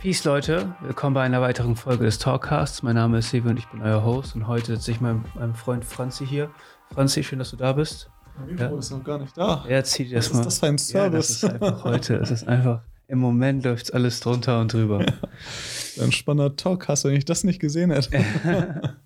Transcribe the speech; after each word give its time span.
Peace, 0.00 0.24
Leute. 0.24 0.74
Willkommen 0.82 1.14
bei 1.14 1.22
einer 1.22 1.40
weiteren 1.40 1.74
Folge 1.74 2.04
des 2.04 2.18
Talkcasts. 2.18 2.82
Mein 2.82 2.94
Name 2.94 3.18
ist 3.18 3.30
Sevi 3.30 3.48
und 3.48 3.58
ich 3.58 3.66
bin 3.68 3.82
euer 3.82 4.04
Host. 4.04 4.34
Und 4.36 4.46
heute 4.46 4.76
sitze 4.76 4.92
ich 4.92 5.00
mit 5.00 5.16
meinem 5.34 5.54
Freund 5.54 5.84
Franzi 5.84 6.26
hier. 6.26 6.50
Franzi, 6.94 7.24
schön, 7.24 7.38
dass 7.38 7.50
du 7.50 7.56
da 7.56 7.72
bist. 7.72 8.10
Mein 8.38 8.56
Ja. 8.58 8.66
ist 8.78 8.90
noch 8.90 9.02
gar 9.02 9.18
nicht 9.18 9.36
da. 9.36 9.64
Ja, 9.68 9.82
zieh 9.82 10.04
dir 10.04 10.16
das 10.16 10.26
Was 10.30 10.34
mal. 10.34 10.40
ist 10.40 10.46
das 10.46 10.58
für 10.60 10.66
ein 10.66 10.76
Ja, 11.04 11.10
das 11.10 11.30
ist 11.30 11.40
Service? 11.40 11.62
einfach 11.62 11.84
heute. 11.84 12.14
Es 12.16 12.30
ist 12.30 12.46
einfach, 12.46 12.82
im 13.08 13.18
Moment 13.18 13.64
läuft 13.64 13.92
alles 13.94 14.20
drunter 14.20 14.60
und 14.60 14.72
drüber. 14.72 15.04
Ein 16.00 16.12
spannender 16.12 16.54
Talk 16.56 16.88
hast, 16.88 17.04
wenn 17.04 17.14
ich 17.14 17.24
das 17.24 17.42
nicht 17.44 17.58
gesehen 17.58 17.90
hätte. 17.90 18.10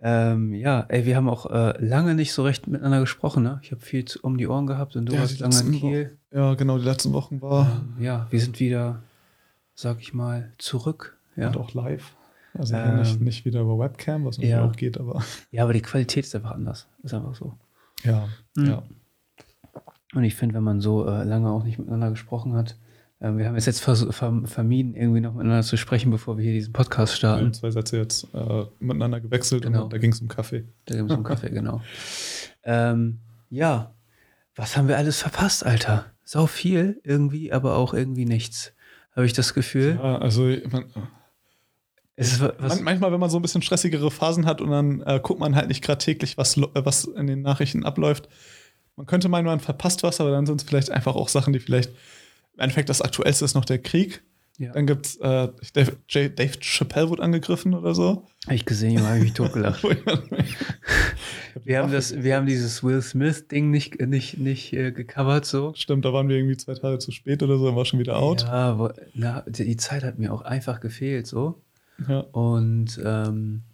ähm, 0.00 0.54
ja, 0.54 0.86
ey, 0.88 1.04
wir 1.04 1.16
haben 1.16 1.28
auch 1.28 1.50
äh, 1.50 1.84
lange 1.84 2.14
nicht 2.14 2.32
so 2.32 2.44
recht 2.44 2.66
miteinander 2.68 3.00
gesprochen, 3.00 3.42
ne? 3.42 3.58
Ich 3.62 3.72
habe 3.72 3.80
viel 3.82 4.04
zu, 4.04 4.20
um 4.22 4.38
die 4.38 4.46
Ohren 4.46 4.66
gehabt 4.66 4.94
und 4.96 5.06
du 5.06 5.14
Ja, 5.14 5.20
warst 5.20 5.40
lange 5.40 5.58
in 5.60 5.72
Kiel. 5.72 6.18
Ja, 6.32 6.54
genau, 6.54 6.78
die 6.78 6.84
letzten 6.84 7.12
Wochen 7.12 7.42
war 7.42 7.82
Ähm, 7.98 8.02
ja, 8.02 8.26
wir 8.30 8.40
sind 8.40 8.60
wieder, 8.60 9.02
sag 9.80 10.00
ich 10.00 10.12
mal, 10.12 10.52
zurück. 10.58 11.16
Ja, 11.36 11.46
und 11.48 11.56
auch 11.56 11.72
live. 11.72 12.16
Also 12.54 12.74
Ähm, 12.74 12.98
nicht, 12.98 13.20
nicht 13.20 13.44
wieder 13.44 13.60
über 13.60 13.78
Webcam, 13.78 14.24
was 14.24 14.36
ja. 14.38 14.64
auch 14.64 14.74
geht, 14.74 14.98
aber 14.98 15.22
ja 15.52 15.62
aber 15.62 15.72
die 15.72 15.82
Qualität 15.82 16.24
ist 16.24 16.34
einfach 16.34 16.50
anders. 16.50 16.88
Ist 17.04 17.14
einfach 17.14 17.34
so. 17.36 17.54
ja, 18.02 18.28
Mhm. 18.56 18.66
ja. 18.66 18.82
Und 20.14 20.24
ich 20.24 20.34
finde, 20.34 20.56
wenn 20.56 20.64
man 20.64 20.80
so 20.80 21.06
äh, 21.06 21.22
lange 21.22 21.48
auch 21.50 21.62
nicht 21.62 21.78
miteinander 21.78 22.10
gesprochen 22.10 22.54
hat, 22.54 22.76
äh, 23.20 23.30
wir 23.36 23.46
haben 23.46 23.54
es 23.54 23.66
jetzt 23.66 23.80
vermieden, 23.80 24.94
irgendwie 24.94 25.20
noch 25.20 25.34
miteinander 25.34 25.62
zu 25.62 25.76
sprechen, 25.76 26.10
bevor 26.10 26.36
wir 26.38 26.44
hier 26.44 26.54
diesen 26.54 26.72
Podcast 26.72 27.22
Wir 27.22 27.28
haben 27.28 27.38
starten. 27.38 27.54
zwei 27.54 27.70
Sätze 27.70 27.98
jetzt 27.98 28.26
äh, 28.34 28.64
miteinander 28.80 29.20
gewechselt 29.20 29.62
Genau. 29.62 29.84
und 29.84 29.92
da 29.92 29.98
ging 29.98 30.10
es 30.10 30.20
um 30.20 30.26
Kaffee. 30.26 30.64
Da 30.86 30.96
gibt 30.96 31.10
es 31.10 31.14
einen 31.14 31.24
Kaffee, 31.24 31.50
genau. 31.50 31.82
Ähm, 32.64 33.20
ja, 33.50 33.94
was 34.56 34.76
haben 34.76 34.88
wir 34.88 34.96
alles 34.96 35.20
verpasst, 35.22 35.64
Alter? 35.64 36.06
Sau 36.24 36.46
viel 36.46 37.00
irgendwie, 37.04 37.52
aber 37.52 37.76
auch 37.76 37.94
irgendwie 37.94 38.24
nichts. 38.24 38.72
Habe 39.18 39.26
ich 39.26 39.32
das 39.32 39.52
Gefühl. 39.52 39.98
Ja, 40.00 40.18
also 40.18 40.44
man, 40.70 40.84
Es 42.14 42.34
ist 42.34 42.40
man, 42.40 42.84
manchmal, 42.84 43.10
wenn 43.10 43.18
man 43.18 43.30
so 43.30 43.36
ein 43.36 43.42
bisschen 43.42 43.62
stressigere 43.62 44.12
Phasen 44.12 44.46
hat 44.46 44.60
und 44.60 44.70
dann 44.70 45.00
äh, 45.00 45.18
guckt 45.20 45.40
man 45.40 45.56
halt 45.56 45.66
nicht 45.66 45.82
gerade 45.82 45.98
täglich, 45.98 46.38
was, 46.38 46.56
äh, 46.56 46.66
was 46.74 47.04
in 47.04 47.26
den 47.26 47.42
Nachrichten 47.42 47.84
abläuft. 47.84 48.28
Man 48.94 49.06
könnte 49.06 49.28
meinen, 49.28 49.46
man 49.46 49.58
verpasst 49.58 50.04
was, 50.04 50.20
aber 50.20 50.30
dann 50.30 50.46
sind 50.46 50.60
es 50.60 50.68
vielleicht 50.68 50.90
einfach 50.90 51.16
auch 51.16 51.26
Sachen, 51.26 51.52
die 51.52 51.58
vielleicht 51.58 51.90
im 52.54 52.60
Endeffekt 52.60 52.90
das 52.90 53.02
Aktuellste 53.02 53.44
ist 53.44 53.54
noch 53.54 53.64
der 53.64 53.80
Krieg. 53.80 54.22
ja. 54.58 54.70
Dann 54.70 54.86
gibt's 54.86 55.16
äh, 55.16 55.48
Dave, 55.72 55.96
Dave 56.06 56.60
Chappelle 56.60 57.08
wurde 57.08 57.24
angegriffen 57.24 57.74
oder 57.74 57.96
so. 57.96 58.24
Habe 58.48 58.54
ich 58.54 58.64
gesehen, 58.64 59.06
habe 59.06 59.18
ich 59.18 59.24
mich 59.24 59.32
totgelacht. 59.34 59.84
Wir 61.64 61.80
haben, 61.80 61.92
das, 61.92 62.22
wir 62.22 62.36
haben 62.36 62.46
dieses 62.46 62.82
Will 62.82 63.02
Smith-Ding 63.02 63.70
nicht, 63.70 64.00
nicht, 64.00 64.38
nicht 64.38 64.72
äh, 64.72 64.90
gecovert 64.90 65.44
so. 65.44 65.74
Stimmt, 65.74 66.06
da 66.06 66.14
waren 66.14 66.28
wir 66.28 66.36
irgendwie 66.36 66.56
zwei 66.56 66.72
Tage 66.74 66.98
zu 66.98 67.10
spät 67.10 67.42
oder 67.42 67.58
so, 67.58 67.66
dann 67.66 67.76
war 67.76 67.84
schon 67.84 67.98
wieder 67.98 68.16
out. 68.16 68.42
Ja, 68.44 68.78
wo, 68.78 68.90
na, 69.12 69.44
die 69.46 69.76
Zeit 69.76 70.02
hat 70.02 70.18
mir 70.18 70.32
auch 70.32 70.42
einfach 70.42 70.80
gefehlt 70.80 71.26
so. 71.26 71.60
Ja. 72.08 72.20
Und 72.20 72.98
ähm, 73.04 73.64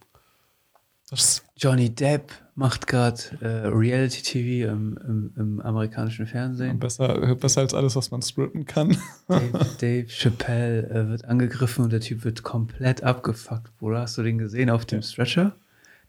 Johnny 1.56 1.94
Depp 1.94 2.32
macht 2.54 2.86
gerade 2.86 3.20
äh, 3.40 3.66
Reality-TV 3.66 4.70
im, 4.70 4.96
im, 5.06 5.32
im 5.36 5.60
amerikanischen 5.60 6.26
Fernsehen. 6.26 6.78
besser, 6.78 7.34
besser 7.36 7.62
als 7.62 7.74
alles, 7.74 7.96
was 7.96 8.10
man 8.10 8.22
scripten 8.22 8.64
kann. 8.64 8.96
Dave, 9.28 9.66
Dave 9.80 10.06
Chappelle 10.08 10.88
äh, 10.88 11.08
wird 11.08 11.24
angegriffen 11.24 11.84
und 11.84 11.92
der 11.92 12.00
Typ 12.00 12.24
wird 12.24 12.42
komplett 12.42 13.02
abgefuckt. 13.02 13.76
Bruder, 13.78 14.00
hast 14.00 14.16
du 14.18 14.22
den 14.22 14.38
gesehen 14.38 14.70
auf 14.70 14.84
dem 14.84 15.02
Stretcher? 15.02 15.56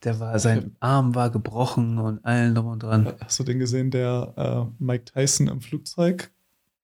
Der 0.04 0.20
war, 0.20 0.38
sein 0.38 0.76
Arm 0.80 1.16
war 1.16 1.32
gebrochen 1.32 1.98
und 1.98 2.24
allen 2.24 2.54
drum 2.54 2.68
und 2.68 2.84
dran. 2.84 3.14
Hast 3.24 3.40
du 3.40 3.44
den 3.44 3.58
gesehen, 3.58 3.90
der 3.90 4.34
äh, 4.38 4.84
Mike 4.84 5.06
Tyson 5.06 5.48
im 5.48 5.62
Flugzeug 5.62 6.32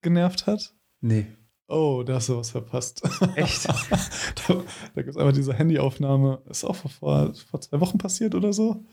genervt 0.00 0.46
hat? 0.46 0.74
Nee. 1.00 1.26
Oh, 1.68 2.02
da 2.04 2.14
hast 2.14 2.28
du 2.28 2.36
was 2.36 2.50
verpasst. 2.50 3.02
Echt? 3.36 3.68
da 4.48 4.54
da 4.94 5.02
gibt 5.02 5.10
es 5.10 5.16
einfach 5.16 5.32
diese 5.32 5.54
Handyaufnahme. 5.54 6.42
Ist 6.50 6.64
auch 6.64 6.74
vor, 6.74 7.32
vor 7.34 7.60
zwei 7.60 7.80
Wochen 7.80 7.98
passiert 7.98 8.34
oder 8.34 8.52
so. 8.52 8.84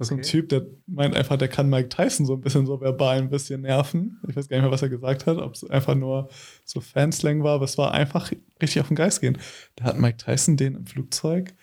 So 0.00 0.14
ein 0.14 0.20
Okay. 0.20 0.28
Typ, 0.28 0.48
der 0.50 0.66
meint 0.86 1.16
einfach, 1.16 1.36
der 1.36 1.48
kann 1.48 1.68
Mike 1.68 1.88
Tyson 1.88 2.24
so 2.24 2.34
ein 2.34 2.40
bisschen 2.40 2.66
so 2.66 2.80
verbal 2.80 3.18
ein 3.18 3.30
bisschen 3.30 3.62
nerven. 3.62 4.20
Ich 4.28 4.36
weiß 4.36 4.48
gar 4.48 4.56
nicht 4.56 4.62
mehr, 4.62 4.70
was 4.70 4.82
er 4.82 4.88
gesagt 4.88 5.26
hat, 5.26 5.38
ob 5.38 5.54
es 5.54 5.68
einfach 5.68 5.96
nur 5.96 6.28
so 6.64 6.80
Fanslang 6.80 7.42
war, 7.42 7.54
aber 7.56 7.64
es 7.64 7.78
war 7.78 7.92
einfach 7.92 8.30
richtig 8.62 8.80
auf 8.80 8.88
den 8.88 8.96
Geist 8.96 9.20
gehen. 9.20 9.38
Da 9.74 9.84
hat 9.84 9.98
Mike 9.98 10.18
Tyson 10.18 10.56
den 10.56 10.76
im 10.76 10.86
Flugzeug 10.86 11.54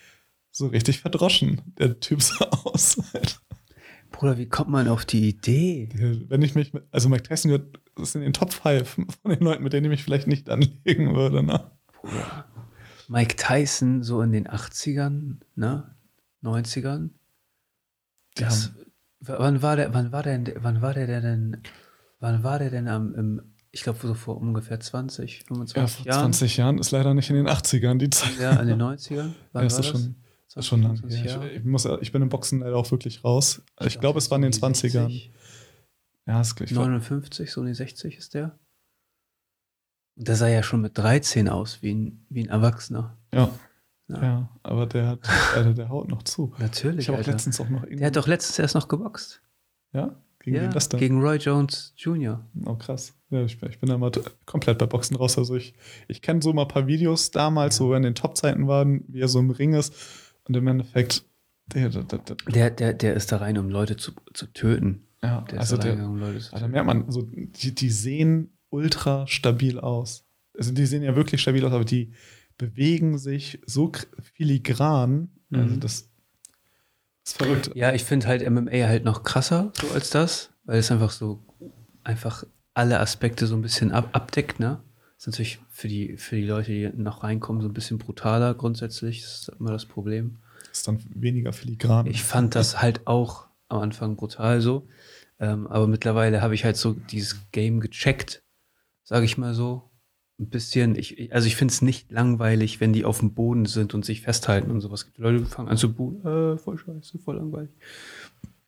so 0.50 0.66
richtig 0.66 1.00
verdroschen. 1.00 1.62
Der 1.78 1.98
Typ 2.00 2.20
sah 2.22 2.44
aus. 2.64 2.98
Bruder, 4.10 4.38
wie 4.38 4.48
kommt 4.48 4.70
man 4.70 4.88
auf 4.88 5.04
die 5.04 5.28
Idee? 5.28 5.88
Wenn 6.28 6.42
ich 6.42 6.54
mich 6.54 6.72
mit, 6.72 6.84
also 6.90 7.08
Mike 7.08 7.24
Tyson 7.24 7.50
gehört, 7.50 7.80
das 7.96 8.10
ist 8.10 8.16
in 8.16 8.22
den 8.22 8.32
Top 8.34 8.52
5 8.52 8.88
von 8.88 9.30
den 9.30 9.40
Leuten, 9.40 9.62
mit 9.64 9.72
denen 9.72 9.86
ich 9.86 9.90
mich 9.90 10.04
vielleicht 10.04 10.26
nicht 10.26 10.48
anlegen 10.50 11.14
würde. 11.14 11.42
Ne? 11.42 11.70
Bruder. 12.00 12.44
Mike 13.08 13.36
Tyson 13.36 14.02
so 14.02 14.20
in 14.20 14.32
den 14.32 14.46
80ern, 14.46 15.36
ne? 15.54 15.94
90ern. 16.42 17.10
Das, 18.44 18.72
w- 19.20 19.34
wann 19.38 19.62
war 19.62 19.76
der, 19.76 19.92
wann 19.94 20.12
war 20.12 20.22
der, 20.22 20.42
wann 20.62 20.82
war 20.82 20.94
der 20.94 21.06
denn, 21.20 21.62
wann 22.20 22.42
war 22.42 22.58
der 22.58 22.70
denn 22.70 22.88
am, 22.88 23.14
im, 23.14 23.54
ich 23.70 23.82
glaube 23.82 23.98
so 24.00 24.14
vor 24.14 24.36
ungefähr 24.38 24.78
20, 24.80 25.44
25 25.44 25.76
Ja, 25.76 25.86
vor 25.86 26.06
Jahren? 26.06 26.32
20 26.32 26.56
Jahren 26.56 26.78
ist 26.78 26.90
leider 26.90 27.14
nicht 27.14 27.30
in 27.30 27.36
den 27.36 27.48
80ern 27.48 27.98
die 27.98 28.10
Zeit. 28.10 28.38
Ja, 28.40 28.60
in 28.60 28.68
den 28.68 28.80
90ern? 28.80 29.32
Wann 29.52 29.62
Ja, 29.62 29.66
ist 29.66 29.72
war 29.74 29.78
das 29.78 29.86
schon, 29.86 30.16
Das 30.48 30.56
ist 30.56 30.66
schon 30.66 30.82
lang. 30.82 30.96
25 30.96 31.24
her. 31.24 31.32
Jahre? 31.32 31.50
Ich, 31.50 31.56
ich, 31.58 31.64
muss, 31.64 31.84
ich 32.00 32.12
bin 32.12 32.22
im 32.22 32.28
Boxen 32.28 32.60
leider 32.60 32.76
auch 32.76 32.90
wirklich 32.90 33.24
raus. 33.24 33.62
Ich, 33.84 34.00
glaube, 34.00 34.18
es 34.18 34.30
war 34.30 34.36
in 34.36 34.42
den 34.42 34.52
20ern. 34.52 34.74
60, 35.08 35.32
Ja, 36.26 36.40
ist 36.40 36.54
gleich. 36.56 36.70
59, 36.72 37.50
so 37.50 37.60
in 37.62 37.66
den 37.66 37.74
60 37.74 38.16
ist 38.16 38.34
der. 38.34 38.58
Und 40.18 40.28
der 40.28 40.36
sah 40.36 40.48
ja 40.48 40.62
schon 40.62 40.80
mit 40.80 40.96
13 40.96 41.48
aus, 41.48 41.82
wie 41.82 41.92
ein, 41.94 42.26
wie 42.30 42.42
ein 42.44 42.48
Erwachsener. 42.48 43.18
Ja, 43.34 43.50
Ja. 44.08 44.22
ja, 44.22 44.48
aber 44.62 44.86
der, 44.86 45.06
hat, 45.08 45.20
Alter, 45.56 45.74
der 45.74 45.88
haut 45.88 46.08
noch 46.08 46.22
zu. 46.22 46.54
Natürlich, 46.58 47.00
Ich 47.00 47.08
habe 47.08 47.20
auch 47.20 47.26
letztens 47.26 47.60
auch 47.60 47.68
noch 47.68 47.82
irgendwie. 47.82 47.96
Der 47.98 48.06
hat 48.06 48.16
doch 48.16 48.28
letztens 48.28 48.58
erst 48.58 48.74
noch 48.76 48.86
geboxt. 48.88 49.42
Ja? 49.92 50.14
Gegen 50.40 50.56
ja, 50.56 50.62
wen 50.62 50.70
das 50.70 50.88
denn? 50.88 51.00
gegen 51.00 51.20
Roy 51.20 51.38
Jones 51.38 51.92
Jr. 51.96 52.46
Oh, 52.66 52.76
krass. 52.76 53.14
Ja, 53.30 53.42
ich, 53.42 53.58
bin- 53.58 53.68
ich 53.70 53.80
bin 53.80 53.88
da 53.88 53.98
mal 53.98 54.12
komplett 54.44 54.78
bei 54.78 54.86
Boxen 54.86 55.16
raus. 55.16 55.36
Also 55.38 55.56
ich, 55.56 55.74
ich 56.06 56.22
kenne 56.22 56.40
so 56.40 56.52
mal 56.52 56.62
ein 56.62 56.68
paar 56.68 56.86
Videos 56.86 57.32
damals, 57.32 57.76
so 57.76 57.92
in 57.94 58.04
den 58.04 58.14
Top-Zeiten 58.14 58.68
waren, 58.68 59.02
wie 59.08 59.20
er 59.20 59.26
so 59.28 59.40
im 59.40 59.50
Ring 59.50 59.74
ist. 59.74 59.92
Und 60.44 60.56
im 60.56 60.68
Endeffekt, 60.68 61.24
der, 61.66 61.88
der, 61.88 62.04
der, 62.04 62.18
der, 62.20 62.70
Der, 62.70 62.92
der, 62.94 63.14
ist 63.14 63.32
da 63.32 63.38
rein, 63.38 63.58
um 63.58 63.68
Leute 63.70 63.96
zu, 63.96 64.12
zu 64.34 64.46
töten. 64.52 65.08
ja, 65.20 65.40
Der 65.50 65.58
also 65.58 65.74
ist 65.74 65.78
da 65.80 65.82
der, 65.82 65.92
reingegangen, 65.94 66.14
um 66.14 66.20
Leute 66.20 66.38
zu 66.38 66.52
da 66.52 66.58
töten. 66.60 66.70
merkt 66.70 66.86
man, 66.86 67.10
so, 67.10 67.22
die, 67.22 67.74
die 67.74 67.90
sehen 67.90 68.56
ultra 68.70 69.26
stabil 69.26 69.80
aus. 69.80 70.24
Also 70.56 70.72
die 70.72 70.86
sehen 70.86 71.02
ja 71.02 71.16
wirklich 71.16 71.40
stabil 71.42 71.64
aus, 71.64 71.72
aber 71.72 71.84
die 71.84 72.12
bewegen 72.58 73.18
sich 73.18 73.60
so 73.66 73.92
filigran. 74.34 75.30
Also 75.52 75.74
Mhm. 75.74 75.80
das 75.80 76.08
ist 77.24 77.36
verrückt. 77.38 77.70
Ja, 77.74 77.92
ich 77.92 78.04
finde 78.04 78.26
halt 78.26 78.42
MMA 78.42 78.86
halt 78.86 79.04
noch 79.04 79.22
krasser 79.22 79.72
so 79.80 79.88
als 79.92 80.10
das, 80.10 80.50
weil 80.64 80.78
es 80.78 80.90
einfach 80.90 81.10
so 81.10 81.42
einfach 82.04 82.44
alle 82.74 83.00
Aspekte 83.00 83.46
so 83.46 83.56
ein 83.56 83.62
bisschen 83.62 83.92
ab, 83.92 84.10
abdeckt, 84.12 84.60
ne? 84.60 84.80
Das 85.16 85.22
ist 85.22 85.32
natürlich 85.32 85.58
für 85.70 85.88
die, 85.88 86.16
für 86.18 86.36
die 86.36 86.44
Leute, 86.44 86.70
die 86.72 86.88
noch 86.94 87.22
reinkommen, 87.22 87.62
so 87.62 87.68
ein 87.68 87.72
bisschen 87.74 87.96
brutaler 87.98 88.54
grundsätzlich. 88.54 89.22
Das 89.22 89.40
ist 89.40 89.48
immer 89.58 89.72
das 89.72 89.86
Problem. 89.86 90.36
Ist 90.70 90.86
dann 90.86 91.02
weniger 91.14 91.54
filigran. 91.54 92.06
Ich 92.06 92.22
fand 92.22 92.54
das 92.54 92.82
halt 92.82 93.06
auch 93.06 93.46
am 93.68 93.80
Anfang 93.80 94.16
brutal 94.16 94.60
so. 94.60 94.86
Ähm, 95.40 95.66
aber 95.68 95.86
mittlerweile 95.86 96.42
habe 96.42 96.54
ich 96.54 96.64
halt 96.66 96.76
so 96.76 96.92
dieses 96.92 97.50
Game 97.50 97.80
gecheckt, 97.80 98.42
sage 99.04 99.24
ich 99.24 99.38
mal 99.38 99.54
so. 99.54 99.90
Ein 100.38 100.50
bisschen, 100.50 100.96
ich, 100.96 101.32
also 101.32 101.46
ich 101.46 101.56
finde 101.56 101.72
es 101.72 101.80
nicht 101.80 102.12
langweilig, 102.12 102.80
wenn 102.80 102.92
die 102.92 103.04
auf 103.04 103.20
dem 103.20 103.32
Boden 103.32 103.64
sind 103.64 103.94
und 103.94 104.04
sich 104.04 104.20
festhalten 104.20 104.70
und 104.70 104.82
sowas. 104.82 105.06
Gibt 105.06 105.18
Leute, 105.18 105.38
die 105.38 105.44
fangen 105.46 105.68
an 105.68 105.78
zu 105.78 105.92
buhen, 105.92 106.20
äh, 106.26 106.58
voll 106.58 106.76
scheiße, 106.76 107.18
voll 107.18 107.36
langweilig. 107.36 107.70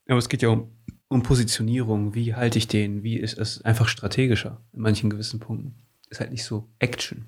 Aber 0.08 0.18
es 0.18 0.30
geht 0.30 0.40
ja 0.40 0.48
um, 0.48 0.70
um 1.08 1.22
Positionierung. 1.22 2.14
Wie 2.14 2.34
halte 2.34 2.56
ich 2.56 2.68
den? 2.68 3.02
Wie 3.02 3.16
ist 3.16 3.38
es 3.38 3.62
einfach 3.62 3.88
strategischer 3.88 4.62
in 4.72 4.80
manchen 4.80 5.10
gewissen 5.10 5.40
Punkten? 5.40 5.74
Ist 6.08 6.20
halt 6.20 6.30
nicht 6.30 6.44
so 6.44 6.68
Action. 6.78 7.26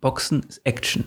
Boxen 0.00 0.42
ist 0.42 0.60
Action. 0.64 1.06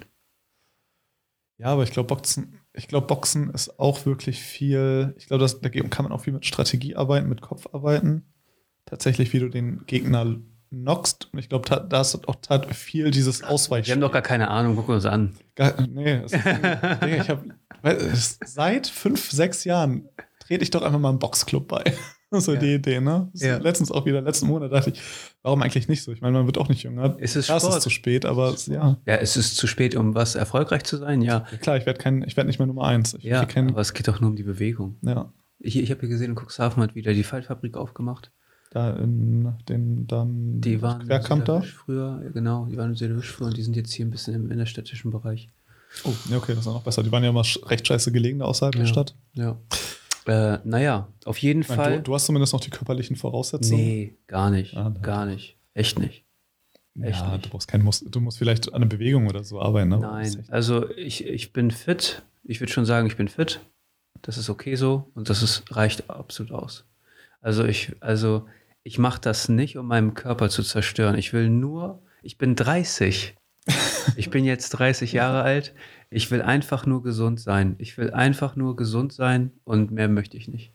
Ja, 1.59 1.67
aber 1.67 1.83
ich 1.83 1.91
glaube, 1.91 2.07
Boxen, 2.07 2.59
ich 2.73 2.87
glaube, 2.87 3.07
Boxen 3.07 3.49
ist 3.51 3.79
auch 3.79 4.05
wirklich 4.05 4.41
viel. 4.41 5.13
Ich 5.17 5.27
glaube, 5.27 5.45
da 5.45 5.69
kann 5.69 6.03
man 6.03 6.11
auch 6.11 6.21
viel 6.21 6.33
mit 6.33 6.45
Strategie 6.45 6.95
arbeiten, 6.95 7.29
mit 7.29 7.41
Kopf 7.41 7.67
arbeiten. 7.73 8.23
Tatsächlich, 8.85 9.33
wie 9.33 9.39
du 9.39 9.49
den 9.49 9.85
Gegner 9.85 10.39
knockst. 10.69 11.29
Und 11.33 11.39
ich 11.39 11.49
glaube, 11.49 11.67
da, 11.69 11.79
da 11.79 12.01
ist 12.01 12.27
auch 12.27 12.35
tat 12.41 12.73
viel 12.73 13.11
dieses 13.11 13.41
Wir 13.41 13.49
Ausweichen. 13.49 13.91
haben 13.91 14.01
doch 14.01 14.11
gar 14.11 14.21
keine 14.21 14.49
Ahnung, 14.49 14.75
gucken 14.75 14.89
wir 14.89 14.95
uns 14.95 15.05
an. 15.05 15.35
Gar, 15.55 15.73
nee, 15.87 16.21
es 16.25 16.31
nee, 17.01 17.17
ich 17.17 17.29
habe 17.29 17.43
seit 18.45 18.87
fünf, 18.87 19.31
sechs 19.31 19.63
Jahren 19.63 20.07
trete 20.39 20.63
ich 20.63 20.69
doch 20.71 20.81
einfach 20.81 20.99
mal 20.99 21.09
einen 21.09 21.19
Boxclub 21.19 21.67
bei. 21.67 21.83
So 22.31 22.53
Ja. 22.53 22.59
die 22.59 22.75
Idee, 22.75 23.01
ne? 23.01 23.31
Ja. 23.33 23.57
Letztens 23.57 23.91
auch 23.91 24.05
wieder, 24.05 24.21
letzten 24.21 24.45
Monat 24.45 24.71
dachte 24.71 24.91
ich, 24.91 25.01
warum 25.41 25.63
eigentlich 25.63 25.87
nicht 25.87 26.03
so? 26.03 26.11
Ich 26.11 26.21
meine, 26.21 26.33
man 26.37 26.45
wird 26.45 26.59
auch 26.59 26.69
nicht 26.69 26.83
jünger. 26.83 27.17
Es 27.19 27.35
ist 27.35 27.45
Klar, 27.45 27.57
es 27.57 27.63
Sport. 27.63 27.77
ist 27.77 27.81
zu 27.81 27.89
spät, 27.89 28.23
aber 28.23 28.49
es, 28.53 28.67
ja. 28.67 28.97
Ja, 29.07 29.15
es 29.15 29.35
ist 29.35 29.57
zu 29.57 29.65
spät, 29.65 29.95
um 29.95 30.13
was 30.13 30.35
erfolgreich 30.35 30.83
zu 30.83 30.97
sein, 30.97 31.23
ja. 31.23 31.47
ja. 31.51 31.57
Klar, 31.57 31.77
ich 31.77 31.87
werde 31.87 31.97
kein, 31.97 32.21
ich 32.21 32.37
werde 32.37 32.45
nicht 32.47 32.59
mehr 32.59 32.67
Nummer 32.67 32.83
eins. 32.83 33.15
Ich 33.15 33.23
Ja, 33.23 33.41
aber 33.41 33.81
es 33.81 33.95
geht 33.95 34.07
doch 34.07 34.19
nur 34.21 34.29
um 34.29 34.35
die 34.35 34.43
Bewegung. 34.43 34.97
ja. 35.01 35.33
Ich, 35.57 35.75
ich 35.75 35.89
habe 35.89 36.01
hier 36.01 36.09
gesehen, 36.09 36.35
Cuxhaven 36.35 36.83
hat 36.83 36.93
wieder 36.93 37.13
die 37.15 37.23
Fallfabrik 37.23 37.75
aufgemacht. 37.75 38.31
Da 38.71 38.91
in 38.97 39.51
den 39.67 40.05
dann 40.05 40.61
Die 40.61 40.81
waren 40.81 41.05
Querkamp 41.05 41.45
da. 41.45 41.61
Früher, 41.61 42.21
genau, 42.33 42.65
die 42.67 42.77
waren 42.77 42.91
in 42.91 42.95
Süderwisch 42.95 43.31
früher 43.31 43.47
und 43.47 43.57
die 43.57 43.63
sind 43.63 43.75
jetzt 43.75 43.91
hier 43.91 44.05
ein 44.05 44.11
bisschen 44.11 44.35
im 44.35 44.51
innerstädtischen 44.51 45.09
Bereich. 45.09 45.49
Oh, 46.03 46.13
okay, 46.35 46.51
das 46.53 46.59
ist 46.59 46.67
auch 46.67 46.75
noch 46.75 46.83
besser. 46.83 47.01
Die 47.01 47.11
waren 47.11 47.23
ja 47.23 47.29
immer 47.31 47.43
recht 47.65 47.87
scheiße 47.87 48.11
gelegen 48.11 48.43
außerhalb 48.43 48.73
der 48.75 48.83
Ja. 48.83 48.87
Stadt. 48.87 49.15
Ja. 49.33 49.57
Äh, 50.27 50.59
naja, 50.63 51.07
auf 51.25 51.39
jeden 51.39 51.65
meine, 51.67 51.75
Fall. 51.81 51.95
Du, 51.97 52.03
du 52.03 52.13
hast 52.13 52.27
zumindest 52.27 52.53
noch 52.53 52.59
die 52.61 52.69
körperlichen 52.69 53.15
Voraussetzungen. 53.15 53.81
nee, 53.81 54.13
gar 54.27 54.51
nicht. 54.51 54.77
Ah, 54.77 54.93
gar 55.01 55.25
nicht. 55.25 55.57
Echt 55.73 55.97
nicht. 55.97 56.23
echt 57.01 57.21
ja, 57.21 57.31
nicht. 57.33 57.45
du 57.45 57.49
brauchst 57.49 57.67
keinen 57.67 57.83
Mus 57.83 58.01
du 58.01 58.19
musst 58.19 58.37
vielleicht 58.37 58.67
an 58.69 58.75
einer 58.75 58.85
Bewegung 58.85 59.27
oder 59.27 59.43
so 59.43 59.59
arbeiten. 59.59 59.89
Ne? 59.89 59.97
Nein, 59.99 60.45
also 60.49 60.87
ich, 60.91 61.25
ich 61.25 61.53
bin 61.53 61.71
fit. 61.71 62.21
Ich 62.43 62.59
würde 62.59 62.71
schon 62.71 62.85
sagen, 62.85 63.07
ich 63.07 63.17
bin 63.17 63.27
fit. 63.29 63.61
Das 64.21 64.37
ist 64.37 64.49
okay 64.51 64.75
so 64.75 65.09
und 65.15 65.29
das 65.31 65.41
ist, 65.41 65.63
reicht 65.75 66.07
absolut 66.09 66.51
aus. 66.51 66.85
Also 67.41 67.63
ich, 67.65 67.93
also 68.01 68.45
ich 68.89 68.97
mache 68.97 69.21
das 69.21 69.49
nicht, 69.49 69.77
um 69.77 69.85
meinen 69.85 70.15
Körper 70.15 70.49
zu 70.49 70.63
zerstören. 70.63 71.15
Ich 71.15 71.31
will 71.31 71.47
nur, 71.47 72.01
ich 72.23 72.39
bin 72.39 72.55
30. 72.55 73.35
Ich 74.15 74.31
bin 74.31 74.45
jetzt 74.45 74.71
30 74.71 75.13
Jahre 75.13 75.43
alt. 75.43 75.75
Ich 76.09 76.31
will 76.31 76.41
einfach 76.41 76.87
nur 76.87 77.03
gesund 77.03 77.39
sein. 77.39 77.75
Ich 77.77 77.99
will 77.99 78.09
einfach 78.09 78.55
nur 78.55 78.75
gesund 78.75 79.13
sein 79.13 79.51
und 79.63 79.91
mehr 79.91 80.07
möchte 80.07 80.37
ich 80.37 80.47
nicht. 80.47 80.71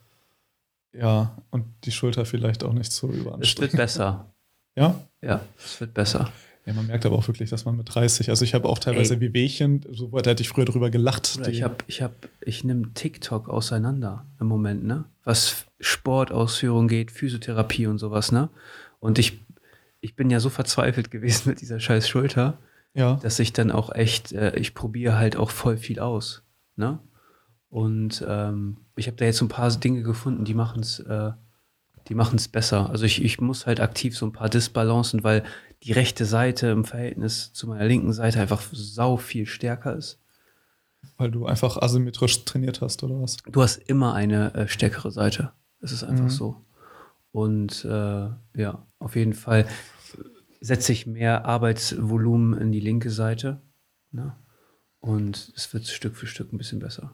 Ja, 0.93 1.35
und 1.49 1.65
die 1.83 1.91
Schulter 1.91 2.23
vielleicht 2.25 2.63
auch 2.63 2.71
nicht 2.71 2.93
so 2.93 3.07
Es 3.09 3.15
wird 3.15 3.21
überanstrengend. 3.25 3.75
besser. 3.75 4.33
Ja? 4.77 4.95
Ja, 5.21 5.41
es 5.57 5.81
wird 5.81 5.93
besser. 5.93 6.31
Ja, 6.65 6.73
man 6.73 6.87
merkt 6.87 7.05
aber 7.05 7.15
auch 7.15 7.27
wirklich, 7.27 7.51
dass 7.51 7.65
man 7.65 7.77
mit 7.77 7.93
30, 7.93 8.29
also 8.31 8.43
ich 8.43 8.55
habe 8.55 8.67
auch 8.67 8.79
teilweise 8.79 9.15
Ey. 9.15 9.21
wie 9.21 9.33
Wehchen, 9.33 9.81
so 9.91 10.07
da 10.07 10.31
hätte 10.31 10.41
ich 10.41 10.49
früher 10.49 10.65
drüber 10.65 10.89
gelacht. 10.89 11.37
Oder 11.39 11.49
ich 11.49 11.61
habe, 11.61 11.75
ich 11.85 12.01
habe, 12.01 12.15
ich 12.41 12.63
nehme 12.63 12.91
TikTok 12.95 13.49
auseinander 13.49 14.25
im 14.39 14.47
Moment, 14.47 14.83
ne? 14.83 15.05
Was 15.23 15.67
Sportausführung 15.79 16.87
geht, 16.87 17.11
Physiotherapie 17.11 17.85
und 17.85 17.99
sowas, 17.99 18.31
ne? 18.31 18.49
Und 18.99 19.19
ich, 19.19 19.39
ich 20.01 20.15
bin 20.15 20.31
ja 20.31 20.39
so 20.39 20.49
verzweifelt 20.49 21.11
gewesen 21.11 21.49
mit 21.49 21.61
dieser 21.61 21.79
scheiß 21.79 22.09
Schulter, 22.09 22.57
ja. 22.95 23.19
dass 23.21 23.37
ich 23.37 23.53
dann 23.53 23.69
auch 23.69 23.93
echt, 23.93 24.31
äh, 24.31 24.55
ich 24.55 24.73
probiere 24.73 25.19
halt 25.19 25.35
auch 25.35 25.51
voll 25.51 25.77
viel 25.77 25.99
aus, 25.99 26.41
ne? 26.75 26.97
Und 27.69 28.25
ähm, 28.27 28.77
ich 28.95 29.05
habe 29.05 29.17
da 29.17 29.25
jetzt 29.25 29.37
so 29.37 29.45
ein 29.45 29.49
paar 29.49 29.69
Dinge 29.69 30.01
gefunden, 30.01 30.45
die 30.45 30.53
machen 30.55 30.81
es, 30.81 30.99
äh, 30.99 31.31
die 32.07 32.15
machen 32.15 32.37
es 32.37 32.47
besser. 32.47 32.89
Also 32.89 33.05
ich, 33.05 33.23
ich 33.23 33.39
muss 33.41 33.65
halt 33.65 33.79
aktiv 33.79 34.17
so 34.17 34.25
ein 34.25 34.31
paar 34.31 34.49
Disbalancen, 34.49 35.23
weil 35.23 35.43
die 35.83 35.91
rechte 35.91 36.25
Seite 36.25 36.67
im 36.67 36.85
Verhältnis 36.85 37.51
zu 37.53 37.67
meiner 37.67 37.85
linken 37.85 38.13
Seite 38.13 38.39
einfach 38.39 38.61
sau 38.71 39.17
viel 39.17 39.45
stärker 39.45 39.95
ist. 39.95 40.19
Weil 41.17 41.31
du 41.31 41.45
einfach 41.45 41.77
asymmetrisch 41.77 42.45
trainiert 42.45 42.81
hast, 42.81 43.03
oder 43.03 43.21
was? 43.21 43.37
Du 43.49 43.61
hast 43.61 43.77
immer 43.77 44.13
eine 44.13 44.53
äh, 44.55 44.67
stärkere 44.67 45.11
Seite. 45.11 45.51
Es 45.81 45.91
ist 45.91 46.03
einfach 46.03 46.25
Mhm. 46.25 46.29
so. 46.29 46.65
Und 47.31 47.85
äh, 47.85 48.29
ja, 48.55 48.87
auf 48.99 49.15
jeden 49.15 49.33
Fall 49.33 49.67
setze 50.61 50.91
ich 50.93 51.05
mehr 51.05 51.45
Arbeitsvolumen 51.45 52.59
in 52.59 52.71
die 52.71 52.79
linke 52.79 53.11
Seite. 53.11 53.61
Ne? 54.11 54.35
Und 54.99 55.51
es 55.55 55.71
wird 55.73 55.85
Stück 55.85 56.15
für 56.15 56.27
Stück 56.27 56.51
ein 56.53 56.57
bisschen 56.57 56.79
besser. 56.79 57.13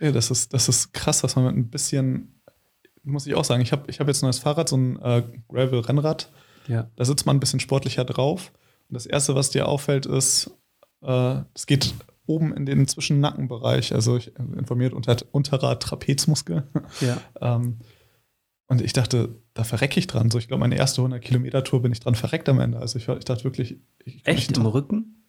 Ja, 0.00 0.12
das 0.12 0.30
ist, 0.30 0.52
das 0.52 0.68
ist 0.68 0.92
krass, 0.92 1.22
was 1.22 1.36
man 1.36 1.46
mit 1.46 1.56
ein 1.56 1.70
bisschen, 1.70 2.40
muss 3.02 3.26
ich 3.26 3.34
auch 3.34 3.44
sagen, 3.44 3.62
ich 3.62 3.72
habe 3.72 3.90
ich 3.90 4.00
hab 4.00 4.08
jetzt 4.08 4.22
ein 4.22 4.26
neues 4.26 4.38
Fahrrad, 4.38 4.68
so 4.68 4.76
ein 4.76 5.00
äh, 5.00 5.22
Gravel-Rennrad. 5.48 6.30
Ja. 6.68 6.88
Da 6.96 7.04
sitzt 7.04 7.26
man 7.26 7.36
ein 7.36 7.40
bisschen 7.40 7.60
sportlicher 7.60 8.04
drauf. 8.04 8.52
Und 8.88 8.94
das 8.94 9.06
Erste, 9.06 9.34
was 9.34 9.50
dir 9.50 9.68
auffällt, 9.68 10.06
ist, 10.06 10.50
äh, 11.02 11.40
es 11.54 11.66
geht 11.66 11.94
oben 12.26 12.54
in 12.54 12.66
den 12.66 12.86
Zwischennackenbereich, 12.86 13.94
also 13.94 14.16
ich, 14.16 14.36
informiert 14.36 14.92
unter, 14.92 15.16
unterer 15.32 15.78
Trapezmuskel. 15.78 16.64
Ja. 17.00 17.20
ähm, 17.56 17.78
und 18.68 18.80
ich 18.80 18.92
dachte, 18.92 19.36
da 19.54 19.64
verrecke 19.64 19.98
ich 19.98 20.06
dran. 20.06 20.30
So, 20.30 20.38
ich 20.38 20.48
glaube, 20.48 20.60
meine 20.60 20.76
erste 20.76 21.02
100 21.02 21.20
Kilometer 21.20 21.62
Tour 21.64 21.82
bin 21.82 21.92
ich 21.92 22.00
dran 22.00 22.14
verreckt 22.14 22.48
am 22.48 22.60
Ende. 22.60 22.78
Also 22.78 22.98
ich, 22.98 23.08
ich 23.08 23.24
dachte 23.24 23.44
wirklich, 23.44 23.78
ich 24.04 24.26
Echt 24.26 24.56
im 24.56 24.64
Rücken? 24.64 25.21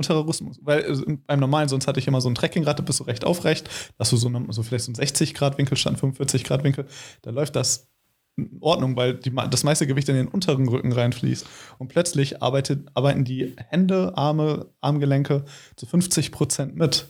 Unterer 0.00 0.26
Rüstmus. 0.26 0.58
Weil 0.62 0.80
äh, 0.80 1.16
beim 1.26 1.40
normalen, 1.40 1.68
sonst 1.68 1.86
hatte 1.86 2.00
ich 2.00 2.08
immer 2.08 2.20
so 2.20 2.28
ein 2.28 2.34
Trekkingrad, 2.34 2.78
da 2.78 2.82
bist 2.82 3.00
du 3.00 3.04
recht 3.04 3.24
aufrecht, 3.24 3.68
dass 3.98 4.10
du 4.10 4.16
so, 4.16 4.28
eine, 4.28 4.44
so 4.52 4.62
vielleicht 4.62 4.84
so 4.84 4.92
ein 4.92 4.94
60 4.96 5.34
Grad 5.34 5.58
Winkel 5.58 5.76
stand, 5.76 5.98
45 5.98 6.44
Grad 6.44 6.64
Winkel, 6.64 6.86
da 7.22 7.30
läuft 7.30 7.54
das 7.56 7.88
in 8.36 8.58
Ordnung, 8.60 8.96
weil 8.96 9.14
die, 9.14 9.32
das 9.50 9.64
meiste 9.64 9.86
Gewicht 9.86 10.08
in 10.08 10.14
den 10.14 10.28
unteren 10.28 10.66
Rücken 10.68 10.92
reinfließt. 10.92 11.46
Und 11.78 11.88
plötzlich 11.88 12.42
arbeitet, 12.42 12.88
arbeiten 12.94 13.24
die 13.24 13.54
Hände, 13.68 14.16
Arme, 14.16 14.70
Armgelenke 14.80 15.44
zu 15.76 15.84
50 15.86 16.32
Prozent 16.32 16.74
mit. 16.76 17.06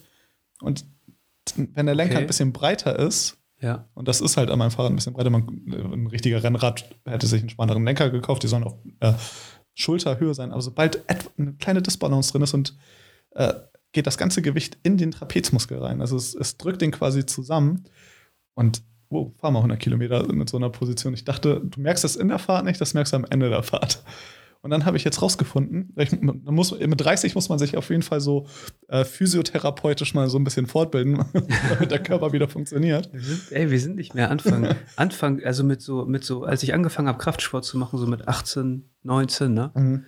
Und 0.60 0.84
wenn 1.56 1.86
der 1.86 1.94
Lenker 1.94 2.14
Okay. 2.14 2.22
ein 2.22 2.26
bisschen 2.26 2.52
breiter 2.52 2.98
ist, 2.98 3.38
Ja. 3.60 3.88
und 3.94 4.08
das 4.08 4.20
ist 4.20 4.36
halt 4.38 4.50
an 4.50 4.58
meinem 4.58 4.70
Fahrrad 4.70 4.90
ein 4.93 4.96
bisschen 4.96 5.12
breiter. 5.12 5.31
Man, 5.31 5.46
ein 5.69 6.06
richtiger 6.08 6.43
Rennrad 6.43 6.84
hätte 7.04 7.26
sich 7.26 7.40
einen 7.43 7.50
schmaleren 7.50 7.84
Lenker 7.84 8.10
gekauft. 8.10 8.43
Die 8.43 8.48
sollen 8.48 8.64
auf 8.64 8.75
äh, 9.00 9.12
Schulterhöhe 9.75 10.34
sein. 10.34 10.52
Aber 10.52 10.62
sobald 10.62 11.02
eine 11.38 11.55
kleine 11.55 11.82
Disbalance 11.82 12.32
drin 12.32 12.43
ist 12.43 12.55
und 12.55 12.76
äh, 13.32 13.55
geht 13.93 14.06
das 14.06 14.19
ganze 14.19 14.43
Gewicht 14.43 14.78
in 14.82 14.96
den 14.96 15.11
Trapezmuskel 15.11 15.78
rein. 15.78 16.00
Also 16.00 16.17
es, 16.17 16.34
es 16.34 16.56
drückt 16.56 16.82
den 16.82 16.90
quasi 16.90 17.26
zusammen. 17.26 17.84
Und 18.55 18.82
wow, 19.08 19.32
fahr 19.38 19.50
mal 19.50 19.58
100 19.61 19.81
Kilometer 19.81 20.32
mit 20.32 20.49
so 20.49 20.56
einer 20.56 20.70
Position. 20.70 21.14
Ich 21.14 21.25
dachte, 21.25 21.61
du 21.64 21.81
merkst 21.81 22.05
das 22.05 22.17
in 22.17 22.28
der 22.28 22.38
Fahrt 22.38 22.64
nicht, 22.64 22.81
das 22.81 22.94
merkst 22.94 23.12
du 23.12 23.17
am 23.17 23.26
Ende 23.28 23.50
der 23.50 23.62
Fahrt. 23.62 24.02
Und 24.62 24.70
dann 24.70 24.84
habe 24.84 24.96
ich 24.98 25.04
jetzt 25.04 25.22
rausgefunden, 25.22 25.94
ich, 25.96 26.20
man 26.20 26.42
muss, 26.44 26.78
mit 26.78 27.00
30 27.00 27.34
muss 27.34 27.48
man 27.48 27.58
sich 27.58 27.76
auf 27.78 27.88
jeden 27.88 28.02
Fall 28.02 28.20
so 28.20 28.46
äh, 28.88 29.04
physiotherapeutisch 29.04 30.12
mal 30.12 30.28
so 30.28 30.38
ein 30.38 30.44
bisschen 30.44 30.66
fortbilden, 30.66 31.24
damit 31.70 31.90
der 31.90 31.98
Körper 32.02 32.32
wieder 32.32 32.46
funktioniert. 32.48 33.10
Wir 33.12 33.20
sind, 33.22 33.52
ey, 33.52 33.70
wir 33.70 33.80
sind 33.80 33.96
nicht 33.96 34.14
mehr 34.14 34.30
Anfang. 34.30 34.74
Anfang, 34.96 35.42
also 35.42 35.64
mit 35.64 35.80
so, 35.80 36.04
mit 36.04 36.24
so, 36.24 36.44
als 36.44 36.62
ich 36.62 36.74
angefangen 36.74 37.08
habe, 37.08 37.18
Kraftsport 37.18 37.64
zu 37.64 37.78
machen, 37.78 37.98
so 37.98 38.06
mit 38.06 38.28
18, 38.28 38.84
19, 39.02 39.54
ne? 39.54 39.70
Mhm. 39.74 40.04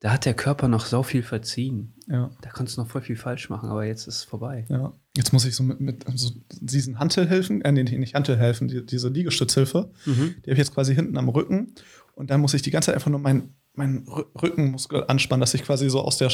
Da 0.00 0.12
hat 0.12 0.26
der 0.26 0.34
Körper 0.34 0.68
noch 0.68 0.84
sau 0.84 1.02
viel 1.02 1.22
verziehen. 1.22 1.94
Ja. 2.06 2.30
Da 2.42 2.50
konntest 2.50 2.76
du 2.76 2.82
noch 2.82 2.88
voll 2.90 3.00
viel 3.00 3.16
falsch 3.16 3.48
machen, 3.48 3.70
aber 3.70 3.86
jetzt 3.86 4.06
ist 4.06 4.16
es 4.16 4.24
vorbei. 4.24 4.66
Ja, 4.68 4.92
jetzt 5.16 5.32
muss 5.32 5.46
ich 5.46 5.56
so 5.56 5.62
mit, 5.64 5.80
mit 5.80 6.04
so 6.14 6.30
diesen 6.60 6.98
Hantelhilfen, 6.98 7.62
äh, 7.62 7.72
nee, 7.72 7.82
nicht 7.82 8.14
Hantelhilfen, 8.14 8.68
die, 8.68 8.84
diese 8.84 9.08
Liegestützhilfe, 9.08 9.90
Mhm. 10.04 10.34
die 10.44 10.50
habe 10.50 10.52
ich 10.52 10.58
jetzt 10.58 10.74
quasi 10.74 10.94
hinten 10.94 11.16
am 11.16 11.28
Rücken 11.30 11.74
und 12.14 12.30
dann 12.30 12.42
muss 12.42 12.52
ich 12.54 12.60
die 12.62 12.70
ganze 12.70 12.86
Zeit 12.86 12.96
einfach 12.96 13.10
nur 13.10 13.20
meinen 13.20 13.54
meinen 13.76 14.06
Rü- 14.06 14.26
Rückenmuskel 14.40 15.04
anspannen, 15.08 15.40
dass 15.40 15.54
ich 15.54 15.62
quasi 15.64 15.88
so 15.90 16.00
aus 16.00 16.18
der, 16.18 16.30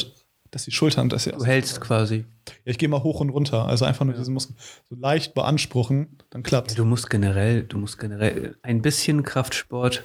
dass 0.51 0.65
die 0.65 0.71
Schultern, 0.71 1.09
dass 1.09 1.23
sie 1.23 1.31
Du 1.31 1.45
hältst 1.45 1.81
quasi. 1.81 2.25
Ja, 2.47 2.53
ich 2.65 2.77
gehe 2.77 2.89
mal 2.89 3.03
hoch 3.03 3.19
und 3.19 3.29
runter, 3.29 3.65
also 3.67 3.85
einfach 3.85 4.05
nur 4.05 4.13
diesen 4.15 4.33
Muskel 4.33 4.55
so 4.89 4.95
leicht 4.95 5.33
beanspruchen, 5.33 6.17
dann 6.29 6.43
klappt 6.43 6.71
Ja, 6.71 6.77
du 6.77 6.85
musst 6.85 7.09
generell, 7.09 7.63
du 7.63 7.77
musst 7.77 7.97
generell, 7.99 8.57
ein 8.61 8.81
bisschen 8.81 9.23
Kraftsport 9.23 10.03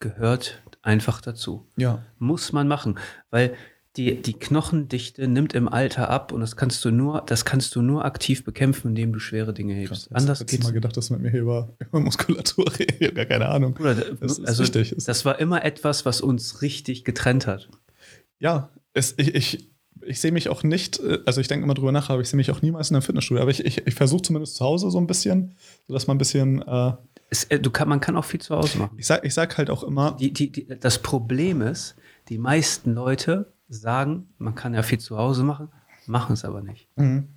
gehört 0.00 0.62
einfach 0.82 1.20
dazu. 1.20 1.66
Ja, 1.76 2.02
Muss 2.18 2.52
man 2.52 2.66
machen, 2.68 2.98
weil 3.30 3.54
die, 3.96 4.22
die 4.22 4.34
Knochendichte 4.34 5.26
nimmt 5.26 5.52
im 5.52 5.66
Alter 5.68 6.10
ab 6.10 6.30
und 6.32 6.40
das 6.40 6.56
kannst 6.56 6.84
du 6.84 6.90
nur, 6.92 7.22
das 7.26 7.44
kannst 7.44 7.74
du 7.74 7.82
nur 7.82 8.04
aktiv 8.04 8.44
bekämpfen, 8.44 8.88
indem 8.88 9.12
du 9.12 9.18
schwere 9.18 9.52
Dinge 9.52 9.74
hebst. 9.74 10.08
krass. 10.08 10.12
Anders 10.12 10.46
geht's 10.46 10.62
mal 10.62 10.72
gedacht, 10.72 10.96
dass 10.96 11.08
du 11.08 11.14
mit 11.14 11.22
mir 11.22 11.30
hier 11.30 11.40
über, 11.40 11.74
über 11.88 12.00
Muskulatur. 12.00 12.66
Ich 12.78 13.08
hab 13.08 13.14
gar 13.16 13.24
keine 13.26 13.48
Ahnung. 13.48 13.74
Bruder, 13.74 13.94
Das 13.94 14.38
ist 14.38 14.46
also, 14.46 14.62
richtig. 14.62 14.94
Das 15.04 15.24
war 15.24 15.40
immer 15.40 15.64
etwas, 15.64 16.04
was 16.06 16.20
uns 16.20 16.62
richtig 16.62 17.04
getrennt 17.04 17.46
hat. 17.48 17.68
Ja, 18.38 18.70
es, 18.94 19.14
ich, 19.18 19.34
ich, 19.34 19.70
ich 20.02 20.20
sehe 20.20 20.30
mich 20.30 20.48
auch 20.48 20.62
nicht, 20.62 21.00
äh, 21.00 21.18
also 21.26 21.40
ich 21.40 21.48
denke 21.48 21.64
immer 21.64 21.74
drüber 21.74 21.90
nach, 21.92 22.10
aber 22.10 22.20
ich 22.22 22.28
sehe 22.28 22.36
mich 22.36 22.50
auch 22.52 22.62
niemals 22.62 22.90
in 22.90 22.96
einem 22.96 23.02
Fitnessstudio. 23.02 23.42
Aber 23.42 23.50
ich, 23.50 23.64
ich, 23.64 23.86
ich 23.86 23.94
versuche 23.94 24.22
zumindest 24.22 24.54
zu 24.54 24.64
Hause 24.64 24.88
so 24.92 24.98
ein 24.98 25.08
bisschen, 25.08 25.56
sodass 25.88 26.06
man 26.06 26.14
ein 26.14 26.18
bisschen, 26.18 26.62
äh, 26.62 26.92
Es, 27.28 27.44
äh, 27.44 27.58
du 27.58 27.70
kann, 27.72 27.88
man 27.88 28.00
kann 28.00 28.16
auch 28.16 28.24
viel 28.24 28.40
zu 28.40 28.54
Hause 28.54 28.78
machen. 28.78 28.96
ich 28.98 29.06
sag, 29.06 29.24
ich 29.24 29.34
sag 29.34 29.58
halt 29.58 29.68
auch 29.68 29.82
immer, 29.82 30.16
Die, 30.18 30.32
die, 30.32 30.52
die, 30.52 30.68
das 30.78 31.00
Problem 31.00 31.60
ist, 31.60 31.96
die 32.28 32.38
meisten 32.38 32.94
Leute 32.94 33.52
sagen, 33.70 34.28
man 34.38 34.54
kann 34.54 34.74
ja 34.74 34.82
viel 34.82 34.98
zu 34.98 35.16
Hause 35.16 35.44
machen, 35.44 35.68
machen 36.06 36.34
es 36.34 36.44
aber 36.44 36.60
nicht. 36.60 36.88
mhm. 36.96 37.28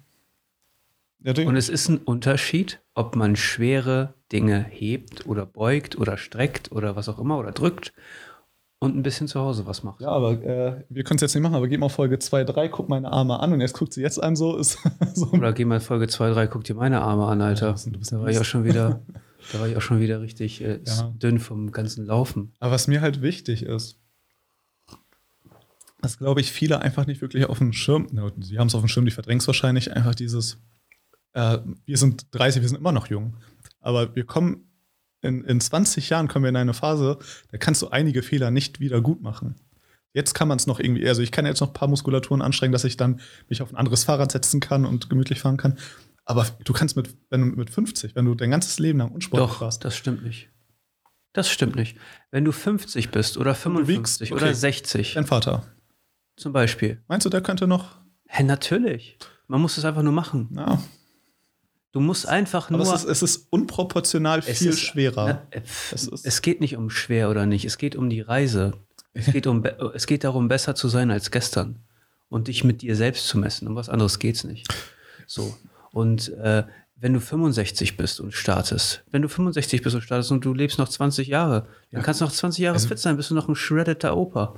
ja, 1.23 1.33
Und 1.47 1.55
es 1.55 1.69
ist 1.69 1.87
ein 1.89 1.97
Unterschied, 1.99 2.81
ob 2.95 3.15
man 3.15 3.35
schwere 3.35 4.13
Dinge 4.31 4.65
hebt 4.69 5.25
oder 5.27 5.45
beugt 5.45 5.97
oder 5.97 6.17
streckt 6.17 6.71
oder 6.71 6.95
was 6.95 7.07
auch 7.07 7.19
immer 7.19 7.37
oder 7.37 7.51
drückt 7.51 7.93
und 8.79 8.97
ein 8.97 9.03
bisschen 9.03 9.27
zu 9.29 9.39
Hause 9.39 9.65
was 9.65 9.83
macht. 9.83 10.01
ja, 10.01 10.09
aber 10.09 10.31
äh, 10.43 10.83
wir 10.89 11.03
können 11.05 11.15
es 11.15 11.21
jetzt 11.21 11.35
nicht 11.35 11.43
machen, 11.43 11.55
aber 11.55 11.67
geh 11.69 11.77
mal 11.77 11.87
Folge 11.89 12.19
2, 12.19 12.43
3, 12.43 12.67
guck 12.67 12.89
meine 12.89 13.11
Arme 13.11 13.39
an 13.39 13.53
und 13.53 13.61
jetzt 13.61 13.73
guckt 13.73 13.93
sie 13.93 14.01
jetzt 14.01 14.21
an, 14.21 14.35
so 14.35 14.57
ist 14.57 14.77
so. 15.13 15.27
Oder 15.31 15.53
geh 15.53 15.63
mal 15.65 15.79
Folge 15.79 16.07
2, 16.07 16.31
3, 16.31 16.47
guck 16.47 16.63
dir 16.65 16.75
meine 16.75 17.01
Arme 17.01 17.25
an, 17.27 17.41
Alter. 17.41 17.75
Ja, 17.77 17.91
du 17.91 17.97
bist 17.99 18.11
da 18.11 18.19
war 18.19 18.27
ich 18.27 18.39
auch 18.39 18.43
schon 18.43 18.65
wieder, 18.65 19.01
da 19.53 19.59
war 19.59 19.67
ich 19.67 19.77
auch 19.77 19.81
schon 19.81 19.99
wieder 20.01 20.19
richtig 20.21 20.61
äh, 20.61 20.81
Ja. 20.85 21.13
dünn 21.17 21.39
vom 21.39 21.71
ganzen 21.71 22.05
Laufen. 22.05 22.51
Aber 22.59 22.71
was 22.73 22.87
mir 22.87 22.99
halt 22.99 23.21
wichtig 23.21 23.63
ist, 23.63 23.99
was 26.03 26.17
glaube 26.17 26.41
ich 26.41 26.51
viele 26.51 26.81
einfach 26.81 27.07
nicht 27.07 27.22
wirklich 27.22 27.45
auf 27.45 27.60
dem 27.60 27.74
Schirm, 27.74 28.07
na, 28.12 28.31
sie 28.39 28.60
haben 28.60 28.67
es 28.67 28.75
auf 28.75 28.81
dem 28.81 28.89
Schirm, 28.89 29.05
die 29.05 29.12
verdrängen 29.12 29.39
es 29.39 29.48
wahrscheinlich, 29.48 29.93
einfach 29.93 30.13
dieses, 30.13 30.57
äh, 31.31 31.60
wir 31.86 31.98
sind 31.98 32.27
30, 32.31 32.62
wir 32.62 32.69
sind 32.69 32.77
immer 32.77 32.91
noch 32.91 33.07
jung, 33.07 33.38
aber 33.79 34.15
wir 34.15 34.25
kommen, 34.25 34.69
in, 35.22 35.45
in 35.45 35.62
20 35.62 36.10
Jahren 36.10 36.27
kommen 36.27 36.43
wir 36.43 36.50
in 36.50 36.57
eine 36.57 36.74
Phase, 36.74 37.17
da 37.51 37.57
kannst 37.57 37.81
du 37.81 37.88
einige 37.88 38.22
Fehler 38.22 38.51
nicht 38.51 38.81
wieder 38.81 39.01
gut 39.01 39.22
machen. 39.22 39.55
Jetzt 40.12 40.33
kann 40.33 40.50
man 40.50 40.57
es 40.57 40.67
noch 40.67 40.79
irgendwie, 40.79 41.07
also 41.07 41.22
ich 41.22 41.31
kann 41.31 41.45
jetzt 41.45 41.62
noch 41.62 41.69
ein 41.69 41.74
paar 41.74 41.88
Muskulaturen 41.88 42.41
anstrengen, 42.41 42.74
dass 42.74 42.83
ich 42.83 42.98
dann 42.98 43.22
mich 43.48 43.62
auf 43.62 43.72
ein 43.72 43.77
anderes 43.77 44.03
Fahrrad 44.03 44.31
setzen 44.31 44.60
kann 44.60 44.86
und 44.86 45.10
gemütlich 45.10 45.39
fahren 45.39 45.57
kann. 45.57 45.79
Aber 46.25 46.45
du 46.65 46.74
kannst 46.74 46.98
mit, 46.98 47.15
wenn 47.29 47.41
du 47.41 47.57
mit 47.57 47.69
50, 47.69 48.15
wenn 48.15 48.25
du 48.25 48.36
dein 48.36 48.51
ganzes 48.51 48.77
Leben 48.77 49.00
lang 49.00 49.12
unsportlich 49.12 49.50
Doch, 49.50 49.62
warst, 49.62 49.86
das 49.86 49.95
stimmt 49.95 50.24
nicht. 50.24 50.50
Das 51.31 51.50
stimmt 51.50 51.75
nicht. 51.75 51.98
Wenn 52.29 52.45
du 52.45 52.51
50 52.51 53.10
bist 53.10 53.38
oder 53.38 53.55
55 53.55 54.31
okay. 54.31 54.43
oder 54.43 54.53
60 54.53 55.13
Dein 55.13 55.25
Vater. 55.25 55.65
Zum 56.35 56.53
Beispiel. 56.53 57.01
Meinst 57.07 57.25
du, 57.25 57.29
der 57.29 57.41
könnte 57.41 57.67
noch? 57.67 57.97
Hä, 58.27 58.43
natürlich. 58.43 59.17
Man 59.47 59.61
muss 59.61 59.77
es 59.77 59.85
einfach 59.85 60.01
nur 60.03 60.13
machen. 60.13 60.49
Ja. 60.55 60.81
Du 61.91 61.99
musst 61.99 62.27
einfach 62.27 62.69
Aber 62.71 62.83
nur. 62.83 62.93
es 62.93 63.03
ist, 63.03 63.09
es 63.09 63.21
ist 63.21 63.47
unproportional 63.51 64.39
es 64.39 64.57
viel 64.59 64.69
ist- 64.69 64.79
schwerer. 64.79 65.25
Na, 65.51 65.57
äh, 65.57 65.61
Es 65.91 66.07
ist- 66.07 66.25
es 66.25 66.41
geht 66.41 66.59
nicht 66.59 66.75
um 66.75 66.89
schwer 66.89 67.29
oder 67.29 67.45
nicht. 67.45 67.65
Es 67.65 67.77
geht 67.77 67.95
um 67.95 68.09
die 68.09 68.21
Reise. 68.21 68.73
Es 69.13 69.27
geht, 69.27 69.45
um, 69.45 69.61
be- 69.61 69.91
es 69.93 70.07
geht 70.07 70.23
darum, 70.23 70.47
besser 70.47 70.73
zu 70.73 70.87
sein 70.87 71.11
als 71.11 71.29
gestern 71.29 71.79
und 72.29 72.47
dich 72.47 72.63
mit 72.63 72.81
dir 72.81 72.95
selbst 72.95 73.27
zu 73.27 73.37
messen. 73.37 73.67
Um 73.67 73.75
was 73.75 73.89
anderes 73.89 74.17
geht's 74.17 74.43
nicht. 74.43 74.67
So. 75.27 75.55
Und 75.91 76.29
äh, 76.39 76.63
wenn 76.95 77.13
du 77.13 77.19
65 77.19 77.95
bist 77.95 78.19
und 78.19 78.33
startest, 78.33 79.03
wenn 79.11 79.21
du 79.21 79.27
65 79.29 79.83
bist 79.83 79.93
und 79.95 80.01
startest 80.01 80.31
und 80.31 80.43
du 80.45 80.53
lebst 80.53 80.79
noch 80.79 80.89
20 80.89 81.27
Jahre, 81.27 81.67
dann 81.91 82.01
kannst 82.01 82.21
du 82.21 82.25
noch 82.25 82.31
20 82.31 82.63
Jahre 82.63 82.73
Also- 82.75 82.87
fit 82.87 82.97
sein, 82.97 83.17
bist 83.17 83.29
du 83.29 83.35
noch 83.35 83.47
ein 83.47 83.55
shreddeter 83.55 84.17
Opa. 84.17 84.55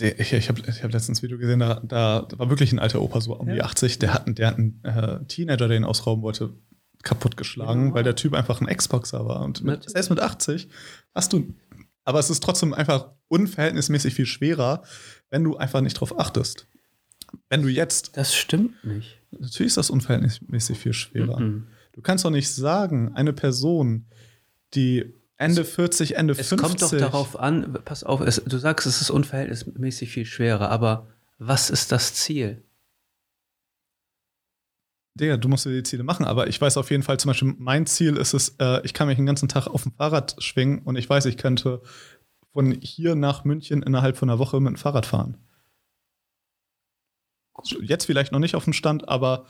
Der, 0.00 0.18
ich 0.20 0.32
ich 0.32 0.48
habe 0.48 0.60
ich 0.66 0.82
hab 0.82 0.92
letztens 0.92 1.18
ein 1.20 1.22
Video 1.22 1.38
gesehen, 1.38 1.58
da, 1.60 1.80
da 1.84 2.28
war 2.36 2.50
wirklich 2.50 2.72
ein 2.72 2.78
alter 2.78 3.00
Opa, 3.02 3.20
so 3.20 3.34
um 3.36 3.48
die 3.48 3.56
Ja. 3.56 3.64
80, 3.64 3.98
der 3.98 4.14
hat, 4.14 4.26
einen- 4.26 4.34
der 4.36 4.46
hat 4.48 4.56
einen 4.58 4.80
äh, 4.84 5.24
Teenager, 5.26 5.66
der 5.68 5.76
ihn 5.76 5.84
ausrauben 5.84 6.22
wollte, 6.22 6.54
kaputtgeschlagen, 7.02 7.88
Ja. 7.88 7.94
weil 7.94 8.04
der 8.04 8.16
Typ 8.16 8.34
einfach 8.34 8.60
ein 8.60 8.66
Xboxer 8.76 9.24
war. 9.26 9.42
Und 9.44 9.62
mit, 9.64 9.88
selbst 9.90 10.10
mit 10.10 10.20
80 10.20 10.68
hast 11.14 11.32
du. 11.32 11.54
Aber 12.04 12.18
es 12.18 12.30
ist 12.30 12.42
trotzdem 12.42 12.72
einfach 12.74 13.12
unverhältnismäßig 13.28 14.14
viel 14.14 14.26
schwerer, 14.26 14.82
wenn 15.30 15.44
du 15.44 15.56
einfach 15.56 15.80
nicht 15.80 15.94
drauf 15.94 16.18
achtest. 16.18 16.66
Wenn 17.50 17.62
du 17.62 17.68
jetzt, 17.68 18.16
Das 18.16 18.34
stimmt 18.34 18.82
nicht. 18.84 19.20
natürlich 19.30 19.68
ist 19.70 19.76
das 19.76 19.90
unverhältnismäßig 19.90 20.78
viel 20.78 20.92
schwerer. 20.94 21.38
Mhm. 21.40 21.66
Du 21.92 22.00
kannst 22.00 22.24
doch 22.24 22.30
nicht 22.30 22.48
sagen, 22.50 23.12
eine 23.14 23.32
Person, 23.32 24.06
die 24.74 25.12
Ende 25.38 25.64
40, 25.64 26.16
Ende 26.16 26.32
Es 26.32 26.48
50. 26.48 26.58
kommt 26.58 26.82
doch 26.82 26.90
darauf 26.90 27.38
an, 27.38 27.78
pass 27.84 28.02
auf, 28.02 28.20
es, 28.20 28.42
du 28.44 28.58
sagst, 28.58 28.86
es 28.86 29.00
ist 29.00 29.10
unverhältnismäßig 29.10 30.10
viel 30.10 30.26
schwerer, 30.26 30.68
aber 30.68 31.06
was 31.38 31.70
ist 31.70 31.92
das 31.92 32.12
Ziel? 32.14 32.64
Digga, 35.14 35.36
du 35.36 35.48
musst 35.48 35.64
dir 35.64 35.70
die 35.70 35.84
Ziele 35.84 36.02
machen, 36.02 36.24
aber 36.24 36.48
ich 36.48 36.60
weiß 36.60 36.76
auf 36.76 36.90
jeden 36.90 37.04
Fall, 37.04 37.20
zum 37.20 37.30
Beispiel, 37.30 37.54
mein 37.56 37.86
Ziel 37.86 38.16
ist 38.16 38.34
es, 38.34 38.56
äh, 38.58 38.84
ich 38.84 38.94
kann 38.94 39.06
mich 39.06 39.16
den 39.16 39.26
ganzen 39.26 39.48
Tag 39.48 39.68
auf 39.68 39.84
dem 39.84 39.92
Fahrrad 39.92 40.34
schwingen 40.42 40.80
und 40.80 40.96
ich 40.96 41.08
weiß, 41.08 41.26
ich 41.26 41.36
könnte 41.36 41.82
von 42.52 42.72
hier 42.72 43.14
nach 43.14 43.44
München 43.44 43.82
innerhalb 43.82 44.16
von 44.16 44.28
einer 44.28 44.40
Woche 44.40 44.60
mit 44.60 44.74
dem 44.74 44.76
Fahrrad 44.76 45.06
fahren. 45.06 45.36
Jetzt 47.80 48.06
vielleicht 48.06 48.32
noch 48.32 48.38
nicht 48.38 48.56
auf 48.56 48.64
dem 48.64 48.72
Stand, 48.72 49.08
aber 49.08 49.46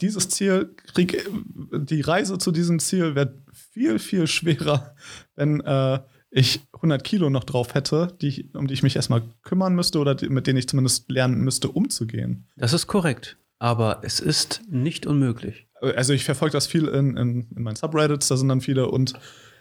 dieses 0.00 0.28
Ziel, 0.28 0.74
krieg, 0.92 1.28
die 1.72 2.00
Reise 2.00 2.38
zu 2.38 2.52
diesem 2.52 2.78
Ziel 2.78 3.14
wird 3.14 3.38
viel, 3.52 3.98
viel 3.98 4.26
schwerer, 4.26 4.94
wenn 5.36 5.60
äh, 5.60 6.00
ich 6.30 6.60
100 6.74 7.02
Kilo 7.02 7.28
noch 7.28 7.44
drauf 7.44 7.74
hätte, 7.74 8.16
die 8.20 8.28
ich, 8.28 8.54
um 8.54 8.66
die 8.66 8.74
ich 8.74 8.82
mich 8.82 8.96
erstmal 8.96 9.22
kümmern 9.42 9.74
müsste 9.74 9.98
oder 9.98 10.14
die, 10.14 10.28
mit 10.28 10.46
denen 10.46 10.58
ich 10.58 10.68
zumindest 10.68 11.10
lernen 11.10 11.40
müsste, 11.40 11.68
umzugehen. 11.68 12.46
Das 12.56 12.72
ist 12.72 12.86
korrekt, 12.86 13.36
aber 13.58 14.00
es 14.02 14.20
ist 14.20 14.62
nicht 14.68 15.06
unmöglich. 15.06 15.66
also 15.80 16.12
ich 16.12 16.24
verfolge 16.24 16.52
das 16.52 16.66
viel 16.66 16.86
in, 16.86 17.16
in, 17.16 17.46
in 17.54 17.62
meinen 17.62 17.76
Subreddits, 17.76 18.28
da 18.28 18.36
sind 18.36 18.48
dann 18.48 18.60
viele 18.60 18.88
und 18.88 19.14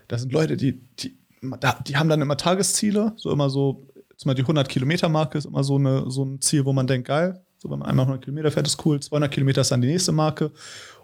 da 0.08 0.18
sind 0.18 0.32
Leute, 0.32 0.58
die, 0.58 0.80
die, 1.00 1.18
die 1.88 1.98
haben 1.98 2.10
dann 2.10 2.22
immer 2.22 2.38
Tagesziele, 2.38 3.14
so 3.16 3.32
immer 3.32 3.50
so, 3.50 3.88
zum 4.18 4.30
Beispiel 4.30 4.36
die 4.36 4.42
100 4.44 4.70
Kilometer 4.70 5.10
Marke 5.10 5.38
ist 5.38 5.46
immer 5.46 5.64
so, 5.64 5.76
eine, 5.78 6.10
so 6.10 6.24
ein 6.24 6.42
Ziel, 6.42 6.66
wo 6.66 6.74
man 6.74 6.88
denkt, 6.88 7.08
geil, 7.08 7.42
so 7.60 7.70
wenn 7.70 7.80
man 7.80 7.89
einmal 7.89 8.06
100 8.06 8.24
Kilometer 8.24 8.51
fährt, 8.51 8.68
ist 8.68 8.84
cool, 8.86 9.00
200 9.00 9.32
Kilometer 9.32 9.62
ist 9.62 9.72
dann 9.72 9.82
die 9.82 9.88
nächste 9.88 10.12
Marke 10.12 10.51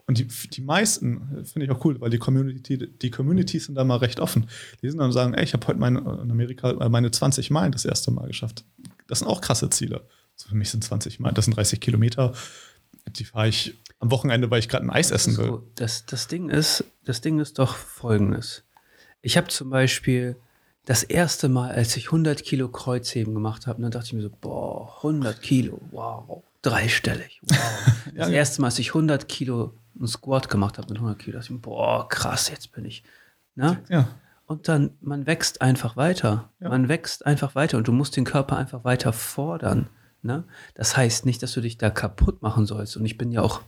und 0.08 0.20
die, 0.20 0.28
die 0.28 0.62
meisten, 0.62 1.46
finde 1.46 1.66
ich 1.66 1.72
auch 1.72 1.84
cool, 1.84 2.00
weil 2.00 2.12
die 2.12 2.20
Community, 2.20 2.78
die 2.78 3.10
Communities 3.10 3.66
sind 3.66 3.76
da 3.76 3.84
mal 3.84 3.98
recht 3.98 4.20
offen. 4.20 4.48
Die 4.82 4.90
sind 4.90 5.00
dann 5.00 5.08
und 5.08 5.14
sagen, 5.14 5.34
ey, 5.34 5.44
ich 5.44 5.54
habe 5.54 5.66
heute 5.66 5.80
meine, 5.80 6.00
in 6.00 6.32
Amerika 6.32 6.72
äh, 6.72 6.90
meine 6.90 7.10
20 7.10 7.50
Meilen 7.50 7.72
das 7.72 7.86
erste 7.86 8.12
Mal 8.12 8.28
geschafft. 8.28 8.66
Das 9.08 9.20
sind 9.20 9.28
auch 9.28 9.42
krasse 9.42 9.70
Ziele. 9.70 10.08
So 10.36 10.50
für 10.50 10.56
mich 10.56 10.70
sind 10.70 10.84
20 10.84 11.20
Meilen, 11.20 11.34
das 11.34 11.46
sind 11.46 11.58
30 11.58 11.80
Kilometer. 11.80 12.34
Die 13.08 13.26
fahre 13.26 13.48
ich 13.48 13.76
am 14.00 14.12
Wochenende, 14.12 14.52
weil 14.52 14.60
ich 14.60 14.70
gerade 14.70 14.86
ein 14.86 14.92
Eis 14.92 15.10
essen 15.10 15.38
will. 15.38 15.46
So, 15.46 15.72
das, 15.76 16.06
das, 16.06 16.28
Ding 16.28 16.50
ist, 16.50 16.84
das 17.04 17.22
Ding 17.22 17.40
ist 17.40 17.58
doch 17.58 17.76
folgendes. 17.76 18.64
Ich 19.22 19.38
habe 19.38 19.48
zum 19.48 19.72
Beispiel 19.72 20.36
das 20.86 21.04
erste 21.04 21.50
Mal, 21.50 21.72
als 21.72 21.98
ich 21.98 22.08
100 22.08 22.44
Kilo 22.44 22.70
Kreuzheben 22.70 23.34
gemacht 23.34 23.68
habe, 23.68 23.82
dann 23.82 23.92
dachte 23.92 24.08
ich 24.08 24.14
mir 24.14 24.22
so, 24.22 24.30
boah, 24.30 24.96
100 24.98 25.42
Kilo, 25.42 25.82
wow, 25.92 26.44
dreistellig, 26.62 27.42
wow. 27.44 27.58
Das 28.16 28.30
erste 28.30 28.62
Mal, 28.62 28.68
als 28.68 28.80
ich 28.80 28.90
100 28.90 29.28
Kilo 29.28 29.74
einen 29.98 30.08
Squat 30.08 30.50
gemacht 30.50 30.78
habe 30.78 30.88
mit 30.90 30.98
100 30.98 31.20
Kilo, 31.20 31.38
dachte 31.38 31.46
ich 31.46 31.52
mir, 31.52 31.60
boah, 31.60 32.08
krass, 32.08 32.50
jetzt 32.50 32.72
bin 32.72 32.86
ich. 32.86 33.04
Ne? 33.56 33.82
Ja. 33.90 34.08
Und 34.46 34.68
dann, 34.68 34.92
man 35.02 35.26
wächst 35.26 35.62
einfach 35.62 35.98
weiter. 35.98 36.52
Ja. 36.60 36.70
Man 36.70 36.88
wächst 36.88 37.26
einfach 37.26 37.56
weiter 37.56 37.78
und 37.78 37.88
du 37.88 37.92
musst 37.92 38.16
den 38.16 38.26
Körper 38.26 38.58
einfach 38.58 38.84
weiter 38.84 39.12
fordern. 39.12 39.90
Ne? 40.22 40.44
Das 40.76 40.96
heißt 40.96 41.26
nicht, 41.26 41.42
dass 41.42 41.54
du 41.54 41.62
dich 41.62 41.78
da 41.78 41.90
kaputt 41.90 42.42
machen 42.42 42.66
sollst. 42.66 42.96
Und 42.96 43.06
ich 43.06 43.18
bin 43.18 43.32
ja 43.32 43.42
auch, 43.42 43.62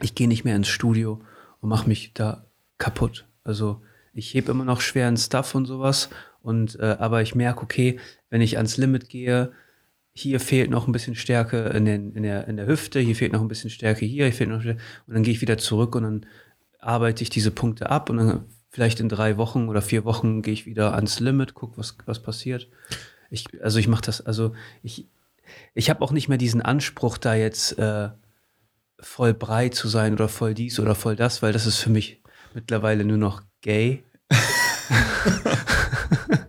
ich 0.00 0.14
gehe 0.14 0.28
nicht 0.28 0.44
mehr 0.44 0.56
ins 0.56 0.68
Studio 0.68 1.22
und 1.60 1.68
mache 1.68 1.88
mich 1.88 2.14
da 2.14 2.46
kaputt. 2.78 3.26
Also 3.44 3.82
ich 4.16 4.32
hebe 4.34 4.50
immer 4.50 4.64
noch 4.64 4.80
schweren 4.80 5.16
Stuff 5.16 5.54
und 5.54 5.66
sowas. 5.66 6.08
Und 6.42 6.78
äh, 6.80 6.96
aber 6.98 7.22
ich 7.22 7.34
merke, 7.34 7.62
okay, 7.62 7.98
wenn 8.30 8.40
ich 8.40 8.56
ans 8.56 8.76
Limit 8.76 9.08
gehe, 9.08 9.52
hier 10.12 10.40
fehlt 10.40 10.70
noch 10.70 10.86
ein 10.86 10.92
bisschen 10.92 11.14
Stärke 11.14 11.64
in, 11.74 11.84
den, 11.84 12.12
in, 12.14 12.22
der, 12.22 12.48
in 12.48 12.56
der 12.56 12.66
Hüfte, 12.66 13.00
hier 13.00 13.14
fehlt 13.14 13.32
noch 13.32 13.42
ein 13.42 13.48
bisschen 13.48 13.68
Stärke 13.68 14.06
hier, 14.06 14.24
hier 14.24 14.32
fehlt 14.32 14.48
noch 14.48 14.62
Stärke. 14.62 14.80
Und 15.06 15.14
dann 15.14 15.22
gehe 15.22 15.34
ich 15.34 15.42
wieder 15.42 15.58
zurück 15.58 15.94
und 15.94 16.02
dann 16.04 16.26
arbeite 16.78 17.22
ich 17.22 17.30
diese 17.30 17.50
Punkte 17.50 17.90
ab 17.90 18.08
und 18.08 18.16
dann 18.16 18.44
vielleicht 18.70 19.00
in 19.00 19.08
drei 19.08 19.36
Wochen 19.36 19.68
oder 19.68 19.82
vier 19.82 20.04
Wochen 20.04 20.42
gehe 20.42 20.54
ich 20.54 20.66
wieder 20.66 20.94
ans 20.94 21.20
Limit, 21.20 21.54
gucke, 21.54 21.76
was, 21.76 21.96
was 22.06 22.22
passiert. 22.22 22.68
Ich, 23.30 23.46
also 23.62 23.78
ich 23.78 23.88
mache 23.88 24.02
das, 24.02 24.24
also 24.24 24.54
ich, 24.82 25.06
ich 25.74 25.90
habe 25.90 26.02
auch 26.02 26.12
nicht 26.12 26.28
mehr 26.28 26.38
diesen 26.38 26.62
Anspruch, 26.62 27.18
da 27.18 27.34
jetzt 27.34 27.78
äh, 27.78 28.08
voll 29.00 29.34
breit 29.34 29.74
zu 29.74 29.88
sein 29.88 30.14
oder 30.14 30.28
voll 30.28 30.54
dies 30.54 30.78
oder 30.80 30.94
voll 30.94 31.16
das, 31.16 31.42
weil 31.42 31.52
das 31.52 31.66
ist 31.66 31.78
für 31.78 31.90
mich 31.90 32.22
mittlerweile 32.54 33.04
nur 33.04 33.18
noch 33.18 33.42
gay. 33.62 34.02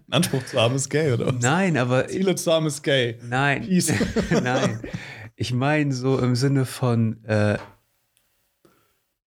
Anspruch 0.10 0.44
zu 0.46 0.60
haben 0.60 0.76
ist 0.76 0.90
gay, 0.90 1.12
oder 1.14 1.28
was? 1.28 1.36
Nein, 1.42 1.78
aber 1.78 2.08
Ziele 2.08 2.36
zu 2.36 2.52
haben 2.52 2.66
ist 2.68 2.82
gay. 2.84 3.20
nein, 3.28 3.68
nein. 4.44 4.80
Ich 5.36 5.54
meine 5.54 5.94
so 5.94 6.18
im 6.20 6.36
Sinne 6.36 6.66
von 6.66 7.24
äh, 7.26 7.58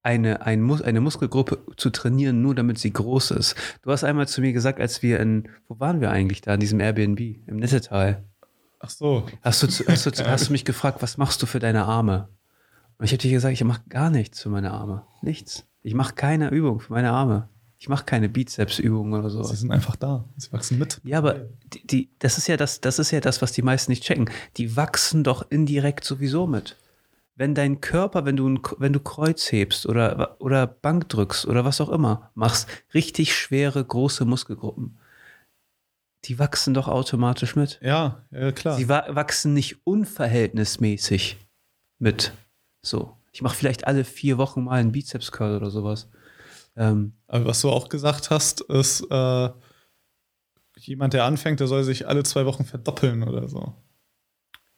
eine, 0.02 0.40
ein 0.46 0.62
Mus 0.62 0.80
eine 0.82 1.00
Muskelgruppe 1.00 1.58
zu 1.76 1.90
trainieren, 1.90 2.40
nur 2.42 2.54
damit 2.54 2.78
sie 2.78 2.92
groß 2.92 3.32
ist. 3.32 3.54
Du 3.82 3.90
hast 3.92 4.02
einmal 4.04 4.26
zu 4.26 4.40
mir 4.40 4.52
gesagt, 4.52 4.80
als 4.80 5.02
wir 5.02 5.20
in, 5.20 5.48
wo 5.68 5.78
waren 5.78 6.00
wir 6.00 6.10
eigentlich 6.10 6.40
da, 6.40 6.54
in 6.54 6.60
diesem 6.60 6.80
Airbnb, 6.80 7.20
im 7.46 7.56
Nettetal. 7.56 8.24
Ach 8.80 8.88
so. 8.90 9.26
Hast 9.42 9.62
du, 9.62 9.66
zu- 9.68 9.84
hast, 9.86 10.06
du, 10.06 10.10
hast 10.26 10.48
du 10.48 10.52
mich 10.52 10.64
gefragt, 10.64 11.02
was 11.02 11.18
machst 11.18 11.42
du 11.42 11.46
für 11.46 11.58
deine 11.58 11.84
Arme? 11.84 12.28
Und 12.96 13.04
ich 13.04 13.12
habe 13.12 13.18
dir 13.20 13.30
gesagt, 13.30 13.52
ich 13.52 13.62
mache 13.64 13.82
gar 13.90 14.08
nichts 14.10 14.40
für 14.42 14.48
meine 14.48 14.70
Arme. 14.72 15.04
Nichts. 15.22 15.66
Ich 15.82 15.94
mache 15.94 16.14
keine 16.14 16.48
Übung 16.50 16.80
für 16.80 16.92
meine 16.94 17.12
Arme. 17.12 17.48
Ich 17.80 17.88
mache 17.88 18.04
keine 18.04 18.28
Bizepsübungen 18.28 19.18
oder 19.18 19.30
so. 19.30 19.42
Sie 19.42 19.56
sind 19.56 19.72
einfach 19.72 19.96
da. 19.96 20.26
Sie 20.36 20.52
wachsen 20.52 20.78
mit. 20.78 21.00
Ja, 21.02 21.16
aber 21.16 21.46
die, 21.72 21.86
die, 21.86 22.10
das 22.18 22.36
ist 22.36 22.46
ja 22.46 22.58
das, 22.58 22.82
das 22.82 22.98
ist 22.98 23.10
ja 23.10 23.20
das, 23.20 23.40
was 23.40 23.52
die 23.52 23.62
meisten 23.62 23.90
nicht 23.90 24.04
checken. 24.04 24.28
Die 24.58 24.76
wachsen 24.76 25.24
doch 25.24 25.50
indirekt 25.50 26.04
sowieso 26.04 26.46
mit. 26.46 26.76
Wenn 27.36 27.54
dein 27.54 27.80
Körper, 27.80 28.26
wenn 28.26 28.36
du, 28.36 28.50
ein, 28.50 28.60
wenn 28.76 28.92
du 28.92 29.00
Kreuz 29.00 29.50
hebst 29.50 29.86
oder, 29.86 30.36
oder 30.40 30.66
Bank 30.66 31.08
drückst 31.08 31.46
oder 31.46 31.64
was 31.64 31.80
auch 31.80 31.88
immer 31.88 32.30
machst, 32.34 32.68
richtig 32.92 33.34
schwere, 33.34 33.82
große 33.82 34.26
Muskelgruppen, 34.26 34.98
die 36.26 36.38
wachsen 36.38 36.74
doch 36.74 36.86
automatisch 36.86 37.56
mit. 37.56 37.80
Ja, 37.80 38.26
ja 38.30 38.52
klar. 38.52 38.76
Sie 38.76 38.90
wa 38.90 39.06
wachsen 39.08 39.54
nicht 39.54 39.86
unverhältnismäßig 39.86 41.38
mit. 41.98 42.34
So. 42.82 43.16
Ich 43.32 43.40
mache 43.40 43.56
vielleicht 43.56 43.86
alle 43.86 44.04
vier 44.04 44.36
Wochen 44.36 44.64
mal 44.64 44.80
einen 44.80 44.92
Bizeps-Curl 44.92 45.56
oder 45.56 45.70
sowas. 45.70 46.10
Ähm, 46.80 47.12
Aber 47.26 47.44
was 47.44 47.60
du 47.60 47.68
auch 47.68 47.90
gesagt 47.90 48.30
hast, 48.30 48.62
ist, 48.62 49.06
äh, 49.10 49.50
jemand, 50.78 51.12
der 51.12 51.24
anfängt, 51.24 51.60
der 51.60 51.66
soll 51.66 51.84
sich 51.84 52.08
alle 52.08 52.22
zwei 52.22 52.46
Wochen 52.46 52.64
verdoppeln 52.64 53.22
oder 53.22 53.48
so. 53.48 53.74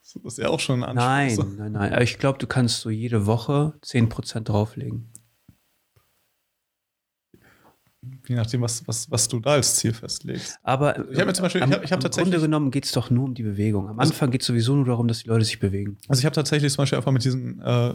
Das 0.02 0.34
ist 0.34 0.38
ja 0.38 0.48
auch 0.48 0.58
schon 0.58 0.82
ein 0.82 0.96
nein, 0.96 1.28
Anspruch. 1.28 1.46
nein, 1.56 1.72
nein. 1.72 1.92
Aber 1.92 2.02
ich 2.02 2.18
glaube, 2.18 2.38
du 2.38 2.48
kannst 2.48 2.80
so 2.80 2.90
jede 2.90 3.24
Woche 3.26 3.74
10% 3.84 4.40
drauflegen. 4.40 5.11
Je 8.26 8.34
nachdem, 8.34 8.60
was, 8.62 8.86
was, 8.88 9.08
was 9.10 9.28
du 9.28 9.38
da 9.38 9.50
als 9.52 9.76
Ziel 9.76 9.92
festlegst. 9.92 10.58
Aber 10.64 11.08
Ich 11.10 11.18
hab 11.20 11.26
mir 11.26 11.32
zum 11.34 11.44
Beispiel- 11.44 11.62
am, 11.62 11.70
ich 11.70 11.76
hab- 11.76 11.84
ich 11.84 11.92
hab 11.92 12.00
tatsächlich- 12.00 12.32
Grunde 12.32 12.44
genommen 12.46 12.70
geht 12.72 12.84
es 12.84 12.90
doch 12.92 13.10
nur 13.10 13.24
um 13.24 13.34
die 13.34 13.44
Bewegung. 13.44 13.88
Am 13.88 13.98
Also- 13.98 14.12
Anfang 14.12 14.30
geht 14.32 14.40
es 14.40 14.46
sowieso 14.48 14.74
nur 14.74 14.84
darum, 14.84 15.06
dass 15.06 15.22
die 15.22 15.28
Leute 15.28 15.44
sich 15.44 15.60
bewegen. 15.60 15.96
Also 16.08 16.18
ich 16.20 16.24
habe 16.24 16.34
tatsächlich 16.34 16.72
zum 16.72 16.82
Beispiel 16.82 16.98
einfach 16.98 17.12
mit 17.12 17.24
diesem 17.24 17.60
äh, 17.60 17.94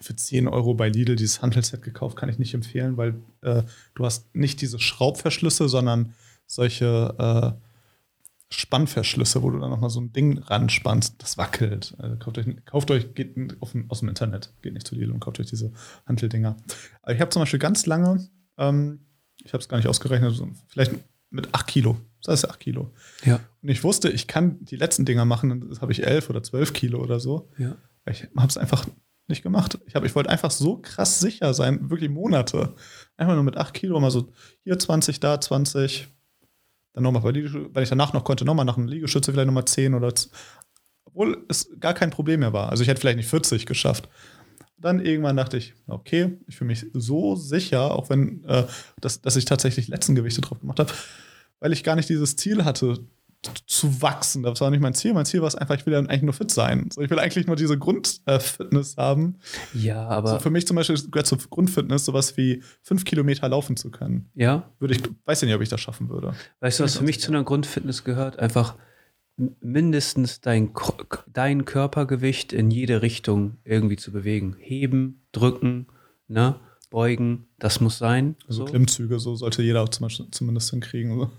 für 0.00 0.16
10 0.16 0.48
Euro 0.48 0.74
bei 0.74 0.88
Lidl 0.88 1.14
dieses 1.14 1.42
Hantelset 1.42 1.80
gekauft, 1.82 2.16
kann 2.16 2.28
ich 2.28 2.38
nicht 2.40 2.54
empfehlen, 2.54 2.96
weil 2.96 3.14
äh, 3.42 3.62
du 3.94 4.04
hast 4.04 4.34
nicht 4.34 4.60
diese 4.62 4.80
Schraubverschlüsse, 4.80 5.68
sondern 5.68 6.12
solche 6.46 7.14
äh, 7.56 7.62
Spannverschlüsse, 8.52 9.42
wo 9.44 9.50
du 9.50 9.60
dann 9.60 9.70
nochmal 9.70 9.90
so 9.90 10.00
ein 10.00 10.12
Ding 10.12 10.38
ranspannst, 10.38 11.14
das 11.22 11.38
wackelt. 11.38 11.94
Also 11.98 12.16
kauft, 12.16 12.38
euch, 12.38 12.46
kauft 12.66 12.90
euch, 12.90 13.14
geht 13.14 13.36
aus 13.60 14.00
dem 14.00 14.08
Internet, 14.08 14.52
geht 14.62 14.74
nicht 14.74 14.88
zu 14.88 14.96
Lidl 14.96 15.12
und 15.12 15.20
kauft 15.20 15.38
euch 15.38 15.46
diese 15.46 15.72
Hanteldinger. 16.06 16.56
Aber 17.02 17.14
ich 17.14 17.20
habe 17.20 17.30
zum 17.30 17.42
Beispiel 17.42 17.60
ganz 17.60 17.86
lange 17.86 18.28
ähm, 18.58 19.00
ich 19.44 19.52
habe 19.52 19.60
es 19.60 19.68
gar 19.68 19.76
nicht 19.76 19.88
ausgerechnet, 19.88 20.40
vielleicht 20.68 20.92
mit 21.30 21.54
8 21.54 21.66
Kilo. 21.66 21.96
Das 22.22 22.32
heißt 22.32 22.50
8 22.50 22.60
Kilo. 22.60 22.92
Ja. 23.24 23.40
Und 23.62 23.68
ich 23.68 23.82
wusste, 23.84 24.10
ich 24.10 24.26
kann 24.26 24.58
die 24.64 24.76
letzten 24.76 25.04
Dinger 25.04 25.24
machen, 25.24 25.68
das 25.68 25.80
habe 25.80 25.92
ich 25.92 26.04
11 26.04 26.30
oder 26.30 26.42
12 26.42 26.72
Kilo 26.72 27.00
oder 27.00 27.20
so. 27.20 27.48
Ja. 27.56 27.76
Ich 28.06 28.28
habe 28.36 28.48
es 28.48 28.56
einfach 28.56 28.86
nicht 29.28 29.42
gemacht. 29.42 29.78
Ich, 29.86 29.94
hab, 29.94 30.04
ich 30.04 30.14
wollte 30.14 30.30
einfach 30.30 30.50
so 30.50 30.78
krass 30.78 31.20
sicher 31.20 31.54
sein, 31.54 31.88
wirklich 31.88 32.10
Monate. 32.10 32.74
Einfach 33.16 33.34
nur 33.34 33.44
mit 33.44 33.56
8 33.56 33.72
Kilo 33.72 33.98
mal 34.00 34.10
so 34.10 34.32
hier 34.64 34.78
20, 34.78 35.20
da 35.20 35.40
20. 35.40 36.08
Dann 36.92 37.04
nochmal, 37.04 37.22
weil, 37.22 37.74
weil 37.74 37.82
ich 37.84 37.88
danach 37.88 38.12
noch 38.12 38.24
konnte, 38.24 38.44
nochmal 38.44 38.64
nach 38.64 38.76
einem 38.76 38.88
Liegestütze 38.88 39.32
vielleicht 39.32 39.46
nochmal 39.46 39.64
10 39.64 39.94
oder. 39.94 40.12
Obwohl 41.04 41.44
es 41.48 41.70
gar 41.80 41.94
kein 41.94 42.10
Problem 42.10 42.40
mehr 42.40 42.52
war. 42.52 42.70
Also 42.70 42.82
ich 42.82 42.88
hätte 42.88 43.00
vielleicht 43.00 43.16
nicht 43.16 43.28
40 43.28 43.66
geschafft. 43.66 44.08
Dann 44.80 45.04
irgendwann 45.04 45.36
dachte 45.36 45.56
ich, 45.56 45.74
okay, 45.86 46.38
ich 46.46 46.56
fühle 46.56 46.68
mich 46.68 46.86
so 46.94 47.36
sicher, 47.36 47.94
auch 47.94 48.10
wenn, 48.10 48.44
äh, 48.44 48.64
dass, 49.00 49.20
dass 49.20 49.36
ich 49.36 49.44
tatsächlich 49.44 49.88
letzten 49.88 50.14
Gewichte 50.14 50.40
drauf 50.40 50.60
gemacht 50.60 50.78
habe, 50.78 50.92
weil 51.60 51.72
ich 51.72 51.84
gar 51.84 51.96
nicht 51.96 52.08
dieses 52.08 52.36
Ziel 52.36 52.64
hatte, 52.64 52.98
zu 53.66 54.02
wachsen. 54.02 54.42
Das 54.42 54.60
war 54.60 54.70
nicht 54.70 54.80
mein 54.80 54.92
Ziel. 54.92 55.14
Mein 55.14 55.24
Ziel 55.24 55.40
war 55.40 55.48
es 55.48 55.54
einfach, 55.54 55.74
ich 55.74 55.86
will 55.86 55.94
ja 55.94 55.98
eigentlich 56.00 56.22
nur 56.22 56.34
fit 56.34 56.50
sein. 56.50 56.90
So, 56.92 57.00
ich 57.00 57.10
will 57.10 57.18
eigentlich 57.18 57.46
nur 57.46 57.56
diese 57.56 57.78
Grundfitness 57.78 58.94
äh, 58.94 59.00
haben. 59.00 59.38
Ja, 59.72 60.06
aber. 60.08 60.32
So, 60.32 60.38
für 60.40 60.50
mich 60.50 60.66
zum 60.66 60.76
Beispiel 60.76 61.00
gehört 61.10 61.26
zur 61.26 61.38
Grundfitness 61.38 62.04
sowas 62.04 62.36
wie 62.36 62.62
fünf 62.82 63.04
Kilometer 63.04 63.48
laufen 63.48 63.76
zu 63.76 63.90
können. 63.90 64.30
Ja. 64.34 64.70
Würde 64.78 64.94
ich, 64.94 65.02
weiß 65.24 65.40
ja 65.40 65.46
nicht, 65.46 65.54
ob 65.54 65.62
ich 65.62 65.70
das 65.70 65.80
schaffen 65.80 66.10
würde. 66.10 66.34
Weißt 66.60 66.80
du, 66.80 66.84
was 66.84 66.98
für 66.98 67.04
mich 67.04 67.20
zu 67.20 67.30
einer 67.30 67.42
Grundfitness 67.42 68.04
gehört? 68.04 68.38
Einfach 68.38 68.76
mindestens 69.60 70.40
dein, 70.40 70.72
dein 71.32 71.64
Körpergewicht 71.64 72.52
in 72.52 72.70
jede 72.70 73.02
Richtung 73.02 73.56
irgendwie 73.64 73.96
zu 73.96 74.12
bewegen. 74.12 74.56
Heben, 74.58 75.22
drücken, 75.32 75.86
ne? 76.28 76.60
beugen, 76.90 77.46
das 77.58 77.80
muss 77.80 77.98
sein. 77.98 78.36
Also 78.46 78.66
so. 78.66 78.72
Klimmzüge, 78.72 79.18
so 79.18 79.36
sollte 79.36 79.62
jeder 79.62 79.82
auch 79.82 79.88
zum 79.88 80.04
Beispiel, 80.04 80.26
zumindest 80.30 80.70
hinkriegen. 80.70 81.18
So. 81.18 81.30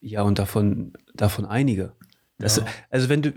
Ja, 0.00 0.22
und 0.22 0.38
davon, 0.38 0.94
davon 1.14 1.44
einige. 1.44 1.92
Das, 2.38 2.56
ja. 2.56 2.66
Also 2.90 3.08
wenn 3.08 3.22
du, 3.22 3.32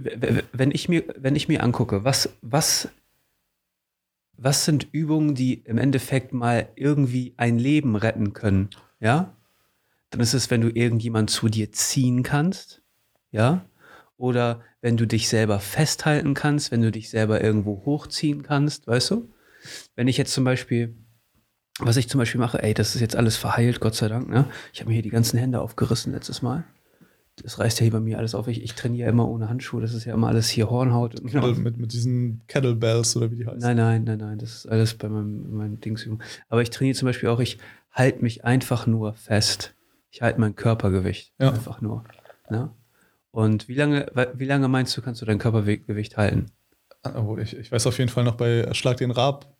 wenn 0.52 0.72
ich 0.72 0.90
mir, 0.90 1.04
wenn 1.18 1.36
ich 1.36 1.48
mir 1.48 1.64
angucke, 1.64 2.04
was, 2.04 2.30
was, 2.42 2.90
was 4.34 4.66
sind 4.66 4.88
Übungen, 4.92 5.36
die 5.36 5.56
im 5.56 5.78
Endeffekt 5.78 6.34
mal 6.34 6.70
irgendwie 6.76 7.34
ein 7.38 7.60
Leben 7.60 7.96
retten 7.96 8.34
können, 8.34 8.70
ja? 9.00 9.36
Dann 10.12 10.22
ist 10.22 10.34
es, 10.34 10.50
wenn 10.50 10.62
du 10.62 10.70
irgendjemand 10.70 11.30
zu 11.30 11.50
dir 11.50 11.72
ziehen 11.72 12.24
kannst, 12.24 12.79
ja? 13.32 13.66
Oder 14.18 14.62
wenn 14.82 14.98
du 14.98 15.06
dich 15.06 15.30
selber 15.30 15.60
festhalten 15.60 16.34
kannst, 16.34 16.72
wenn 16.72 16.82
du 16.82 16.92
dich 16.92 17.10
selber 17.10 17.42
irgendwo 17.42 17.84
hochziehen 17.86 18.44
kannst, 18.44 18.88
weißt 18.88 19.12
du? 19.12 19.30
Wenn 19.96 20.08
ich 20.08 20.18
jetzt 20.18 20.34
zum 20.34 20.44
Beispiel, 20.44 20.96
was 21.80 21.98
ich 21.98 22.10
zum 22.10 22.20
Beispiel 22.20 22.40
mache, 22.40 22.62
ey, 22.62 22.74
das 22.74 22.96
ist 22.96 23.02
jetzt 23.02 23.16
alles 23.16 23.38
verheilt, 23.38 23.80
Gott 23.80 23.96
sei 23.96 24.08
Dank, 24.08 24.30
ne? 24.30 24.46
Ich 24.74 24.82
habe 24.82 24.90
mir 24.90 24.96
hier 24.96 25.04
die 25.04 25.10
ganzen 25.10 25.38
Hände 25.38 25.62
aufgerissen 25.62 26.14
letztes 26.14 26.42
Mal. 26.42 26.66
Das 27.44 27.60
reißt 27.60 27.80
ja 27.80 27.86
hier 27.86 27.94
bei 27.94 28.00
mir 28.00 28.18
alles 28.18 28.36
auf. 28.36 28.48
Ich, 28.48 28.62
ich 28.64 28.74
trainiere 28.74 29.10
immer 29.10 29.28
ohne 29.28 29.50
Handschuhe. 29.50 29.82
Das 29.82 29.94
ist 29.94 30.06
ja 30.06 30.14
immer 30.14 30.28
alles 30.28 30.50
hier 30.50 30.70
Hornhaut. 30.70 31.16
Kettle, 31.26 31.56
mit, 31.56 31.78
mit 31.78 31.94
diesen 31.94 32.42
Kettlebells 32.48 33.16
oder 33.16 33.32
wie 33.32 33.38
die 33.38 33.46
heißen. 33.46 33.60
Nein, 33.60 33.78
nein, 33.78 34.04
nein, 34.04 34.18
nein. 34.18 34.38
Das 34.38 34.56
ist 34.56 34.66
alles 34.68 34.96
bei 34.96 35.08
meinem, 35.08 35.56
meinem 35.56 35.80
Dingsübung. 35.80 36.22
Aber 36.50 36.62
ich 36.62 36.70
trainiere 36.70 36.98
zum 36.98 37.06
Beispiel 37.06 37.30
auch, 37.30 37.40
ich 37.40 37.58
halte 37.92 38.22
mich 38.22 38.46
einfach 38.46 38.88
nur 38.88 39.14
fest. 39.14 39.74
Ich 40.12 40.22
halte 40.22 40.40
mein 40.40 40.56
Körpergewicht 40.56 41.34
ja. 41.40 41.52
einfach 41.52 41.82
nur. 41.82 42.04
Ne? 42.50 42.72
Und 43.32 43.68
wie 43.68 43.76
lange, 43.76 44.08
wie 44.34 44.46
lange 44.46 44.68
meinst 44.68 44.96
du, 44.98 45.02
kannst 45.02 45.22
du 45.22 45.26
dein 45.26 45.40
Körpergewicht 45.40 46.18
halten? 46.18 46.48
Oh, 47.16 47.38
ich, 47.38 47.56
ich 47.56 47.72
weiß 47.72 47.88
auf 47.88 47.98
jeden 47.98 48.10
Fall 48.10 48.24
noch 48.24 48.36
bei 48.36 48.74
Schlag 48.74 48.98
den 48.98 49.12
Raab 49.12 49.60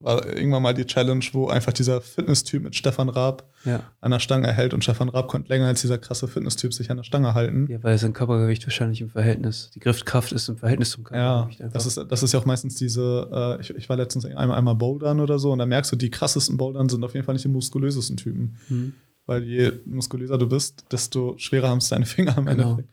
war 0.00 0.24
irgendwann 0.26 0.62
mal 0.62 0.74
die 0.74 0.84
Challenge, 0.84 1.24
wo 1.32 1.48
einfach 1.48 1.72
dieser 1.72 2.00
Fitnesstyp 2.00 2.62
mit 2.62 2.76
Stefan 2.76 3.08
Raab 3.08 3.48
ja. 3.64 3.82
an 4.00 4.12
der 4.12 4.20
Stange 4.20 4.52
hält 4.52 4.72
und 4.72 4.84
Stefan 4.84 5.08
Raab 5.08 5.26
konnte 5.26 5.48
länger 5.48 5.66
als 5.66 5.80
dieser 5.80 5.98
krasse 5.98 6.28
Fitnesstyp 6.28 6.72
sich 6.72 6.90
an 6.90 6.98
der 6.98 7.04
Stange 7.04 7.34
halten. 7.34 7.66
Ja, 7.68 7.82
weil 7.82 7.98
sein 7.98 8.12
Körpergewicht 8.12 8.64
wahrscheinlich 8.64 9.00
im 9.00 9.10
Verhältnis, 9.10 9.70
die 9.74 9.80
Griffkraft 9.80 10.30
ist 10.32 10.48
im 10.48 10.56
Verhältnis 10.56 10.90
zum 10.90 11.02
Körpergewicht. 11.02 11.60
Ja, 11.60 11.68
das 11.68 11.86
ist, 11.86 11.98
das 12.08 12.22
ist 12.22 12.32
ja 12.32 12.38
auch 12.38 12.44
meistens 12.44 12.76
diese, 12.76 13.58
äh, 13.58 13.60
ich, 13.60 13.70
ich 13.70 13.88
war 13.88 13.96
letztens 13.96 14.24
einmal, 14.24 14.56
einmal 14.56 14.76
Bouldern 14.76 15.18
oder 15.18 15.38
so 15.38 15.50
und 15.50 15.58
da 15.58 15.66
merkst 15.66 15.90
du, 15.90 15.96
die 15.96 16.10
krassesten 16.10 16.56
Bouldern 16.56 16.88
sind 16.88 17.04
auf 17.04 17.14
jeden 17.14 17.26
Fall 17.26 17.34
nicht 17.34 17.44
die 17.44 17.48
muskulösesten 17.48 18.16
Typen. 18.16 18.56
Mhm. 18.68 18.94
Weil 19.26 19.42
je 19.42 19.72
muskulöser 19.84 20.38
du 20.38 20.48
bist, 20.48 20.84
desto 20.92 21.36
schwerer 21.38 21.68
haben 21.68 21.78
es 21.78 21.88
deine 21.88 22.06
Finger 22.06 22.38
am 22.38 22.46
genau. 22.46 22.70
Endeffekt. 22.70 22.88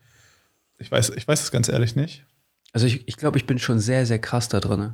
Ich 0.77 0.91
weiß, 0.91 1.11
ich 1.15 1.27
weiß 1.27 1.41
es 1.41 1.51
ganz 1.51 1.69
ehrlich 1.69 1.95
nicht. 1.95 2.25
Also 2.73 2.87
ich, 2.87 3.07
ich 3.07 3.17
glaube, 3.17 3.37
ich 3.37 3.45
bin 3.45 3.59
schon 3.59 3.79
sehr, 3.79 4.05
sehr 4.05 4.19
krass 4.19 4.49
da 4.49 4.59
drin. 4.59 4.93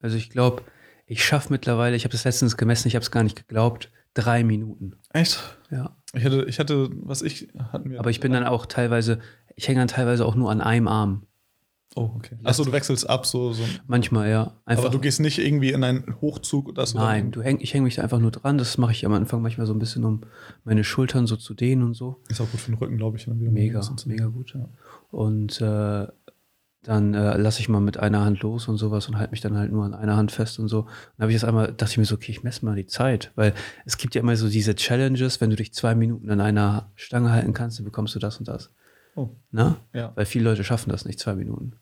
Also 0.00 0.16
ich 0.16 0.30
glaube, 0.30 0.62
ich 1.06 1.24
schaffe 1.24 1.52
mittlerweile, 1.52 1.94
ich 1.96 2.04
habe 2.04 2.12
das 2.12 2.24
letztens 2.24 2.56
gemessen, 2.56 2.88
ich 2.88 2.94
habe 2.94 3.02
es 3.02 3.10
gar 3.10 3.22
nicht 3.22 3.36
geglaubt, 3.36 3.90
drei 4.14 4.44
Minuten. 4.44 4.96
Echt? 5.12 5.58
Ja. 5.70 5.96
Ich 6.14 6.24
hatte, 6.24 6.44
ich 6.48 6.58
hatte, 6.58 6.90
was 6.92 7.22
ich, 7.22 7.48
hatten 7.72 7.90
wir. 7.90 7.98
Aber 8.00 8.10
ich 8.10 8.20
bin 8.20 8.32
dann 8.32 8.44
auch 8.44 8.66
teilweise, 8.66 9.18
ich 9.56 9.68
hänge 9.68 9.80
dann 9.80 9.88
teilweise 9.88 10.24
auch 10.26 10.34
nur 10.34 10.50
an 10.50 10.60
einem 10.60 10.88
Arm. 10.88 11.26
Oh, 11.94 12.10
okay. 12.16 12.38
Achso, 12.42 12.64
du 12.64 12.72
wechselst 12.72 13.08
ab, 13.08 13.26
so. 13.26 13.52
so. 13.52 13.64
Manchmal, 13.86 14.30
ja. 14.30 14.54
Einfach. 14.64 14.84
Aber 14.84 14.92
du 14.92 14.98
gehst 14.98 15.20
nicht 15.20 15.38
irgendwie 15.38 15.72
in 15.72 15.84
einen 15.84 16.16
Hochzug 16.22 16.68
oder 16.68 16.86
so? 16.86 16.98
Nein, 16.98 17.32
du 17.32 17.42
häng, 17.42 17.60
ich 17.60 17.74
hänge 17.74 17.84
mich 17.84 17.96
da 17.96 18.02
einfach 18.02 18.18
nur 18.18 18.30
dran. 18.30 18.56
Das 18.56 18.78
mache 18.78 18.92
ich 18.92 19.04
am 19.04 19.12
Anfang 19.12 19.42
manchmal 19.42 19.66
so 19.66 19.74
ein 19.74 19.78
bisschen, 19.78 20.04
um 20.04 20.22
meine 20.64 20.84
Schultern 20.84 21.26
so 21.26 21.36
zu 21.36 21.52
dehnen 21.52 21.82
und 21.82 21.94
so. 21.94 22.22
Ist 22.28 22.40
auch 22.40 22.50
gut 22.50 22.60
für 22.60 22.70
den 22.70 22.78
Rücken, 22.78 22.96
glaube 22.96 23.18
ich. 23.18 23.26
Mega, 23.26 23.82
mega 24.06 24.26
gut. 24.26 24.54
Ja. 24.54 24.68
Und 25.12 25.60
äh, 25.60 26.08
dann 26.82 27.14
äh, 27.14 27.36
lasse 27.36 27.60
ich 27.60 27.68
mal 27.68 27.80
mit 27.80 27.98
einer 27.98 28.24
Hand 28.24 28.40
los 28.40 28.66
und 28.66 28.76
sowas 28.76 29.06
und 29.06 29.16
halte 29.16 29.30
mich 29.30 29.40
dann 29.40 29.56
halt 29.56 29.70
nur 29.70 29.84
an 29.84 29.94
einer 29.94 30.16
Hand 30.16 30.32
fest 30.32 30.58
und 30.58 30.66
so. 30.66 30.82
Dann 31.16 31.22
habe 31.24 31.32
ich 31.32 31.40
das 31.40 31.48
einmal, 31.48 31.68
dachte 31.72 31.92
ich 31.92 31.98
mir 31.98 32.04
so, 32.04 32.16
okay, 32.16 32.32
ich 32.32 32.42
messe 32.42 32.64
mal 32.64 32.74
die 32.74 32.86
Zeit, 32.86 33.30
weil 33.36 33.54
es 33.84 33.98
gibt 33.98 34.16
ja 34.16 34.20
immer 34.20 34.34
so 34.36 34.48
diese 34.48 34.74
Challenges, 34.74 35.40
wenn 35.40 35.50
du 35.50 35.56
dich 35.56 35.72
zwei 35.72 35.94
Minuten 35.94 36.28
an 36.30 36.40
einer 36.40 36.90
Stange 36.96 37.30
halten 37.30 37.52
kannst, 37.52 37.78
dann 37.78 37.84
bekommst 37.84 38.16
du 38.16 38.18
das 38.18 38.38
und 38.38 38.48
das. 38.48 38.70
Oh. 39.14 39.28
Na? 39.52 39.76
Ja. 39.92 40.10
Weil 40.16 40.26
viele 40.26 40.44
Leute 40.44 40.64
schaffen 40.64 40.90
das 40.90 41.04
nicht, 41.04 41.20
zwei 41.20 41.34
Minuten. 41.34 41.74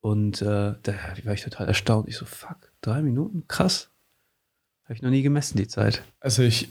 Und 0.00 0.40
äh, 0.40 0.74
da 0.82 0.94
war 1.24 1.34
ich 1.34 1.42
total 1.42 1.68
erstaunt. 1.68 2.08
Ich 2.08 2.16
so, 2.16 2.24
fuck, 2.24 2.72
drei 2.80 3.02
Minuten? 3.02 3.44
Krass. 3.48 3.90
Habe 4.84 4.94
ich 4.94 5.02
noch 5.02 5.10
nie 5.10 5.22
gemessen, 5.22 5.58
die 5.58 5.68
Zeit. 5.68 6.02
Also 6.20 6.42
ich, 6.42 6.70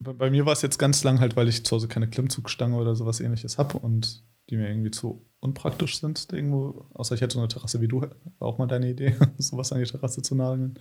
bei, 0.00 0.12
bei 0.12 0.30
mir 0.30 0.44
war 0.44 0.52
es 0.52 0.62
jetzt 0.62 0.78
ganz 0.78 1.02
lang 1.02 1.18
halt, 1.18 1.34
weil 1.34 1.48
ich 1.48 1.64
zu 1.64 1.76
Hause 1.76 1.88
keine 1.88 2.08
Klimmzugstange 2.08 2.76
oder 2.76 2.94
sowas 2.94 3.20
ähnliches 3.20 3.56
habe 3.56 3.78
und 3.78 4.22
die 4.50 4.56
mir 4.56 4.68
irgendwie 4.68 4.90
zu 4.90 5.24
unpraktisch 5.40 5.98
sind 5.98 6.28
irgendwo. 6.32 6.86
Außer 6.94 7.14
ich 7.14 7.20
hätte 7.20 7.34
so 7.34 7.38
eine 7.38 7.48
Terrasse 7.48 7.80
wie 7.80 7.88
du, 7.88 8.02
war 8.02 8.48
auch 8.48 8.58
mal 8.58 8.66
deine 8.66 8.90
Idee, 8.90 9.16
sowas 9.38 9.72
an 9.72 9.78
die 9.78 9.90
Terrasse 9.90 10.22
zu 10.22 10.34
nageln. 10.34 10.78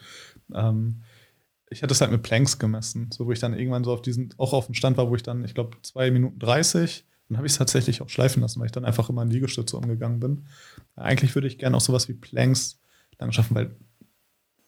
Ähm, 0.54 1.04
ich 1.70 1.82
hätte 1.82 1.94
es 1.94 2.02
halt 2.02 2.12
mit 2.12 2.24
Planks 2.24 2.58
gemessen, 2.58 3.10
so 3.12 3.28
wo 3.28 3.32
ich 3.32 3.40
dann 3.40 3.54
irgendwann 3.54 3.84
so 3.84 3.94
auf 3.94 4.02
diesen, 4.02 4.34
auch 4.38 4.54
auf 4.54 4.66
dem 4.66 4.76
Stand 4.76 4.98
war, 4.98 5.10
wo 5.10 5.16
ich 5.16 5.24
dann, 5.24 5.46
ich 5.46 5.54
glaube, 5.54 5.78
zwei 5.84 6.10
Minuten 6.10 6.40
30, 6.40 7.06
dann 7.30 7.38
habe 7.38 7.46
ich 7.46 7.54
es 7.54 7.60
tatsächlich 7.60 8.02
auch 8.02 8.10
schleifen 8.10 8.42
lassen, 8.42 8.60
weil 8.60 8.66
ich 8.66 8.72
dann 8.72 8.86
einfach 8.86 9.10
immer 9.10 9.22
in 9.22 9.30
Liegestütze 9.30 9.78
umgegangen 9.78 10.20
bin. 10.20 10.46
Eigentlich 10.96 11.36
würde 11.36 11.48
ich 11.48 11.60
gerne 11.60 11.78
auch 11.78 11.82
sowas 11.82 12.10
wie 12.10 12.14
Planks 12.14 12.82
lang 13.20 13.32
schaffen, 13.32 13.56
weil 13.56 13.76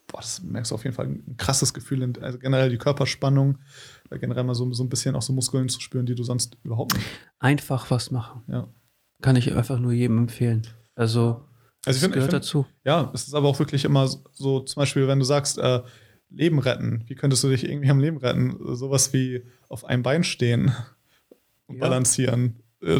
boah, 0.08 0.22
das 0.22 0.44
merkst 0.44 0.72
du 0.72 0.76
auf 0.76 0.84
jeden 0.84 0.96
Fall 0.96 1.08
ein 1.08 1.38
krasses 1.38 1.74
Gefühl, 1.74 2.14
also 2.22 2.38
generell 2.38 2.70
die 2.70 2.78
Körperspannung, 2.78 3.58
generell 4.12 4.44
mal 4.44 4.56
so, 4.56 4.72
so 4.74 4.84
ein 4.84 4.90
bisschen 4.90 5.16
auch 5.16 5.22
so 5.22 5.34
Muskeln 5.34 5.70
zu 5.70 5.82
spüren, 5.82 6.06
die 6.06 6.16
du 6.16 6.24
sonst 6.24 6.58
überhaupt 6.64 6.94
nicht. 6.94 7.08
Einfach 7.40 7.90
was 7.90 8.12
machen. 8.12 8.44
Ja. 8.48 8.68
Kann 9.22 9.36
ich 9.36 9.56
einfach 9.56 9.80
nur 9.80 9.92
jedem 9.92 10.18
empfehlen. 10.18 10.68
Also, 10.96 11.46
also 11.86 11.98
ich 11.98 12.02
find, 12.02 12.14
gehört 12.14 12.32
find, 12.32 12.44
dazu. 12.44 12.66
Ja, 12.84 13.12
es 13.14 13.28
ist 13.28 13.34
aber 13.34 13.48
auch 13.48 13.60
wirklich 13.60 13.86
immer 13.86 14.08
so, 14.08 14.60
zum 14.62 14.82
Beispiel, 14.82 15.08
wenn 15.08 15.20
du 15.20 15.26
sagst, 15.26 15.58
äh, 15.58 15.82
Leben 16.30 16.60
retten, 16.60 17.04
wie 17.08 17.16
könntest 17.16 17.44
du 17.44 17.50
dich 17.50 17.64
irgendwie 17.64 17.90
am 17.90 18.00
Leben 18.00 18.18
retten? 18.18 18.58
Sowas 18.76 19.12
wie 19.14 19.44
auf 19.68 19.86
einem 19.86 20.04
Bein 20.04 20.24
stehen 20.24 20.72
und 21.68 21.76
ja. 21.76 21.82
balancieren. 21.82 22.64
Äh, 22.82 23.00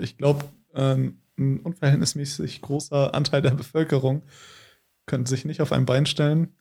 ich 0.00 0.16
glaube, 0.16 0.44
äh, 0.74 0.96
ein 1.38 1.60
unverhältnismäßig 1.60 2.62
großer 2.62 3.14
Anteil 3.14 3.42
der 3.42 3.50
Bevölkerung 3.50 4.22
könnte 5.04 5.28
sich 5.30 5.44
nicht 5.44 5.60
auf 5.60 5.72
ein 5.72 5.86
Bein 5.86 6.06
stellen 6.06 6.54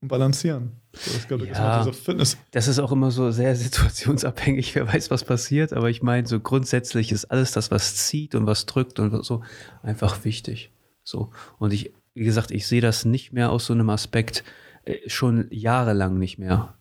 und 0.00 0.08
balancieren. 0.08 0.72
Ich 0.92 1.28
glaube, 1.28 1.46
ja, 1.46 1.90
Fitness. 1.92 2.36
Das 2.52 2.68
ist 2.68 2.78
auch 2.78 2.92
immer 2.92 3.10
so 3.10 3.30
sehr 3.30 3.54
situationsabhängig, 3.56 4.74
wer 4.74 4.92
weiß, 4.92 5.10
was 5.10 5.24
passiert. 5.24 5.72
Aber 5.72 5.90
ich 5.90 6.02
meine, 6.02 6.26
so 6.26 6.40
grundsätzlich 6.40 7.12
ist 7.12 7.26
alles 7.26 7.52
das, 7.52 7.70
was 7.70 7.96
zieht 7.96 8.34
und 8.34 8.46
was 8.46 8.66
drückt 8.66 8.98
und 8.98 9.24
so, 9.24 9.42
einfach 9.82 10.24
wichtig. 10.24 10.70
So. 11.02 11.30
Und 11.58 11.72
ich, 11.72 11.92
wie 12.14 12.24
gesagt, 12.24 12.50
ich 12.50 12.66
sehe 12.66 12.80
das 12.80 13.04
nicht 13.04 13.32
mehr 13.32 13.50
aus 13.50 13.66
so 13.66 13.72
einem 13.72 13.90
Aspekt, 13.90 14.44
äh, 14.84 15.08
schon 15.08 15.48
jahrelang 15.50 16.18
nicht 16.18 16.38
mehr. 16.38 16.74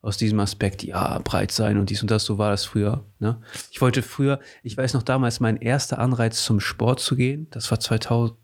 Aus 0.00 0.16
diesem 0.16 0.40
Aspekt, 0.40 0.82
ja, 0.82 1.20
breit 1.20 1.52
sein 1.52 1.78
und 1.78 1.88
dies 1.88 2.02
und 2.02 2.10
das, 2.10 2.24
so 2.24 2.36
war 2.36 2.50
das 2.50 2.64
früher. 2.64 3.04
Ne? 3.20 3.40
Ich 3.70 3.80
wollte 3.80 4.02
früher, 4.02 4.40
ich 4.64 4.76
weiß 4.76 4.94
noch 4.94 5.04
damals, 5.04 5.38
mein 5.38 5.58
erster 5.58 6.00
Anreiz 6.00 6.42
zum 6.42 6.58
Sport 6.58 6.98
zu 6.98 7.14
gehen, 7.14 7.46
das 7.50 7.70
war 7.70 7.78
2000, 7.78 8.36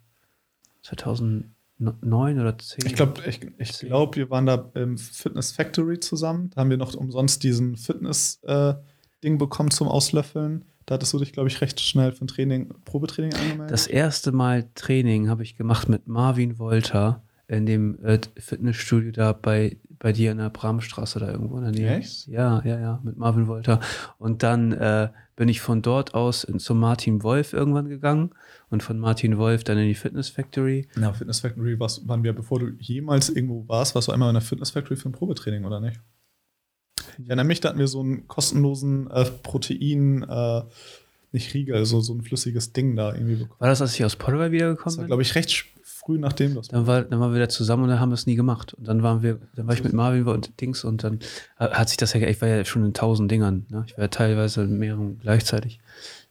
2000 0.82 1.46
neun 1.78 2.40
oder 2.40 2.58
zehn. 2.58 2.86
Ich 2.86 2.94
glaube, 2.94 3.22
ich, 3.26 3.40
ich 3.58 3.78
glaub, 3.80 4.16
wir 4.16 4.30
waren 4.30 4.46
da 4.46 4.70
im 4.74 4.98
Fitness 4.98 5.52
Factory 5.52 6.00
zusammen. 6.00 6.50
Da 6.50 6.60
haben 6.60 6.70
wir 6.70 6.76
noch 6.76 6.94
umsonst 6.94 7.42
diesen 7.42 7.76
Fitness-Ding 7.76 9.34
äh, 9.34 9.38
bekommen 9.38 9.70
zum 9.70 9.88
Auslöffeln. 9.88 10.64
Da 10.86 10.94
hattest 10.94 11.12
du 11.12 11.18
dich, 11.18 11.32
glaube 11.32 11.48
ich, 11.48 11.60
recht 11.60 11.80
schnell 11.80 12.12
für 12.12 12.24
ein 12.24 12.28
Training, 12.28 12.72
Probetraining 12.84 13.34
angemeldet. 13.34 13.70
Das 13.70 13.86
erste 13.86 14.32
Mal 14.32 14.70
Training 14.74 15.28
habe 15.28 15.42
ich 15.42 15.56
gemacht 15.56 15.88
mit 15.88 16.08
Marvin 16.08 16.58
Wolter 16.58 17.22
in 17.46 17.66
dem 17.66 18.02
äh, 18.04 18.18
Fitnessstudio 18.36 19.12
da 19.12 19.32
bei 19.32 19.78
bei 19.98 20.12
dir 20.12 20.32
in 20.32 20.38
der 20.38 20.50
Bramstraße 20.50 21.18
da 21.18 21.30
irgendwo 21.30 21.58
in 21.58 21.64
der 21.64 21.72
Nähe. 21.72 21.96
Echt? 21.98 22.26
Ja, 22.28 22.62
ja, 22.64 22.78
ja, 22.78 23.00
mit 23.02 23.16
Marvin 23.16 23.48
Wolter. 23.48 23.80
Und 24.18 24.42
dann 24.42 24.72
äh, 24.72 25.08
bin 25.36 25.48
ich 25.48 25.60
von 25.60 25.82
dort 25.82 26.14
aus 26.14 26.44
in, 26.44 26.58
zum 26.58 26.78
Martin 26.78 27.22
Wolf 27.22 27.52
irgendwann 27.52 27.88
gegangen 27.88 28.30
und 28.70 28.82
von 28.82 28.98
Martin 28.98 29.38
Wolf 29.38 29.64
dann 29.64 29.78
in 29.78 29.88
die 29.88 29.94
Fitness 29.94 30.28
Factory. 30.28 30.88
Na, 30.96 31.12
Fitness 31.12 31.40
Factory 31.40 31.78
warst, 31.78 32.06
waren 32.08 32.22
wir, 32.22 32.32
bevor 32.32 32.60
du 32.60 32.70
jemals 32.78 33.28
irgendwo 33.28 33.66
warst, 33.68 33.94
warst 33.94 34.08
du 34.08 34.12
einmal 34.12 34.30
in 34.30 34.34
der 34.34 34.42
Fitness 34.42 34.70
Factory 34.70 34.96
für 34.96 35.08
ein 35.08 35.12
Probetraining, 35.12 35.64
oder 35.64 35.80
nicht? 35.80 36.00
Ich 37.18 37.26
erinnere 37.26 37.46
mich, 37.46 37.60
da 37.60 37.70
hatten 37.70 37.78
wir 37.78 37.88
so 37.88 38.00
einen 38.00 38.28
kostenlosen 38.28 39.10
äh, 39.10 39.24
Protein, 39.42 40.22
äh, 40.22 40.62
nicht 41.32 41.52
Riegel, 41.54 41.76
also 41.76 42.00
so 42.00 42.14
ein 42.14 42.22
flüssiges 42.22 42.72
Ding 42.72 42.96
da 42.96 43.12
irgendwie 43.12 43.36
bekommen. 43.36 43.60
War 43.60 43.68
das, 43.68 43.82
als 43.82 43.94
ich 43.94 44.04
aus 44.04 44.16
Portugal 44.16 44.46
Das 44.48 44.52
wiedergekommen 44.52 44.96
war, 44.96 45.02
bin? 45.02 45.06
glaube 45.08 45.22
ich, 45.22 45.34
recht 45.34 45.66
früh 45.82 46.18
nachdem 46.18 46.54
das 46.54 46.68
Dann 46.68 46.86
war, 46.86 47.02
dann 47.02 47.20
waren 47.20 47.30
wir 47.32 47.36
wieder 47.36 47.48
zusammen 47.48 47.82
und 47.84 47.90
dann 47.90 48.00
haben 48.00 48.10
wir 48.10 48.14
es 48.14 48.26
nie 48.26 48.34
gemacht. 48.36 48.72
Und 48.74 48.88
dann 48.88 49.02
waren 49.02 49.22
wir, 49.22 49.38
dann 49.54 49.66
war 49.66 49.74
ich 49.74 49.84
mit 49.84 49.92
Marvin 49.92 50.26
und 50.26 50.60
Dings 50.60 50.84
und 50.84 51.04
dann 51.04 51.18
ha- 51.58 51.70
hat 51.72 51.88
sich 51.88 51.96
das 51.98 52.12
ja, 52.14 52.20
ich 52.26 52.40
war 52.40 52.48
ja 52.48 52.64
schon 52.64 52.84
in 52.84 52.94
tausend 52.94 53.30
Dingern, 53.30 53.66
ne? 53.68 53.84
Ich 53.86 53.92
war 53.96 54.04
ja 54.04 54.08
teilweise 54.08 54.62
in 54.62 54.78
mehreren 54.78 55.18
gleichzeitig. 55.18 55.80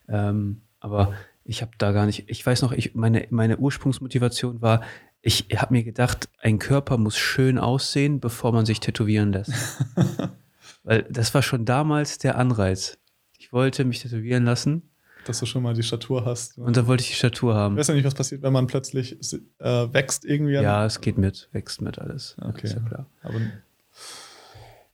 Ähm, 0.08 0.62
aber 0.80 1.12
ich 1.44 1.62
habe 1.62 1.72
da 1.78 1.92
gar 1.92 2.06
nicht, 2.06 2.24
ich 2.28 2.44
weiß 2.44 2.62
noch, 2.62 2.72
ich, 2.72 2.94
meine, 2.94 3.26
meine 3.30 3.58
Ursprungsmotivation 3.58 4.60
war, 4.62 4.82
ich 5.22 5.46
habe 5.56 5.74
mir 5.74 5.82
gedacht, 5.84 6.28
ein 6.40 6.58
Körper 6.58 6.96
muss 6.98 7.16
schön 7.16 7.58
aussehen, 7.58 8.20
bevor 8.20 8.52
man 8.52 8.66
sich 8.66 8.80
tätowieren 8.80 9.32
lässt. 9.32 9.52
Weil 10.84 11.02
das 11.10 11.34
war 11.34 11.42
schon 11.42 11.64
damals 11.64 12.18
der 12.18 12.36
Anreiz. 12.38 12.98
Ich 13.38 13.52
wollte 13.52 13.84
mich 13.84 14.00
tätowieren 14.00 14.44
lassen 14.44 14.87
dass 15.28 15.38
du 15.40 15.46
schon 15.46 15.62
mal 15.62 15.74
die 15.74 15.82
Statur 15.82 16.24
hast. 16.24 16.58
und 16.58 16.76
dann 16.76 16.86
wollte 16.86 17.02
ich 17.02 17.08
die 17.10 17.14
Statur 17.16 17.52
ich 17.52 17.56
haben. 17.56 17.76
weiß 17.76 17.88
ja 17.88 17.94
nicht, 17.94 18.04
was 18.04 18.14
passiert, 18.14 18.42
wenn 18.42 18.52
man 18.52 18.66
plötzlich 18.66 19.12
äh, 19.58 19.92
wächst 19.92 20.24
irgendwie. 20.24 20.54
Ja, 20.54 20.84
es 20.84 21.00
geht 21.00 21.18
mit, 21.18 21.48
wächst 21.52 21.80
mit 21.82 21.98
alles. 21.98 22.36
Okay. 22.40 22.66
Ist 22.66 22.74
ja 22.74 22.80
klar. 22.80 23.06
Aber, 23.22 23.40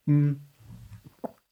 hm, 0.05 0.39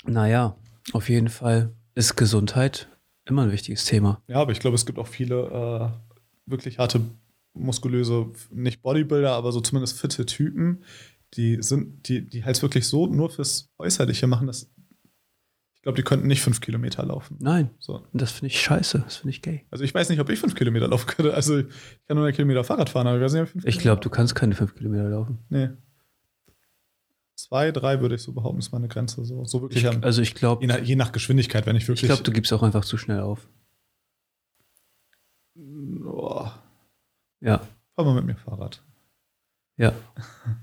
Naja, 0.05 0.55
auf 0.91 1.09
jeden 1.09 1.29
Fall 1.29 1.71
ist 1.95 2.15
Gesundheit 2.15 2.89
immer 3.25 3.43
ein 3.43 3.51
wichtiges 3.51 3.85
Thema. 3.85 4.21
ja, 4.27 4.37
aber 4.37 4.51
ich 4.51 4.59
glaube, 4.59 4.75
es 4.75 4.85
gibt 4.85 4.99
auch 4.99 5.07
viele 5.07 5.93
äh, 5.95 6.51
wirklich 6.51 6.77
harte, 6.79 7.01
muskulöse, 7.53 8.27
nicht 8.51 8.81
Bodybuilder, 8.81 9.31
aber 9.31 9.51
so 9.51 9.61
zumindest 9.61 9.97
fitte 9.99 10.25
Typen, 10.25 10.83
die 11.35 11.57
sind, 11.61 12.07
die, 12.09 12.27
die 12.27 12.43
halt 12.43 12.61
wirklich 12.61 12.87
so 12.87 13.07
nur 13.07 13.29
fürs 13.29 13.69
Äußerliche 13.77 14.27
machen, 14.27 14.47
dass 14.47 14.69
ich 15.83 15.85
glaube, 15.85 15.97
die 15.97 16.03
könnten 16.03 16.27
nicht 16.27 16.41
fünf 16.41 16.61
Kilometer 16.61 17.05
laufen. 17.05 17.35
Nein, 17.41 17.69
So. 17.77 18.07
das 18.13 18.31
finde 18.31 18.47
ich 18.47 18.61
scheiße, 18.61 18.99
das 19.03 19.17
finde 19.17 19.31
ich 19.31 19.41
gay. 19.41 19.65
Also 19.69 19.83
ich 19.83 19.93
weiß 19.93 20.07
nicht, 20.07 20.21
ob 20.21 20.29
ich 20.29 20.39
fünf 20.39 20.55
Kilometer 20.55 20.87
laufen 20.87 21.07
könnte. 21.07 21.33
Also 21.33 21.57
ich 21.59 21.65
kann 22.07 22.15
nur 22.15 22.25
einen 22.25 22.33
Kilometer 22.33 22.63
Fahrrad 22.63 22.89
fahren, 22.89 23.05
aber 23.05 23.17
ich 23.17 23.23
weiß 23.23 23.33
nicht, 23.33 23.41
ob 23.41 23.47
ich 23.47 23.51
fünf 23.51 23.65
Ich 23.65 23.79
glaube, 23.79 23.99
du 23.99 24.09
kannst 24.09 24.33
keine 24.33 24.55
fünf 24.55 24.75
Kilometer 24.75 25.09
laufen. 25.09 25.39
Nee. 25.49 25.71
Zwei, 27.35 27.73
drei 27.73 27.99
würde 27.99 28.15
ich 28.15 28.21
so 28.21 28.31
behaupten, 28.31 28.59
ist 28.59 28.71
meine 28.71 28.87
Grenze. 28.87 29.25
So, 29.25 29.43
so 29.43 29.61
wirklich 29.61 29.83
Ich, 29.83 29.89
am, 29.89 30.01
also 30.05 30.21
ich 30.21 30.29
je, 30.29 30.35
glaube, 30.35 30.65
nach, 30.65 30.77
je 30.79 30.95
nach 30.95 31.11
Geschwindigkeit, 31.11 31.65
wenn 31.65 31.75
ich 31.75 31.83
ich 31.83 31.87
wirklich. 31.89 32.07
glaube, 32.07 32.23
du 32.23 32.31
gibst 32.31 32.53
auch 32.53 32.63
einfach 32.63 32.85
zu 32.85 32.97
schnell 32.97 33.19
auf. 33.19 33.49
oh, 36.05 36.47
Ja, 37.41 37.61
fahr 37.95 38.05
mal 38.05 38.15
mit 38.15 38.25
mir 38.25 38.35
Fahrrad. 38.37 38.81
ja. 39.75 39.91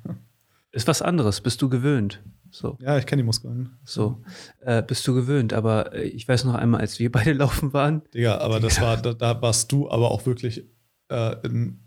ist 0.72 0.88
was 0.88 1.02
anderes, 1.02 1.42
bist 1.42 1.61
du 1.61 1.68
gewöhnt. 1.68 2.22
So, 2.50 2.76
Ja, 2.80 2.98
ich 2.98 3.06
kenne 3.06 3.22
die 3.22 3.26
Muskeln. 3.26 3.70
so. 3.84 4.22
Äh, 4.60 4.82
bist 4.82 5.06
du 5.06 5.14
gewöhnt, 5.14 5.52
aber 5.52 5.94
äh, 5.94 6.02
ich 6.04 6.26
weiß 6.26 6.44
noch 6.44 6.54
einmal, 6.54 6.80
als 6.80 6.98
wir 6.98 7.10
beide 7.12 7.32
laufen 7.32 7.72
waren, 7.72 8.02
Digga, 8.14 8.38
aber 8.38 8.60
das 8.60 8.80
war, 8.80 8.96
da, 8.96 9.12
da 9.14 9.40
warst 9.42 9.70
du 9.72 9.90
aber 9.90 10.10
auch 10.10 10.26
wirklich 10.26 10.64
äh, 11.08 11.36
in, 11.46 11.84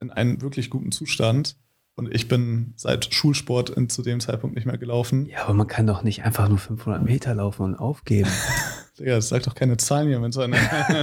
in 0.00 0.10
einem 0.10 0.40
wirklich 0.42 0.70
guten 0.70 0.92
Zustand. 0.92 1.56
Und 1.96 2.14
ich 2.14 2.28
bin 2.28 2.72
seit 2.76 3.12
Schulsport 3.12 3.68
in, 3.68 3.90
zu 3.90 4.00
dem 4.02 4.20
Zeitpunkt 4.20 4.56
nicht 4.56 4.64
mehr 4.64 4.78
gelaufen. 4.78 5.26
ja, 5.26 5.42
aber 5.44 5.52
man 5.52 5.66
kann 5.66 5.86
doch 5.86 6.02
nicht 6.02 6.24
einfach 6.24 6.48
nur 6.48 6.56
500 6.56 7.02
Meter 7.04 7.34
laufen 7.34 7.62
und 7.64 7.74
aufgeben. 7.74 8.30
Digga, 8.98 9.16
das 9.16 9.28
sagt 9.28 9.46
doch 9.46 9.54
keine 9.54 9.76
Zahlen 9.76 10.08
hier. 10.08 10.22
Wenn 10.22 10.32
so 10.32 10.40
eine, 10.40 10.56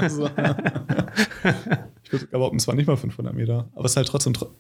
so. 0.09 0.27
Ich 2.11 2.29
behaupten, 2.29 2.57
es 2.57 2.67
war 2.67 2.73
nicht 2.75 2.87
mal 2.87 2.97
500 2.97 3.33
Meter. 3.35 3.69
Aber 3.75 3.85
es 3.85 3.91
ist 3.91 3.97
halt 3.97 4.07
trotzdem. 4.07 4.33
tro- 4.33 4.55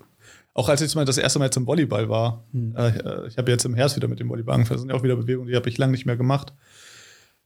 Auch 0.57 0.69
als 0.69 0.81
ich 0.81 0.95
mal 0.95 1.05
das 1.05 1.19
erste 1.19 1.37
Mal 1.39 1.51
zum 1.51 1.67
Volleyball 1.67 2.09
war, 2.09 2.43
Hm. 2.51 2.75
äh, 2.75 3.27
ich 3.27 3.37
habe 3.37 3.51
jetzt 3.51 3.63
im 3.65 3.75
Herbst 3.75 3.95
wieder 3.95 4.07
mit 4.07 4.19
dem 4.19 4.27
Volleyball 4.27 4.55
angefangen. 4.55 4.77
Das 4.77 4.81
sind 4.81 4.89
ja 4.89 4.95
auch 4.95 5.03
wieder 5.03 5.15
Bewegungen, 5.15 5.47
die 5.49 5.55
habe 5.55 5.69
ich 5.69 5.77
lange 5.77 5.91
nicht 5.91 6.05
mehr 6.07 6.17
gemacht. 6.17 6.51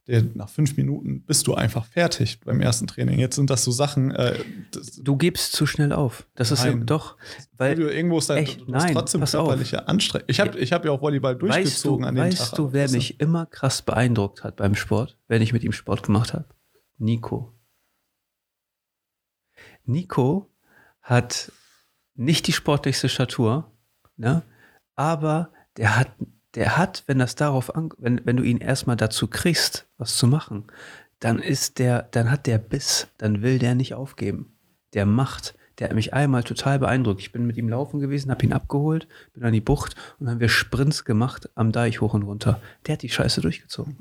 Der, 0.08 0.22
nach 0.34 0.48
fünf 0.48 0.76
Minuten 0.76 1.22
bist 1.26 1.46
du 1.46 1.54
einfach 1.54 1.84
fertig 1.84 2.40
beim 2.40 2.60
ersten 2.60 2.86
Training. 2.88 3.20
Jetzt 3.20 3.36
sind 3.36 3.50
das 3.50 3.62
so 3.62 3.70
Sachen, 3.70 4.10
äh, 4.12 4.36
das, 4.72 4.96
Du 4.96 5.16
gibst 5.16 5.52
zu 5.52 5.64
schnell 5.66 5.92
auf. 5.92 6.26
Das 6.34 6.50
ist 6.50 6.64
ja 6.64 6.70
Nein. 6.70 6.86
doch, 6.86 7.16
du, 7.16 7.58
weil 7.58 7.78
irgendwo 7.80 8.18
ist 8.18 8.28
da, 8.30 8.36
echt, 8.36 8.62
du 8.62 8.74
hast 8.74 8.84
nein, 8.84 8.94
trotzdem 8.94 9.22
körperliche 9.22 9.86
Anstrengung. 9.86 10.26
Ich 10.28 10.40
habe 10.40 10.58
ich 10.58 10.72
hab 10.72 10.84
ja 10.84 10.90
auch 10.90 11.02
Volleyball 11.02 11.34
weißt 11.34 11.42
du, 11.42 11.46
durchgezogen 11.62 12.04
an 12.06 12.14
dem 12.16 12.24
weißt 12.24 12.38
Tag. 12.38 12.56
du, 12.56 12.62
aber 12.64 12.72
wer 12.72 12.90
mich 12.90 13.20
immer 13.20 13.46
krass 13.46 13.82
beeindruckt 13.82 14.42
hat 14.42 14.56
beim 14.56 14.74
Sport, 14.74 15.18
wenn 15.28 15.40
ich 15.42 15.52
mit 15.52 15.62
ihm 15.62 15.72
Sport 15.72 16.02
gemacht 16.02 16.32
habe? 16.32 16.46
Nico. 16.98 17.52
Nico 19.84 20.50
hat 21.02 21.52
nicht 22.24 22.46
die 22.46 22.52
sportlichste 22.52 23.08
Statur, 23.08 23.70
ne? 24.16 24.42
aber 24.96 25.50
der 25.76 25.96
hat, 25.96 26.10
der 26.54 26.76
hat, 26.76 27.04
wenn 27.06 27.18
das 27.18 27.34
darauf 27.34 27.74
an, 27.74 27.90
wenn, 27.98 28.20
wenn 28.24 28.36
du 28.36 28.42
ihn 28.42 28.58
erstmal 28.58 28.96
dazu 28.96 29.26
kriegst, 29.26 29.86
was 29.98 30.16
zu 30.16 30.26
machen, 30.26 30.64
dann 31.20 31.38
ist 31.38 31.78
der, 31.78 32.02
dann 32.10 32.30
hat 32.30 32.46
der 32.46 32.58
Biss, 32.58 33.08
dann 33.18 33.42
will 33.42 33.58
der 33.58 33.74
nicht 33.74 33.94
aufgeben. 33.94 34.56
Der 34.92 35.06
macht, 35.06 35.54
der 35.78 35.88
hat 35.88 35.94
mich 35.94 36.12
einmal 36.12 36.42
total 36.42 36.78
beeindruckt. 36.78 37.20
Ich 37.20 37.32
bin 37.32 37.46
mit 37.46 37.56
ihm 37.56 37.68
laufen 37.68 38.00
gewesen, 38.00 38.30
habe 38.30 38.44
ihn 38.44 38.52
abgeholt, 38.52 39.06
bin 39.32 39.44
an 39.44 39.52
die 39.52 39.60
Bucht 39.60 39.94
und 40.18 40.26
dann 40.26 40.34
haben 40.34 40.40
wir 40.40 40.48
Sprints 40.48 41.04
gemacht 41.04 41.48
am 41.54 41.72
Deich 41.72 42.00
hoch 42.00 42.14
und 42.14 42.24
runter. 42.24 42.60
Der 42.86 42.94
hat 42.94 43.02
die 43.02 43.08
Scheiße 43.08 43.40
durchgezogen. 43.40 43.96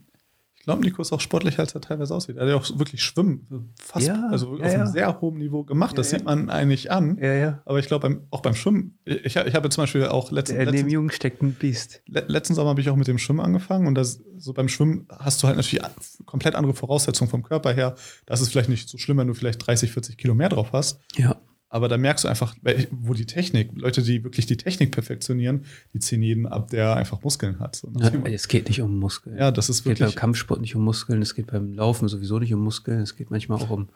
Ich 0.62 0.66
glaube, 0.66 0.84
Nico 0.84 1.02
ist 1.02 1.12
auch 1.12 1.20
sportlicher, 1.20 1.62
als 1.62 1.74
er 1.74 1.82
teilweise 1.82 2.14
aussieht. 2.14 2.36
Er 2.38 2.44
hat 2.44 2.50
ja 2.50 2.56
auch 2.56 2.78
wirklich 2.78 3.04
Schwimmen 3.04 3.74
fast, 3.82 4.06
Ja, 4.06 4.28
also 4.30 4.56
ja, 4.58 4.66
auf 4.66 4.72
einem 4.72 4.80
ja. 4.82 4.86
sehr 4.86 5.20
hohen 5.20 5.40
Niveau 5.40 5.64
gemacht. 5.64 5.98
Das 5.98 6.12
sieht 6.12 6.24
man 6.24 6.52
eigentlich 6.52 6.92
an. 6.92 7.18
Aber 7.66 7.80
ich 7.80 7.88
glaube, 7.88 8.22
auch 8.30 8.42
beim 8.42 8.54
Schwimmen, 8.54 9.00
ich, 9.04 9.36
ich 9.36 9.56
habe 9.56 9.70
zum 9.70 9.82
Beispiel 9.82 10.06
auch 10.06 10.30
letzten, 10.30 10.58
Der 10.58 10.68
dem 10.72 10.88
Jungen 10.88 11.10
steckt 11.10 11.42
ein 11.42 11.54
Biest. 11.56 12.04
le- 12.06 12.26
letzten 12.28 12.54
Sommer 12.54 12.70
habe 12.70 12.82
ich 12.82 12.92
auch 12.92 12.96
mit 12.96 13.08
dem 13.08 13.18
Schwimmen 13.18 13.40
angefangen 13.40 13.88
und 13.88 13.96
das, 13.96 14.22
so 14.38 14.54
beim 14.54 14.68
Schwimmen 14.70 15.08
hast 15.18 15.42
du 15.42 15.48
halt 15.48 15.58
natürlich 15.58 15.84
komplett 16.28 16.54
andere 16.54 16.76
Voraussetzungen 16.76 17.32
vom 17.32 17.42
Körper 17.42 17.74
her. 17.74 17.96
Das 18.28 18.40
ist 18.40 18.50
vielleicht 18.52 18.70
nicht 18.70 18.88
so 18.88 19.00
schlimm, 19.00 19.18
wenn 19.18 19.28
du 19.28 19.34
vielleicht 19.34 19.66
30, 19.66 19.92
40 19.92 20.16
Kilo 20.16 20.36
mehr 20.36 20.50
drauf 20.50 20.74
hast. 20.74 21.00
Ja. 21.16 21.38
Aber 21.74 21.88
da 21.88 21.98
merkst 21.98 22.26
du 22.26 22.28
einfach, 22.28 22.54
wo 22.92 23.14
die 23.14 23.26
Technik, 23.26 23.72
Leute, 23.76 24.02
die 24.04 24.26
wirklich 24.26 24.46
die 24.46 24.58
Technik 24.58 24.92
perfektionieren, 24.92 25.64
die 25.94 26.00
ziehen 26.00 26.22
jeden 26.22 26.46
ab, 26.46 26.70
der 26.70 26.98
einfach 26.98 27.24
Muskeln 27.24 27.62
hat. 27.62 27.78
So, 27.78 27.90
ja. 27.98 28.12
Es 28.26 28.50
geht 28.50 28.68
nicht 28.68 28.82
um 28.82 29.00
Muskeln. 29.00 29.38
ja, 29.38 29.52
das 29.52 29.70
ist 29.70 29.78
Es 29.78 29.84
geht 29.86 29.94
beim 30.00 30.08
wirklich. 30.08 30.16
Kampfsport 30.18 30.60
nicht 30.60 30.76
um 30.76 30.84
Muskeln, 30.84 31.22
es 31.22 31.34
geht 31.34 31.48
beim 31.48 31.74
Laufen 31.74 32.10
sowieso 32.10 32.40
nicht 32.40 32.54
um 32.54 32.62
Muskeln, 32.62 33.00
es 33.00 33.16
geht 33.16 33.32
manchmal 33.32 33.60
auch 33.62 33.70
um 33.70 33.88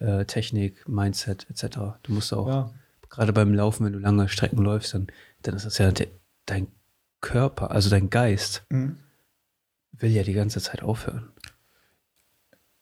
äh, 0.00 0.24
Technik, 0.24 0.88
Mindset 0.88 1.46
etc. 1.48 1.78
Du 2.02 2.12
musst 2.12 2.32
auch, 2.34 2.48
Ja, 2.48 2.70
gerade 3.08 3.32
beim 3.32 3.54
Laufen, 3.54 3.86
wenn 3.86 3.92
du 3.92 4.00
lange 4.00 4.28
Strecken 4.28 4.58
läufst, 4.58 4.92
dann, 4.92 5.06
dann 5.42 5.54
ist 5.54 5.64
das 5.64 5.78
ja 5.78 5.92
de, 5.92 6.08
dein 6.44 6.66
Körper, 7.20 7.70
also 7.70 7.88
dein 7.88 8.10
Geist 8.10 8.64
Mhm. 8.68 8.96
will 9.92 10.10
ja 10.10 10.24
die 10.24 10.32
ganze 10.34 10.60
Zeit 10.60 10.82
aufhören. 10.82 11.28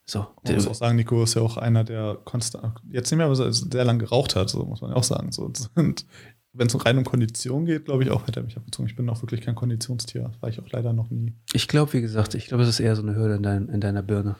So, 0.06 0.26
Man 0.44 0.54
muss 0.54 0.66
auch 0.66 0.74
sagen, 0.74 0.96
Nico 0.96 1.22
ist 1.22 1.34
ja 1.34 1.42
auch 1.42 1.56
einer, 1.56 1.82
der 1.82 2.18
konstant, 2.24 2.78
jetzt 2.90 3.10
nicht 3.10 3.16
mehr, 3.16 3.26
aber 3.26 3.52
sehr 3.52 3.84
lange 3.84 4.00
geraucht 4.00 4.36
hat, 4.36 4.50
so 4.50 4.64
muss 4.64 4.82
man 4.82 4.90
ja 4.90 4.96
auch 4.96 5.04
sagen. 5.04 5.32
So, 5.32 5.50
und 5.74 6.06
wenn 6.54 6.66
es 6.66 6.84
rein 6.84 6.98
um 6.98 7.04
Kondition 7.04 7.66
geht, 7.66 7.86
glaube 7.86 8.04
ich 8.04 8.10
auch, 8.10 8.26
hätte 8.26 8.40
er 8.40 8.44
mich 8.44 8.56
abgezogen. 8.56 8.88
Ich 8.88 8.96
bin 8.96 9.08
auch 9.08 9.20
wirklich 9.22 9.40
kein 9.40 9.54
Konditionstier. 9.54 10.30
War 10.40 10.48
ich 10.48 10.60
auch 10.60 10.68
leider 10.70 10.92
noch 10.92 11.10
nie. 11.10 11.34
ich 11.52 11.68
glaube, 11.68 11.92
wie 11.94 12.00
gesagt, 12.00 12.34
ich 12.34 12.46
glaube, 12.46 12.62
es 12.62 12.68
ist 12.68 12.80
eher 12.80 12.96
so 12.96 13.02
eine 13.02 13.16
Hürde 13.16 13.34
in, 13.34 13.42
dein, 13.42 13.68
in 13.68 13.80
deiner 13.80 14.02
Birne. 14.02 14.36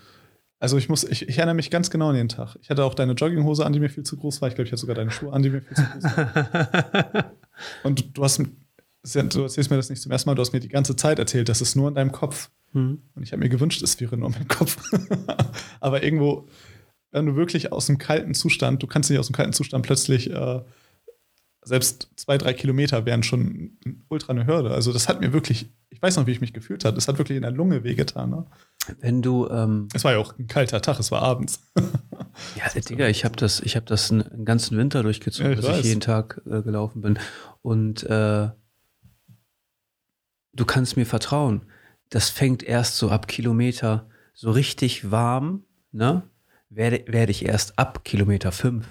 Also 0.61 0.79
ich 0.79 0.89
muss, 0.89 1.05
ich, 1.05 1.29
ich 1.29 1.37
erinnere 1.39 1.57
mich 1.57 1.71
ganz 1.71 1.91
genau 1.91 2.09
an 2.09 2.15
den 2.15 2.29
Tag. 2.29 2.57
Ich 2.63 2.71
hatte 2.71 2.85
auch 2.85 2.95
deine 2.95 3.13
Jogginghose 3.13 3.67
an, 3.67 3.73
die 3.73 3.81
mir 3.81 3.91
viel 3.91 4.05
zu 4.05 4.17
groß 4.17 4.41
war. 4.41 4.49
Ich 4.49 4.55
glaube, 4.55 4.67
ich 4.67 4.73
hatte 4.73 4.81
sogar 4.81 4.95
deine 4.95 5.11
Schuhe 5.11 5.33
an, 5.33 5.43
die 5.43 5.51
mir 5.51 5.61
viel 5.61 5.77
zu 5.77 5.83
groß 5.83 6.05
waren. 6.05 7.25
Und 7.83 8.17
du 8.17 8.23
hast, 8.25 8.39
du 8.39 9.43
erzählst 9.43 9.71
mir 9.71 9.77
das 9.77 9.91
nicht 9.91 10.01
zum 10.01 10.13
ersten 10.13 10.31
Mal, 10.31 10.35
du 10.35 10.41
hast 10.41 10.53
mir 10.53 10.61
die 10.61 10.69
ganze 10.69 10.97
Zeit 10.97 11.19
erzählt, 11.19 11.49
das 11.49 11.61
ist 11.61 11.75
nur 11.75 11.89
in 11.89 11.95
deinem 11.95 12.13
Kopf. 12.13 12.51
Hm. 12.75 13.03
Und 13.15 13.23
ich 13.23 13.33
habe 13.33 13.41
mir 13.43 13.49
gewünscht, 13.49 13.83
es 13.83 13.99
wäre 14.01 14.17
nur 14.17 14.31
mein 14.31 14.49
Kopf. 14.49 14.79
Aber 15.81 16.03
irgendwo, 16.03 16.49
wenn 17.13 17.27
du 17.27 17.37
wirklich 17.37 17.73
aus 17.73 17.87
dem 17.87 17.99
kalten 17.99 18.35
Zustand, 18.35 18.83
du 18.83 18.87
kannst 18.87 19.09
nicht 19.11 19.19
aus 19.19 19.29
dem 19.29 19.35
kalten 19.37 19.53
Zustand 19.53 19.87
plötzlich, 19.87 20.31
äh, 20.31 20.61
selbst 21.67 22.11
zwei, 22.17 22.37
drei 22.37 22.53
Kilometer 22.53 23.07
wären 23.07 23.23
schon 23.23 23.79
ultra 24.09 24.33
eine 24.33 24.47
Hürde. 24.47 24.73
Also 24.73 24.93
das 24.93 25.09
hat 25.09 25.21
mir 25.21 25.33
wirklich, 25.33 25.71
ich 25.89 26.03
weiß 26.03 26.17
noch, 26.17 26.27
wie 26.27 26.33
ich 26.33 26.43
mich 26.43 26.53
gefühlt 26.53 26.85
habe. 26.85 26.95
Das 26.95 27.09
hat 27.09 27.17
wirklich 27.17 27.37
in 27.37 27.43
der 27.43 27.53
Lunge 27.53 27.85
wehgetan. 27.85 28.31
Ne? 28.31 28.47
Wenn 29.01 29.23
du, 29.23 29.49
ähm, 29.49 29.89
Es 29.95 30.05
war 30.05 30.13
ja 30.13 30.19
auch 30.19 30.39
ein 30.39 30.47
kalter 30.47 30.83
Tag, 30.83 30.99
es 31.01 31.11
war 31.11 31.23
abends. 31.23 31.61
Ja, 32.57 32.81
Digga, 32.81 33.07
ich 33.07 33.25
habe 33.25 33.37
das, 33.37 33.61
ich 33.61 33.77
habe 33.77 33.87
das 33.87 34.11
einen, 34.11 34.45
ganzen 34.45 34.77
Winter 34.77 35.05
durchgezogen, 35.05 35.53
Ja, 35.53 35.57
ich 35.57 35.65
dass 35.65 35.71
ich 35.71 35.79
weiß. 35.79 35.87
jeden 35.87 36.01
Tag 36.01 36.43
äh, 36.47 36.63
gelaufen 36.63 37.01
bin. 37.01 37.17
Und 37.63 38.03
äh, 38.03 38.49
du 40.53 40.65
kannst 40.65 40.97
mir 40.97 41.07
vertrauen. 41.07 41.63
Das 42.11 42.31
fängt 42.31 42.63
erst 42.63 42.97
so 42.97 43.11
ab 43.11 43.27
Kilometer 43.29 44.09
so 44.35 44.51
richtig 44.51 45.11
warm, 45.11 45.65
ne? 45.93 46.23
Werde, 46.69 47.05
werde 47.07 47.31
ich 47.31 47.45
erst 47.45 47.79
ab 47.79 48.05
Kilometer 48.05 48.51
fünf. 48.51 48.87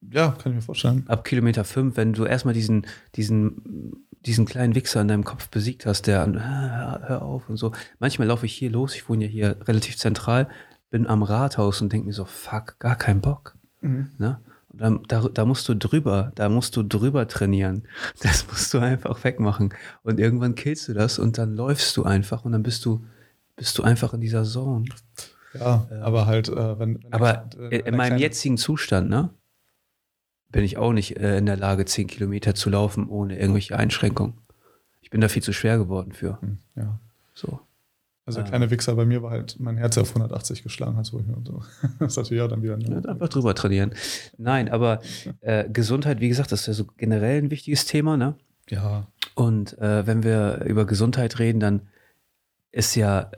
Ja, 0.00 0.30
kann 0.30 0.52
ich 0.52 0.56
mir 0.56 0.62
vorstellen. 0.62 1.04
Ab 1.08 1.24
Kilometer 1.24 1.64
fünf, 1.64 1.96
wenn 1.96 2.12
du 2.12 2.24
erstmal 2.24 2.54
diesen, 2.54 2.86
diesen, 3.16 4.06
diesen 4.24 4.46
kleinen 4.46 4.74
Wichser 4.74 5.00
in 5.00 5.08
deinem 5.08 5.24
Kopf 5.24 5.48
besiegt 5.48 5.86
hast, 5.86 6.06
der 6.06 6.22
an, 6.22 6.38
ah, 6.38 7.00
hör 7.04 7.22
auf 7.22 7.48
und 7.48 7.56
so. 7.56 7.72
Manchmal 7.98 8.28
laufe 8.28 8.46
ich 8.46 8.54
hier 8.54 8.70
los, 8.70 8.94
ich 8.94 9.08
wohne 9.08 9.24
ja 9.24 9.30
hier 9.30 9.56
relativ 9.66 9.96
zentral, 9.98 10.48
bin 10.90 11.06
am 11.06 11.22
Rathaus 11.22 11.82
und 11.82 11.92
denke 11.92 12.06
mir 12.06 12.12
so, 12.12 12.24
fuck, 12.24 12.78
gar 12.78 12.96
keinen 12.96 13.20
Bock. 13.20 13.56
Mhm. 13.80 14.10
Ne? 14.18 14.40
Dann, 14.72 15.00
da, 15.08 15.28
da 15.28 15.44
musst 15.44 15.68
du 15.68 15.74
drüber, 15.74 16.30
da 16.36 16.48
musst 16.48 16.76
du 16.76 16.82
drüber 16.82 17.26
trainieren. 17.28 17.82
Das 18.22 18.46
musst 18.48 18.72
du 18.72 18.78
einfach 18.78 19.22
wegmachen. 19.24 19.74
Und 20.02 20.20
irgendwann 20.20 20.54
killst 20.54 20.88
du 20.88 20.94
das 20.94 21.18
und 21.18 21.38
dann 21.38 21.54
läufst 21.56 21.96
du 21.96 22.04
einfach 22.04 22.44
und 22.44 22.52
dann 22.52 22.62
bist 22.62 22.84
du, 22.84 23.04
bist 23.56 23.76
du 23.78 23.82
einfach 23.82 24.14
in 24.14 24.20
dieser 24.20 24.44
Zone. 24.44 24.84
Ja, 25.58 25.88
aber 26.02 26.26
halt, 26.26 26.48
äh, 26.48 26.78
wenn, 26.78 27.02
wenn 27.02 27.12
Aber 27.12 27.48
in- 27.54 27.70
wenn 27.70 27.80
in 27.80 27.96
meinem 27.96 28.18
jetzigen 28.18 28.56
Zustand, 28.56 29.10
ne, 29.10 29.30
bin 30.50 30.62
ich 30.64 30.76
auch 30.78 30.92
nicht 30.92 31.16
äh, 31.16 31.38
in 31.38 31.46
der 31.46 31.56
Lage, 31.56 31.84
10 31.84 32.06
Kilometer 32.06 32.54
zu 32.54 32.70
laufen 32.70 33.08
ohne 33.08 33.38
irgendwelche 33.38 33.76
Einschränkungen. 33.76 34.34
Ich 35.00 35.10
bin 35.10 35.20
da 35.20 35.28
viel 35.28 35.42
zu 35.42 35.52
schwer 35.52 35.78
geworden 35.78 36.12
für. 36.12 36.40
Hm, 36.40 36.58
Ja. 36.76 36.98
So. 37.34 37.60
Also 38.30 38.38
der 38.40 38.46
Ah. 38.46 38.48
kleine 38.48 38.70
Wichser 38.70 38.94
bei 38.94 39.04
mir 39.04 39.22
war 39.22 39.30
halt 39.30 39.56
mein 39.58 39.76
Herz 39.76 39.98
auf 39.98 40.10
180 40.14 40.62
geschlagen 40.62 40.96
hat. 40.96 41.06
So. 41.06 41.20
Das 41.98 42.16
natürlich 42.16 42.42
auch 42.42 42.48
dann 42.48 42.62
wieder. 42.62 42.78
Ja, 42.78 42.98
einfach 43.10 43.28
drüber 43.28 43.54
trainieren. 43.54 43.92
Nein, 44.38 44.68
aber 44.68 45.00
äh, 45.40 45.68
Gesundheit, 45.68 46.20
wie 46.20 46.28
gesagt, 46.28 46.52
das 46.52 46.60
ist 46.62 46.66
ja 46.66 46.72
so 46.74 46.84
generell 46.96 47.42
ein 47.42 47.50
wichtiges 47.50 47.84
Thema, 47.84 48.16
ne? 48.16 48.34
Ja, 48.68 49.08
Und 49.34 49.76
äh, 49.78 50.06
wenn 50.06 50.22
wir 50.22 50.62
über 50.64 50.84
Gesundheit 50.86 51.38
reden, 51.40 51.58
dann 51.60 51.88
ist 52.72 52.94
ja 52.94 53.30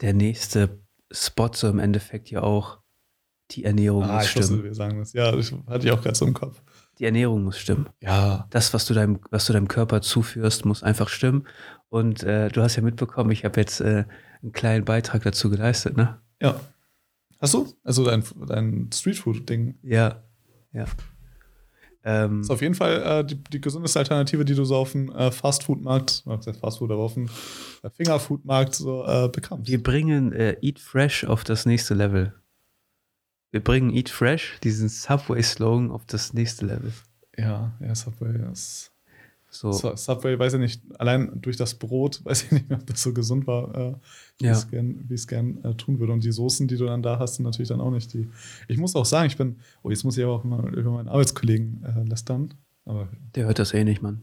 der 0.00 0.12
nächste 0.12 0.80
Spot 1.12 1.50
so 1.52 1.68
im 1.68 1.78
Endeffekt 1.78 2.30
ja 2.30 2.42
auch 2.42 2.78
die 3.52 3.64
Ernährung 3.64 4.04
ah, 4.04 4.14
muss 4.16 4.24
ich 4.24 4.36
wusste, 4.36 4.42
stimmen. 4.54 4.64
wir 4.64 4.74
sagen 4.74 4.98
das. 4.98 5.12
Ja, 5.12 5.30
das 5.30 5.52
hatte 5.68 5.86
ich 5.86 5.92
auch 5.92 6.02
gerade 6.02 6.16
so 6.16 6.26
im 6.26 6.34
Kopf. 6.34 6.62
Die 6.98 7.04
Ernährung 7.04 7.44
muss 7.44 7.58
stimmen. 7.58 7.88
Ja, 8.00 8.46
Das, 8.50 8.72
was 8.74 8.86
du 8.86 8.94
deinem, 8.94 9.20
was 9.30 9.46
du 9.46 9.52
deinem 9.52 9.68
Körper 9.68 10.00
zuführst, 10.00 10.64
muss 10.64 10.82
einfach 10.82 11.08
stimmen. 11.08 11.46
Und 11.90 12.22
äh, 12.22 12.48
du 12.48 12.62
hast 12.62 12.76
ja 12.76 12.82
mitbekommen, 12.82 13.30
ich 13.30 13.44
habe 13.44 13.60
jetzt 13.60 13.80
äh, 13.80 14.04
einen 14.42 14.52
kleinen 14.52 14.84
Beitrag 14.84 15.22
dazu 15.22 15.50
geleistet, 15.50 15.96
ne? 15.96 16.20
ja. 16.40 16.60
Hast 17.40 17.54
du? 17.54 17.66
Also 17.82 18.04
dein, 18.04 18.22
dein 18.46 18.88
Streetfood-Ding. 18.94 19.74
Ja, 19.82 20.22
ja. 20.72 20.84
Ähm, 22.04 22.40
Ist 22.42 22.50
auf 22.50 22.62
jeden 22.62 22.74
Fall 22.74 23.02
äh, 23.02 23.24
die, 23.24 23.34
die 23.34 23.60
gesundeste 23.60 23.98
Alternative, 23.98 24.44
die 24.44 24.54
du 24.54 24.64
so 24.64 24.76
auf 24.76 24.92
dem 24.92 25.10
äh, 25.10 25.32
Fastfood-Markt, 25.32 26.22
Fastfood, 26.60 26.92
aber 26.92 27.02
auf 27.02 27.14
dem 27.14 27.28
äh, 27.82 27.90
Fingerfood-Markt 27.90 28.76
so 28.76 29.04
äh, 29.04 29.28
bekommst. 29.28 29.68
wir 29.68 29.82
bringen 29.82 30.32
äh, 30.32 30.56
Eat 30.62 30.78
Fresh 30.78 31.24
auf 31.24 31.42
das 31.42 31.66
nächste 31.66 31.94
Level. 31.94 32.32
Wir 33.50 33.62
bringen 33.62 33.90
Eat 33.90 34.08
Fresh, 34.08 34.58
diesen 34.62 34.88
Subway-Slogan, 34.88 35.90
auf 35.90 36.06
das 36.06 36.32
nächste 36.32 36.66
Level. 36.66 36.92
Ja, 37.36 37.72
ja, 37.80 37.94
Subway 37.94 38.50
ist. 38.52 38.91
So, 39.54 39.70
Su- 39.70 39.94
Subway, 39.96 40.38
weiß 40.38 40.54
ich 40.54 40.60
nicht, 40.60 40.82
allein 40.98 41.30
durch 41.42 41.58
das 41.58 41.74
Brot, 41.74 42.20
weiß 42.24 42.44
ich 42.44 42.52
nicht 42.52 42.68
mehr, 42.70 42.78
ob 42.78 42.86
das 42.86 43.02
so 43.02 43.12
gesund 43.12 43.46
war, 43.46 43.74
äh, 43.74 43.94
wie 44.38 44.46
Ja. 44.46 44.52
ich 44.52 44.58
es 45.10 45.26
gern, 45.28 45.62
äh, 45.62 45.74
tun 45.74 45.98
würde. 46.00 46.14
Und 46.14 46.24
die 46.24 46.32
Soßen, 46.32 46.66
die 46.68 46.76
du 46.76 46.86
dann 46.86 47.02
da 47.02 47.18
hast, 47.18 47.34
sind 47.36 47.44
natürlich 47.44 47.68
dann 47.68 47.80
auch 47.82 47.90
nicht 47.90 48.12
die. 48.14 48.28
Ich 48.68 48.78
muss 48.78 48.96
auch 48.96 49.04
sagen, 49.04 49.26
ich 49.26 49.36
bin, 49.36 49.56
oh, 49.82 49.90
jetzt 49.90 50.04
muss 50.04 50.16
ich 50.16 50.24
aber 50.24 50.32
auch 50.32 50.44
mal 50.44 50.74
über 50.74 50.90
meinen 50.92 51.08
Arbeitskollegen 51.08 51.84
äh, 51.84 52.08
lästern. 52.08 52.54
Aber 52.86 53.08
der 53.34 53.44
hört 53.44 53.58
das 53.58 53.74
eh 53.74 53.84
nicht, 53.84 54.00
Mann. 54.00 54.22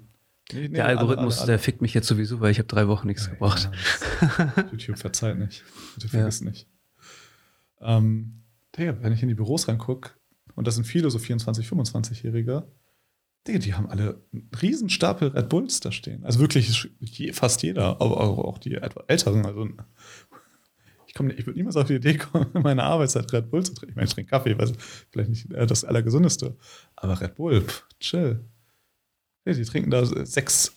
nee, 0.51 0.61
nee, 0.61 0.69
Der 0.69 0.87
Algorithmus, 0.87 1.35
alle- 1.35 1.41
alle- 1.43 1.51
der 1.51 1.59
fickt 1.59 1.81
mich 1.83 1.93
jetzt 1.93 2.07
sowieso, 2.07 2.39
weil 2.39 2.51
ich 2.51 2.57
habe 2.57 2.67
drei 2.67 2.87
Wochen 2.87 3.05
nichts 3.05 3.27
Ja, 3.27 3.33
gebracht. 3.33 3.69
ja, 4.21 4.65
YouTube 4.71 4.97
verzeiht 4.97 5.37
nicht. 5.37 5.63
YouTube 5.95 6.11
Ja. 6.13 6.19
vergisst 6.21 6.43
nicht. 6.43 6.67
Ähm, 7.81 8.41
Digga, 8.77 8.97
wenn 9.01 9.13
ich 9.13 9.21
in 9.21 9.29
die 9.29 9.35
Büros 9.35 9.67
reingucke, 9.67 10.11
und 10.55 10.67
das 10.67 10.75
sind 10.75 10.85
viele 10.85 11.09
so 11.09 11.17
24-, 11.19 11.65
25-Jährige, 11.67 12.67
Digga, 13.47 13.59
die 13.59 13.73
haben 13.73 13.89
alle 13.89 14.21
einen 14.33 14.49
riesen 14.61 14.89
Stapel 14.89 15.29
Red 15.29 15.49
Bulls 15.49 15.79
da 15.79 15.91
stehen. 15.91 16.23
Also 16.25 16.39
wirklich 16.39 16.89
fast 17.33 17.63
jeder, 17.63 18.01
aber 18.01 18.19
auch 18.19 18.57
die 18.57 18.75
etwa 18.75 19.03
Älteren. 19.07 19.45
Also 19.45 19.69
ich, 21.07 21.13
komm, 21.15 21.29
ich 21.31 21.45
würde 21.45 21.57
niemals 21.57 21.75
auf 21.75 21.87
die 21.87 21.95
Idee 21.95 22.17
kommen, 22.17 22.47
in 22.53 22.61
meiner 22.61 22.83
Arbeitszeit 22.83 23.31
Red 23.33 23.49
Bull 23.49 23.65
zu 23.65 23.73
trinken. 23.73 23.91
Ich 23.91 23.95
meine, 23.95 24.07
ich 24.07 24.13
trinke 24.13 24.29
Kaffee, 24.29 24.57
weil 24.57 24.71
vielleicht 25.11 25.29
nicht 25.29 25.51
äh, 25.51 25.65
das 25.65 25.83
Allergesündeste. 25.83 26.55
Aber 26.95 27.19
Red 27.19 27.35
Bull, 27.35 27.61
pff, 27.61 27.85
chill. 27.99 28.45
Ja, 29.45 29.53
die 29.53 29.63
trinken 29.63 29.89
da 29.89 30.05
sechs 30.05 30.75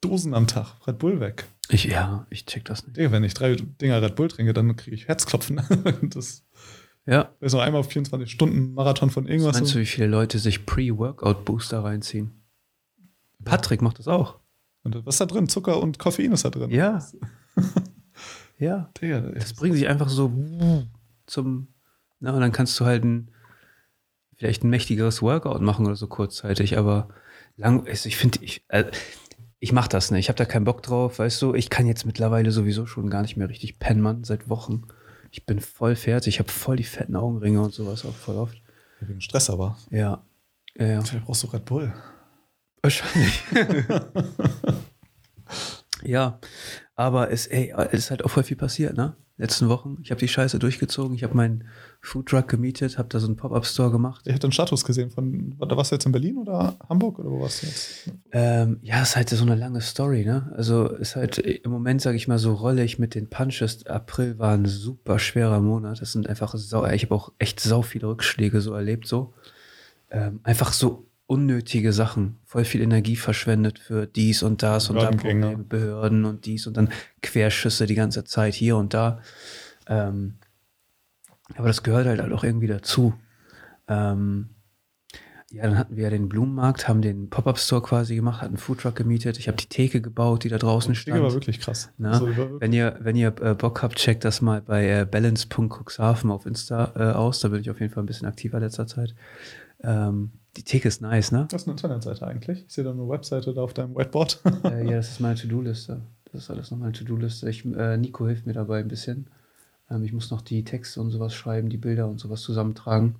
Dosen 0.00 0.34
am 0.34 0.46
Tag 0.46 0.86
Red 0.86 0.98
Bull 0.98 1.20
weg. 1.20 1.46
Ich, 1.68 1.84
ja, 1.84 2.26
ich 2.30 2.46
check 2.46 2.64
das 2.64 2.84
nicht. 2.84 2.96
Digga, 2.96 3.10
wenn 3.10 3.24
ich 3.24 3.34
drei 3.34 3.56
Dinger 3.56 4.02
Red 4.02 4.16
Bull 4.16 4.28
trinke, 4.28 4.52
dann 4.52 4.76
kriege 4.76 4.94
ich 4.94 5.08
Herzklopfen. 5.08 5.60
das 6.02 6.44
Ja. 7.06 7.30
ist 7.40 7.52
noch 7.54 7.60
einmal 7.60 7.80
auf 7.80 7.88
24 7.88 8.30
Stunden 8.30 8.74
Marathon 8.74 9.10
von 9.10 9.24
Was 9.24 9.30
irgendwas. 9.30 9.54
meinst 9.56 9.74
du, 9.74 9.78
wie 9.80 9.86
viele 9.86 10.06
Leute 10.06 10.38
sich 10.38 10.66
Pre-Workout-Booster 10.66 11.82
reinziehen? 11.82 12.42
Patrick 13.44 13.82
macht 13.82 13.98
das 13.98 14.06
auch. 14.08 14.38
Und 14.82 14.94
was 15.06 15.14
ist 15.16 15.20
da 15.20 15.26
drin? 15.26 15.48
Zucker 15.48 15.82
und 15.82 15.98
Koffein 15.98 16.32
ist 16.32 16.44
da 16.44 16.50
drin. 16.50 16.70
Ja. 16.70 17.04
Ja. 18.58 18.90
Digga, 19.00 19.20
Das 19.22 19.54
bringt 19.54 19.74
sich 19.74 19.88
einfach 19.88 20.10
so 20.10 20.30
zum. 21.24 21.68
Na, 22.18 22.34
und 22.34 22.40
dann 22.42 22.52
kannst 22.52 22.78
du 22.78 22.84
halt 22.84 23.04
ein, 23.04 23.30
vielleicht 24.36 24.62
ein 24.62 24.68
mächtigeres 24.68 25.22
Workout 25.22 25.62
machen 25.62 25.86
oder 25.86 25.96
so 25.96 26.06
kurzzeitig, 26.08 26.76
aber 26.76 27.08
lang, 27.56 27.86
also 27.86 28.06
ich 28.06 28.18
finde, 28.18 28.40
ich, 28.42 28.62
äh, 28.68 28.84
ich 29.60 29.72
mache 29.72 29.88
das 29.88 30.10
nicht. 30.10 30.20
Ich 30.20 30.28
habe 30.28 30.36
da 30.36 30.44
keinen 30.44 30.64
Bock 30.66 30.82
drauf, 30.82 31.18
weißt 31.18 31.40
du. 31.40 31.54
Ich 31.54 31.70
kann 31.70 31.86
jetzt 31.86 32.04
mittlerweile 32.04 32.50
sowieso 32.50 32.84
schon 32.84 33.08
gar 33.08 33.22
nicht 33.22 33.38
mehr 33.38 33.48
richtig 33.48 33.78
pennen, 33.78 34.02
Mann, 34.02 34.24
seit 34.24 34.50
Wochen. 34.50 34.82
Ich 35.30 35.46
bin 35.46 35.60
voll 35.60 35.96
fertig, 35.96 36.34
ich 36.34 36.38
habe 36.40 36.50
voll 36.50 36.76
die 36.76 36.84
fetten 36.84 37.16
Augenringe 37.16 37.62
und 37.62 37.72
sowas 37.72 38.04
auch 38.04 38.14
voll 38.14 38.36
oft. 38.36 38.60
Wegen 39.00 39.20
Stress 39.20 39.50
aber. 39.50 39.78
Ja. 39.90 40.24
Ja, 40.76 40.86
ja. 40.86 41.02
Da 41.02 41.18
brauchst 41.24 41.42
du 41.42 41.48
Red 41.48 41.64
Bull. 41.64 41.92
Wahrscheinlich. 42.82 43.42
ja, 46.02 46.38
aber 46.94 47.30
es, 47.30 47.46
ey, 47.46 47.74
es 47.92 48.00
ist 48.00 48.10
halt 48.10 48.24
auch 48.24 48.30
voll 48.30 48.42
viel 48.42 48.56
passiert, 48.56 48.96
ne? 48.96 49.16
Letzten 49.36 49.68
Wochen. 49.68 49.98
Ich 50.02 50.10
habe 50.10 50.18
die 50.18 50.28
Scheiße 50.28 50.58
durchgezogen. 50.58 51.14
Ich 51.14 51.24
habe 51.24 51.34
meinen 51.34 51.66
Foodtruck 52.02 52.48
gemietet, 52.48 52.96
habe 52.96 53.08
da 53.08 53.20
so 53.20 53.26
einen 53.26 53.36
Pop-Up-Store 53.36 53.90
gemacht. 53.90 54.22
Ich 54.24 54.32
habe 54.32 54.40
den 54.40 54.52
Status 54.52 54.84
gesehen 54.84 55.10
von, 55.10 55.54
da 55.58 55.76
warst 55.76 55.90
du 55.90 55.96
jetzt 55.96 56.06
in 56.06 56.12
Berlin 56.12 56.38
oder 56.38 56.76
Hamburg 56.88 57.18
oder 57.18 57.30
wo 57.30 57.40
warst 57.40 57.62
du 57.62 57.66
jetzt? 57.66 58.10
Ähm, 58.32 58.78
ja, 58.82 59.02
ist 59.02 59.16
halt 59.16 59.28
so 59.28 59.42
eine 59.42 59.54
lange 59.54 59.82
Story, 59.82 60.24
ne? 60.24 60.50
Also 60.56 60.88
ist 60.88 61.16
halt 61.16 61.36
im 61.38 61.70
Moment, 61.70 62.00
sage 62.00 62.16
ich 62.16 62.26
mal, 62.26 62.38
so 62.38 62.54
rolle 62.54 62.84
ich 62.84 62.98
mit 62.98 63.14
den 63.14 63.28
Punches. 63.28 63.86
April 63.86 64.38
war 64.38 64.54
ein 64.54 64.64
super 64.64 65.18
schwerer 65.18 65.60
Monat. 65.60 66.00
Das 66.00 66.12
sind 66.12 66.26
einfach 66.26 66.54
sau, 66.56 66.86
ich 66.86 67.04
habe 67.04 67.14
auch 67.14 67.32
echt 67.38 67.60
sau 67.60 67.82
viele 67.82 68.08
Rückschläge 68.08 68.62
so 68.62 68.72
erlebt, 68.72 69.06
so. 69.06 69.34
Ähm, 70.10 70.40
einfach 70.42 70.72
so 70.72 71.06
unnötige 71.26 71.92
Sachen. 71.92 72.38
Voll 72.44 72.64
viel 72.64 72.80
Energie 72.80 73.14
verschwendet 73.14 73.78
für 73.78 74.06
dies 74.06 74.42
und 74.42 74.62
das 74.62 74.88
und 74.88 74.96
dann. 74.96 75.18
Probleme, 75.18 75.58
Behörden 75.58 76.24
und 76.24 76.46
dies 76.46 76.66
und 76.66 76.76
dann 76.78 76.88
Querschüsse 77.22 77.86
die 77.86 77.94
ganze 77.94 78.24
Zeit 78.24 78.54
hier 78.54 78.76
und 78.78 78.94
da. 78.94 79.20
Ähm, 79.86 80.34
aber 81.56 81.68
das 81.68 81.82
gehört 81.82 82.06
halt 82.06 82.20
auch 82.32 82.44
irgendwie 82.44 82.66
dazu. 82.66 83.14
Ähm, 83.88 84.50
ja, 85.52 85.64
dann 85.64 85.76
hatten 85.76 85.96
wir 85.96 86.04
ja 86.04 86.10
den 86.10 86.28
Blumenmarkt, 86.28 86.86
haben 86.86 87.02
den 87.02 87.28
Pop-Up-Store 87.28 87.82
quasi 87.82 88.14
gemacht, 88.14 88.36
hatten 88.40 88.50
einen 88.54 88.56
Foodtruck 88.56 88.94
gemietet. 88.94 89.36
Ich 89.36 89.48
habe 89.48 89.56
die 89.56 89.66
Theke 89.66 90.00
gebaut, 90.00 90.44
die 90.44 90.48
da 90.48 90.58
draußen 90.58 90.94
Digga, 90.94 91.14
war 91.14 91.22
stand. 91.30 91.34
wirklich 91.34 91.58
krass. 91.58 91.90
Na, 91.98 92.12
Also, 92.12 92.26
die 92.26 92.32
war 92.36 92.44
wirklich- 92.50 92.60
wenn 92.60 92.72
ihr, 92.72 92.96
wenn 93.00 93.16
ihr 93.16 93.34
äh, 93.42 93.54
Bock 93.54 93.82
habt, 93.82 93.96
checkt 93.96 94.24
das 94.24 94.40
mal 94.42 94.60
bei 94.62 94.88
äh, 94.88 95.04
balance.cuxhaven 95.10 96.30
auf 96.30 96.46
Insta 96.46 96.92
äh, 96.94 97.12
aus. 97.14 97.40
Da 97.40 97.48
bin 97.48 97.60
ich 97.62 97.68
auf 97.70 97.80
jeden 97.80 97.92
Fall 97.92 98.04
ein 98.04 98.06
bisschen 98.06 98.28
aktiver 98.28 98.60
letzter 98.60 98.86
Zeit. 98.86 99.16
Ähm, 99.82 100.30
die 100.56 100.62
Theke 100.62 100.86
ist 100.86 101.00
nice, 101.02 101.32
ne? 101.32 101.46
das 101.50 101.62
ist 101.62 101.68
eine 101.68 101.72
Internetseite 101.76 102.26
eigentlich. 102.26 102.64
Ich 102.66 102.72
sehe 102.72 102.84
da 102.84 102.90
eine 102.90 103.08
Webseite 103.08 103.52
da 103.52 103.62
auf 103.62 103.74
deinem 103.74 103.96
Whiteboard. 103.96 104.40
äh, 104.64 104.84
ja, 104.84 104.90
das 104.98 105.10
ist 105.12 105.20
meine 105.20 105.34
To-Do-Liste. 105.34 106.00
Das 106.32 106.42
ist 106.44 106.50
alles 106.50 106.70
noch 106.70 106.78
meine 106.78 106.92
To-Do-Liste. 106.92 107.48
Äh, 107.76 107.96
Nico 107.96 108.26
hilft 108.28 108.46
mir 108.46 108.52
dabei 108.52 108.78
ein 108.78 108.88
bisschen. 108.88 109.26
Ähm, 109.90 110.04
ich 110.04 110.12
muss 110.12 110.30
noch 110.30 110.42
die 110.42 110.64
Texte 110.64 111.00
und 111.00 111.10
sowas 111.10 111.34
schreiben, 111.34 111.68
die 111.68 111.76
Bilder 111.76 112.08
und 112.08 112.18
sowas 112.18 112.42
zusammentragen, 112.42 113.16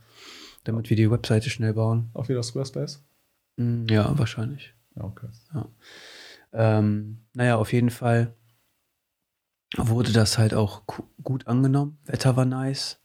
damit 0.64 0.90
wir 0.90 0.96
die 0.96 1.10
Webseite 1.10 1.50
schnell 1.50 1.74
bauen. 1.74 2.10
Auch 2.14 2.28
wieder 2.28 2.42
Squarespace. 2.42 3.02
Mm, 3.56 3.86
ja, 3.88 4.18
wahrscheinlich. 4.18 4.74
Ja, 4.96 5.04
okay. 5.04 5.28
Ähm, 6.52 7.18
naja, 7.32 7.56
auf 7.56 7.72
jeden 7.72 7.90
Fall 7.90 8.34
wurde 9.76 10.12
das 10.12 10.38
halt 10.38 10.54
auch 10.54 10.82
gut 11.22 11.46
angenommen. 11.46 11.98
Wetter 12.04 12.36
war 12.36 12.44
nice. 12.44 12.98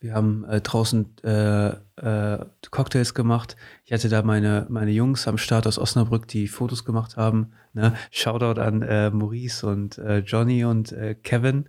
Wir 0.00 0.14
haben 0.14 0.44
äh, 0.44 0.62
draußen 0.62 1.14
äh, 1.24 1.68
äh, 1.96 2.46
Cocktails 2.70 3.12
gemacht. 3.12 3.56
Ich 3.84 3.92
hatte 3.92 4.08
da 4.08 4.22
meine, 4.22 4.66
meine 4.70 4.92
Jungs 4.92 5.28
am 5.28 5.36
Start 5.36 5.66
aus 5.66 5.78
Osnabrück, 5.78 6.26
die 6.26 6.48
Fotos 6.48 6.86
gemacht 6.86 7.18
haben. 7.18 7.52
Ne? 7.74 7.94
Shoutout 8.10 8.58
an 8.60 8.80
äh, 8.80 9.10
Maurice 9.10 9.66
und 9.66 9.98
äh, 9.98 10.20
Johnny 10.20 10.64
und 10.64 10.92
äh, 10.92 11.14
Kevin, 11.14 11.68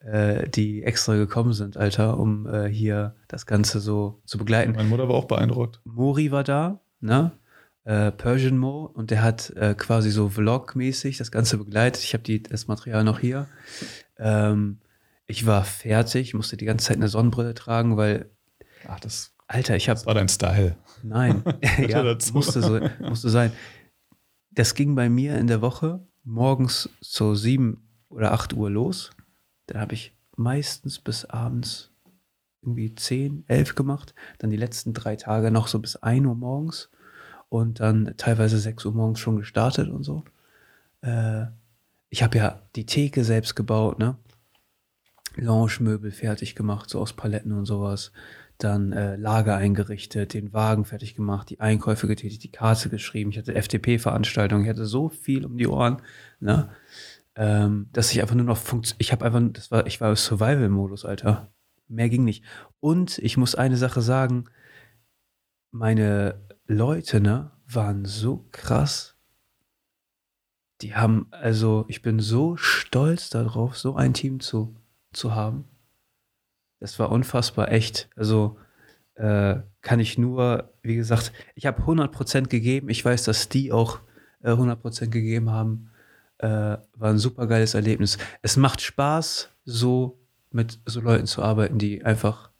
äh, 0.00 0.48
die 0.48 0.82
extra 0.82 1.14
gekommen 1.16 1.52
sind, 1.52 1.76
Alter, 1.76 2.18
um 2.18 2.46
äh, 2.46 2.68
hier 2.68 3.16
das 3.28 3.46
Ganze 3.46 3.80
so 3.80 4.20
zu 4.24 4.38
begleiten. 4.38 4.72
Meine 4.72 4.88
Mutter 4.88 5.08
war 5.08 5.16
auch 5.16 5.26
beeindruckt. 5.26 5.80
Mori 5.84 6.30
war 6.30 6.44
da, 6.44 6.80
ne? 7.00 7.32
Äh, 7.84 8.10
Persian 8.10 8.58
Mo 8.58 8.90
und 8.92 9.12
der 9.12 9.22
hat 9.22 9.50
äh, 9.50 9.74
quasi 9.74 10.10
so 10.10 10.28
Vlog-mäßig 10.28 11.18
das 11.18 11.30
Ganze 11.30 11.56
begleitet. 11.56 12.02
Ich 12.02 12.14
habe 12.14 12.40
das 12.40 12.66
Material 12.66 13.04
noch 13.04 13.20
hier. 13.20 13.46
Ähm, 14.18 14.78
ich 15.28 15.46
war 15.46 15.64
fertig, 15.64 16.34
musste 16.34 16.56
die 16.56 16.64
ganze 16.64 16.86
Zeit 16.86 16.96
eine 16.96 17.08
Sonnenbrille 17.08 17.54
tragen, 17.54 17.96
weil 17.96 18.30
Ach, 18.88 19.00
das 19.00 19.34
Alter, 19.48 19.76
ich 19.76 19.88
habe. 19.88 19.98
Das 19.98 20.06
war 20.06 20.14
dein 20.14 20.28
Style. 20.28 20.76
Nein, 21.02 21.42
ja, 21.88 22.02
dazu. 22.02 22.34
musste, 22.34 22.62
so, 22.62 22.80
musste 23.00 23.30
sein. 23.30 23.52
Das 24.50 24.74
ging 24.74 24.94
bei 24.94 25.08
mir 25.08 25.36
in 25.36 25.46
der 25.46 25.60
Woche 25.60 26.00
morgens 26.24 26.88
so 27.00 27.34
sieben 27.34 27.88
oder 28.08 28.32
acht 28.32 28.52
Uhr 28.52 28.70
los. 28.70 29.10
Dann 29.66 29.80
habe 29.80 29.94
ich 29.94 30.14
meistens 30.36 30.98
bis 30.98 31.24
abends 31.24 31.90
irgendwie 32.62 32.94
zehn, 32.94 33.44
elf 33.46 33.74
gemacht. 33.74 34.14
Dann 34.38 34.50
die 34.50 34.56
letzten 34.56 34.92
drei 34.92 35.16
Tage 35.16 35.50
noch 35.50 35.68
so 35.68 35.78
bis 35.78 35.96
ein 35.96 36.26
Uhr 36.26 36.34
morgens 36.34 36.90
und 37.48 37.80
dann 37.80 38.14
teilweise 38.16 38.58
sechs 38.58 38.84
Uhr 38.84 38.92
morgens 38.92 39.20
schon 39.20 39.36
gestartet 39.36 39.88
und 39.88 40.02
so. 40.02 40.24
Äh, 41.02 41.46
ich 42.10 42.22
habe 42.22 42.38
ja 42.38 42.62
die 42.74 42.86
Theke 42.86 43.24
selbst 43.24 43.54
gebaut, 43.54 43.98
ne? 43.98 44.16
Lounge-Möbel 45.36 46.12
fertig 46.12 46.54
gemacht, 46.54 46.88
so 46.88 47.00
aus 47.00 47.12
Paletten 47.12 47.52
und 47.52 47.66
sowas. 47.66 48.12
Dann 48.58 48.92
äh, 48.92 49.16
Lager 49.16 49.56
eingerichtet, 49.56 50.32
den 50.32 50.54
Wagen 50.54 50.86
fertig 50.86 51.14
gemacht, 51.14 51.50
die 51.50 51.60
Einkäufe 51.60 52.06
getätigt, 52.06 52.42
die 52.42 52.50
Karte 52.50 52.88
geschrieben. 52.88 53.30
Ich 53.30 53.38
hatte 53.38 53.54
FDP-Veranstaltungen, 53.54 54.64
ich 54.64 54.70
hatte 54.70 54.86
so 54.86 55.10
viel 55.10 55.44
um 55.44 55.58
die 55.58 55.68
Ohren, 55.68 56.00
ne? 56.40 56.70
Ähm, 57.36 57.88
dass 57.92 58.12
ich 58.12 58.22
einfach 58.22 58.34
nur 58.34 58.46
noch 58.46 58.56
funkt. 58.56 58.94
Ich 58.98 59.12
habe 59.12 59.24
einfach, 59.24 59.42
das 59.52 59.70
war, 59.70 59.86
ich 59.86 60.00
war 60.00 60.16
Survival-Modus, 60.16 61.04
Alter. 61.04 61.52
Mehr 61.86 62.08
ging 62.08 62.24
nicht. 62.24 62.42
Und 62.80 63.18
ich 63.18 63.36
muss 63.36 63.54
eine 63.54 63.76
Sache 63.76 64.00
sagen, 64.00 64.46
meine 65.70 66.40
Leute, 66.66 67.20
ne, 67.20 67.52
waren 67.66 68.04
so 68.06 68.46
krass. 68.52 69.16
Die 70.80 70.94
haben, 70.94 71.28
also, 71.30 71.84
ich 71.88 72.02
bin 72.02 72.20
so 72.20 72.56
stolz 72.56 73.30
darauf, 73.30 73.76
so 73.76 73.96
ein 73.96 74.14
Team 74.14 74.40
zu, 74.40 74.76
zu 75.12 75.34
haben. 75.34 75.64
Das 76.80 76.98
war 76.98 77.10
unfassbar 77.10 77.70
echt. 77.70 78.08
Also, 78.16 78.58
äh, 79.14 79.60
kann 79.80 80.00
ich 80.00 80.18
nur, 80.18 80.72
wie 80.82 80.96
gesagt, 80.96 81.32
ich 81.54 81.66
habe 81.66 81.82
100% 81.82 82.48
gegeben. 82.48 82.88
Ich 82.88 83.04
weiß, 83.04 83.24
dass 83.24 83.48
die 83.48 83.72
auch 83.72 84.00
äh, 84.42 84.50
100% 84.50 85.08
gegeben 85.08 85.50
haben. 85.50 85.90
Äh, 86.38 86.48
war 86.48 87.10
ein 87.10 87.18
super 87.18 87.46
geiles 87.46 87.74
Erlebnis. 87.74 88.18
Es 88.42 88.56
macht 88.56 88.80
Spaß, 88.80 89.50
so 89.64 90.18
mit 90.50 90.78
so 90.86 91.00
Leuten 91.00 91.26
zu 91.26 91.42
arbeiten, 91.42 91.78
die 91.78 92.04
einfach, 92.04 92.50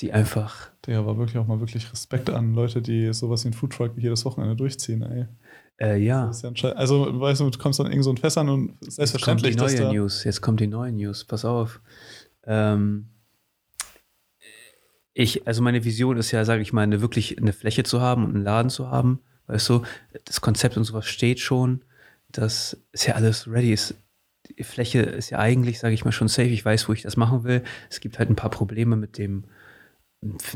die 0.00 0.12
einfach, 0.12 0.70
Der 0.86 1.04
war 1.06 1.18
wirklich 1.18 1.38
auch 1.38 1.46
mal 1.46 1.60
wirklich 1.60 1.92
Respekt 1.92 2.30
an 2.30 2.54
Leute, 2.54 2.82
die 2.82 3.12
sowas 3.12 3.44
wie 3.44 3.48
ein 3.48 3.54
Foodtruck 3.54 3.92
jedes 3.96 4.24
Wochenende 4.24 4.56
durchziehen, 4.56 5.02
ey. 5.02 5.26
äh, 5.78 5.96
ja. 5.98 6.30
Ja 6.42 6.72
also, 6.72 7.20
weißt 7.20 7.40
du, 7.40 7.50
du 7.50 7.58
kommst 7.58 7.80
dann 7.80 7.86
irgend 7.86 8.04
so 8.04 8.10
ein 8.10 8.18
an 8.36 8.48
und 8.48 8.68
Jetzt 8.68 8.80
kommt 8.80 8.92
selbstverständlich, 8.92 9.56
die 9.56 9.62
neue 9.62 9.76
da, 9.76 9.92
News. 9.92 10.24
Jetzt 10.24 10.40
kommt 10.40 10.60
die 10.60 10.66
neue 10.66 10.92
News. 10.92 11.24
Pass 11.24 11.44
auf. 11.44 11.80
Ähm, 12.44 13.08
ich, 15.14 15.46
also 15.48 15.62
meine 15.62 15.84
Vision 15.84 16.16
ist 16.16 16.30
ja, 16.30 16.44
sage 16.44 16.62
ich 16.62 16.72
mal, 16.72 16.82
eine, 16.82 17.00
wirklich 17.00 17.38
eine 17.38 17.52
Fläche 17.52 17.82
zu 17.82 18.00
haben 18.00 18.24
und 18.24 18.36
einen 18.36 18.44
Laden 18.44 18.70
zu 18.70 18.88
haben. 18.88 19.20
Weißt 19.48 19.68
du, 19.68 19.82
das 20.24 20.40
Konzept 20.40 20.76
und 20.76 20.84
sowas 20.84 21.06
steht 21.06 21.40
schon. 21.40 21.82
Das 22.32 22.76
ist 22.92 23.06
ja 23.06 23.14
alles 23.14 23.48
ready. 23.48 23.72
Ist, 23.72 23.94
die 24.58 24.64
Fläche 24.64 25.00
ist 25.00 25.30
ja 25.30 25.38
eigentlich, 25.38 25.78
sage 25.78 25.94
ich 25.94 26.04
mal, 26.04 26.12
schon 26.12 26.28
safe. 26.28 26.48
Ich 26.48 26.64
weiß, 26.64 26.88
wo 26.88 26.92
ich 26.92 27.02
das 27.02 27.16
machen 27.16 27.44
will. 27.44 27.62
Es 27.90 28.00
gibt 28.00 28.18
halt 28.18 28.30
ein 28.30 28.36
paar 28.36 28.50
Probleme 28.50 28.96
mit 28.96 29.18
dem, 29.18 29.44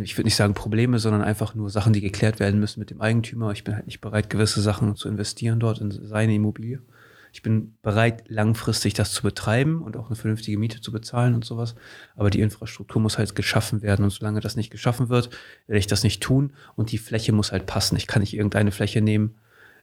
ich 0.02 0.16
würde 0.16 0.26
nicht 0.26 0.36
sagen 0.36 0.54
Probleme, 0.54 0.98
sondern 0.98 1.22
einfach 1.22 1.54
nur 1.54 1.70
Sachen, 1.70 1.92
die 1.92 2.00
geklärt 2.00 2.40
werden 2.40 2.58
müssen 2.58 2.80
mit 2.80 2.90
dem 2.90 3.00
Eigentümer. 3.00 3.52
Ich 3.52 3.64
bin 3.64 3.74
halt 3.74 3.86
nicht 3.86 4.00
bereit, 4.00 4.28
gewisse 4.28 4.60
Sachen 4.60 4.96
zu 4.96 5.08
investieren 5.08 5.60
dort 5.60 5.80
in 5.80 5.90
seine 5.90 6.34
Immobilie. 6.34 6.82
Ich 7.32 7.42
bin 7.42 7.78
bereit, 7.80 8.24
langfristig 8.28 8.92
das 8.92 9.12
zu 9.12 9.22
betreiben 9.22 9.80
und 9.80 9.96
auch 9.96 10.08
eine 10.08 10.16
vernünftige 10.16 10.58
Miete 10.58 10.82
zu 10.82 10.92
bezahlen 10.92 11.34
und 11.34 11.46
sowas. 11.46 11.74
Aber 12.14 12.28
die 12.28 12.40
Infrastruktur 12.40 13.00
muss 13.00 13.16
halt 13.16 13.34
geschaffen 13.34 13.80
werden. 13.80 14.04
Und 14.04 14.10
solange 14.10 14.40
das 14.40 14.54
nicht 14.54 14.70
geschaffen 14.70 15.08
wird, 15.08 15.30
werde 15.66 15.78
ich 15.78 15.86
das 15.86 16.02
nicht 16.02 16.22
tun. 16.22 16.52
Und 16.76 16.92
die 16.92 16.98
Fläche 16.98 17.32
muss 17.32 17.50
halt 17.50 17.64
passen. 17.64 17.96
Ich 17.96 18.06
kann 18.06 18.20
nicht 18.20 18.34
irgendeine 18.34 18.70
Fläche 18.70 19.00
nehmen. 19.00 19.36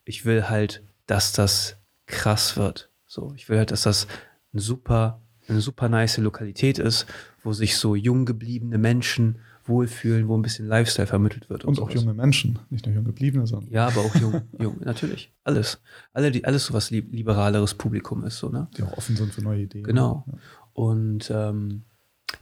Ich 0.06 0.26
will 0.26 0.48
halt, 0.48 0.84
dass 1.08 1.34
das 1.34 1.79
krass 2.10 2.58
wird. 2.58 2.92
So, 3.06 3.34
ich 3.36 3.48
will 3.48 3.58
halt, 3.58 3.72
dass 3.72 3.84
das 3.84 4.08
ein 4.54 4.60
super, 4.60 5.22
eine 5.48 5.62
super 5.62 5.90
nice 5.90 6.18
Lokalität 6.18 6.78
ist, 6.78 7.06
wo 7.44 7.54
sich 7.54 7.78
so 7.78 7.96
jung 7.96 8.26
gebliebene 8.26 8.78
Menschen 8.78 9.40
wohlfühlen, 9.66 10.28
wo 10.28 10.36
ein 10.36 10.42
bisschen 10.42 10.68
Lifestyle 10.68 11.08
vermittelt 11.08 11.50
wird. 11.50 11.64
und 11.64 11.80
auch 11.80 11.90
sowas. 11.90 12.02
junge 12.02 12.14
Menschen, 12.14 12.60
nicht 12.70 12.86
nur 12.86 12.96
junge 12.96 13.08
Gebliebene, 13.08 13.48
sondern 13.48 13.72
Ja, 13.72 13.88
aber 13.88 14.02
auch 14.02 14.16
jung, 14.16 14.42
jung, 14.60 14.78
natürlich. 14.84 15.32
Alles. 15.44 15.80
Alle, 16.12 16.32
die, 16.32 16.44
alles 16.44 16.66
so 16.66 16.74
was 16.74 16.92
li 16.92 17.02
liberaleres 17.02 17.76
Publikum 17.76 18.24
ist, 18.24 18.40
so, 18.40 18.50
ne? 18.50 18.68
die 18.76 18.84
auch 18.84 18.98
offen 18.98 19.16
sind 19.16 19.34
für 19.34 19.42
neue 19.42 19.62
Ideen. 19.62 19.84
Genau. 19.84 20.26
Ja. 20.28 20.34
Und 20.74 21.32
ähm, 21.34 21.84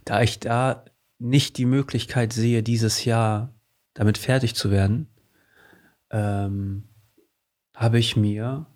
da 0.04 0.22
ich 0.22 0.40
da 0.40 0.84
nicht 1.18 1.58
die 1.58 1.66
Möglichkeit 1.66 2.32
sehe, 2.32 2.62
dieses 2.62 3.04
Jahr 3.04 3.52
damit 3.94 4.18
fertig 4.18 4.54
zu 4.54 4.70
werden, 4.70 5.08
ähm, 6.10 6.84
habe 7.74 7.98
ich 7.98 8.16
mir 8.16 8.66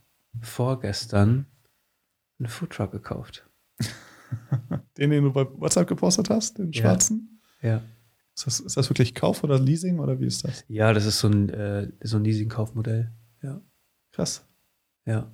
vorgestern 0.41 1.47
einen 2.39 2.49
Foodtruck 2.49 2.93
gekauft. 2.93 3.49
Den, 4.97 5.11
den 5.11 5.25
du 5.25 5.33
bei 5.33 5.47
WhatsApp 5.59 5.87
gepostet 5.89 6.31
hast, 6.31 6.59
den 6.59 6.73
Ja. 6.73 6.83
schwarzen? 6.83 7.41
Ja. 7.61 7.83
Ist 8.35 8.47
das, 8.47 8.61
ist 8.61 8.77
das 8.79 8.89
wirklich 8.89 9.15
Kauf 9.15 9.45
oder 9.45 9.59
Leasing 9.59 9.99
oder 9.99 10.19
wie 10.21 10.27
ist 10.27 10.45
das? 10.45 10.65
Ja, 10.69 10.93
das 10.95 11.05
ist 11.05 11.19
so 11.19 11.29
ein, 11.29 11.51
äh, 11.51 11.91
so 12.03 12.17
ein 12.17 12.25
Leasing-Kaufmodell. 12.25 13.13
Ja. 13.43 13.61
Krass. 14.13 14.47
Ja. 15.05 15.31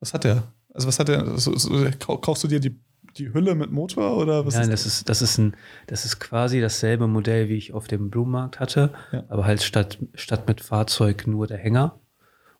Was 0.00 0.12
hat 0.12 0.24
der? 0.24 0.52
Also 0.74 0.86
was 0.88 0.98
hat 0.98 1.08
der? 1.08 1.38
So, 1.38 1.56
so, 1.56 1.70
kau- 1.98 2.18
kaufst 2.18 2.44
du 2.44 2.48
dir 2.48 2.60
die, 2.60 2.78
die 3.16 3.32
Hülle 3.32 3.54
mit 3.54 3.72
Motor 3.72 4.16
oder 4.18 4.44
was 4.44 4.54
Nein, 4.54 4.64
ist 4.70 4.84
das 4.84 4.86
ist, 4.86 5.08
das 5.08 5.22
ist 5.22 5.38
ein, 5.38 5.56
das 5.86 6.04
ist 6.04 6.20
quasi 6.20 6.60
dasselbe 6.60 7.06
Modell, 7.06 7.48
wie 7.48 7.56
ich 7.56 7.72
auf 7.72 7.88
dem 7.88 8.10
Blumenmarkt 8.10 8.60
hatte, 8.60 8.92
Ja. 9.10 9.24
aber 9.28 9.46
halt 9.46 9.62
statt, 9.62 9.98
statt 10.14 10.46
mit 10.46 10.60
Fahrzeug 10.60 11.26
nur 11.26 11.46
der 11.46 11.58
Hänger. 11.58 11.98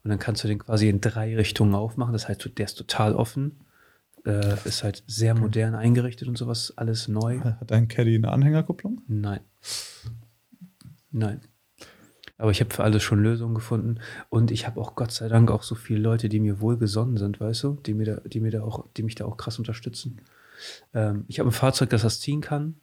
Und 0.09 0.13
dann 0.13 0.21
kannst 0.21 0.43
du 0.43 0.49
den 0.49 0.59
quasi 0.59 0.89
in 0.89 1.03
drei 1.03 1.37
Richtungen 1.37 1.75
aufmachen. 1.75 2.15
Das 2.15 2.31
heißt, 2.31 2.51
der 2.57 2.65
ist 2.65 2.79
total 2.79 3.15
offen. 3.15 3.61
Äh, 4.25 4.57
ist 4.65 4.83
halt 4.83 5.05
sehr 5.07 5.35
modern 5.35 5.75
eingerichtet 5.75 6.29
und 6.29 6.39
sowas, 6.39 6.73
alles 6.77 7.09
neu. 7.09 7.41
Hat 7.41 7.71
dein 7.71 7.89
Caddy 7.89 8.15
eine 8.15 8.31
Anhängerkupplung? 8.33 9.03
Nein. 9.07 9.41
Nein. 11.11 11.43
Aber 12.39 12.51
ich 12.51 12.61
habe 12.61 12.73
für 12.73 12.85
alles 12.85 13.03
schon 13.03 13.23
Lösungen 13.23 13.55
gefunden. 13.55 14.01
Und 14.31 14.51
ich 14.51 14.67
habe 14.67 14.81
auch 14.81 14.95
Gott 14.95 15.13
sei 15.13 15.29
Dank 15.29 15.51
auch 15.51 15.63
so 15.63 15.75
viele 15.75 16.01
Leute, 16.01 16.31
die 16.31 16.41
mir 16.41 16.63
wohlgesonnen 16.63 17.19
sind, 17.19 17.39
weißt 17.39 17.65
du, 17.65 17.79
die 17.85 17.93
mir 17.93 18.07
da, 18.07 18.21
die 18.27 18.41
mir 18.41 18.51
da 18.51 18.63
auch, 18.63 18.87
die 18.97 19.03
mich 19.03 19.15
da 19.15 19.27
auch 19.27 19.37
krass 19.37 19.59
unterstützen. 19.59 20.23
Ähm, 20.95 21.27
ich 21.29 21.39
habe 21.39 21.51
ein 21.51 21.53
Fahrzeug, 21.53 21.91
das 21.91 22.01
das 22.01 22.19
ziehen 22.19 22.41
kann. 22.41 22.77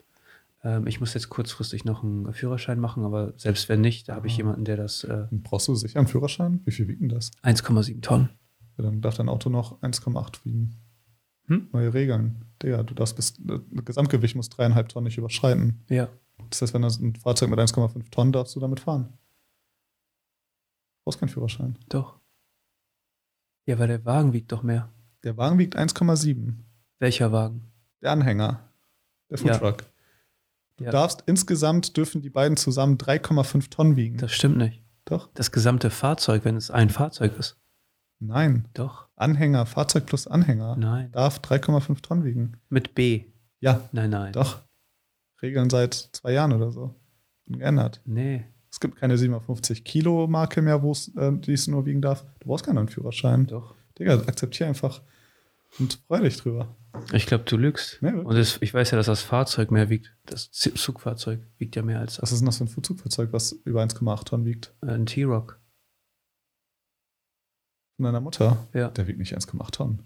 Ähm, 0.65 0.87
ich 0.87 0.99
muss 0.99 1.13
jetzt 1.13 1.29
kurzfristig 1.29 1.85
noch 1.85 2.03
einen 2.03 2.33
Führerschein 2.33 2.79
machen, 2.79 3.05
aber 3.05 3.33
selbst 3.37 3.69
wenn 3.69 3.79
nicht, 3.81 4.09
da 4.09 4.15
habe 4.15 4.27
ich 4.27 4.33
Ah. 4.33 4.37
jemanden, 4.37 4.65
der 4.65 4.75
das 4.77 5.03
äh, 5.05 5.27
Brauchst 5.31 5.67
du 5.67 5.75
sicher 5.75 5.99
einen 5.99 6.07
Führerschein? 6.07 6.59
Wie 6.65 6.71
viel 6.71 6.87
wiegt 6.87 7.01
denn 7.01 7.09
das? 7.09 7.31
1,7 7.43 8.01
Tonnen. 8.01 8.29
Ja, 8.77 8.83
dann 8.83 8.99
darf 9.01 9.15
dein 9.15 9.29
Auto 9.29 9.49
noch 9.49 9.79
1,8 9.81 10.43
wiegen. 10.43 10.75
Hm? 11.47 11.69
Neue 11.71 11.93
Regeln. 11.93 12.45
Digga, 12.61 12.81
du 12.83 12.93
darfst 12.95 13.15
bis, 13.15 13.35
das 13.37 13.61
Gesamtgewicht 13.85 14.35
muss 14.35 14.49
dreieinhalb 14.49 14.89
Tonnen 14.89 15.05
nicht 15.05 15.17
überschreiten. 15.19 15.83
Ja. 15.87 16.09
Das 16.49 16.61
heißt, 16.63 16.73
wenn 16.73 16.81
das 16.81 16.99
ein 16.99 17.15
Fahrzeug 17.15 17.49
mit 17.51 17.59
1,5 17.59 18.09
Tonnen, 18.09 18.31
darfst 18.33 18.55
du 18.55 18.59
damit 18.59 18.79
fahren. 18.79 19.13
Brauchst 21.03 21.19
keinen 21.19 21.29
Führerschein. 21.29 21.77
Doch. 21.89 22.19
Ja, 23.67 23.77
weil 23.79 23.87
der 23.87 24.03
Wagen 24.05 24.33
wiegt 24.33 24.51
doch 24.51 24.63
mehr. 24.63 24.89
Der 25.23 25.37
Wagen 25.37 25.57
wiegt 25.59 25.77
1,7. 25.77 26.53
Welcher 26.99 27.31
Wagen? 27.31 27.71
Der 28.01 28.11
Anhänger. 28.11 28.67
Der 29.29 29.39
Ja. 29.39 29.75
Du 30.77 30.83
Ja. 30.85 30.91
darfst, 30.91 31.23
insgesamt 31.25 31.95
dürfen 31.97 32.21
die 32.21 32.29
beiden 32.29 32.57
zusammen 32.57 32.97
3,5 32.97 33.69
Tonnen 33.69 33.95
wiegen. 33.95 34.17
Das 34.17 34.31
stimmt 34.33 34.57
nicht. 34.57 34.83
Doch? 35.05 35.29
Das 35.33 35.51
gesamte 35.51 35.89
Fahrzeug, 35.89 36.43
wenn 36.45 36.55
es 36.57 36.71
ein 36.71 36.89
Fahrzeug 36.89 37.37
ist. 37.37 37.57
Nein. 38.19 38.67
Doch. 38.73 39.07
Anhänger, 39.15 39.65
Fahrzeug 39.65 40.05
plus 40.05 40.27
Anhänger 40.27 40.75
Nein. 40.77 41.11
darf 41.11 41.39
3,5 41.39 42.01
Tonnen 42.01 42.23
wiegen. 42.23 42.57
Mit 42.69 42.95
B. 42.95 43.25
Ja, 43.59 43.87
Nein, 43.91 44.09
nein. 44.09 44.33
doch. 44.33 44.61
Regeln 45.41 45.69
seit 45.69 45.93
zwei 45.93 46.31
Jahren 46.33 46.53
oder 46.53 46.71
so. 46.71 46.95
Wurden 47.45 47.59
geändert. 47.59 48.01
Nee. 48.05 48.45
Es 48.71 48.79
gibt 48.79 48.97
keine 48.97 49.17
750 49.17 49.83
Kilo 49.85 50.27
Marke 50.27 50.61
mehr, 50.61 50.81
wo 50.81 50.91
es 50.91 51.09
äh, 51.15 51.31
die 51.33 51.53
es 51.53 51.67
nur 51.67 51.85
wiegen 51.85 52.01
darf. 52.01 52.25
Du 52.39 52.47
brauchst 52.47 52.65
keinen 52.65 52.87
Führerschein. 52.89 53.45
Doch. 53.47 53.75
Digga, 53.97 54.15
akzeptier 54.15 54.67
einfach 54.67 55.01
und 55.79 56.01
freu 56.07 56.19
dich 56.21 56.37
drüber. 56.37 56.75
Ich 57.13 57.25
glaube, 57.25 57.43
du 57.43 57.57
lügst. 57.57 58.01
Wirklich? 58.01 58.25
Und 58.25 58.35
es, 58.35 58.61
ich 58.61 58.73
weiß 58.73 58.91
ja, 58.91 58.97
dass 58.97 59.05
das 59.05 59.21
Fahrzeug 59.21 59.71
mehr 59.71 59.89
wiegt. 59.89 60.15
Das 60.25 60.51
Zugfahrzeug 60.51 61.41
wiegt 61.57 61.75
ja 61.75 61.81
mehr 61.81 61.99
als 61.99 62.21
Was 62.21 62.31
ist 62.31 62.39
denn 62.39 62.45
das 62.45 62.57
für 62.57 62.63
ein 62.63 62.83
Zugfahrzeug, 62.83 63.31
was 63.31 63.51
über 63.51 63.83
1,8 63.83 64.25
Tonnen 64.25 64.45
wiegt? 64.45 64.73
ein 64.81 65.05
T-Rock. 65.05 65.59
Von 67.97 68.05
deiner 68.05 68.21
Mutter? 68.21 68.67
Ja. 68.73 68.89
Der 68.89 69.07
wiegt 69.07 69.19
nicht 69.19 69.37
1,8 69.37 69.71
Tonnen. 69.71 70.03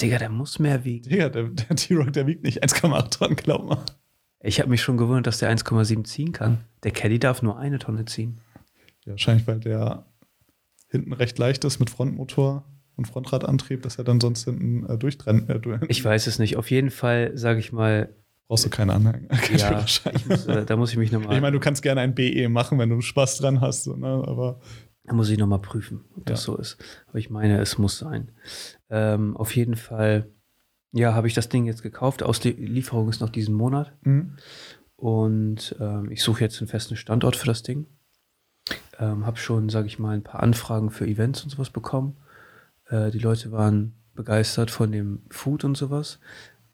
Digga, 0.00 0.18
der 0.18 0.28
muss 0.28 0.58
mehr 0.58 0.84
wiegen. 0.84 1.08
Digga, 1.08 1.28
der, 1.28 1.44
der 1.44 1.76
T-Rock, 1.76 2.12
der 2.12 2.26
wiegt 2.26 2.42
nicht 2.42 2.62
1,8 2.62 3.18
Tonnen, 3.18 3.36
glaub 3.36 3.64
mal. 3.68 3.84
Ich 4.40 4.60
habe 4.60 4.70
mich 4.70 4.82
schon 4.82 4.96
gewundert, 4.96 5.26
dass 5.26 5.38
der 5.38 5.50
1,7 5.56 6.04
ziehen 6.04 6.32
kann. 6.32 6.64
Der 6.82 6.92
Caddy 6.92 7.18
darf 7.18 7.42
nur 7.42 7.58
eine 7.58 7.78
Tonne 7.78 8.04
ziehen. 8.04 8.40
Ja, 9.04 9.12
wahrscheinlich, 9.12 9.46
weil 9.46 9.60
der 9.60 10.06
hinten 10.88 11.12
recht 11.12 11.38
leicht 11.38 11.64
ist 11.64 11.78
mit 11.78 11.90
Frontmotor 11.90 12.64
und 12.98 13.06
Frontradantrieb, 13.06 13.82
dass 13.82 13.96
er 13.96 14.04
dann 14.04 14.20
sonst 14.20 14.44
hinten 14.44 14.84
äh, 14.86 14.98
durchtrennt. 14.98 15.48
Äh, 15.48 15.78
Ich 15.88 16.04
weiß 16.04 16.26
es 16.26 16.38
nicht. 16.38 16.56
Auf 16.56 16.70
jeden 16.70 16.90
Fall, 16.90 17.32
sage 17.36 17.60
ich 17.60 17.72
mal, 17.72 18.10
Brauchst 18.48 18.64
du 18.64 18.70
keine 18.70 18.94
Anhänger. 18.94 19.28
keinen 19.28 19.58
Ja, 19.58 19.84
muss, 20.28 20.46
äh, 20.46 20.64
da 20.64 20.76
muss 20.76 20.90
ich 20.90 20.96
mich 20.96 21.12
nochmal 21.12 21.34
Ich 21.36 21.40
meine, 21.42 21.52
du 21.54 21.60
kannst 21.60 21.82
gerne 21.82 22.00
ein 22.00 22.14
BE 22.14 22.48
machen, 22.48 22.78
wenn 22.78 22.88
du 22.88 23.00
Spaß 23.02 23.38
dran 23.38 23.60
hast, 23.60 23.84
so, 23.84 23.94
ne? 23.94 24.06
aber 24.26 24.60
Da 25.04 25.12
muss 25.14 25.28
ich 25.28 25.38
nochmal 25.38 25.58
prüfen, 25.60 26.04
ob 26.16 26.24
das 26.26 26.40
Ja. 26.46 26.52
so 26.54 26.56
ist. 26.56 26.78
Aber 27.08 27.18
ich 27.18 27.28
meine, 27.30 27.60
es 27.60 27.76
muss 27.78 27.98
sein. 27.98 28.32
Ähm, 28.90 29.36
auf 29.36 29.54
jeden 29.54 29.76
Fall, 29.76 30.30
ja, 30.92 31.12
habe 31.14 31.28
ich 31.28 31.34
das 31.34 31.50
Ding 31.50 31.66
jetzt 31.66 31.82
gekauft. 31.82 32.22
Aus 32.22 32.40
der 32.40 32.52
Lieferung 32.54 33.08
ist 33.10 33.20
noch 33.20 33.30
diesen 33.30 33.54
Monat. 33.54 33.92
mhm. 34.02 34.36
Und 34.96 35.76
ähm, 35.78 36.10
ich 36.10 36.22
suche 36.24 36.40
jetzt 36.40 36.58
einen 36.60 36.66
festen 36.68 36.96
Standort 36.96 37.36
für 37.36 37.46
das 37.46 37.62
Ding. 37.62 37.86
Ähm, 38.98 39.26
habe 39.26 39.36
schon, 39.36 39.68
sage 39.68 39.86
ich 39.86 39.98
mal, 40.00 40.16
ein 40.16 40.24
paar 40.24 40.42
Anfragen 40.42 40.90
für 40.90 41.06
Events 41.06 41.44
und 41.44 41.50
sowas 41.50 41.70
bekommen. 41.70 42.16
Äh, 42.90 43.10
die 43.10 43.18
Leute 43.18 43.52
waren 43.52 43.94
begeistert 44.14 44.70
von 44.70 44.90
dem 44.92 45.20
Food 45.30 45.64
und 45.64 45.76
sowas. 45.76 46.18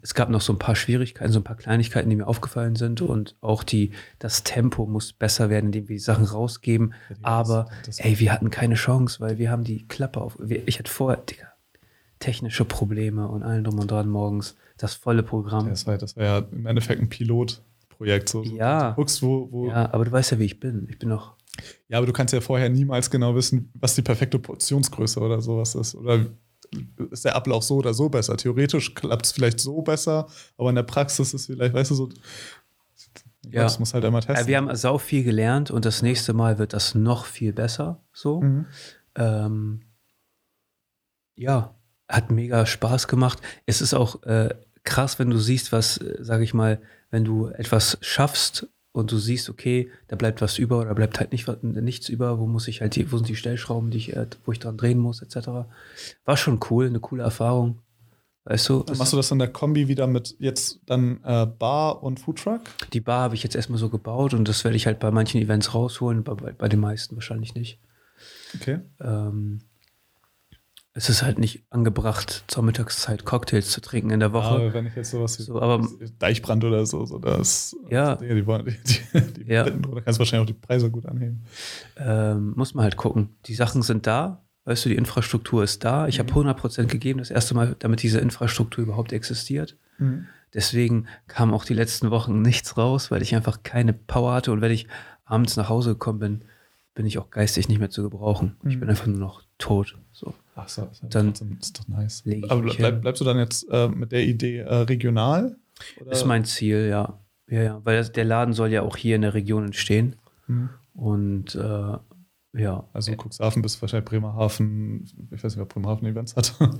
Es 0.00 0.12
gab 0.14 0.28
noch 0.28 0.42
so 0.42 0.52
ein 0.52 0.58
paar 0.58 0.76
Schwierigkeiten, 0.76 1.32
so 1.32 1.40
ein 1.40 1.44
paar 1.44 1.56
Kleinigkeiten, 1.56 2.10
die 2.10 2.16
mir 2.16 2.26
aufgefallen 2.26 2.76
sind. 2.76 3.00
Und 3.00 3.36
auch 3.40 3.62
die, 3.64 3.92
das 4.18 4.42
Tempo 4.42 4.84
muss 4.86 5.12
besser 5.14 5.48
werden, 5.48 5.66
indem 5.66 5.88
wir 5.88 5.96
die 5.96 6.00
Sachen 6.00 6.24
rausgeben. 6.26 6.92
Ja, 7.08 7.14
die- 7.16 7.24
Aber, 7.24 7.66
das- 7.86 8.00
ey, 8.00 8.18
wir 8.18 8.32
hatten 8.32 8.50
keine 8.50 8.74
Chance, 8.74 9.20
weil 9.20 9.38
wir 9.38 9.50
haben 9.50 9.64
die 9.64 9.86
Klappe 9.88 10.20
auf. 10.20 10.36
wir- 10.38 10.66
Ich 10.68 10.78
hatte 10.78 10.90
vorher, 10.90 11.22
Digga, 11.22 11.46
technische 12.18 12.64
Probleme 12.66 13.28
und 13.28 13.42
allen 13.42 13.64
drum 13.64 13.78
und 13.78 13.90
dran 13.90 14.08
morgens. 14.10 14.56
Das 14.76 14.94
volle 14.94 15.22
Programm. 15.22 15.68
das, 15.68 15.86
war, 15.86 15.96
das 15.98 16.16
war 16.16 16.24
ja 16.24 16.38
im 16.50 16.66
Endeffekt 16.66 17.00
ein 17.00 17.08
Pilotprojekt. 17.08 18.28
So. 18.28 18.42
Ja. 18.42 18.90
Du 18.90 18.96
guckst, 18.96 19.22
wo, 19.22 19.48
wo 19.50 19.68
Ja, 19.68 19.92
aber 19.92 20.04
du 20.04 20.12
weißt 20.12 20.32
ja, 20.32 20.38
wie 20.38 20.44
ich 20.44 20.60
bin. 20.60 20.86
Ich 20.90 20.98
bin 20.98 21.08
noch 21.08 21.34
Ja, 21.88 21.98
aber 21.98 22.06
du 22.06 22.12
kannst 22.12 22.34
ja 22.34 22.40
vorher 22.40 22.68
niemals 22.68 23.10
genau 23.10 23.34
wissen, 23.34 23.70
was 23.74 23.94
die 23.94 24.02
perfekte 24.02 24.38
Portionsgröße 24.38 25.20
oder 25.20 25.40
sowas 25.40 25.74
ist. 25.74 25.94
Oder 25.94 26.26
ist 27.10 27.24
der 27.24 27.36
Ablauf 27.36 27.62
so 27.62 27.76
oder 27.76 27.94
so 27.94 28.08
besser? 28.08 28.36
Theoretisch 28.36 28.94
klappt 28.94 29.26
es 29.26 29.32
vielleicht 29.32 29.60
so 29.60 29.82
besser, 29.82 30.26
aber 30.56 30.70
in 30.70 30.74
der 30.76 30.82
Praxis 30.82 31.32
ist 31.34 31.46
vielleicht, 31.46 31.74
weißt 31.74 31.90
du, 31.92 31.94
so. 31.94 32.08
Ja. 33.50 33.62
Das 33.62 33.78
muss 33.78 33.92
halt 33.94 34.04
einmal 34.04 34.22
Äh, 34.22 34.26
testen. 34.26 34.46
wir 34.46 34.56
haben 34.56 34.74
sau 34.74 34.96
viel 34.98 35.22
gelernt 35.22 35.70
und 35.70 35.84
das 35.84 36.00
nächste 36.02 36.32
Mal 36.32 36.58
wird 36.58 36.72
das 36.72 36.94
noch 36.94 37.26
viel 37.26 37.52
besser. 37.52 38.00
So. 38.12 38.40
Mhm. 38.40 38.66
Ähm, 39.16 39.80
ja, 41.36 41.74
hat 42.08 42.30
mega 42.30 42.64
Spaß 42.66 43.06
gemacht. 43.06 43.40
Es 43.66 43.80
ist 43.80 43.92
auch 43.94 44.22
äh, 44.22 44.54
krass, 44.82 45.18
wenn 45.18 45.30
du 45.30 45.38
siehst, 45.38 45.72
was, 45.72 45.98
äh, 45.98 46.16
sage 46.20 46.42
ich 46.44 46.54
mal, 46.54 46.80
wenn 47.10 47.24
du 47.24 47.48
etwas 47.48 47.98
schaffst 48.00 48.66
und 48.94 49.10
du 49.10 49.18
siehst, 49.18 49.50
okay, 49.50 49.90
da 50.06 50.14
bleibt 50.14 50.40
was 50.40 50.56
über 50.56 50.78
oder 50.78 50.94
bleibt 50.94 51.18
halt 51.18 51.32
nicht, 51.32 51.48
nichts 51.64 52.08
über, 52.08 52.38
wo 52.38 52.46
muss 52.46 52.68
ich 52.68 52.80
halt, 52.80 52.94
die, 52.94 53.10
wo 53.10 53.16
sind 53.16 53.28
die 53.28 53.34
Stellschrauben, 53.34 53.90
die 53.90 53.98
ich, 53.98 54.16
äh, 54.16 54.28
wo 54.44 54.52
ich 54.52 54.60
dran 54.60 54.76
drehen 54.76 55.00
muss, 55.00 55.20
etc. 55.20 55.48
War 56.24 56.36
schon 56.36 56.60
cool, 56.70 56.86
eine 56.86 57.00
coole 57.00 57.24
Erfahrung. 57.24 57.80
Weißt 58.44 58.68
du, 58.68 58.84
machst 58.96 59.12
du 59.12 59.16
das 59.16 59.32
in 59.32 59.40
der 59.40 59.48
Kombi 59.48 59.88
wieder 59.88 60.06
mit 60.06 60.36
jetzt 60.38 60.78
dann 60.86 61.18
äh, 61.24 61.44
Bar 61.44 62.04
und 62.04 62.20
Foodtruck? 62.20 62.60
die 62.92 63.00
Bar 63.00 63.22
habe 63.22 63.34
ich 63.34 63.42
jetzt 63.42 63.56
erstmal 63.56 63.80
so 63.80 63.88
gebaut 63.88 64.32
und 64.32 64.48
das 64.48 64.62
werde 64.62 64.76
ich 64.76 64.86
halt 64.86 65.00
bei 65.00 65.10
manchen 65.10 65.42
Events 65.42 65.74
rausholen, 65.74 66.22
bei, 66.22 66.34
bei, 66.34 66.52
bei 66.52 66.68
den 66.68 66.78
meisten 66.78 67.16
wahrscheinlich 67.16 67.56
nicht. 67.56 67.80
Okay. 68.54 68.78
Ähm, 69.00 69.60
es 70.96 71.08
ist 71.08 71.22
halt 71.24 71.38
nicht 71.40 71.64
angebracht, 71.70 72.44
zur 72.46 72.62
Mittagszeit 72.62 73.24
Cocktails 73.24 73.70
zu 73.70 73.80
trinken 73.80 74.10
in 74.10 74.20
der 74.20 74.32
Woche. 74.32 74.54
Aber 74.54 74.72
wenn 74.74 74.86
ich 74.86 74.94
jetzt 74.94 75.10
sowas 75.10 75.38
wie 75.38 75.42
So, 75.42 75.60
aber- 75.60 75.86
Deichbrand 76.20 76.62
oder 76.64 76.86
so, 76.86 77.04
so 77.04 77.18
das, 77.18 77.76
Ja. 77.90 78.14
die, 78.16 78.28
die, 78.28 78.46
wollen- 78.46 78.64
die, 78.64 79.20
die, 79.44 79.52
Ja. 79.52 79.66
oder 79.66 80.02
kannst 80.02 80.18
wahrscheinlich 80.20 80.42
auch 80.48 80.54
die 80.54 80.60
Preise 80.66 80.90
gut 80.90 81.06
anheben. 81.06 81.42
Ähm, 81.96 82.52
muss 82.56 82.74
man 82.74 82.84
halt 82.84 82.96
gucken. 82.96 83.30
Die 83.46 83.54
Sachen 83.54 83.82
sind 83.82 84.06
da, 84.06 84.44
weißt 84.66 84.84
du, 84.84 84.88
die 84.90 84.94
Infrastruktur 84.96 85.64
ist 85.64 85.84
da. 85.84 86.06
Ich 86.06 86.20
habe 86.20 86.32
100% 86.32 86.86
gegeben, 86.86 87.18
das 87.18 87.30
erste 87.30 87.54
Mal, 87.54 87.74
damit 87.80 88.02
diese 88.02 88.20
Infrastruktur 88.20 88.84
überhaupt 88.84 89.12
existiert. 89.12 89.76
Deswegen 90.54 91.06
kam 91.26 91.52
auch 91.52 91.64
die 91.64 91.74
letzten 91.74 92.10
Wochen 92.10 92.40
nichts 92.40 92.76
raus, 92.76 93.10
weil 93.10 93.22
ich 93.22 93.34
einfach 93.34 93.62
keine 93.64 93.92
Power 93.92 94.32
hatte. 94.34 94.52
Und 94.52 94.60
wenn 94.60 94.70
ich 94.72 94.86
abends 95.24 95.56
nach 95.56 95.68
Hause 95.68 95.90
gekommen 95.94 96.18
bin, 96.20 96.44
bin 96.94 97.04
ich 97.06 97.18
auch 97.18 97.30
geistig 97.30 97.68
nicht 97.68 97.80
mehr 97.80 97.90
zu 97.90 98.02
gebrauchen. 98.04 98.56
Ich 98.64 98.76
Mhm. 98.76 98.80
bin 98.80 98.88
einfach 98.90 99.06
nur 99.06 99.18
noch 99.18 99.42
tot. 99.58 99.98
Ach 100.56 100.68
so, 100.68 100.84
ist 100.90 101.02
Dann 101.10 101.28
trotzdem- 101.28 101.58
ist 101.60 101.78
doch 101.78 101.88
nice. 101.88 102.22
Aber 102.48 102.62
bleib, 102.62 103.00
bleibst 103.02 103.20
du 103.20 103.24
dann 103.24 103.38
jetzt 103.38 103.66
äh, 103.70 103.88
mit 103.88 104.12
der 104.12 104.22
Idee 104.24 104.58
äh, 104.58 104.74
regional? 104.74 105.56
Oder? 106.00 106.12
Ist 106.12 106.24
mein 106.24 106.44
Ziel, 106.44 106.86
ja. 106.88 107.20
Ja, 107.48 107.62
ja. 107.62 107.80
Weil 107.84 107.96
das, 107.98 108.12
der 108.12 108.24
Laden 108.24 108.54
soll 108.54 108.70
ja 108.70 108.82
auch 108.82 108.96
hier 108.96 109.16
in 109.16 109.22
der 109.22 109.34
Region 109.34 109.64
entstehen. 109.66 110.16
Mhm. 110.46 110.70
Und 110.94 111.54
äh, 111.56 111.96
ja. 112.56 112.88
Also 112.92 113.12
Cuxhaven 113.12 113.62
bis 113.62 113.82
wahrscheinlich 113.82 114.08
Bremerhaven, 114.08 115.04
ich 115.32 115.42
weiß 115.42 115.42
nicht, 115.42 115.56
wer 115.56 115.64
Bremerhaven 115.66 116.06
Events 116.06 116.36
hat. 116.36 116.54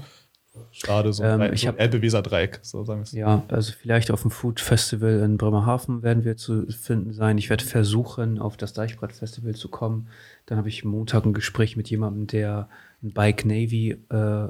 Schade, 0.71 1.13
so 1.13 1.23
Ähm, 1.25 1.41
ein 1.41 1.53
ich 1.53 1.63
so 1.63 1.69
hab- 1.69 1.81
Elbe-Weser 1.81 2.23
Dreieck, 2.23 2.61
so 2.63 2.85
sagen 2.85 3.01
wir 3.01 3.05
es. 3.05 3.13
Ja, 3.13 3.43
also 3.49 3.73
vielleicht 3.73 4.11
auf 4.11 4.23
dem 4.23 4.31
Food 4.31 4.61
Festival 4.61 5.21
in 5.21 5.37
Bremerhaven 5.37 6.03
werden 6.03 6.25
wir 6.25 6.37
zu 6.37 6.67
finden 6.69 7.13
sein. 7.13 7.39
Ich 7.39 7.51
werde 7.51 7.65
versuchen, 7.65 8.39
auf 8.39 8.57
das 8.57 8.73
Deichbrett 8.73 9.13
Festival 9.13 9.55
zu 9.55 9.69
kommen. 9.69 10.09
Dann 10.47 10.59
habe 10.59 10.69
ich 10.69 10.85
Montag 10.85 11.25
ein 11.25 11.33
Gespräch 11.35 11.77
mit 11.77 11.91
jemandem, 11.91 12.27
der 12.27 12.69
ein 13.03 13.13
Bike 13.13 13.45
Navy 13.45 13.97
äh, 14.11 14.49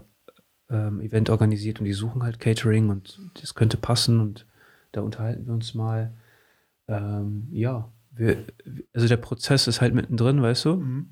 ähm, 0.70 1.00
Event 1.00 1.30
organisiert 1.30 1.78
und 1.80 1.84
die 1.86 1.92
suchen 1.92 2.22
halt 2.22 2.38
Catering 2.40 2.90
und 2.90 3.18
das 3.40 3.54
könnte 3.54 3.76
passen 3.76 4.20
und 4.20 4.46
da 4.92 5.00
unterhalten 5.02 5.46
wir 5.46 5.54
uns 5.54 5.74
mal. 5.74 6.12
Ähm, 6.88 7.48
ja, 7.50 7.90
wir, 8.10 8.44
also 8.92 9.08
der 9.08 9.16
Prozess 9.16 9.66
ist 9.66 9.80
halt 9.80 9.94
mittendrin, 9.94 10.40
weißt 10.42 10.66
du? 10.66 10.76
Mhm. 10.76 11.10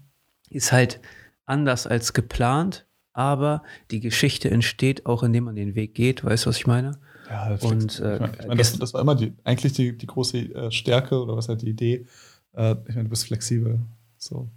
ist 0.51 0.71
halt 0.73 1.01
anders 1.47 1.87
als 1.87 2.13
geplant, 2.13 2.87
aber 3.13 3.63
die 3.91 4.01
Geschichte 4.01 4.51
entsteht 4.51 5.07
auch, 5.07 5.23
indem 5.23 5.45
man 5.45 5.57
den 5.57 5.75
Weg 5.75 5.95
geht. 5.95 6.25
Weißt 6.25 6.45
du, 6.45 6.51
was 6.51 6.57
ich 6.57 6.67
meine? 6.67 6.99
Ja, 7.29 7.51
das 7.51 7.63
Und, 7.63 7.95
ich 7.95 8.01
äh, 8.01 8.19
meine, 8.19 8.33
ich 8.39 8.47
meine, 8.47 8.57
das, 8.57 8.79
das 8.79 8.95
war 8.95 9.01
immer 9.01 9.15
die, 9.15 9.33
eigentlich 9.45 9.73
die, 9.75 9.97
die 9.97 10.07
große 10.07 10.39
äh, 10.39 10.71
Stärke 10.71 11.23
oder 11.23 11.37
was 11.37 11.49
halt 11.49 11.63
die 11.63 11.71
Idee. 11.71 12.07
Äh, 12.55 12.77
ich 12.89 12.95
meine, 12.95 13.05
du 13.05 13.11
bist 13.11 13.27
flexibel. 13.27 13.81
So, 14.19 14.49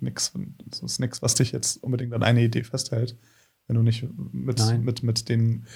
nix, 0.00 0.32
es 0.70 0.82
ist 0.82 1.00
nichts, 1.00 1.22
was 1.22 1.34
dich 1.34 1.52
jetzt 1.52 1.82
unbedingt 1.82 2.12
an 2.12 2.22
eine 2.22 2.42
Idee 2.42 2.64
festhält. 2.64 3.16
Wenn 3.66 3.76
du 3.76 3.82
nicht 3.82 4.06
mit, 4.32 4.58
Nein. 4.58 4.82
mit, 4.82 5.02
mit, 5.02 5.28
den, 5.28 5.66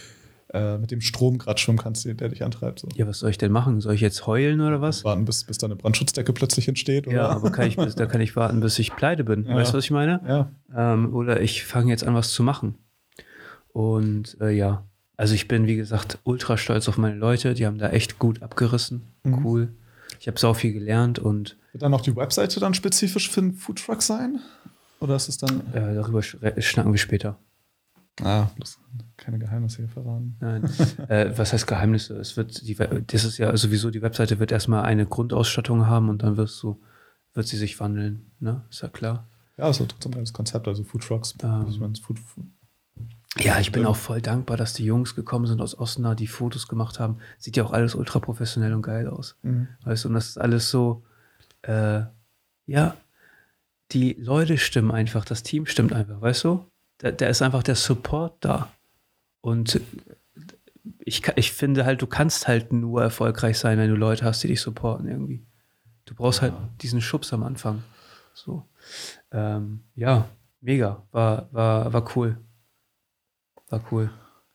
äh, 0.53 0.79
mit 0.79 0.91
dem 0.91 1.01
Strom 1.01 1.39
gerade 1.39 1.59
schwimmen 1.61 1.79
kannst, 1.79 2.05
der 2.05 2.15
der 2.15 2.29
dich 2.29 2.45
antreibt. 2.45 2.81
So. 2.81 2.89
Ja, 2.95 3.07
was 3.07 3.19
soll 3.19 3.31
ich 3.31 3.39
denn 3.39 3.53
machen? 3.53 3.81
Soll 3.81 3.95
ich 3.95 4.01
jetzt 4.01 4.27
heulen 4.27 4.61
oder 4.61 4.81
was? 4.81 5.05
Warten, 5.05 5.25
bis, 5.25 5.45
bis 5.45 5.59
da 5.59 5.67
eine 5.67 5.77
Brandschutzdecke 5.77 6.33
plötzlich 6.33 6.69
entsteht. 6.69 7.07
Oder? 7.07 7.17
Ja, 7.17 7.29
aber 7.29 7.51
kann 7.51 7.67
ich, 7.67 7.77
da 7.77 8.07
kann 8.07 8.21
ich 8.21 8.37
warten, 8.37 8.61
bis 8.61 8.79
ich 8.79 8.95
pleite 8.95 9.25
bin. 9.25 9.45
Ja. 9.47 9.57
Weißt 9.57 9.73
du, 9.73 9.79
was 9.79 9.85
ich 9.85 9.91
meine? 9.91 10.21
ja. 10.27 10.51
Ähm, 10.95 11.15
oder 11.15 11.41
ich 11.41 11.65
fange 11.65 11.91
jetzt 11.91 12.05
an, 12.05 12.15
was 12.15 12.33
zu 12.33 12.43
machen. 12.43 12.75
Und 13.73 14.37
äh, 14.41 14.51
ja, 14.51 14.85
also 15.17 15.35
ich 15.35 15.49
bin, 15.49 15.67
wie 15.67 15.77
gesagt, 15.77 16.19
ultra 16.25 16.57
stolz 16.57 16.89
auf 16.89 16.99
meine 16.99 17.17
Leute. 17.17 17.55
Die 17.55 17.67
haben 17.67 17.79
da 17.79 17.91
echt 17.91 18.19
gut 18.19 18.43
abgerissen. 18.43 19.03
Mhm. 19.25 19.45
Cool. 19.45 19.69
Ich 20.21 20.29
habe 20.29 20.39
sau 20.39 20.55
viel 20.55 20.73
gelernt 20.73 21.19
und 21.19 21.57
Wird 21.73 21.83
dann 21.83 21.93
auch 21.93 22.01
die 22.01 22.17
Webseite 22.17 22.59
dann 22.61 22.75
spezifisch 22.75 23.29
für 23.31 23.41
einen 23.41 23.53
Foodtruck 23.55 24.03
sein? 24.03 24.41
Oder 25.01 25.17
ist 25.17 25.29
es 25.29 25.37
dann. 25.39 25.61
äh, 25.75 25.95
darüber 25.95 26.21
sch- 26.21 26.61
schnacken 26.63 26.93
wir 26.93 26.99
später. 26.99 27.39
Ah, 28.23 28.49
das 28.59 28.79
keine 29.17 29.39
Geheimnisse 29.39 29.79
hier 29.79 29.89
verraten. 29.89 30.37
Nein. 30.41 30.65
äh, 31.09 31.37
was 31.37 31.53
heißt 31.53 31.67
Geheimnisse? 31.67 32.17
Es 32.19 32.37
wird 32.37 32.67
die, 32.67 32.75
das 32.75 33.25
ist 33.25 33.39
ja 33.39 33.57
sowieso, 33.57 33.91
die 33.91 34.03
Webseite 34.03 34.39
wird 34.39 34.53
erstmal 34.53 34.85
eine 34.85 35.07
Grundausstattung 35.07 35.87
haben 35.87 36.09
und 36.09 36.23
dann 36.23 36.37
wirst 36.37 36.63
du, 36.63 36.81
wird 37.35 37.47
sie 37.47 37.57
sich 37.57 37.79
wandeln. 37.81 38.31
Ne? 38.41 38.65
Ist 38.71 38.83
ja 38.83 38.89
klar. 38.89 39.27
Ja, 39.57 39.69
ist 39.69 39.81
doch 39.81 39.89
trotzdem 39.89 40.15
ein 40.15 40.25
Konzept, 40.33 40.69
also 40.69 40.85
Foodtrucks. 40.85 41.35
Ähm. 41.43 41.51
Also 41.51 41.73
ich 41.73 41.81
meine, 41.81 41.95
Food, 41.95 42.19
Ja, 43.39 43.59
ich 43.59 43.73
bin 43.73 43.87
auch 43.87 43.97
voll 43.97 44.21
dankbar, 44.21 44.57
dass 44.57 44.75
die 44.75 44.85
Jungs 44.85 45.15
gekommen 45.15 45.47
sind 45.47 45.61
aus 45.61 45.79
Osnabrück, 45.79 46.19
die 46.19 46.27
Fotos 46.27 46.69
gemacht 46.69 47.01
haben. 47.01 47.19
Sieht 47.39 47.57
ja 47.57 47.65
auch 47.65 47.73
alles 47.73 47.95
ultra 47.95 48.19
professionell 48.19 48.75
und 48.75 48.83
geil 48.83 49.09
aus. 49.09 49.37
Mhm. 49.43 49.69
Weißt 49.85 50.05
du, 50.05 50.09
und 50.09 50.15
das 50.15 50.29
ist 50.29 50.39
alles 50.39 50.71
so, 50.71 51.05
äh, 51.63 52.03
ja, 52.67 52.97
die 53.93 54.15
Leute 54.15 54.59
stimmen 54.59 54.91
einfach, 54.91 55.25
das 55.25 55.43
Team 55.43 55.67
stimmt 55.67 55.93
einfach, 55.93 56.21
weißt 56.21 56.45
du? 56.45 56.67
Da, 56.99 57.11
da 57.11 57.27
ist 57.27 57.43
einfach 57.43 57.63
der 57.63 57.75
Support 57.75 58.45
da. 58.45 58.73
Und 59.41 59.81
ich, 60.99 61.27
ich 61.37 61.53
finde 61.53 61.85
halt, 61.85 62.03
du 62.03 62.07
kannst 62.07 62.49
halt 62.49 62.73
nur 62.73 63.03
erfolgreich 63.03 63.59
sein, 63.59 63.79
wenn 63.79 63.91
du 63.91 63.97
Leute 63.97 64.25
hast, 64.25 64.43
die 64.43 64.49
dich 64.49 64.61
supporten 64.61 65.09
irgendwie. 65.09 65.47
Du 66.05 66.15
brauchst 66.15 66.43
halt 66.43 66.55
diesen 66.83 67.01
Schubs 67.01 67.33
am 67.33 67.43
Anfang. 67.43 67.83
So. 68.35 68.69
Ähm, 69.31 69.85
ja, 69.95 70.29
mega. 70.61 71.07
War, 71.11 71.49
war, 71.53 71.93
war 71.93 72.17
cool. 72.17 72.39
War 73.69 73.85
cool. 73.91 74.11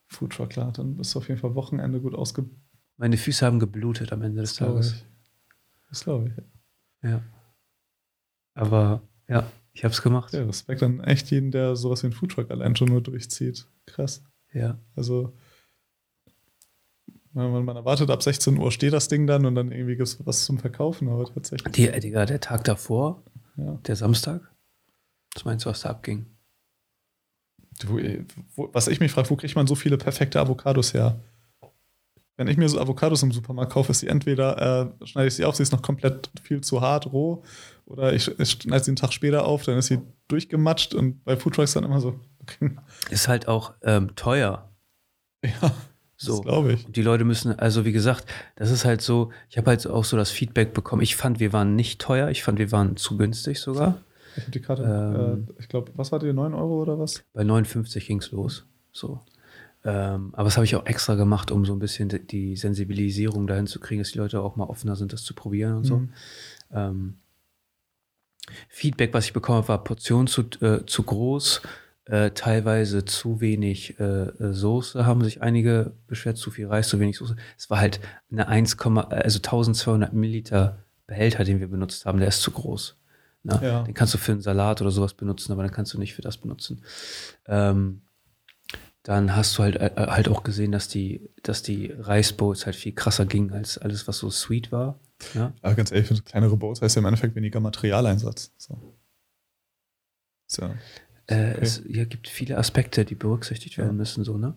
Foodtruck, 0.08 0.50
klar, 0.50 0.72
dann 0.72 0.98
bist 0.98 1.16
du 1.16 1.20
auf 1.20 1.28
jeden 1.28 1.40
Fall 1.40 1.56
Wochenende 1.56 2.00
gut 2.02 2.16
ausge... 2.16 2.50
Meine 2.98 3.18
Füße 3.18 3.46
haben 3.46 3.60
geblutet 3.60 4.14
am 4.14 4.22
Ende 4.22 4.42
des 4.42 4.58
glaube 4.58 4.74
Tages. 4.74 4.94
ich. 4.94 5.06
Das 5.90 6.04
glaube 6.04 6.30
ich. 6.30 7.10
Ja. 7.10 7.22
Aber 8.54 9.02
ja, 9.28 9.50
ich 9.74 9.84
hab's 9.86 10.02
gemacht. 10.02 10.34
Ja, 10.34 10.44
Respekt 10.44 10.84
an 10.84 11.00
echt 11.02 11.32
jeden, 11.32 11.52
der 11.52 11.76
sowas 11.76 12.04
wie 12.04 12.08
einen 12.08 12.14
Foodtruck 12.14 12.52
allein 12.52 12.76
schon 12.76 12.90
nur 12.90 13.02
durchzieht. 13.02 13.68
Krass. 13.86 14.24
Ja. 14.54 14.78
Also, 14.96 15.34
man, 17.34 17.52
man- 17.52 17.66
man 17.66 17.76
erwartet, 17.78 18.10
ab 18.10 18.22
16 18.24 18.58
Uhr 18.58 18.72
steht 18.72 18.94
das 18.94 19.08
Ding 19.08 19.28
dann 19.28 19.46
und 19.46 19.56
dann 19.56 19.72
irgendwie 19.72 19.96
gibt 19.96 20.08
es 20.08 20.26
was 20.26 20.46
zum 20.46 20.60
Verkaufen, 20.60 21.08
aber 21.10 21.26
tatsächlich. 21.34 21.72
Die, 21.74 21.90
Digga, 22.00 22.26
der 22.26 22.40
Tag 22.42 22.64
davor, 22.66 23.24
Ja. 23.56 23.76
der 23.88 23.96
Samstag, 23.96 24.42
was 25.34 25.46
meinst 25.46 25.66
du, 25.66 25.70
was 25.70 25.82
da 25.82 25.90
abging? 25.92 26.26
Du, 27.80 27.98
äh, 27.98 28.26
wo, 28.56 28.70
was 28.74 28.88
ich 28.90 29.00
mich 29.00 29.12
frage, 29.12 29.30
wo 29.30 29.36
kriegt 29.38 29.56
man 29.56 29.68
so 29.68 29.76
viele 29.76 29.98
perfekte 29.98 30.40
Avocados 30.40 30.94
her? 30.94 31.20
wenn 32.38 32.48
ich 32.48 32.58
mir 32.58 32.68
so 32.68 32.80
Avocados 32.80 33.22
im 33.22 33.32
Supermarkt 33.32 33.72
kaufe, 33.72 33.92
ist 33.92 34.00
sie 34.00 34.08
entweder, 34.08 34.90
äh, 35.00 35.06
schneide 35.06 35.28
ich 35.28 35.36
sie 35.36 35.46
auf, 35.46 35.56
sie 35.56 35.62
ist 35.62 35.72
noch 35.74 35.84
komplett 35.84 36.32
viel 36.42 36.62
zu 36.62 36.82
hart, 36.82 37.06
roh, 37.14 37.44
oder 37.92 38.14
ich, 38.14 38.28
ich 38.40 38.50
schneide 38.52 38.84
sie 38.84 38.92
einen 38.92 38.96
Tag 38.98 39.14
später 39.14 39.46
auf, 39.46 39.64
dann 39.64 39.78
ist 39.78 39.88
sie 39.88 40.00
durchgematscht 40.28 40.94
und 40.94 41.24
bei 41.24 41.36
Foodtrucks 41.38 41.74
dann 41.74 41.84
immer 41.84 42.00
so. 42.02 42.20
Okay. 42.42 42.72
Ist 43.10 43.28
halt 43.28 43.48
auch 43.48 43.74
ähm, 43.84 44.16
teuer. 44.16 44.70
Ja, 45.44 45.72
So. 46.18 46.42
glaube 46.42 46.74
ich. 46.74 46.86
Und 46.86 46.96
die 46.96 47.02
Leute 47.02 47.24
müssen, 47.24 47.58
also 47.58 47.84
wie 47.86 47.92
gesagt, 47.92 48.26
das 48.56 48.70
ist 48.70 48.86
halt 48.86 49.02
so, 49.02 49.32
ich 49.50 49.58
habe 49.58 49.72
halt 49.72 49.86
auch 49.88 50.06
so 50.06 50.18
das 50.18 50.30
Feedback 50.30 50.74
bekommen. 50.74 51.02
Ich 51.02 51.16
fand, 51.16 51.40
wir 51.40 51.52
waren 51.54 51.76
nicht 51.76 52.00
teuer, 52.00 52.30
ich 52.30 52.44
fand, 52.44 52.60
wir 52.60 52.72
waren 52.72 52.96
zu 52.96 53.18
günstig 53.18 53.60
sogar. 53.60 54.02
Ich 54.36 54.44
habe 54.44 54.52
die 54.52 54.62
Karte, 54.62 54.84
Ähm. 54.84 55.48
äh, 55.50 55.62
ich 55.62 55.68
glaube, 55.68 55.92
was 55.96 56.12
war 56.12 56.20
die, 56.20 56.32
9 56.32 56.54
Euro 56.54 56.82
oder 56.82 57.00
was? 57.00 57.24
Bei 57.34 57.44
59 57.44 58.06
ging's 58.08 58.32
los. 58.32 58.66
So. 58.92 59.20
Ähm, 59.84 60.30
aber 60.34 60.44
das 60.46 60.58
habe 60.58 60.66
ich 60.66 60.76
auch 60.76 60.86
extra 60.86 61.16
gemacht, 61.16 61.50
um 61.50 61.66
so 61.66 61.74
ein 61.74 61.80
bisschen 61.80 62.08
die, 62.28 62.56
Sensibilisierung 62.56 63.48
dahin 63.48 63.66
zu 63.66 63.80
kriegen, 63.80 64.00
dass 64.02 64.12
die 64.12 64.20
Leute 64.20 64.40
auch 64.42 64.56
mal 64.56 64.66
offener 64.66 64.96
sind, 64.96 65.12
das 65.14 65.24
zu 65.24 65.34
probieren 65.34 65.76
und 65.78 65.86
so. 65.86 65.98
Mhm. 65.98 66.10
Ähm, 66.72 67.14
Feedback, 68.70 69.14
was 69.14 69.26
ich 69.26 69.34
bekommen 69.34 69.58
habe, 69.60 69.68
war 69.70 69.84
Portion 69.84 70.28
zu, 70.28 70.42
äh, 70.62 70.86
zu 70.86 71.04
groß, 71.04 71.62
äh, 72.06 72.32
teilweise 72.32 73.06
zu 73.06 73.42
wenig 73.42 74.00
äh, 74.00 74.04
äh, 74.04 74.54
Soße, 74.54 75.06
haben 75.06 75.24
sich 75.24 75.42
einige 75.42 75.94
beschwert, 76.08 76.38
zu 76.38 76.52
viel 76.52 76.68
Reis, 76.68 76.90
zu 76.90 77.00
wenig 77.00 77.18
Soße. 77.18 77.36
Es 77.58 77.70
war 77.70 77.80
halt 77.80 78.00
eine 78.32 78.48
1, 78.48 78.78
also 78.80 79.38
1200 79.38 80.14
Milliliter 80.14 80.80
Behälter, 81.08 81.44
den 81.44 81.60
wir 81.60 81.68
benutzt 81.68 82.06
haben, 82.06 82.20
der 82.20 82.30
ist 82.30 82.42
zu 82.42 82.52
groß. 82.52 82.96
Ne? 83.44 83.60
Ja. 83.62 83.84
Den 83.84 83.94
kannst 83.94 84.14
du 84.14 84.18
für 84.18 84.32
einen 84.32 84.42
Salat 84.42 84.82
oder 84.82 84.92
sowas 84.92 85.14
benutzen, 85.14 85.52
aber 85.52 85.64
dann 85.64 85.72
kannst 85.72 85.94
du 85.94 86.00
nicht 86.00 86.14
für 86.14 86.22
das 86.22 86.38
benutzen. 86.38 86.84
Ähm, 87.48 88.02
dann 89.04 89.36
hast 89.36 89.58
du 89.58 89.64
halt, 89.64 89.76
äh, 89.78 89.92
halt 89.98 90.30
auch 90.30 90.44
gesehen, 90.44 90.72
dass 90.72 90.88
die, 90.88 91.30
dass 91.44 91.64
die 91.64 91.94
Reisbowls 91.98 92.66
halt 92.66 92.76
viel 92.76 92.94
krasser 92.94 93.26
gingen 93.26 93.52
als 93.52 93.78
alles, 93.78 94.08
was 94.08 94.20
so 94.20 94.30
sweet 94.30 94.72
war. 94.72 95.00
Ja? 95.34 95.54
Aber 95.62 95.76
ganz 95.76 95.92
ehrlich, 95.92 96.08
für 96.08 96.16
kleinere 96.22 96.58
Boats 96.58 96.82
heißt 96.82 96.96
ja 96.96 97.00
im 97.02 97.06
Endeffekt 97.06 97.36
weniger 97.36 97.60
Materialeinsatz. 97.60 98.52
So. 98.58 98.78
Ja, 100.60 100.68
Äh, 101.28 101.52
Okay. 101.52 101.58
Es 101.62 101.82
ja, 101.88 102.04
gibt 102.06 102.28
viele 102.28 102.58
Aspekte, 102.58 103.06
die 103.06 103.16
berücksichtigt 103.16 103.78
werden 103.78 103.92
Ja. 103.92 103.94
müssen, 103.94 104.24
so, 104.24 104.38
ne? 104.38 104.54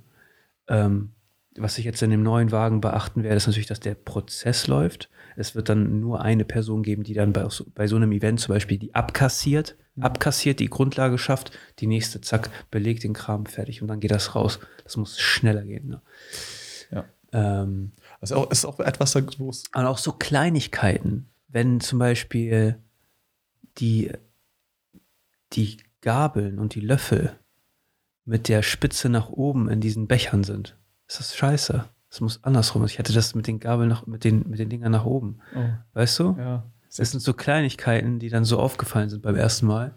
Ähm, 0.69 1.11
was 1.57 1.79
ich 1.79 1.85
jetzt 1.85 2.03
in 2.03 2.11
dem 2.11 2.25
neuen 2.25 2.51
Wagen 2.51 2.81
beachten 2.81 3.23
werde, 3.23 3.37
ist 3.37 3.47
natürlich, 3.47 3.69
dass 3.69 3.79
der 3.79 3.95
Prozess 3.95 4.67
läuft. 4.67 5.09
Es 5.37 5.55
wird 5.55 5.69
dann 5.69 6.01
nur 6.01 6.21
eine 6.23 6.45
Person 6.45 6.83
geben, 6.83 7.05
die 7.05 7.15
dann 7.15 7.33
bei 7.33 7.49
so, 7.49 7.65
bei 7.77 7.87
so 7.87 7.95
einem 7.95 8.11
Event 8.11 8.41
zum 8.41 8.55
Beispiel 8.55 8.79
die 8.79 8.93
abkassiert, 8.95 9.77
Mhm. 9.95 10.03
abkassiert, 10.03 10.59
die 10.59 10.69
Grundlage 10.69 11.17
schafft, 11.19 11.57
die 11.79 11.87
nächste, 11.87 12.21
zack, 12.21 12.51
belegt 12.73 13.05
den 13.05 13.13
Kram 13.13 13.47
fertig 13.47 13.83
und 13.83 13.87
dann 13.89 14.01
geht 14.01 14.11
das 14.11 14.35
raus. 14.35 14.59
Das 14.83 14.97
muss 14.97 15.21
schneller 15.21 15.63
gehen. 15.63 15.87
Ne? 15.87 16.03
Ja. 16.91 17.05
Ähm, 17.33 17.93
das 18.25 18.31
ist 18.31 18.37
auch, 18.37 18.51
ist 18.51 18.65
auch 18.65 18.81
etwas, 18.81 19.15
wo 19.39 19.51
es 19.51 19.65
aber 19.73 19.89
auch 19.89 19.99
so 19.99 20.13
Kleinigkeiten, 20.13 21.29
wenn 21.49 21.81
zum 21.81 21.99
Beispiel 21.99 22.79
die, 23.79 24.11
die 25.53 25.79
Gabeln 26.01 26.59
und 26.59 26.75
die 26.75 26.81
Löffel 26.81 27.39
mit 28.25 28.49
der 28.49 28.63
Spitze 28.63 29.09
nach 29.09 29.29
oben 29.31 29.69
in 29.69 29.81
diesen 29.81 30.07
Bechern 30.09 30.45
sind, 30.45 30.77
ist 31.07 31.21
das 31.21 31.37
scheiße. 31.37 31.85
Es 32.11 32.21
muss 32.21 32.43
andersrum. 32.45 32.85
Ich 32.85 32.99
hätte 32.99 33.13
das 33.13 33.35
mit 33.35 33.47
den 33.47 33.59
Gabeln 33.61 33.89
nach, 33.89 34.07
mit 34.07 34.25
den, 34.25 34.49
mit 34.49 34.59
den 34.59 34.69
Dingern 34.71 34.93
nach 34.93 35.05
oben. 35.05 35.41
Oh, 35.55 35.65
Weißt 35.95 36.19
du? 36.21 36.37
ja. 36.39 36.65
Das 36.97 37.11
sind 37.11 37.19
so 37.21 37.35
Kleinigkeiten, 37.35 38.21
die 38.21 38.29
dann 38.29 38.45
so 38.45 38.61
aufgefallen 38.61 39.09
sind 39.11 39.23
beim 39.23 39.35
ersten 39.35 39.67
Mal. 39.67 39.97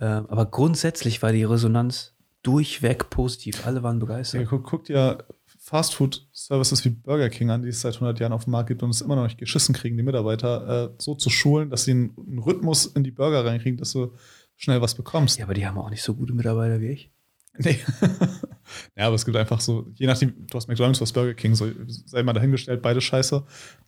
Ähm, 0.00 0.26
aber 0.28 0.44
grundsätzlich 0.44 1.22
war 1.22 1.32
die 1.32 1.44
Resonanz 1.44 2.14
durchweg 2.42 3.08
positiv. 3.08 3.66
Alle 3.66 3.82
waren 3.82 3.96
Ja, 3.96 4.00
begeistert. 4.00 4.46
guck, 4.50 4.64
guck 4.64 4.84
dir 4.84 5.24
Fastfood-Services 5.70 6.84
wie 6.84 6.88
Burger 6.88 7.30
King 7.30 7.50
an, 7.50 7.62
die 7.62 7.68
es 7.68 7.80
seit 7.80 7.94
100 7.94 8.18
Jahren 8.18 8.32
auf 8.32 8.42
dem 8.42 8.50
Markt 8.50 8.68
gibt 8.68 8.82
und 8.82 8.90
es 8.90 9.02
immer 9.02 9.14
noch 9.14 9.22
nicht 9.22 9.38
geschissen 9.38 9.72
kriegen, 9.72 9.96
die 9.96 10.02
Mitarbeiter 10.02 10.90
äh, 10.90 10.94
so 10.98 11.14
zu 11.14 11.30
schulen, 11.30 11.70
dass 11.70 11.84
sie 11.84 11.92
einen, 11.92 12.16
einen 12.18 12.40
Rhythmus 12.40 12.86
in 12.86 13.04
die 13.04 13.12
Burger 13.12 13.44
reinkriegen, 13.44 13.78
dass 13.78 13.92
du 13.92 14.12
schnell 14.56 14.82
was 14.82 14.96
bekommst. 14.96 15.38
Ja, 15.38 15.44
aber 15.44 15.54
die 15.54 15.64
haben 15.64 15.78
auch 15.78 15.88
nicht 15.88 16.02
so 16.02 16.14
gute 16.14 16.32
Mitarbeiter 16.32 16.80
wie 16.80 16.88
ich. 16.88 17.12
Nee. 17.56 17.78
ja, 18.96 19.06
aber 19.06 19.14
es 19.14 19.24
gibt 19.24 19.36
einfach 19.36 19.60
so, 19.60 19.86
je 19.94 20.08
nachdem, 20.08 20.44
du 20.48 20.56
hast 20.56 20.66
McDonalds, 20.66 20.98
du 20.98 21.02
hast 21.04 21.12
Burger 21.12 21.34
King, 21.34 21.54
so 21.54 21.70
sei 21.86 22.24
mal 22.24 22.32
dahingestellt, 22.32 22.82
beide 22.82 23.00
scheiße. 23.00 23.44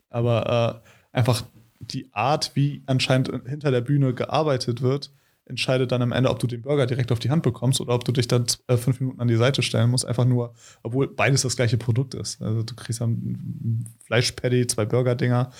Aber 0.08 0.82
äh, 1.12 1.16
einfach 1.16 1.42
die 1.80 2.14
Art, 2.14 2.52
wie 2.54 2.84
anscheinend 2.86 3.28
hinter 3.44 3.72
der 3.72 3.80
Bühne 3.80 4.14
gearbeitet 4.14 4.82
wird, 4.82 5.12
entscheidet 5.52 5.92
dann 5.92 6.02
am 6.02 6.12
Ende, 6.12 6.30
ob 6.30 6.38
du 6.38 6.46
den 6.46 6.62
Burger 6.62 6.86
direkt 6.86 7.12
auf 7.12 7.18
die 7.18 7.30
Hand 7.30 7.42
bekommst 7.42 7.80
oder 7.80 7.94
ob 7.94 8.04
du 8.04 8.12
dich 8.12 8.26
dann 8.26 8.46
äh, 8.66 8.76
fünf 8.76 9.00
Minuten 9.00 9.20
an 9.20 9.28
die 9.28 9.36
Seite 9.36 9.62
stellen 9.62 9.90
musst. 9.90 10.04
Einfach 10.04 10.24
nur, 10.24 10.54
obwohl 10.82 11.06
beides 11.06 11.42
das 11.42 11.56
gleiche 11.56 11.78
Produkt 11.78 12.14
ist. 12.14 12.42
Also 12.42 12.62
du 12.62 12.74
kriegst 12.74 13.00
dann 13.00 13.10
ein 13.12 13.88
Fleischpaddy, 14.06 14.66
zwei 14.66 14.84
Burger-Dinger, 14.84 15.50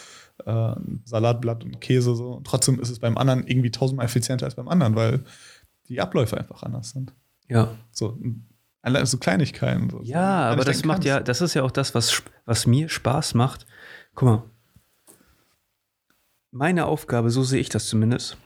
äh, 0.45 0.75
Salatblatt 1.05 1.65
und 1.65 1.81
Käse 1.81 2.17
so. 2.17 2.33
Und 2.33 2.47
trotzdem 2.47 2.81
ist 2.81 2.91
es 2.91 2.99
beim 2.99 3.17
anderen 3.17 3.47
irgendwie 3.47 3.71
tausendmal 3.71 4.07
effizienter 4.07 4.47
als 4.47 4.57
beim 4.57 4.69
anderen, 4.69 4.97
weil 4.97 5.21
die 5.89 6.01
Abläufe 6.01 6.37
einfach 6.37 6.63
anders 6.63 6.91
sind. 6.91 7.13
Ja. 7.49 7.77
So, 7.91 8.19
allein 8.81 9.07
so 9.07 9.19
Kleinigkeiten. 9.19 9.91
So. 9.91 10.01
Ja, 10.03 10.51
aber 10.51 10.65
das 10.65 10.85
macht 10.85 10.97
kannst. 10.97 11.07
ja, 11.07 11.21
das 11.21 11.41
ist 11.41 11.55
ja 11.55 11.63
auch 11.63 11.71
das, 11.71 11.95
was, 11.95 12.23
was 12.47 12.67
mir 12.67 12.89
Spaß 12.89 13.35
macht. 13.35 13.67
Guck 14.15 14.29
mal. 14.29 14.43
Meine 16.51 16.87
Aufgabe, 16.87 17.31
so 17.31 17.45
sehe 17.45 17.61
ich 17.61 17.71
das 17.71 17.87
zumindest, 17.87 18.37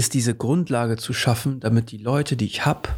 ist 0.00 0.14
diese 0.14 0.34
Grundlage 0.34 0.96
zu 0.96 1.12
schaffen, 1.12 1.60
damit 1.60 1.90
die 1.90 1.98
Leute, 1.98 2.34
die 2.34 2.46
ich 2.46 2.64
habe, 2.64 2.88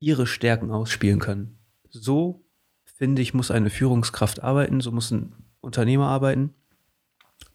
ihre 0.00 0.26
Stärken 0.26 0.70
ausspielen 0.70 1.20
können. 1.20 1.58
So, 1.90 2.42
finde 2.84 3.20
ich, 3.20 3.34
muss 3.34 3.50
eine 3.50 3.68
Führungskraft 3.68 4.42
arbeiten, 4.42 4.80
so 4.80 4.90
muss 4.90 5.10
ein 5.10 5.34
Unternehmer 5.60 6.08
arbeiten. 6.08 6.54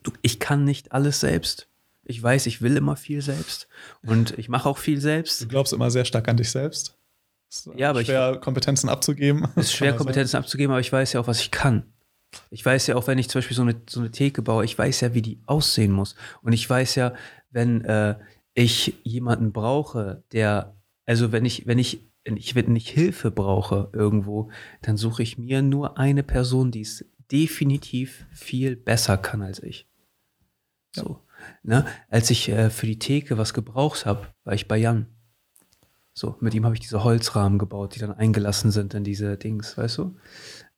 Du, 0.04 0.12
ich 0.22 0.40
kann 0.40 0.64
nicht 0.66 0.92
alles 0.92 1.20
selbst. 1.20 1.68
Ich 2.04 2.22
weiß, 2.22 2.46
ich 2.46 2.62
will 2.62 2.78
immer 2.78 2.96
viel 2.96 3.22
selbst. 3.24 3.68
Und 4.06 4.38
ich 4.38 4.50
mache 4.50 4.70
auch 4.70 4.78
viel 4.78 5.02
selbst. 5.02 5.42
Du 5.42 5.48
glaubst 5.48 5.74
immer 5.74 5.90
sehr 5.90 6.06
stark 6.06 6.28
an 6.28 6.38
dich 6.38 6.52
selbst. 6.52 6.96
Ist 7.50 7.70
Ja, 7.76 7.90
aber 7.90 8.02
ich- 8.02 8.08
schwer, 8.08 8.38
Kompetenzen 8.38 8.88
abzugeben. 8.90 9.48
ist 9.56 9.74
schwer, 9.74 9.96
Kompetenzen 9.96 10.38
abzugeben, 10.38 10.72
aber 10.72 10.82
ich 10.82 10.92
weiß 10.92 11.14
ja 11.14 11.20
auch, 11.22 11.28
was 11.28 11.42
ich 11.42 11.50
kann. 11.50 11.84
Ich 12.50 12.66
weiß 12.66 12.88
ja 12.88 12.96
auch, 12.96 13.08
wenn 13.08 13.18
ich 13.18 13.30
zum 13.30 13.40
Beispiel 13.40 13.58
so 13.58 13.64
eine, 13.64 13.82
so 13.90 14.00
eine 14.00 14.12
Theke 14.12 14.42
baue, 14.42 14.66
ich 14.66 14.78
weiß 14.78 15.02
ja, 15.02 15.14
wie 15.14 15.22
die 15.22 15.40
aussehen 15.46 15.92
muss. 15.92 16.16
Und 16.42 16.54
ich 16.54 16.70
weiß 16.70 16.96
ja, 16.96 17.14
wenn 17.52 17.84
äh, 17.86 18.16
ich 18.54 18.96
jemanden 19.04 19.52
brauche, 19.52 20.24
der, 20.32 20.76
also 21.06 21.32
wenn 21.32 21.46
ich, 21.46 21.66
wenn 21.66 21.80
ich, 21.80 22.08
wenn 22.24 22.38
ich, 22.38 22.54
wenn 22.56 22.76
ich 22.76 22.90
Hilfe 22.90 23.32
brauche 23.32 23.90
irgendwo, 23.94 24.52
dann 24.82 24.98
suche 24.98 25.24
ich 25.24 25.38
mir 25.38 25.62
nur 25.62 25.98
eine 25.98 26.24
Person, 26.24 26.72
die 26.72 26.82
es 26.82 27.06
definitiv 27.32 28.26
viel 28.32 28.76
besser 28.76 29.18
kann 29.18 29.42
als 29.42 29.62
ich. 29.62 29.88
So. 30.96 31.22
Ne? 31.64 31.86
Als 32.10 32.30
ich 32.30 32.50
äh, 32.50 32.70
für 32.70 32.86
die 32.86 33.00
Theke 33.00 33.38
was 33.38 33.54
gebraucht 33.54 34.06
habe, 34.06 34.28
war 34.44 34.54
ich 34.54 34.68
bei 34.68 34.78
Jan. 34.78 35.08
So, 36.14 36.36
mit 36.42 36.54
ihm 36.54 36.66
habe 36.66 36.76
ich 36.76 36.82
diese 36.82 37.04
Holzrahmen 37.04 37.60
gebaut, 37.60 37.96
die 37.96 38.00
dann 38.00 38.12
eingelassen 38.12 38.72
sind 38.72 38.94
in 38.94 39.06
diese 39.06 39.38
Dings, 39.38 39.78
weißt 39.78 40.00
du? 40.00 40.18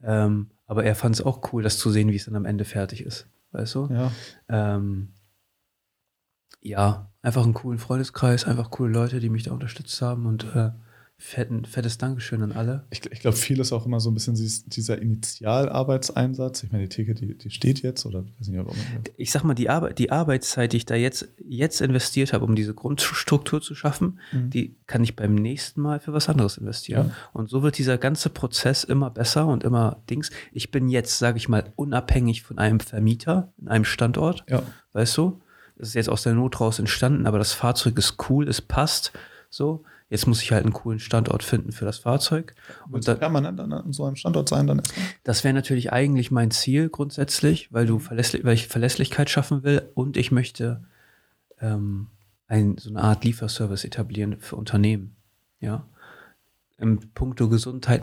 Ähm, 0.03 0.51
aber 0.71 0.85
er 0.85 0.95
fand 0.95 1.15
es 1.15 1.21
auch 1.21 1.51
cool, 1.51 1.63
das 1.63 1.77
zu 1.79 1.89
sehen, 1.89 2.11
wie 2.11 2.15
es 2.15 2.23
dann 2.23 2.37
am 2.37 2.45
Ende 2.45 2.63
fertig 2.63 3.05
ist, 3.05 3.27
weißt 3.51 3.75
du? 3.75 3.89
Ja. 3.91 4.11
Ähm, 4.47 5.09
ja, 6.61 7.11
einfach 7.21 7.43
einen 7.43 7.53
coolen 7.53 7.77
Freundeskreis, 7.77 8.45
einfach 8.45 8.69
coole 8.71 8.93
Leute, 8.93 9.19
die 9.19 9.27
mich 9.27 9.43
da 9.43 9.51
unterstützt 9.51 10.01
haben 10.01 10.25
und 10.25 10.45
äh, 10.55 10.71
fetten, 11.23 11.65
fettes 11.65 11.97
Dankeschön 11.99 12.41
an 12.41 12.51
alle. 12.51 12.83
Ich, 12.89 13.01
ich 13.11 13.19
glaube, 13.19 13.37
viel 13.37 13.59
ist 13.59 13.71
auch 13.71 13.85
immer 13.85 13.99
so 13.99 14.09
ein 14.09 14.15
bisschen 14.15 14.33
dies- 14.35 14.65
dieser 14.65 14.99
Initialarbeitseinsatz. 15.01 16.63
Ich 16.63 16.71
meine, 16.71 16.87
die 16.87 16.89
Theke, 16.89 17.13
die, 17.13 17.37
die 17.37 17.49
steht 17.51 17.81
jetzt 17.81 18.05
oder 18.05 18.23
ich 18.25 18.39
weiß 18.39 18.47
nicht, 18.47 19.11
Ich 19.17 19.31
sag 19.31 19.43
mal, 19.43 19.53
die, 19.53 19.69
Arbeit, 19.69 19.99
die 19.99 20.11
Arbeitszeit, 20.11 20.73
die 20.73 20.77
ich 20.77 20.85
da 20.85 20.95
jetzt, 20.95 21.27
jetzt 21.47 21.81
investiert 21.81 22.33
habe, 22.33 22.45
um 22.45 22.55
diese 22.55 22.73
Grundstruktur 22.73 23.61
zu 23.61 23.75
schaffen, 23.75 24.19
Mhm. 24.31 24.49
die 24.49 24.75
kann 24.87 25.03
ich 25.03 25.15
beim 25.15 25.35
nächsten 25.35 25.81
Mal 25.81 25.99
für 25.99 26.13
was 26.13 26.27
anderes 26.29 26.57
investieren. 26.57 27.07
Ja. 27.09 27.15
Und 27.33 27.49
so 27.49 27.63
wird 27.63 27.77
dieser 27.77 27.97
ganze 27.97 28.29
Prozess 28.29 28.83
immer 28.83 29.09
besser 29.09 29.45
und 29.47 29.63
immer 29.63 30.01
Dings. 30.09 30.31
Ich 30.51 30.71
bin 30.71 30.89
jetzt, 30.89 31.19
sage 31.19 31.37
ich 31.37 31.47
mal, 31.49 31.71
unabhängig 31.75 32.41
von 32.41 32.57
einem 32.57 32.79
Vermieter 32.79 33.51
in 33.61 33.67
einem 33.67 33.85
Standort. 33.85 34.43
Ja. 34.49 34.63
Weißt 34.93 35.15
du? 35.17 35.39
Das 35.77 35.89
ist 35.89 35.93
jetzt 35.95 36.09
aus 36.09 36.23
der 36.23 36.33
Not 36.33 36.59
raus 36.59 36.79
entstanden, 36.79 37.25
aber 37.25 37.37
das 37.39 37.53
Fahrzeug 37.53 37.97
ist 37.97 38.15
cool, 38.29 38.47
es 38.47 38.61
passt. 38.61 39.11
So, 39.49 39.83
jetzt 40.11 40.27
muss 40.27 40.43
ich 40.43 40.51
halt 40.51 40.65
einen 40.65 40.73
coolen 40.73 40.99
Standort 40.99 41.41
finden 41.41 41.71
für 41.71 41.85
das 41.85 41.97
Fahrzeug. 41.97 42.53
Und 42.85 42.95
Und 42.95 43.07
dann, 43.07 43.17
permanent 43.17 43.59
an, 43.61 43.71
an 43.71 43.93
so 43.93 44.03
einem 44.03 44.17
Standort 44.17 44.49
sein, 44.49 44.67
dann 44.67 44.79
erstmal. 44.79 45.05
das 45.23 45.43
wäre 45.45 45.53
natürlich 45.53 45.93
eigentlich 45.93 46.31
mein 46.31 46.51
Ziel 46.51 46.89
grundsätzlich, 46.89 47.71
weil 47.71 47.85
du 47.85 47.97
verlässlich, 47.97 48.43
weil 48.43 48.53
ich 48.53 48.67
Verlässlichkeit 48.67 49.29
schaffen 49.29 49.63
will 49.63 49.89
und 49.95 50.17
ich 50.17 50.31
möchte 50.31 50.83
ähm, 51.61 52.07
ein, 52.47 52.77
so 52.77 52.89
eine 52.89 53.01
Art 53.01 53.23
Lieferservice 53.23 53.85
etablieren 53.85 54.37
für 54.39 54.57
Unternehmen. 54.57 55.15
Ja. 55.61 55.87
Im 56.77 56.99
Punkto 57.13 57.47
Gesundheit, 57.47 58.01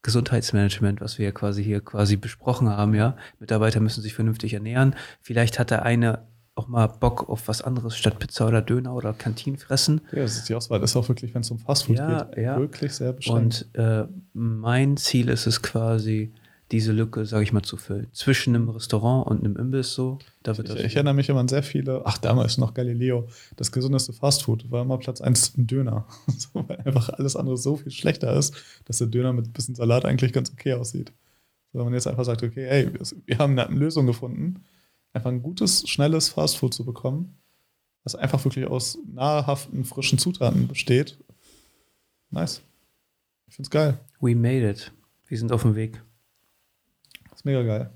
Gesundheitsmanagement, 0.00 1.02
was 1.02 1.18
wir 1.18 1.26
ja 1.26 1.32
quasi 1.32 1.62
hier 1.62 1.82
quasi 1.82 2.16
besprochen 2.16 2.70
haben, 2.70 2.94
ja. 2.94 3.14
Mitarbeiter 3.40 3.80
müssen 3.80 4.00
sich 4.00 4.14
vernünftig 4.14 4.54
ernähren. 4.54 4.96
Vielleicht 5.20 5.58
hat 5.58 5.70
der 5.70 5.82
eine 5.82 6.26
auch 6.54 6.68
mal 6.68 6.86
Bock 6.86 7.28
auf 7.30 7.48
was 7.48 7.62
anderes 7.62 7.96
statt 7.96 8.18
Pizza 8.18 8.46
oder 8.48 8.60
Döner 8.60 8.94
oder 8.94 9.12
Kantin 9.14 9.56
fressen. 9.56 10.02
Ja, 10.12 10.18
das 10.22 10.36
ist 10.36 10.48
die 10.48 10.54
Auswahl. 10.54 10.80
Das 10.80 10.90
ist 10.90 10.96
auch 10.96 11.08
wirklich, 11.08 11.34
wenn 11.34 11.40
es 11.40 11.50
um 11.50 11.58
Fastfood 11.58 11.96
Ja, 11.98 12.24
geht, 12.24 12.44
ja. 12.44 12.58
wirklich 12.58 12.92
sehr 12.92 13.12
beschränkt. 13.14 13.68
Und 13.74 13.78
äh, 13.80 14.06
mein 14.34 14.96
Ziel 14.98 15.28
ist 15.30 15.46
es 15.46 15.62
quasi, 15.62 16.32
diese 16.70 16.92
Lücke, 16.92 17.24
sage 17.26 17.42
ich 17.44 17.52
mal, 17.52 17.62
zu 17.62 17.76
füllen. 17.78 18.06
Zwischen 18.12 18.54
einem 18.54 18.68
Restaurant 18.68 19.26
und 19.28 19.44
einem 19.44 19.56
Imbiss 19.56 19.92
so. 19.94 20.18
Da 20.42 20.56
wird 20.58 20.68
Ich, 20.68 20.74
das 20.74 20.84
ich 20.84 20.94
erinnere 20.96 21.14
mich 21.14 21.28
immer 21.30 21.40
an 21.40 21.48
sehr 21.48 21.62
viele, 21.62 22.02
ach, 22.04 22.18
damals 22.18 22.58
noch 22.58 22.72
Galileo, 22.74 23.28
das 23.56 23.72
gesundeste 23.72 24.12
Fastfood 24.12 24.70
war 24.70 24.82
immer 24.82 24.98
Platz 24.98 25.20
1 25.22 25.56
ein 25.58 25.66
Döner. 25.66 26.06
so, 26.28 26.48
weil 26.68 26.78
einfach 26.84 27.08
alles 27.10 27.34
andere 27.36 27.56
so 27.56 27.76
viel 27.76 27.92
schlechter 27.92 28.34
ist, 28.34 28.54
dass 28.86 28.98
der 28.98 29.06
Döner 29.06 29.32
mit 29.32 29.46
ein 29.48 29.52
bisschen 29.52 29.74
Salat 29.74 30.04
eigentlich 30.04 30.32
ganz 30.34 30.50
okay 30.52 30.74
aussieht. 30.74 31.12
So, 31.72 31.78
wenn 31.78 31.86
man 31.86 31.94
jetzt 31.94 32.06
einfach 32.06 32.24
sagt, 32.24 32.42
okay, 32.42 32.66
ey, 32.66 32.92
wir- 32.92 33.00
wir 33.26 33.38
haben 33.38 33.58
eine 33.58 33.74
Lösung 33.74 34.06
gefunden, 34.06 34.62
einfach 35.12 35.30
ein 35.30 35.42
gutes, 35.42 35.88
schnelles 35.88 36.30
Fastfood 36.30 36.74
zu 36.74 36.84
bekommen, 36.84 37.38
das 38.04 38.14
einfach 38.14 38.44
wirklich 38.44 38.66
aus 38.66 38.98
nahrhaften, 39.06 39.84
frischen 39.84 40.18
Zutaten 40.18 40.68
besteht. 40.68 41.18
Nice. 42.30 42.62
Ich 43.46 43.54
find's 43.54 43.70
geil. 43.70 43.98
We 44.20 44.34
made 44.34 44.68
it. 44.68 44.92
Wir 45.26 45.38
sind 45.38 45.52
auf 45.52 45.62
dem 45.62 45.74
Weg. 45.74 46.02
Das 47.30 47.40
ist 47.40 47.44
mega 47.44 47.62
geil. 47.62 47.92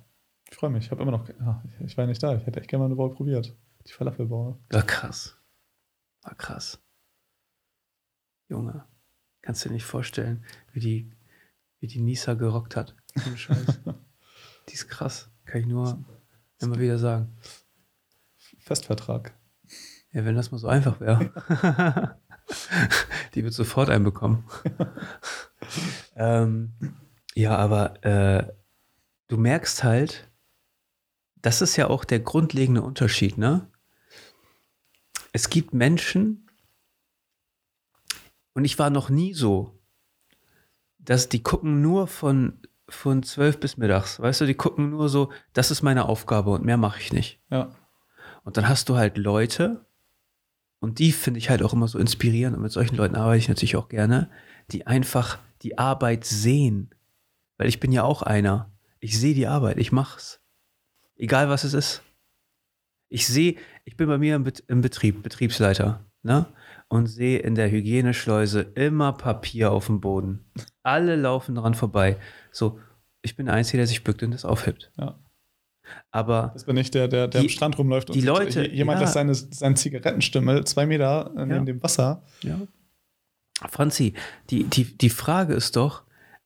Ich 0.50 0.56
freue 0.56 0.70
mich. 0.70 0.84
Ich 0.84 0.90
habe 0.90 1.02
immer 1.02 1.12
noch, 1.12 1.28
ja, 1.28 1.62
ich, 1.66 1.86
ich 1.86 1.96
war 1.96 2.06
nicht 2.06 2.22
da. 2.22 2.36
Ich 2.36 2.46
hätte 2.46 2.60
echt 2.60 2.68
gerne 2.68 2.84
mal 2.84 2.86
eine 2.86 2.96
Woche 2.96 3.14
probiert. 3.14 3.56
Die 3.86 3.92
Falafelbauer. 3.92 4.58
War 4.70 4.82
krass. 4.82 5.36
War 6.22 6.34
krass. 6.34 6.78
Junge, 8.48 8.84
kannst 9.42 9.64
dir 9.64 9.70
nicht 9.70 9.84
vorstellen, 9.84 10.44
wie 10.72 10.80
die, 10.80 11.10
wie 11.80 11.86
die 11.86 12.00
Nisa 12.00 12.34
gerockt 12.34 12.76
hat. 12.76 12.94
Scheiß. 13.36 13.80
die 14.68 14.74
ist 14.74 14.88
krass. 14.88 15.30
Kann 15.46 15.62
ich 15.62 15.66
nur 15.66 16.04
immer 16.60 16.78
wieder 16.78 16.98
sagen. 16.98 17.36
Festvertrag. 18.58 19.34
Ja, 20.12 20.24
wenn 20.24 20.34
das 20.34 20.50
mal 20.50 20.58
so 20.58 20.68
einfach 20.68 21.00
wäre. 21.00 21.30
die 23.34 23.44
wird 23.44 23.54
sofort 23.54 23.90
einbekommen. 23.90 24.44
ähm, 26.16 26.72
ja, 27.34 27.56
aber 27.56 28.04
äh, 28.04 28.52
du 29.28 29.36
merkst 29.36 29.84
halt, 29.84 30.30
das 31.36 31.62
ist 31.62 31.76
ja 31.76 31.88
auch 31.88 32.04
der 32.04 32.20
grundlegende 32.20 32.82
Unterschied, 32.82 33.38
ne? 33.38 33.70
Es 35.32 35.50
gibt 35.50 35.74
Menschen, 35.74 36.46
und 38.56 38.64
ich 38.64 38.78
war 38.78 38.88
noch 38.88 39.10
nie 39.10 39.34
so, 39.34 39.78
dass 40.98 41.28
die 41.28 41.42
gucken 41.42 41.82
nur 41.82 42.06
von, 42.06 42.58
von 42.88 43.22
12 43.22 43.58
bis 43.58 43.76
mittags, 43.76 44.20
weißt 44.20 44.42
du, 44.42 44.46
die 44.46 44.54
gucken 44.54 44.90
nur 44.90 45.08
so, 45.08 45.30
das 45.52 45.70
ist 45.70 45.82
meine 45.82 46.08
Aufgabe 46.08 46.50
und 46.50 46.64
mehr 46.64 46.76
mache 46.76 47.00
ich 47.00 47.12
nicht. 47.12 47.40
Ja. 47.50 47.74
Und 48.44 48.56
dann 48.56 48.68
hast 48.68 48.88
du 48.88 48.96
halt 48.96 49.18
Leute, 49.18 49.86
und 50.78 50.98
die 50.98 51.12
finde 51.12 51.38
ich 51.38 51.50
halt 51.50 51.62
auch 51.62 51.72
immer 51.72 51.88
so 51.88 51.98
inspirierend, 51.98 52.56
und 52.56 52.62
mit 52.62 52.72
solchen 52.72 52.96
Leuten 52.96 53.16
arbeite 53.16 53.38
ich 53.38 53.48
natürlich 53.48 53.76
auch 53.76 53.88
gerne, 53.88 54.30
die 54.70 54.86
einfach 54.86 55.38
die 55.62 55.78
Arbeit 55.78 56.24
sehen. 56.24 56.94
Weil 57.58 57.68
ich 57.68 57.80
bin 57.80 57.90
ja 57.90 58.04
auch 58.04 58.22
einer. 58.22 58.72
Ich 59.00 59.18
sehe 59.18 59.34
die 59.34 59.46
Arbeit, 59.46 59.78
ich 59.78 59.90
mach's. 59.92 60.40
Egal 61.16 61.48
was 61.48 61.64
es 61.64 61.74
ist. 61.74 62.02
Ich 63.08 63.26
sehe, 63.26 63.56
ich 63.84 63.96
bin 63.96 64.08
bei 64.08 64.18
mir 64.18 64.36
im, 64.36 64.44
Bet 64.44 64.64
im 64.68 64.80
Betrieb, 64.80 65.22
Betriebsleiter, 65.22 66.04
ne? 66.22 66.46
Und 66.88 67.06
sehe 67.06 67.38
in 67.38 67.54
der 67.54 67.70
Hygieneschleuse 67.70 68.60
immer 68.60 69.12
Papier 69.12 69.72
auf 69.72 69.86
dem 69.86 70.00
Boden. 70.00 70.44
Alle 70.86 71.16
laufen 71.16 71.54
dran 71.56 71.74
vorbei. 71.74 72.16
So, 72.52 72.78
ich 73.22 73.34
bin 73.36 73.46
der 73.46 73.54
Einzige, 73.56 73.78
der 73.78 73.86
sich 73.86 74.04
bückt 74.04 74.22
und 74.22 74.30
das 74.30 74.44
aufhebt. 74.44 74.92
Ja. 74.98 75.18
Aber 76.10 76.50
Das 76.54 76.64
bin 76.64 76.76
ich, 76.76 76.90
der, 76.90 77.08
der, 77.08 77.28
der 77.28 77.40
Die- 77.40 77.46
am 77.46 77.50
Strand 77.50 77.78
rumläuft 77.78 78.12
die 78.14 78.20
Leute, 78.20 78.66
jemand 78.68 78.98
ja. 78.98 79.02
lässt 79.02 79.14
seine, 79.14 79.34
seinen 79.34 79.76
Zigarettenstimmel 79.76 80.64
zwei 80.64 80.86
Meter 80.86 81.30
neben 81.34 81.50
Ja. 81.50 81.60
dem 81.60 81.82
Wasser. 81.82 82.22
Ja. 82.42 82.60
Franzi, 83.68 84.14
die, 84.50 84.64
die, 84.64 84.84
die 84.96 85.10
Frage 85.10 85.54
ist 85.54 85.76
doch, 85.76 86.02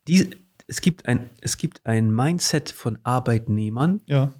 die, 0.08 0.30
es, 0.66 0.80
gibt 0.80 1.06
ein, 1.06 1.28
es 1.40 1.56
gibt 1.56 1.84
ein 1.86 2.14
Mindset 2.14 2.70
von 2.70 2.98
Arbeitnehmern, 3.02 4.00
Ja. 4.06 4.32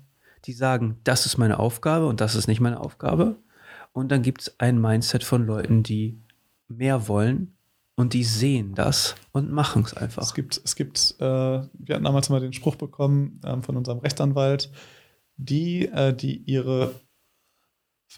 die 0.44 0.52
sagen, 0.52 0.98
das 1.04 1.26
ist 1.26 1.36
meine 1.38 1.58
Aufgabe 1.58 2.06
und 2.06 2.20
das 2.20 2.34
ist 2.34 2.46
nicht 2.46 2.60
meine 2.60 2.80
Aufgabe. 2.80 3.36
Und 3.92 4.12
dann 4.12 4.22
gibt 4.22 4.42
es 4.42 4.60
ein 4.60 4.80
Mindset 4.80 5.24
von 5.24 5.44
Leuten, 5.46 5.82
die 5.82 6.20
mehr 6.68 7.08
wollen 7.08 7.56
und 8.00 8.14
die 8.14 8.24
sehen 8.24 8.74
das 8.74 9.14
und 9.32 9.52
machen 9.52 9.82
es 9.84 9.92
einfach. 9.92 10.22
Es 10.22 10.32
gibt, 10.32 10.58
es 10.64 10.74
gibt, 10.74 11.16
äh, 11.18 11.24
wir 11.24 11.94
hatten 11.94 12.04
damals 12.04 12.30
mal 12.30 12.40
den 12.40 12.54
Spruch 12.54 12.76
bekommen 12.76 13.42
ähm, 13.44 13.62
von 13.62 13.76
unserem 13.76 13.98
Rechtsanwalt, 13.98 14.70
die, 15.36 15.86
äh, 15.86 16.14
die 16.14 16.38
ihre 16.46 16.94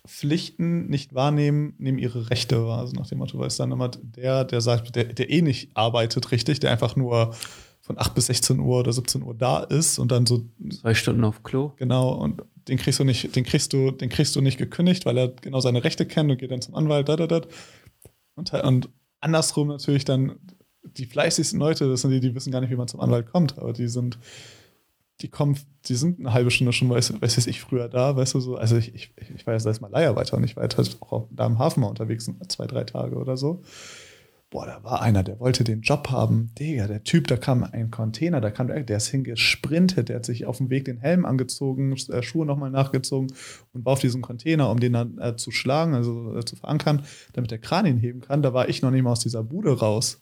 Pflichten 0.07 0.89
nicht 0.89 1.15
wahrnehmen, 1.15 1.75
nehmen 1.79 1.99
ihre 1.99 2.31
Rechte 2.31 2.65
wahr. 2.65 2.79
Also 2.79 2.95
nach 2.95 3.09
dem 3.09 3.19
Motto, 3.19 3.41
weil 3.41 3.49
es 3.49 3.57
dann 3.57 3.73
immer 3.73 3.89
der, 3.89 4.45
der 4.45 4.61
sagt, 4.61 4.95
der, 4.95 5.05
der 5.05 5.29
eh 5.31 5.43
nicht 5.43 5.77
arbeitet 5.77 6.31
richtig, 6.31 6.61
der 6.61 6.71
einfach 6.71 6.95
nur 6.95 7.35
von 7.81 7.99
8 7.99 8.15
bis 8.15 8.27
16 8.27 8.61
Uhr 8.61 8.79
oder 8.79 8.93
17 8.93 9.25
Uhr 9.25 9.35
da 9.35 9.65
ist 9.65 9.99
und 9.99 10.13
dann 10.13 10.27
so 10.27 10.47
Zwei 10.81 10.95
Stunden 10.95 11.25
auf 11.25 11.43
Klo. 11.43 11.73
Genau, 11.77 12.13
und 12.13 12.45
den 12.69 12.79
kriegst 12.79 13.01
du 13.01 13.05
nicht, 13.05 13.35
den 13.35 13.43
kriegst 13.43 13.73
du, 13.73 13.91
den 13.91 14.11
kriegst 14.11 14.37
du 14.37 14.41
nicht 14.41 14.59
gekündigt, 14.59 15.07
weil 15.07 15.19
er 15.19 15.29
genau 15.29 15.59
seine 15.59 15.83
Rechte 15.83 16.07
kennt 16.07 16.31
und 16.31 16.39
geht 16.39 16.53
dann 16.53 16.63
zum 16.63 16.77
Anwalt, 16.77 17.09
da, 17.09 17.17
da, 17.17 17.27
da. 17.27 17.41
Und, 18.37 18.53
und 18.55 18.89
andersrum 19.23 19.69
natürlich 19.69 20.05
dann 20.05 20.39
die 20.83 21.07
fleißigsten 21.07 21.59
Leute, 21.59 21.89
das 21.89 22.03
sind 22.03 22.11
die, 22.11 22.21
die 22.21 22.35
wissen 22.35 22.53
gar 22.53 22.61
nicht, 22.61 22.71
wie 22.71 22.77
man 22.77 22.89
zum 22.89 23.01
Anwalt 23.01 23.31
kommt, 23.31 23.59
aber 23.59 23.73
die 23.73 23.89
sind, 23.89 24.19
die 25.21 25.29
kommen, 25.29 25.57
die 25.87 25.95
sind 25.95 26.19
eine 26.19 26.33
halbe 26.33 26.51
Stunde 26.51 26.73
schon, 26.73 26.91
weiß, 26.91 27.21
weiß 27.21 27.47
ich, 27.47 27.61
früher 27.61 27.89
da, 27.89 28.17
weißt 28.17 28.35
du 28.35 28.41
so. 28.41 28.57
Also 28.57 28.77
ich, 28.77 28.95
ich, 28.95 29.13
ich 29.35 29.47
war 29.47 29.55
jetzt 29.55 29.65
erst 29.65 29.81
mal 29.81 29.91
Leierweiter 29.91 30.37
und 30.37 30.45
ich 30.45 30.57
war 30.57 30.63
halt 30.63 30.97
auch 31.01 31.29
da 31.31 31.47
im 31.47 31.59
Hafen 31.59 31.81
mal 31.81 31.89
unterwegs, 31.89 32.31
zwei, 32.49 32.67
drei 32.67 32.85
Tage 32.85 33.17
oder 33.17 33.37
so. 33.37 33.63
Boah, 34.53 34.67
da 34.67 34.85
war 34.85 35.01
einer, 35.01 35.23
der 35.23 35.41
wollte 35.41 35.65
den 35.65 35.81
Job 35.81 36.11
haben. 36.11 36.51
Digga, 36.59 36.87
der 36.87 37.03
Typ, 37.05 37.27
da 37.27 37.39
kam 37.39 37.65
ein 37.65 37.91
Container, 37.91 38.43
da 38.43 38.51
kam, 38.51 38.67
der 38.69 38.97
ist 38.99 39.09
hingesprintet, 39.09 40.11
der 40.11 40.17
hat 40.17 40.27
sich 40.27 40.45
auf 40.45 40.59
dem 40.59 40.69
Weg 40.69 40.85
den 40.85 40.99
Helm 40.99 41.25
angezogen, 41.25 41.93
äh, 42.11 42.23
Schuhe 42.23 42.45
nochmal 42.45 42.71
nachgezogen 42.71 43.33
und 43.73 43.85
war 43.87 43.95
auf 43.95 44.01
diesem 44.01 44.21
Container, 44.21 44.69
um 44.71 44.79
den 44.79 44.93
dann 44.93 45.19
äh, 45.19 45.37
zu 45.37 45.53
schlagen, 45.53 45.95
also 45.95 46.37
äh, 46.37 46.45
zu 46.45 46.57
verankern, 46.57 47.03
damit 47.33 47.51
der 47.51 47.59
Kran 47.59 47.87
ihn 47.87 47.97
heben 47.97 48.21
kann. 48.21 48.43
Da 48.43 48.53
war 48.53 48.69
ich 48.69 48.83
noch 48.83 48.91
nicht 48.91 49.03
mal 49.03 49.13
aus 49.13 49.21
dieser 49.21 49.43
Bude 49.43 49.79
raus. 49.79 50.21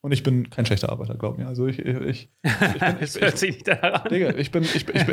Und 0.00 0.12
ich 0.12 0.22
bin 0.22 0.50
kein 0.50 0.66
schlechter 0.66 0.90
Arbeiter, 0.90 1.14
glaub 1.14 1.38
mir. 1.38 1.46
Also 1.48 1.66
ich, 1.68 1.78
ich, 1.80 2.28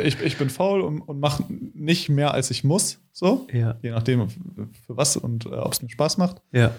ich, 0.04 0.20
ich 0.22 0.38
bin 0.38 0.50
faul 0.50 0.80
und, 0.82 1.00
und 1.00 1.20
mache 1.20 1.44
nicht 1.48 2.08
mehr, 2.08 2.34
als 2.34 2.50
ich 2.50 2.64
muss. 2.64 3.00
So, 3.12 3.46
Ja, 3.52 3.76
je 3.82 3.90
nachdem, 3.90 4.28
für 4.28 4.96
was 4.96 5.16
und 5.16 5.46
äh, 5.46 5.50
ob 5.50 5.72
es 5.72 5.82
mir 5.82 5.88
Spaß 5.88 6.18
macht. 6.18 6.42
ja. 6.52 6.72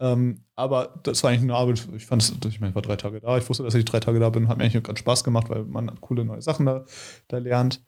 Ähm, 0.00 0.44
aber 0.56 0.98
das 1.02 1.22
war 1.22 1.30
eigentlich 1.30 1.42
eine 1.42 1.54
Arbeit, 1.54 1.86
ich 1.94 2.06
fand 2.06 2.22
es, 2.22 2.32
ich 2.48 2.58
meine, 2.58 2.70
ich 2.70 2.74
war 2.74 2.82
drei 2.82 2.96
Tage 2.96 3.20
da, 3.20 3.36
ich 3.36 3.46
wusste, 3.48 3.62
dass 3.62 3.74
ich 3.74 3.84
drei 3.84 4.00
Tage 4.00 4.18
da 4.18 4.30
bin, 4.30 4.48
hat 4.48 4.56
mir 4.56 4.64
eigentlich 4.64 4.82
ganz 4.82 4.98
Spaß 4.98 5.24
gemacht, 5.24 5.50
weil 5.50 5.64
man 5.64 6.00
coole 6.00 6.24
neue 6.24 6.40
Sachen 6.40 6.64
da, 6.64 6.86
da 7.28 7.36
lernt. 7.36 7.82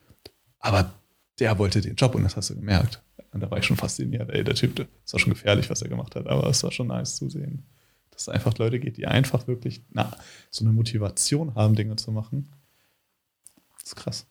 Aber 0.59 0.93
der 1.39 1.59
wollte 1.59 1.81
den 1.81 1.97
Job 1.97 2.15
und 2.15 2.23
das 2.23 2.37
hast 2.37 2.51
du 2.51 2.55
gemerkt. 2.55 3.03
Und 3.33 3.41
da 3.41 3.51
war 3.51 3.59
ich 3.59 3.65
schon 3.65 3.79
fasziniert, 3.79 4.29
ey, 4.31 4.45
der 4.45 4.55
Typ, 4.55 4.77
das 4.77 5.13
war 5.15 5.21
schon 5.21 5.33
gefährlich, 5.33 5.71
was 5.71 5.81
er 5.81 5.89
gemacht 5.89 6.15
hat, 6.15 6.27
aber 6.27 6.47
es 6.49 6.63
war 6.63 6.71
schon 6.71 6.89
nice 6.89 7.17
zu 7.17 7.31
sehen. 7.31 7.65
Dass 8.11 8.23
es 8.23 8.29
einfach 8.29 8.57
Leute 8.59 8.79
geht, 8.79 8.99
die 8.99 9.07
einfach 9.07 9.47
wirklich 9.47 9.83
na, 9.91 10.15
so 10.51 10.67
eine 10.67 10.75
Motivation 10.75 11.55
haben, 11.55 11.75
Dinge 11.75 11.97
zu 11.97 12.13
machen. 12.13 12.53
Das 13.79 13.85
ist 13.85 13.97
krass. 13.97 14.27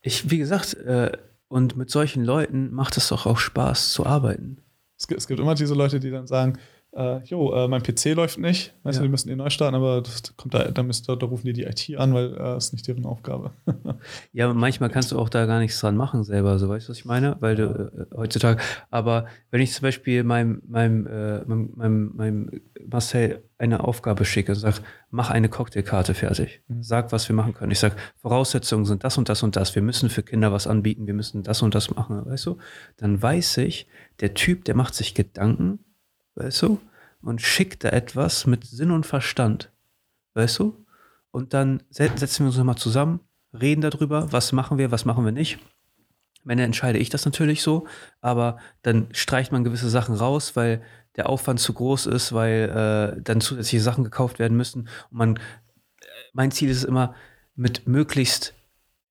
Ich, 0.00 0.30
wie 0.30 0.38
gesagt, 0.38 0.74
äh, 0.74 1.12
und 1.46 1.76
mit 1.76 1.90
solchen 1.90 2.24
Leuten 2.24 2.74
macht 2.74 2.96
es 2.96 3.06
doch 3.08 3.24
auch 3.26 3.38
Spaß 3.38 3.92
zu 3.92 4.04
arbeiten. 4.04 4.58
Es 4.98 5.06
gibt, 5.06 5.40
immer 5.40 5.54
diese 5.54 5.74
Leute, 5.74 6.00
die 6.00 6.10
dann 6.10 6.26
sagen, 6.26 6.58
äh, 6.96 7.18
jo, 7.24 7.52
äh, 7.54 7.68
mein 7.68 7.82
PC 7.82 8.14
läuft 8.14 8.38
nicht, 8.38 8.74
weißt 8.82 8.96
Ja. 8.96 9.02
du, 9.02 9.06
die 9.06 9.10
müssen 9.10 9.28
den 9.28 9.38
neu 9.38 9.50
starten, 9.50 9.74
aber 9.76 10.00
das 10.02 10.34
kommt 10.36 10.54
da, 10.54 10.70
da, 10.70 10.82
müsst, 10.82 11.08
da, 11.08 11.14
da 11.16 11.26
rufen 11.26 11.46
die 11.46 11.52
die 11.52 11.64
IT 11.64 11.96
an, 11.98 12.14
weil 12.14 12.32
äh, 12.34 12.38
das 12.38 12.66
ist 12.66 12.72
nicht 12.72 12.86
deren 12.88 13.04
Aufgabe. 13.06 13.50
Ja, 14.32 14.52
manchmal 14.52 14.90
kannst 14.90 15.12
du 15.12 15.18
auch 15.18 15.28
da 15.28 15.46
gar 15.46 15.58
nichts 15.58 15.80
dran 15.80 15.96
machen 15.96 16.22
selber, 16.24 16.58
so 16.58 16.68
weißt 16.68 16.86
du, 16.88 16.90
was 16.90 16.98
ich 16.98 17.04
meine? 17.04 17.36
Weil 17.40 17.56
du 17.56 17.64
äh, 18.12 18.16
heutzutage, 18.16 18.60
aber 18.90 19.26
wenn 19.50 19.60
ich 19.60 19.72
zum 19.72 19.82
Beispiel 19.82 20.24
meinem, 20.24 20.62
meinem, 20.68 21.06
äh, 21.06 21.38
meinem, 21.44 21.72
meinem, 21.76 22.12
meinem 22.16 22.50
Marcel 22.90 23.42
eine 23.58 23.84
Aufgabe 23.84 24.24
schicke 24.26 24.52
und 24.52 24.58
sage, 24.58 24.76
mach 25.10 25.30
eine 25.30 25.48
Cocktailkarte 25.48 26.12
fertig, 26.14 26.60
sag, 26.80 27.10
was 27.12 27.26
wir 27.28 27.34
machen 27.34 27.54
können. 27.54 27.72
Ich 27.72 27.78
sage, 27.78 27.96
Voraussetzungen 28.20 28.84
sind 28.84 29.02
das 29.04 29.16
und 29.16 29.28
das 29.30 29.42
und 29.42 29.56
das, 29.56 29.74
wir 29.74 29.80
müssen 29.82 30.10
für 30.10 30.22
Kinder 30.22 30.52
was 30.52 30.66
anbieten, 30.66 31.06
wir 31.06 31.14
müssen 31.14 31.42
das 31.42 31.62
und 31.62 31.74
das 31.74 31.90
machen, 31.94 32.26
weißt 32.26 32.44
du? 32.46 32.58
Dann 32.98 33.20
weiß 33.22 33.56
ich, 33.58 33.86
der 34.20 34.34
Typ, 34.34 34.64
der 34.66 34.74
macht 34.76 34.94
sich 34.94 35.14
Gedanken, 35.14 35.78
weißt 36.36 36.62
du, 36.62 36.80
und 37.22 37.42
schickt 37.42 37.82
da 37.82 37.88
etwas 37.88 38.46
mit 38.46 38.64
Sinn 38.64 38.92
und 38.92 39.04
Verstand, 39.04 39.72
weißt 40.34 40.60
du? 40.60 40.86
Und 41.30 41.52
dann 41.54 41.82
se- 41.90 42.10
setzen 42.14 42.44
wir 42.44 42.48
uns 42.48 42.56
nochmal 42.56 42.76
zusammen, 42.76 43.20
reden 43.52 43.80
darüber, 43.80 44.32
was 44.32 44.52
machen 44.52 44.78
wir, 44.78 44.90
was 44.90 45.04
machen 45.04 45.24
wir 45.24 45.32
nicht. 45.32 45.58
Am 46.44 46.50
Ende 46.50 46.64
entscheide 46.64 46.98
ich 46.98 47.10
das 47.10 47.24
natürlich 47.24 47.62
so, 47.62 47.86
aber 48.20 48.58
dann 48.82 49.08
streicht 49.12 49.50
man 49.50 49.64
gewisse 49.64 49.90
Sachen 49.90 50.14
raus, 50.14 50.54
weil 50.54 50.82
der 51.16 51.28
Aufwand 51.28 51.58
zu 51.58 51.72
groß 51.72 52.06
ist, 52.06 52.32
weil 52.32 53.16
äh, 53.18 53.22
dann 53.22 53.40
zusätzliche 53.40 53.82
Sachen 53.82 54.04
gekauft 54.04 54.38
werden 54.38 54.56
müssen. 54.56 54.88
Und 55.10 55.16
man, 55.18 55.38
mein 56.32 56.52
Ziel 56.52 56.68
ist 56.70 56.78
es 56.78 56.84
immer, 56.84 57.14
mit 57.56 57.88
möglichst 57.88 58.54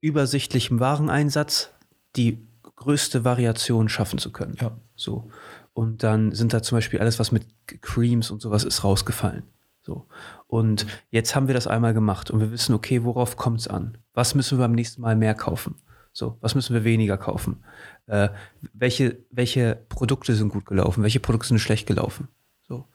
übersichtlichem 0.02 0.80
Wareneinsatz 0.80 1.72
die 2.16 2.48
größte 2.76 3.26
Variation 3.26 3.90
schaffen 3.90 4.20
zu 4.20 4.32
können. 4.32 4.56
Ja. 4.62 4.78
So. 4.96 5.30
Und 5.76 6.04
dann 6.04 6.32
sind 6.32 6.54
da 6.54 6.64
zum 6.64 6.78
Beispiel 6.78 7.02
alles, 7.02 7.20
was 7.20 7.34
mit 7.34 7.46
Creams 7.82 8.32
und 8.32 8.42
sowas 8.42 8.64
ist, 8.64 8.86
rausgefallen. 8.86 9.44
So. 9.82 10.08
Und 10.48 10.88
jetzt 11.10 11.36
haben 11.36 11.48
wir 11.48 11.54
das 11.54 11.68
einmal 11.68 11.94
gemacht 11.94 12.32
und 12.32 12.40
wir 12.40 12.50
wissen, 12.50 12.74
okay, 12.74 13.04
worauf 13.04 13.36
kommt 13.36 13.60
es 13.60 13.68
an? 13.68 13.98
Was 14.14 14.36
müssen 14.36 14.58
wir 14.58 14.64
beim 14.64 14.72
nächsten 14.72 15.02
Mal 15.02 15.18
mehr 15.18 15.36
kaufen? 15.36 15.76
So, 16.14 16.38
was 16.40 16.56
müssen 16.56 16.74
wir 16.74 16.86
weniger 16.86 17.18
kaufen? 17.18 17.62
Äh, 18.06 18.30
welche, 18.72 19.18
welche 19.32 19.76
Produkte 19.90 20.34
sind 20.34 20.48
gut 20.48 20.66
gelaufen? 20.66 21.04
Welche 21.04 21.20
Produkte 21.20 21.50
sind 21.50 21.60
schlecht 21.60 21.88
gelaufen? 21.88 22.30
So. 22.64 22.88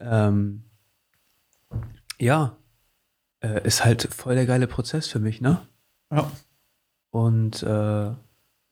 Ähm, 0.00 0.64
ja, 2.18 2.56
äh, 3.44 3.64
ist 3.64 3.84
halt 3.84 4.12
voll 4.12 4.34
der 4.34 4.46
geile 4.46 4.66
Prozess 4.66 5.06
für 5.06 5.20
mich, 5.20 5.40
ne? 5.40 5.60
Ja. 6.10 6.28
Und 7.10 7.62
äh, 7.62 8.10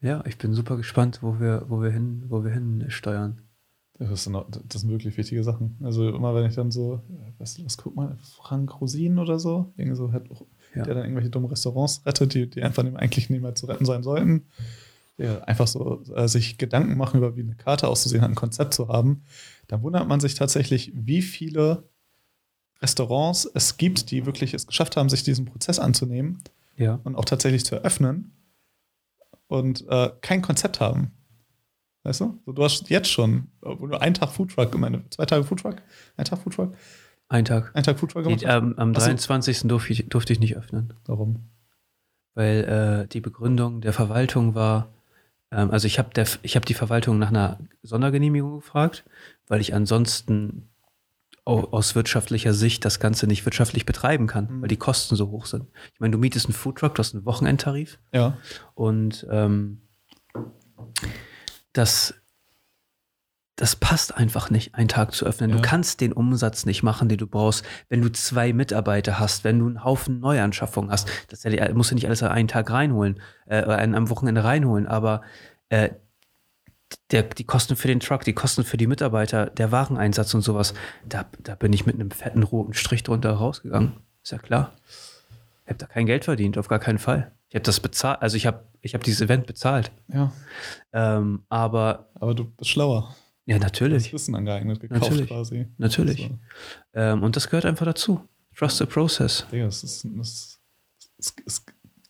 ja, 0.01 0.25
ich 0.25 0.37
bin 0.37 0.53
super 0.53 0.77
gespannt, 0.77 1.21
wo 1.23 1.39
wir, 1.39 1.67
wo 1.69 1.81
wir 1.81 1.91
hin, 1.91 2.25
wo 2.27 2.43
wir 2.43 2.51
hin 2.51 2.87
steuern. 2.89 3.41
Das 3.99 4.25
sind, 4.25 4.35
das 4.69 4.81
sind 4.81 4.91
wirklich 4.91 5.17
wichtige 5.17 5.45
Sachen. 5.45 5.77
Also 5.83 6.09
immer 6.09 6.35
wenn 6.35 6.47
ich 6.47 6.55
dann 6.55 6.71
so, 6.71 7.03
weißt 7.39 7.59
du, 7.59 7.65
was 7.65 7.77
guck 7.77 7.95
mal, 7.95 8.17
Frank 8.19 8.81
Rosin 8.81 9.19
oder 9.19 9.39
so, 9.39 9.73
irgendwie 9.77 9.97
so 9.97 10.13
hat, 10.13 10.25
Ja. 10.75 10.83
der 10.85 10.95
dann 10.95 11.05
irgendwelche 11.05 11.31
dummen 11.31 11.49
Restaurants 11.49 12.05
rettet, 12.07 12.35
die, 12.35 12.49
die 12.51 12.63
einfach 12.63 12.83
eigentlich 12.85 13.31
nicht 13.31 13.43
mehr 13.43 13.55
zu 13.55 13.67
retten 13.67 13.85
sein 13.85 14.03
sollten. 14.03 14.47
Der 15.19 15.47
einfach 15.47 15.67
so 15.69 16.03
äh, 16.17 16.27
sich 16.27 16.57
Gedanken 16.59 16.97
machen 16.97 17.19
über, 17.19 17.37
wie 17.37 17.43
eine 17.43 17.55
Karte 17.55 17.87
auszusehen 17.87 18.23
hat, 18.23 18.31
ein 18.31 18.35
Konzept 18.35 18.73
zu 18.75 18.89
haben. 18.89 19.23
Da 19.69 19.83
wundert 19.83 20.09
man 20.09 20.21
sich 20.21 20.35
tatsächlich, 20.35 20.91
wie 20.95 21.21
viele 21.23 21.89
Restaurants 22.81 23.49
es 23.55 23.77
gibt, 23.77 24.11
die 24.11 24.27
wirklich 24.27 24.55
es 24.55 24.67
geschafft 24.67 24.97
haben, 24.97 25.09
sich 25.11 25.23
diesem 25.23 25.45
Prozess 25.45 25.79
anzunehmen 25.79 26.39
Ja. 26.77 26.99
und 27.05 27.15
auch 27.15 27.27
tatsächlich 27.27 27.65
zu 27.65 27.77
eröffnen 27.77 28.33
und 29.47 29.87
äh, 29.89 30.11
kein 30.23 30.41
Konzept 30.43 30.81
haben. 30.81 31.13
Weißt 32.05 32.21
du? 32.21 32.41
So, 32.45 32.53
du 32.53 32.65
hast 32.65 32.91
jetzt 32.91 33.09
schon, 33.11 33.49
wo 33.61 33.87
du 33.87 34.01
einen 34.01 34.15
Tag 34.15 34.31
Foodtruck, 34.31 34.77
meine, 34.77 35.09
zwei 35.11 35.25
Tage 35.25 35.45
Foodtruck, 35.45 35.77
ein 36.17 36.25
Tag 36.25 36.41
Foodtruck, 36.41 36.75
Ein 37.29 37.45
Tag. 37.45 37.71
ein 37.75 37.83
Tag 37.85 37.99
Foodtruck 37.99 38.25
gemacht. 38.25 38.41
Die, 38.43 38.47
ähm, 38.47 38.75
am 38.77 38.93
Ach 38.97 39.01
so. 39.01 39.07
23. 39.07 39.63
Durfte 39.69 39.93
ich, 39.93 40.09
durfte 40.09 40.33
ich 40.33 40.41
nicht 40.41 40.57
öffnen, 40.57 40.95
Warum? 41.07 41.49
weil 42.35 43.05
äh, 43.05 43.09
die 43.09 43.21
Begründung 43.21 43.81
der 43.83 43.93
Verwaltung 43.93 44.55
war, 44.55 44.89
ähm, 45.53 45.71
also 45.71 45.87
ich 45.87 45.99
habe 45.99 46.11
hab 46.25 46.65
die 46.67 46.75
Verwaltung 46.75 47.19
nach 47.19 47.29
einer 47.29 47.59
Sondergenehmigung 47.83 48.55
gefragt, 48.57 49.05
weil 49.49 49.61
ich 49.61 49.75
ansonsten 49.75 50.71
au- 51.45 51.69
aus 51.73 51.95
wirtschaftlicher 51.95 52.55
Sicht 52.55 52.85
das 52.85 53.01
Ganze 53.01 53.27
nicht 53.27 53.45
wirtschaftlich 53.45 53.85
betreiben 53.87 54.27
kann, 54.27 54.49
Mhm. 54.51 54.63
weil 54.63 54.69
die 54.69 54.77
Kosten 54.79 55.15
so 55.15 55.31
hoch 55.31 55.45
sind. 55.47 55.67
Ich 55.95 56.01
meine, 56.01 56.13
du 56.13 56.19
mietest 56.19 56.47
einen 56.47 56.55
Foodtruck, 56.55 56.95
du 56.95 57.01
hast 57.01 57.15
einen 57.15 57.27
Wochenendtarif 57.27 57.99
Ja. 58.13 58.39
und 58.75 59.27
ähm, 59.31 59.83
das, 61.73 62.15
das 63.57 63.77
passt 63.77 64.17
einfach 64.17 64.51
nicht, 64.51 64.75
einen 64.75 64.89
Tag 64.89 65.13
zu 65.13 65.27
öffnen. 65.27 65.51
Ja. 65.51 65.57
Du 65.57 65.63
kannst 65.63 66.01
den 66.01 66.13
Umsatz 66.13 66.67
nicht 66.67 66.83
machen, 66.83 67.09
den 67.09 67.19
du 67.19 67.27
brauchst, 67.27 67.65
wenn 67.89 68.01
du 68.03 68.11
zwei 68.11 68.53
Mitarbeiter 68.53 69.19
hast, 69.19 69.45
wenn 69.45 69.59
du 69.59 69.67
einen 69.67 69.85
Haufen 69.85 70.21
Neuanschaffungen 70.21 70.91
hast. 70.91 71.09
Das 71.29 71.45
musst 71.75 71.91
du 71.91 71.95
nicht 71.95 72.07
alles 72.07 72.23
an 72.23 72.31
einen 72.33 72.49
Tag 72.49 72.71
reinholen, 72.71 73.21
äh, 73.47 73.63
oder 73.63 73.79
an- 73.79 73.95
am 73.95 74.11
Wochenende 74.11 74.45
reinholen, 74.45 74.87
aber 74.87 75.23
äh, 75.69 75.91
der, 77.11 77.23
die 77.23 77.45
Kosten 77.45 77.77
für 77.77 77.89
den 77.89 78.01
Truck, 78.01 78.25
die 78.25 78.35
Kosten 78.35 78.65
für 78.65 78.77
die 78.77 78.87
Mitarbeiter, 78.87 79.47
der 79.47 79.73
Wareneinsatz 79.73 80.35
und 80.35 80.43
sowas, 80.43 80.75
da, 81.09 81.25
da 81.43 81.55
bin 81.55 81.73
ich 81.73 81.87
mit 81.87 81.95
einem 81.95 82.11
fetten 82.11 82.43
roten 82.43 82.75
Strich 82.75 83.03
drunter 83.03 83.33
rausgegangen. 83.33 83.95
Ist 84.23 84.33
ja 84.33 84.39
klar. 84.39 84.73
Ich 85.65 85.71
habe 85.71 85.79
da 85.79 85.87
kein 85.87 86.07
Geld 86.07 86.25
verdient, 86.25 86.59
auf 86.59 86.69
gar 86.69 86.79
keinen 86.79 86.99
Fall. 86.99 87.33
Ich 87.49 87.55
habe 87.55 87.63
das 87.65 87.81
bezahlt, 87.81 88.21
also 88.21 88.37
ich 88.37 88.47
habe 88.47 88.65
ich 88.83 88.95
hab 88.95 89.03
dieses 89.05 89.21
Event 89.23 89.47
bezahlt. 89.47 89.91
Ja. 90.13 90.33
Ähm, 90.93 91.45
aber 91.49 92.11
Aber 92.15 92.35
du 92.35 92.45
bist 92.45 92.71
schlauer. 92.71 93.15
ja, 93.47 93.57
Du 93.59 93.65
hast 93.65 93.73
natürlich, 93.73 94.13
Wissen 94.13 94.35
angeeignet, 94.35 94.81
gekauft 94.81 95.03
Natürlich. 95.03 95.29
quasi. 95.29 95.67
natürlich. 95.79 96.29
So. 96.29 96.39
Ähm, 96.95 97.23
und 97.23 97.37
das 97.37 97.49
gehört 97.49 97.65
einfach 97.65 97.87
dazu. 97.87 98.21
Trust 98.57 98.79
the 98.79 98.85
process. 98.87 99.47
Digga, 99.51 99.65
das 99.65 99.83
ist, 99.83 100.05
das, 100.17 100.61
das, 101.17 101.35
das, 101.47 101.65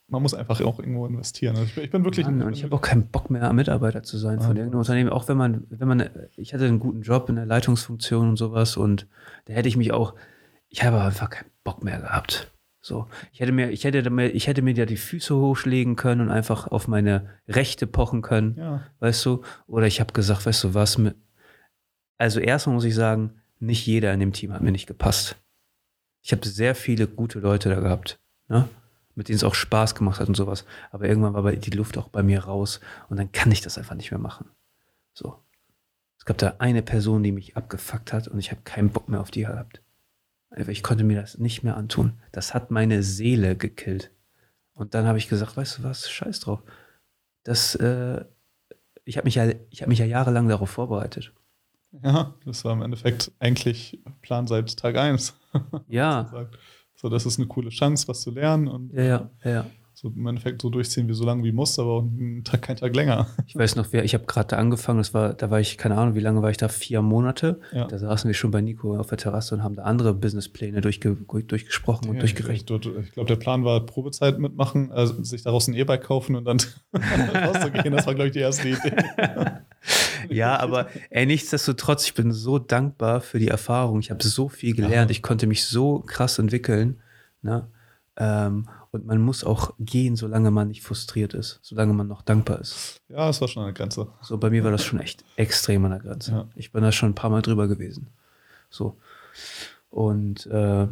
man 0.08 0.20
muss 0.22 0.34
einfach 0.34 0.60
auch 0.60 0.78
irgendwo 0.80 1.06
investieren. 1.06 1.56
Also 1.56 1.66
ich, 1.68 1.74
bin- 1.74 1.84
ich 1.84 1.90
bin 1.90 2.04
wirklich. 2.04 2.26
Mann, 2.26 2.42
und 2.42 2.52
ich 2.54 2.64
habe 2.64 2.74
auch 2.74 2.80
keinen 2.82 3.06
Bock 3.06 3.30
mehr, 3.30 3.50
Mitarbeiter 3.52 4.02
zu 4.02 4.18
sein 4.18 4.40
Ah, 4.40 4.42
von 4.42 4.56
irgendeinem 4.56 4.80
Unternehmen. 4.80 5.08
Auch 5.10 5.28
wenn 5.28 5.36
man, 5.36 5.64
wenn 5.70 5.88
man, 5.88 6.10
ich 6.36 6.52
hatte 6.52 6.66
einen 6.66 6.80
guten 6.80 7.02
Job 7.02 7.28
in 7.28 7.36
der 7.36 7.46
Leitungsfunktion 7.46 8.30
und 8.30 8.36
sowas 8.36 8.76
und 8.76 9.06
da 9.46 9.54
hätte 9.54 9.68
ich 9.68 9.76
mich 9.76 9.92
auch, 9.92 10.14
ich 10.68 10.82
habe 10.84 11.00
einfach 11.00 11.30
keinen 11.30 11.50
Bock 11.64 11.82
mehr 11.84 12.00
gehabt. 12.00 12.50
So, 12.84 13.06
ich 13.32 13.38
hätte 13.38 13.52
mir, 13.52 13.70
ich 13.70 13.84
hätte 13.84 14.10
mir, 14.10 14.30
ich 14.30 14.48
hätte 14.48 14.60
mir 14.60 14.74
ja 14.74 14.86
die 14.86 14.96
Füße 14.96 15.36
hochschlägen 15.36 15.94
können 15.94 16.20
und 16.20 16.30
einfach 16.30 16.66
auf 16.66 16.88
meine 16.88 17.30
Rechte 17.46 17.86
pochen 17.86 18.22
können. 18.22 18.56
ja, 18.58 18.82
weißt 18.98 19.24
du? 19.24 19.42
Oder 19.68 19.86
ich 19.86 20.00
habe 20.00 20.12
gesagt, 20.12 20.46
weißt 20.46 20.64
du 20.64 20.74
was, 20.74 20.98
mit, 20.98 21.14
also 22.18 22.40
erstmal 22.40 22.74
muss 22.74 22.84
ich 22.84 22.96
sagen, 22.96 23.40
nicht 23.60 23.86
jeder 23.86 24.12
in 24.12 24.18
dem 24.18 24.32
Team 24.32 24.52
hat 24.52 24.62
mir 24.62 24.72
nicht 24.72 24.88
gepasst. 24.88 25.36
Ich 26.22 26.32
habe 26.32 26.46
sehr 26.46 26.74
viele 26.74 27.06
gute 27.06 27.38
Leute 27.38 27.68
da 27.68 27.78
gehabt, 27.78 28.18
ne? 28.48 28.68
mit 29.14 29.28
denen 29.28 29.36
es 29.36 29.44
auch 29.44 29.54
Spaß 29.54 29.94
gemacht 29.94 30.18
hat 30.18 30.26
und 30.26 30.36
sowas. 30.36 30.64
Aber 30.90 31.06
irgendwann 31.06 31.34
war 31.34 31.52
die 31.52 31.70
Luft 31.70 31.96
auch 31.98 32.08
bei 32.08 32.24
mir 32.24 32.44
raus 32.44 32.80
und 33.08 33.16
dann 33.16 33.30
kann 33.30 33.52
ich 33.52 33.60
das 33.60 33.78
einfach 33.78 33.94
nicht 33.94 34.10
mehr 34.10 34.20
machen. 34.20 34.50
So. 35.14 35.38
Es 36.18 36.24
gab 36.24 36.38
da 36.38 36.56
eine 36.58 36.82
Person, 36.82 37.22
die 37.22 37.32
mich 37.32 37.56
abgefuckt 37.56 38.12
hat 38.12 38.26
und 38.26 38.40
ich 38.40 38.50
habe 38.50 38.62
keinen 38.64 38.90
Bock 38.90 39.08
mehr 39.08 39.20
auf 39.20 39.30
die 39.30 39.42
gehabt. 39.42 39.82
Ich 40.56 40.82
konnte 40.82 41.04
mir 41.04 41.20
das 41.20 41.38
nicht 41.38 41.62
mehr 41.62 41.76
antun. 41.76 42.14
Das 42.30 42.54
hat 42.54 42.70
meine 42.70 43.02
Seele 43.02 43.56
gekillt. 43.56 44.10
Und 44.74 44.94
dann 44.94 45.06
habe 45.06 45.18
ich 45.18 45.28
gesagt, 45.28 45.56
weißt 45.56 45.78
du 45.78 45.82
was, 45.82 46.10
scheiß 46.10 46.40
drauf. 46.40 46.62
Das, 47.44 47.74
äh, 47.74 48.24
ich 49.04 49.16
habe 49.16 49.26
mich, 49.26 49.34
ja, 49.36 49.46
ich 49.70 49.82
hab 49.82 49.88
mich 49.88 49.98
ja 49.98 50.04
jahrelang 50.06 50.48
darauf 50.48 50.70
vorbereitet. 50.70 51.32
ja, 52.02 52.34
das 52.44 52.64
war 52.64 52.72
im 52.72 52.82
Endeffekt 52.82 53.32
eigentlich 53.38 54.00
Plan 54.20 54.46
seit 54.46 54.76
Tag 54.76 54.96
1. 54.96 55.34
Ja, 55.88 56.48
So, 56.94 57.08
das 57.08 57.26
ist 57.26 57.38
eine 57.38 57.48
coole 57.48 57.68
Chance, 57.68 58.08
was 58.08 58.22
zu 58.22 58.30
lernen 58.30 58.68
und 58.68 58.92
ja, 58.94 59.30
ja, 59.44 59.50
ja. 59.50 59.66
So 60.02 60.08
im 60.08 60.26
Endeffekt 60.26 60.60
so 60.60 60.68
durchziehen, 60.68 61.08
wie 61.08 61.14
so 61.14 61.24
lange 61.24 61.44
wie 61.44 61.52
muss, 61.52 61.78
aber 61.78 61.90
auch 61.90 62.02
einen 62.02 62.42
Tag, 62.42 62.62
keinen 62.62 62.76
Tag 62.76 62.94
länger. 62.96 63.28
Ich 63.46 63.54
weiß 63.54 63.76
noch, 63.76 63.86
wer, 63.92 64.04
ich 64.04 64.14
habe 64.14 64.24
gerade 64.24 64.48
da 64.48 64.56
angefangen, 64.56 64.98
das 64.98 65.14
war, 65.14 65.32
da 65.32 65.50
war 65.50 65.60
ich, 65.60 65.78
keine 65.78 65.96
Ahnung, 65.96 66.16
wie 66.16 66.20
lange 66.20 66.42
war 66.42 66.50
ich 66.50 66.56
da? 66.56 66.68
Vier 66.68 67.02
Monate. 67.02 67.60
Ja. 67.72 67.86
Da 67.86 67.98
saßen 67.98 68.28
wir 68.28 68.34
schon 68.34 68.50
bei 68.50 68.60
Nico 68.60 68.96
auf 68.98 69.06
der 69.06 69.18
Terrasse 69.18 69.54
und 69.54 69.62
haben 69.62 69.76
da 69.76 69.84
andere 69.84 70.12
Businesspläne 70.12 70.80
durchge 70.80 71.14
durchgesprochen 71.14 72.08
und 72.08 72.16
Ja, 72.16 72.20
durchgerechnet. 72.20 72.84
Ich, 72.84 72.96
ich, 72.96 73.12
glaube, 73.12 73.28
der 73.28 73.36
Plan 73.36 73.64
war 73.64 73.86
Probezeit 73.86 74.40
mitmachen, 74.40 74.90
also 74.90 75.22
sich 75.22 75.42
daraus 75.42 75.68
ein 75.68 75.74
E-Bike 75.74 76.02
kaufen 76.02 76.34
und 76.34 76.46
dann 76.46 76.58
rauszugehen. 77.34 77.94
Das 77.94 78.04
war, 78.06 78.14
glaube 78.16 78.28
ich, 78.28 78.32
die 78.32 78.40
erste 78.40 78.68
Idee. 78.68 78.92
Ja, 80.28 80.60
aber 80.60 80.86
ey, 81.10 81.26
nichtsdestotrotz, 81.26 82.06
ich 82.06 82.14
bin 82.14 82.30
so 82.30 82.60
dankbar 82.60 83.20
für 83.20 83.40
die 83.40 83.48
Erfahrung. 83.48 83.98
Ich 83.98 84.12
habe 84.12 84.22
so 84.22 84.48
viel 84.48 84.72
gelernt, 84.72 85.10
ich 85.10 85.20
konnte 85.20 85.48
mich 85.48 85.64
so 85.64 85.98
krass 85.98 86.38
entwickeln. 86.38 87.00
Ne? 87.42 87.66
Ähm, 88.16 88.68
und 88.92 89.06
man 89.06 89.20
muss 89.20 89.42
auch 89.42 89.72
gehen, 89.80 90.16
solange 90.16 90.50
man 90.50 90.68
nicht 90.68 90.82
frustriert 90.82 91.32
ist, 91.32 91.58
solange 91.62 91.94
man 91.94 92.08
noch 92.08 92.20
dankbar 92.20 92.60
ist. 92.60 93.00
Ja, 93.08 93.26
das 93.26 93.40
war 93.40 93.48
schon 93.48 93.64
eine 93.64 93.72
Grenze. 93.72 94.08
So, 94.20 94.36
bei 94.36 94.50
mir 94.50 94.64
war 94.64 94.70
das 94.70 94.84
schon 94.84 95.00
echt 95.00 95.24
extrem 95.36 95.84
an 95.86 95.92
der 95.92 96.00
Grenze. 96.00 96.30
Ja. 96.30 96.48
Ich 96.54 96.72
bin 96.72 96.82
da 96.82 96.92
schon 96.92 97.10
ein 97.10 97.14
paar 97.14 97.30
Mal 97.30 97.40
drüber 97.42 97.68
gewesen. 97.68 98.08
So. 98.68 98.98
Und 99.88 100.46
äh, 100.46 100.88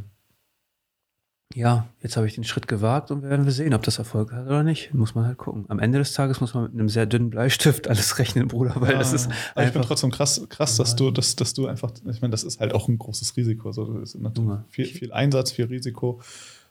ja, 1.54 1.88
jetzt 2.00 2.16
habe 2.16 2.26
ich 2.26 2.36
den 2.36 2.44
Schritt 2.44 2.68
gewagt 2.68 3.10
und 3.10 3.22
werden 3.22 3.44
wir 3.44 3.52
sehen, 3.52 3.74
ob 3.74 3.82
das 3.82 3.98
Erfolg 3.98 4.32
hat 4.32 4.46
oder 4.46 4.62
nicht. 4.62 4.94
Muss 4.94 5.14
man 5.14 5.26
halt 5.26 5.36
gucken. 5.36 5.66
Am 5.68 5.78
Ende 5.78 5.98
des 5.98 6.12
Tages 6.12 6.40
muss 6.40 6.54
man 6.54 6.64
mit 6.64 6.72
einem 6.72 6.88
sehr 6.88 7.04
dünnen 7.06 7.28
Bleistift 7.28 7.88
alles 7.88 8.18
rechnen, 8.18 8.48
Bruder, 8.48 8.76
weil 8.76 8.96
das 8.96 9.12
ist 9.12 9.28
aber 9.54 9.66
ich 9.66 9.72
bin 9.72 9.82
trotzdem 9.82 10.10
krass, 10.10 10.46
krass 10.48 10.76
dass, 10.76 10.96
du, 10.96 11.10
dass, 11.10 11.36
dass 11.36 11.52
du 11.52 11.66
einfach, 11.66 11.92
ich 12.08 12.22
meine, 12.22 12.30
das 12.30 12.44
ist 12.44 12.60
halt 12.60 12.72
auch 12.72 12.88
ein 12.88 12.98
großes 12.98 13.36
Risiko. 13.36 13.68
Also 13.68 13.84
das 13.98 14.14
ist 14.14 14.22
natürlich 14.22 14.48
Junge. 14.48 14.64
viel, 14.70 14.86
viel 14.86 15.12
Einsatz, 15.12 15.50
viel 15.50 15.66
Risiko. 15.66 16.22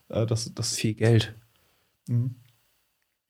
Äh, 0.10 0.26
das, 0.26 0.54
das, 0.54 0.76
viel 0.76 0.94
Geld. 0.94 1.34
Mhm. 2.08 2.36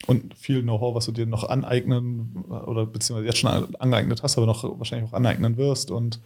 Und 0.08 0.34
viel 0.34 0.62
Know-how, 0.64 0.96
was 0.96 1.06
du 1.06 1.12
dir 1.12 1.26
noch 1.26 1.44
aneignen 1.44 2.46
oder 2.46 2.86
beziehungsweise 2.86 3.28
jetzt 3.28 3.38
schon 3.38 3.52
an- 3.52 3.76
angeeignet 3.76 4.24
hast, 4.24 4.38
aber 4.38 4.48
noch 4.48 4.64
wahrscheinlich 4.80 5.10
auch 5.10 5.14
aneignen 5.14 5.58
wirst. 5.58 5.92
Und 5.92 6.22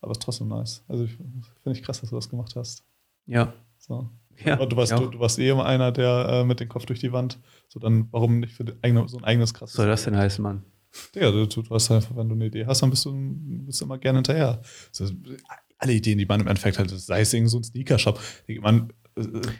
aber 0.00 0.12
es 0.12 0.18
ist 0.18 0.22
trotzdem 0.22 0.48
nice. 0.48 0.82
Also 0.88 1.06
finde 1.06 1.78
ich 1.78 1.82
krass, 1.82 2.00
dass 2.00 2.10
du 2.10 2.16
das 2.16 2.30
gemacht 2.30 2.56
hast. 2.56 2.84
Ja. 3.26 3.52
So. 3.78 4.08
Ja, 4.44 4.54
aber 4.54 4.66
du 4.66 4.76
warst, 4.76 4.92
du, 4.92 5.06
du 5.06 5.20
warst 5.20 5.38
eh 5.38 5.50
immer 5.50 5.66
einer, 5.66 5.92
der 5.92 6.28
äh, 6.30 6.44
mit 6.44 6.60
dem 6.60 6.68
Kopf 6.68 6.86
durch 6.86 7.00
die 7.00 7.12
Wand. 7.12 7.38
So 7.68 7.78
dann, 7.78 8.08
warum 8.10 8.40
nicht 8.40 8.54
für 8.54 8.64
eigene, 8.80 9.06
so 9.06 9.18
ein 9.18 9.24
eigenes 9.24 9.52
krasses. 9.52 9.76
Soll 9.76 9.86
das 9.86 10.04
denn 10.04 10.16
heißen, 10.16 10.42
Mann? 10.42 10.64
Ja, 11.14 11.30
du, 11.30 11.46
du 11.46 11.62
hast 11.70 11.90
einfach, 11.90 12.16
wenn 12.16 12.28
du 12.28 12.34
eine 12.34 12.46
Idee 12.46 12.66
hast, 12.66 12.82
dann 12.82 12.90
bist 12.90 13.04
du, 13.04 13.12
bist 13.14 13.80
du 13.80 13.84
immer 13.84 13.98
gerne 13.98 14.18
hinterher. 14.18 14.62
So, 14.90 15.06
alle 15.78 15.92
Ideen, 15.92 16.18
die 16.18 16.26
man 16.26 16.40
im 16.40 16.46
Endeffekt 16.46 16.78
hat, 16.78 16.90
sei 16.90 17.20
es 17.20 17.32
irgend 17.32 17.50
so 17.50 17.58
ein 17.58 17.64
Sneaker-Shop, 17.64 18.18
man, 18.60 18.88
äh, 18.88 18.99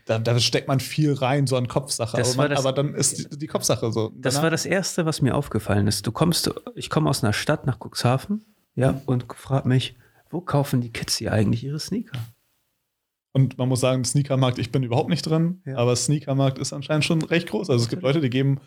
da, 0.06 0.18
da 0.18 0.38
steckt 0.40 0.68
man 0.68 0.80
viel 0.80 1.12
rein, 1.14 1.46
so 1.46 1.56
an 1.56 1.68
Kopfsache. 1.68 2.18
Aber, 2.18 2.34
man, 2.34 2.50
das- 2.50 2.58
aber 2.60 2.72
dann 2.72 2.94
ist 2.94 3.32
die, 3.32 3.38
die 3.38 3.46
Kopfsache 3.46 3.92
so. 3.92 4.12
Das 4.16 4.34
Danach- 4.34 4.44
war 4.44 4.50
das 4.50 4.66
Erste, 4.66 5.06
was 5.06 5.22
mir 5.22 5.34
aufgefallen 5.34 5.86
ist. 5.86 6.06
Du 6.06 6.12
kommst, 6.12 6.50
ich 6.74 6.90
komme 6.90 7.08
aus 7.10 7.22
einer 7.24 7.32
Stadt 7.32 7.66
nach 7.66 7.78
Cuxhaven, 7.78 8.44
ja, 8.74 9.00
und 9.06 9.26
frag 9.34 9.66
mich, 9.66 9.96
wo 10.30 10.40
kaufen 10.40 10.80
die 10.80 10.90
Kids 10.90 11.16
hier 11.16 11.32
eigentlich 11.32 11.64
ihre 11.64 11.78
Sneaker? 11.80 12.18
Und 13.32 13.58
man 13.58 13.68
muss 13.68 13.78
sagen, 13.80 14.04
Sneakermarkt, 14.04 14.58
ich 14.58 14.72
bin 14.72 14.82
überhaupt 14.82 15.08
nicht 15.08 15.22
drin, 15.22 15.62
Ja. 15.64 15.76
aber 15.76 15.94
Sneakermarkt 15.94 16.58
ist 16.58 16.72
anscheinend 16.72 17.04
schon 17.04 17.22
recht 17.22 17.48
groß. 17.48 17.70
Also 17.70 17.84
es 17.84 17.88
gibt 17.88 18.02
Leute, 18.02 18.20
die 18.20 18.30
geben. 18.30 18.60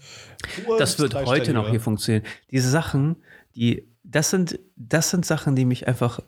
Das 0.80 0.98
wird 1.00 1.14
heute 1.16 1.54
noch 1.54 1.70
hier 1.70 1.82
funktionieren. 1.82 2.24
Diese 2.50 2.70
Sachen, 2.70 3.18
die, 3.56 3.86
das 4.04 4.30
sind, 4.30 4.60
das 4.78 5.10
sind 5.10 5.26
Sachen, 5.26 5.56
die 5.58 5.66
mich 5.66 5.88
einfach. 5.88 6.22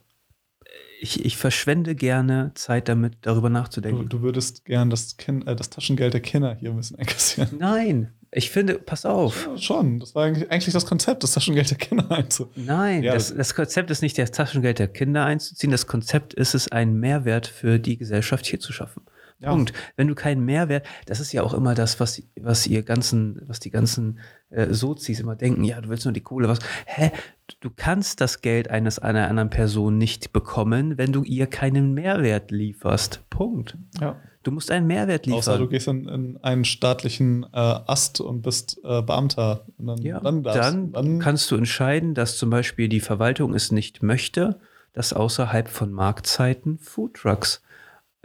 Ich, 1.01 1.25
ich 1.25 1.37
verschwende 1.37 1.93
gerne 1.95 2.51
Zeit 2.55 2.87
damit, 2.87 3.17
darüber 3.21 3.49
Du, 3.49 3.53
nachzudenken. 3.53 4.09
du 4.09 4.21
würdest 4.21 4.65
gern 4.65 4.89
das, 4.89 5.15
äh, 5.45 5.55
das 5.55 5.69
Taschengeld 5.69 6.13
der 6.13 6.21
Kinder 6.21 6.55
hier 6.55 6.69
ein 6.71 6.77
bisschen 6.77 6.97
einkassieren. 6.99 7.49
Nein, 7.59 8.11
ich 8.31 8.49
finde, 8.49 8.75
pass 8.79 9.05
auf. 9.05 9.47
Ja, 9.47 9.57
schon. 9.57 9.99
Das 9.99 10.13
war 10.15 10.25
eigentlich, 10.25 10.51
eigentlich 10.51 10.73
das 10.73 10.85
Konzept, 10.85 11.23
das 11.23 11.33
Taschengeld 11.33 11.69
der 11.69 11.77
Kinder 11.77 12.09
einzu. 12.11 12.49
Nein, 12.55 13.03
Ja, 13.03 13.13
das, 13.13 13.33
das 13.35 13.55
Konzept 13.55 13.91
ist 13.91 14.01
nicht, 14.01 14.17
das 14.17 14.31
Taschengeld 14.31 14.79
der 14.79 14.87
Kinder 14.87 15.25
einzuziehen. 15.25 15.71
Das 15.71 15.87
Konzept 15.87 16.33
ist 16.33 16.53
es, 16.55 16.71
einen 16.71 16.99
Mehrwert 16.99 17.47
für 17.47 17.79
die 17.79 17.97
Gesellschaft 17.97 18.45
hier 18.45 18.59
zu 18.59 18.73
schaffen. 18.73 19.03
Ja. 19.39 19.49
Punkt. 19.49 19.73
Wenn 19.97 20.07
du 20.07 20.15
keinen 20.15 20.45
Mehrwert, 20.45 20.85
das 21.07 21.19
ist 21.19 21.33
ja 21.33 21.43
auch 21.43 21.53
immer 21.53 21.75
das, 21.75 21.99
was, 21.99 22.21
was 22.39 22.65
ihr 22.67 22.83
ganzen, 22.83 23.41
was 23.47 23.59
die 23.59 23.69
ganzen 23.69 24.19
äh, 24.49 24.73
Sozis 24.73 25.19
immer 25.19 25.35
denken, 25.35 25.63
ja, 25.63 25.81
du 25.81 25.89
willst 25.89 26.05
nur 26.05 26.13
die 26.13 26.21
Kohle, 26.21 26.47
was. 26.47 26.59
Hä? 26.85 27.11
Du 27.59 27.69
kannst 27.75 28.21
das 28.21 28.41
Geld 28.41 28.69
eines 28.69 28.97
einer 28.97 29.27
anderen 29.27 29.49
Person 29.49 29.97
nicht 29.97 30.31
bekommen, 30.31 30.97
wenn 30.97 31.11
du 31.11 31.23
ihr 31.23 31.47
keinen 31.47 31.93
Mehrwert 31.93 32.51
lieferst. 32.51 33.29
Punkt. 33.29 33.77
Ja. 33.99 34.19
Du 34.43 34.51
musst 34.51 34.71
einen 34.71 34.87
Mehrwert 34.87 35.25
liefern. 35.25 35.39
Außer 35.39 35.57
du 35.57 35.67
gehst 35.67 35.87
in, 35.87 36.07
in 36.07 36.37
einen 36.37 36.65
staatlichen 36.65 37.43
äh, 37.51 37.57
Ast 37.57 38.21
und 38.21 38.41
bist 38.41 38.79
äh, 38.83 39.01
Beamter. 39.01 39.65
Und 39.77 39.87
dann, 39.87 39.97
Ja, 40.01 40.19
dann, 40.19 40.43
darfst, 40.43 40.61
dann, 40.61 40.91
dann 40.91 41.19
kannst 41.19 41.51
du 41.51 41.55
entscheiden, 41.55 42.13
dass 42.13 42.37
zum 42.37 42.51
Beispiel 42.51 42.87
die 42.87 42.99
Verwaltung 42.99 43.53
es 43.53 43.71
nicht 43.71 44.01
möchte, 44.01 44.59
dass 44.93 45.13
außerhalb 45.13 45.67
von 45.67 45.91
Marktzeiten 45.91 46.77
Foodtrucks 46.77 47.57
äh, 47.57 47.74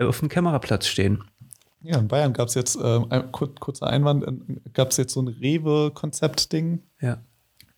auf 0.09 0.21
dem 0.21 0.29
Kämmererplatz 0.29 0.87
stehen. 0.87 1.25
Ja, 1.83 1.99
in 1.99 2.09
Bayern 2.09 2.33
gab 2.33 2.49
es 2.49 2.55
jetzt, 2.55 2.77
ähm, 2.83 3.07
ein 3.11 3.33
kur 3.33 3.55
kurzer 3.55 3.87
Einwand, 3.87 4.25
gab 4.75 4.91
es 4.91 4.97
jetzt 4.99 5.13
so 5.15 5.23
ein 5.23 5.29
Rewe-Konzept-Ding, 5.29 6.83
Ja, 7.01 7.19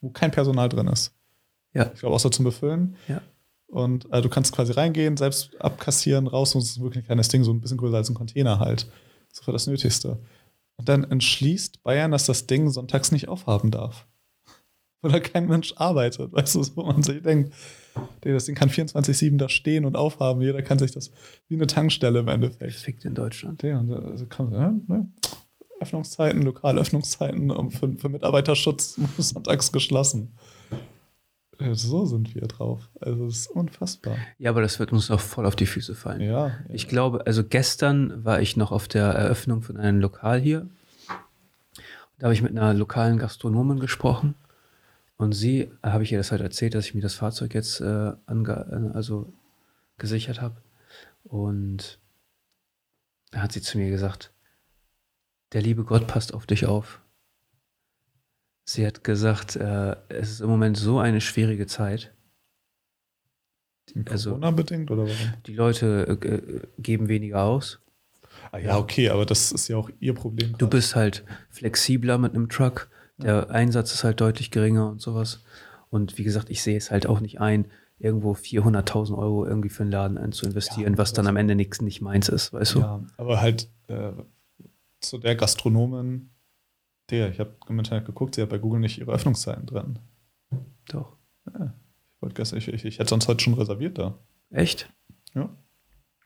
wo 0.00 0.10
kein 0.10 0.30
Personal 0.30 0.68
drin 0.68 0.88
ist. 0.88 1.12
ja, 1.72 1.90
Ich 1.94 2.00
glaube, 2.00 2.14
außer 2.14 2.30
zum 2.30 2.44
Befüllen. 2.44 2.96
ja. 3.08 3.20
Und 3.68 4.12
äh, 4.12 4.20
du 4.20 4.28
kannst 4.28 4.52
quasi 4.52 4.72
reingehen, 4.72 5.16
selbst 5.16 5.58
abkassieren, 5.58 6.26
raus 6.26 6.54
und 6.54 6.60
es 6.60 6.72
ist 6.72 6.80
wirklich 6.82 7.04
ein 7.04 7.06
kleines 7.06 7.28
Ding, 7.28 7.42
so 7.42 7.52
ein 7.54 7.60
bisschen 7.62 7.78
größer 7.78 7.96
als 7.96 8.10
ein 8.10 8.14
Container 8.14 8.58
halt. 8.58 8.86
So 9.32 9.44
für 9.44 9.52
das 9.52 9.66
Nötigste. 9.66 10.18
Und 10.76 10.90
dann 10.90 11.04
entschließt 11.04 11.82
Bayern, 11.82 12.10
dass 12.10 12.26
das 12.26 12.46
Ding 12.46 12.68
sonntags 12.68 13.12
nicht 13.12 13.28
aufhaben 13.28 13.70
darf. 13.70 14.06
Oder 15.02 15.20
kein 15.20 15.46
Mensch 15.48 15.72
arbeitet. 15.76 16.32
Weißt 16.34 16.54
du, 16.56 16.66
wo 16.76 16.82
man 16.82 17.02
sich 17.02 17.22
denkt, 17.22 17.54
das 18.20 18.44
Ding 18.46 18.54
kann 18.54 18.70
24-7 18.70 19.36
da 19.36 19.48
stehen 19.48 19.84
und 19.84 19.96
aufhaben. 19.96 20.40
Jeder 20.40 20.62
kann 20.62 20.78
sich 20.78 20.92
das 20.92 21.10
wie 21.48 21.54
eine 21.56 21.66
Tankstelle 21.66 22.20
im 22.20 22.28
Endeffekt. 22.28 22.74
Fickt 22.74 23.04
in 23.04 23.14
Deutschland. 23.14 23.62
Ja, 23.62 23.78
und 23.80 23.92
also 23.92 24.26
kann, 24.26 24.52
ja, 24.52 24.72
ne? 24.88 25.08
Öffnungszeiten, 25.80 26.42
lokale 26.42 26.80
Öffnungszeiten 26.80 27.50
um 27.50 27.70
für, 27.70 27.92
für 27.98 28.08
Mitarbeiterschutz 28.08 28.98
sonntags 29.18 29.72
geschlossen. 29.72 30.32
Ja, 31.60 31.74
So 31.74 32.06
sind 32.06 32.34
wir 32.34 32.42
drauf. 32.42 32.88
Also 33.00 33.26
es 33.26 33.40
ist 33.40 33.46
unfassbar. 33.48 34.16
Ja, 34.38 34.50
aber 34.50 34.62
das 34.62 34.78
wird 34.78 34.92
uns 34.92 35.10
auch 35.10 35.20
voll 35.20 35.46
auf 35.46 35.56
die 35.56 35.66
Füße 35.66 35.94
fallen. 35.94 36.20
Ja, 36.20 36.52
Ich 36.68 36.88
glaube, 36.88 37.26
also 37.26 37.44
gestern 37.44 38.24
war 38.24 38.40
ich 38.40 38.56
noch 38.56 38.72
auf 38.72 38.88
der 38.88 39.06
Eröffnung 39.06 39.62
von 39.62 39.76
einem 39.76 40.00
Lokal 40.00 40.40
hier. 40.40 40.68
Da 42.18 42.26
habe 42.26 42.34
ich 42.34 42.42
mit 42.42 42.52
einer 42.52 42.72
lokalen 42.74 43.18
Gastronomin 43.18 43.80
gesprochen. 43.80 44.34
Und 45.22 45.34
sie, 45.34 45.60
äh, 45.60 45.70
habe 45.84 46.02
ich 46.02 46.10
ihr 46.10 46.18
das 46.18 46.32
halt 46.32 46.42
erzählt, 46.42 46.74
dass 46.74 46.86
ich 46.86 46.94
mir 46.94 47.00
das 47.00 47.14
Fahrzeug 47.14 47.54
jetzt 47.54 47.80
äh, 47.80 48.08
äh, 48.08 48.90
also 48.92 49.32
gesichert 49.96 50.40
habe. 50.40 50.56
Und 51.22 52.00
da 53.30 53.42
hat 53.42 53.52
sie 53.52 53.62
zu 53.62 53.78
mir 53.78 53.88
gesagt, 53.88 54.32
der 55.52 55.62
liebe 55.62 55.84
Gott 55.84 56.08
passt 56.08 56.34
auf 56.34 56.44
dich 56.44 56.66
auf. 56.66 57.00
Sie 58.64 58.84
hat 58.84 59.04
gesagt, 59.04 59.54
äh, 59.54 59.94
es 60.08 60.32
ist 60.32 60.40
im 60.40 60.48
Moment 60.48 60.76
so 60.76 60.98
eine 60.98 61.20
schwierige 61.20 61.68
Zeit. 61.68 62.12
also- 64.08 64.30
Corona-bedingt 64.30 64.90
oder 64.90 65.04
warum? 65.04 65.34
Die 65.46 65.54
Leute 65.54 66.18
äh, 66.20 66.26
äh, 66.26 66.60
geben 66.78 67.06
weniger 67.06 67.44
aus. 67.44 67.78
Ah, 68.50 68.58
ja, 68.58 68.76
okay, 68.76 69.08
aber 69.08 69.24
das 69.24 69.52
ist 69.52 69.68
ja 69.68 69.76
auch 69.76 69.88
ihr 70.00 70.14
Problem. 70.14 70.56
Du 70.58 70.68
bist 70.68 70.96
halt 70.96 71.24
flexibler 71.48 72.18
mit 72.18 72.34
einem 72.34 72.48
Truck. 72.48 72.88
Der 73.22 73.50
Einsatz 73.50 73.92
ist 73.92 74.04
halt 74.04 74.20
deutlich 74.20 74.50
geringer 74.50 74.88
und 74.90 75.00
sowas. 75.00 75.42
Und 75.90 76.18
wie 76.18 76.24
gesagt, 76.24 76.50
ich 76.50 76.62
sehe 76.62 76.76
es 76.76 76.90
halt 76.90 77.06
auch 77.06 77.20
nicht 77.20 77.40
ein, 77.40 77.66
irgendwo 77.98 78.32
400.000 78.32 79.16
Euro 79.16 79.46
irgendwie 79.46 79.68
für 79.68 79.82
einen 79.84 79.92
Laden 79.92 80.18
ein 80.18 80.32
zu 80.32 80.46
investieren, 80.46 80.94
Ja, 80.94 80.98
was 80.98 81.12
dann 81.12 81.26
am 81.26 81.36
Ende 81.36 81.54
nichts 81.54 81.80
nicht 81.80 82.00
meins 82.00 82.28
ist, 82.28 82.52
weißt 82.52 82.74
du? 82.74 82.80
Ja, 82.80 83.00
aber 83.16 83.40
halt 83.40 83.68
äh, 83.88 84.12
zu 85.00 85.18
der 85.18 85.36
Gastronomin, 85.36 86.30
der, 87.10 87.30
ich 87.30 87.38
habe 87.40 87.54
im 87.68 87.78
Internet 87.78 88.06
geguckt, 88.06 88.34
sie 88.34 88.42
hat 88.42 88.48
bei 88.48 88.58
Google 88.58 88.80
nicht 88.80 88.98
ihre 88.98 89.12
Öffnungszeiten 89.12 89.66
drin. 89.66 89.98
Doch. 90.88 91.16
Ich, 91.46 92.22
wollte 92.22 92.34
gestern- 92.34 92.58
ich, 92.58 92.68
ich, 92.68 92.84
ich 92.84 92.98
hätte 92.98 93.10
sonst 93.10 93.28
heute 93.28 93.42
schon 93.44 93.54
reserviert 93.54 93.98
da. 93.98 94.18
Echt? 94.50 94.90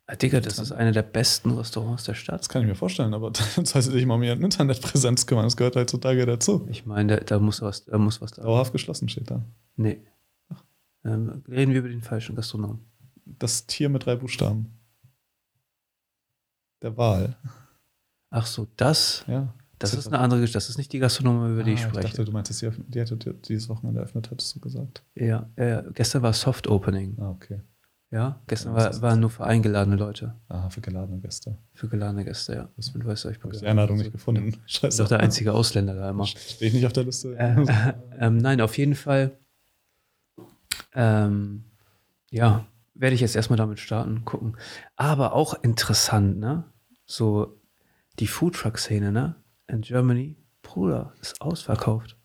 Ah, 0.08 0.14
Digga, 0.14 0.38
das 0.40 0.60
ist 0.60 0.70
eine 0.70 0.92
der 0.92 1.02
besten 1.02 1.50
Restaurants 1.50 2.04
der 2.04 2.14
Stadt. 2.14 2.38
Das 2.40 2.48
kann 2.48 2.62
ich 2.62 2.68
mir 2.68 2.76
vorstellen, 2.76 3.12
aber 3.12 3.32
soll 3.64 3.82
sie 3.82 3.90
sich 3.90 4.06
mal 4.06 4.14
um 4.14 4.22
ihre 4.22 4.36
Internetpräsenz 4.36 5.26
kümmern. 5.26 5.44
Das 5.44 5.56
gehört 5.56 5.74
heutzutage 5.74 6.24
dazu. 6.26 6.66
Ich 6.70 6.86
meine, 6.86 7.16
da, 7.18 7.24
da 7.24 7.38
muss 7.40 7.60
was, 7.60 7.84
da 7.86 7.98
muss 7.98 8.20
was 8.20 8.30
da. 8.32 8.42
Dauerhaft 8.42 8.72
geschlossen 8.72 9.08
steht 9.08 9.30
da. 9.30 9.42
Nee. 9.76 10.00
Ähm, 11.04 11.42
reden 11.48 11.72
wir 11.72 11.80
über 11.80 11.88
den 11.88 12.02
falschen 12.02 12.36
Gastronom. 12.36 12.80
Das 13.24 13.66
Tier 13.66 13.88
mit 13.88 14.06
drei 14.06 14.14
Buchstaben. 14.16 14.72
Der 16.82 16.96
Wal. 16.96 17.36
Ach 18.30 18.46
so, 18.46 18.66
das, 18.76 19.24
Ja. 19.26 19.52
das 19.78 19.94
ist 19.94 20.06
eine 20.08 20.18
andere 20.18 20.40
Geschichte. 20.40 20.56
Das 20.58 20.68
ist 20.68 20.78
nicht 20.78 20.92
die 20.92 20.98
Gastronomie, 20.98 21.52
über 21.52 21.62
die 21.64 21.72
ich 21.72 21.80
Ah, 21.84 21.88
spreche. 21.88 22.06
Ich 22.08 22.12
dachte, 22.12 22.24
du 22.24 22.32
meintest, 22.32 22.62
die, 22.62 22.70
die 22.88 23.00
hätte 23.00 23.16
die- 23.16 23.32
dieses 23.42 23.68
Wochenende 23.68 24.00
eröffnet, 24.00 24.30
hattest 24.30 24.54
du 24.54 24.60
gesagt. 24.60 25.02
ja, 25.14 25.48
äh, 25.56 25.82
gestern 25.94 26.22
war 26.22 26.32
Soft 26.32 26.66
Opening. 26.68 27.16
Ah, 27.20 27.30
okay. 27.30 27.60
Ja, 28.12 28.40
gestern 28.46 28.74
war, 28.74 28.88
ist- 28.90 29.02
waren 29.02 29.18
nur 29.20 29.30
für 29.30 29.44
eingeladene 29.44 29.96
Leute. 29.96 30.36
Ah, 30.48 30.70
für 30.70 30.80
geladene 30.80 31.18
Gäste. 31.20 31.58
Für 31.74 31.88
geladene 31.88 32.24
Gäste, 32.24 32.54
ja. 32.54 32.68
Das 32.76 32.92
du 32.92 33.04
weißt, 33.04 33.24
ich 33.26 33.38
die 33.38 33.66
Einladung 33.66 33.96
nicht 33.98 34.12
gefunden. 34.12 34.48
Ich 34.48 34.60
Scheiße. 34.74 34.96
bin 34.98 35.04
doch 35.04 35.08
der 35.08 35.20
einzige 35.20 35.52
Ausländer 35.52 35.94
da 35.94 36.10
immer. 36.10 36.24
Stehe 36.26 36.68
ich 36.68 36.74
nicht 36.74 36.86
auf 36.86 36.92
der 36.92 37.04
Liste. 37.04 37.36
Äh, 37.36 37.62
äh, 37.62 37.92
ähm, 38.26 38.36
nein, 38.38 38.60
auf 38.60 38.78
jeden 38.78 38.94
Fall. 38.94 39.36
Ähm, 40.94 41.64
ja, 42.30 42.66
werde 42.94 43.14
ich 43.14 43.20
jetzt 43.20 43.36
erstmal 43.36 43.56
damit 43.56 43.80
starten, 43.80 44.24
gucken. 44.24 44.56
Aber 44.94 45.32
auch 45.34 45.54
interessant, 45.62 46.38
ne? 46.38 46.64
So 47.04 47.60
die 48.18 48.26
Foodtruck-Szene, 48.26 49.12
ne? 49.12 49.36
In 49.68 49.80
Germany, 49.82 50.36
Bruder, 50.62 51.12
ist 51.20 51.40
ausverkauft. 51.40 52.16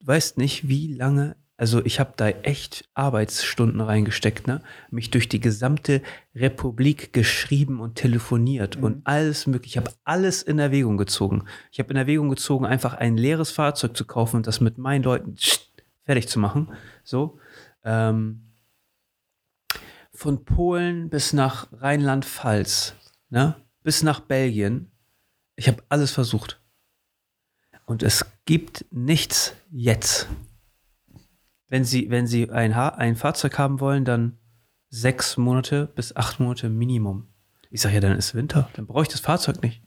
Du 0.00 0.06
weißt 0.06 0.38
nicht, 0.38 0.68
wie 0.68 0.92
lange, 0.94 1.36
also 1.56 1.84
ich 1.84 2.00
habe 2.00 2.14
da 2.16 2.28
echt 2.28 2.88
Arbeitsstunden 2.94 3.80
reingesteckt, 3.80 4.46
ne? 4.46 4.60
Mich 4.90 5.10
durch 5.10 5.28
die 5.28 5.40
gesamte 5.40 6.02
Republik 6.34 7.12
geschrieben 7.12 7.80
und 7.80 7.94
telefoniert 7.94 8.76
Mhm. 8.78 8.84
und 8.84 9.06
alles 9.06 9.46
mögliche. 9.46 9.78
Ich 9.78 9.84
habe 9.84 9.96
alles 10.04 10.42
in 10.42 10.58
Erwägung 10.58 10.96
gezogen. 10.96 11.44
Ich 11.70 11.78
habe 11.78 11.90
in 11.90 11.96
Erwägung 11.96 12.28
gezogen, 12.28 12.66
einfach 12.66 12.94
ein 12.94 13.16
leeres 13.16 13.52
Fahrzeug 13.52 13.96
zu 13.96 14.04
kaufen 14.04 14.36
und 14.36 14.46
das 14.46 14.60
mit 14.60 14.78
meinen 14.78 15.04
Leuten 15.04 15.36
fertig 16.04 16.28
zu 16.28 16.38
machen. 16.40 16.72
So. 17.04 17.38
Ähm, 17.84 18.40
von 20.12 20.44
Polen 20.44 21.08
bis 21.08 21.32
nach 21.32 21.68
Rheinland-Pfalz, 21.72 22.94
ne? 23.30 23.56
bis 23.82 24.02
nach 24.02 24.20
Belgien. 24.20 24.90
Ich 25.56 25.68
habe 25.68 25.82
alles 25.88 26.10
versucht. 26.10 26.60
Und 27.86 28.02
es 28.02 28.24
gibt 28.44 28.86
nichts 28.90 29.54
jetzt. 29.70 30.28
Wenn 31.68 31.84
Sie, 31.84 32.10
wenn 32.10 32.26
Sie 32.26 32.50
ein, 32.50 32.76
ha 32.76 32.88
ein 32.88 33.16
Fahrzeug 33.16 33.58
haben 33.58 33.80
wollen, 33.80 34.04
dann 34.04 34.38
sechs 34.90 35.36
Monate 35.36 35.86
bis 35.86 36.14
acht 36.14 36.40
Monate 36.40 36.68
Minimum. 36.68 37.28
Ich 37.70 37.80
sage 37.80 37.96
ja, 37.96 38.00
dann 38.00 38.16
ist 38.16 38.34
Winter, 38.34 38.70
dann 38.74 38.86
brauche 38.86 39.02
ich 39.02 39.08
das 39.08 39.20
Fahrzeug 39.20 39.62
nicht. 39.62 39.82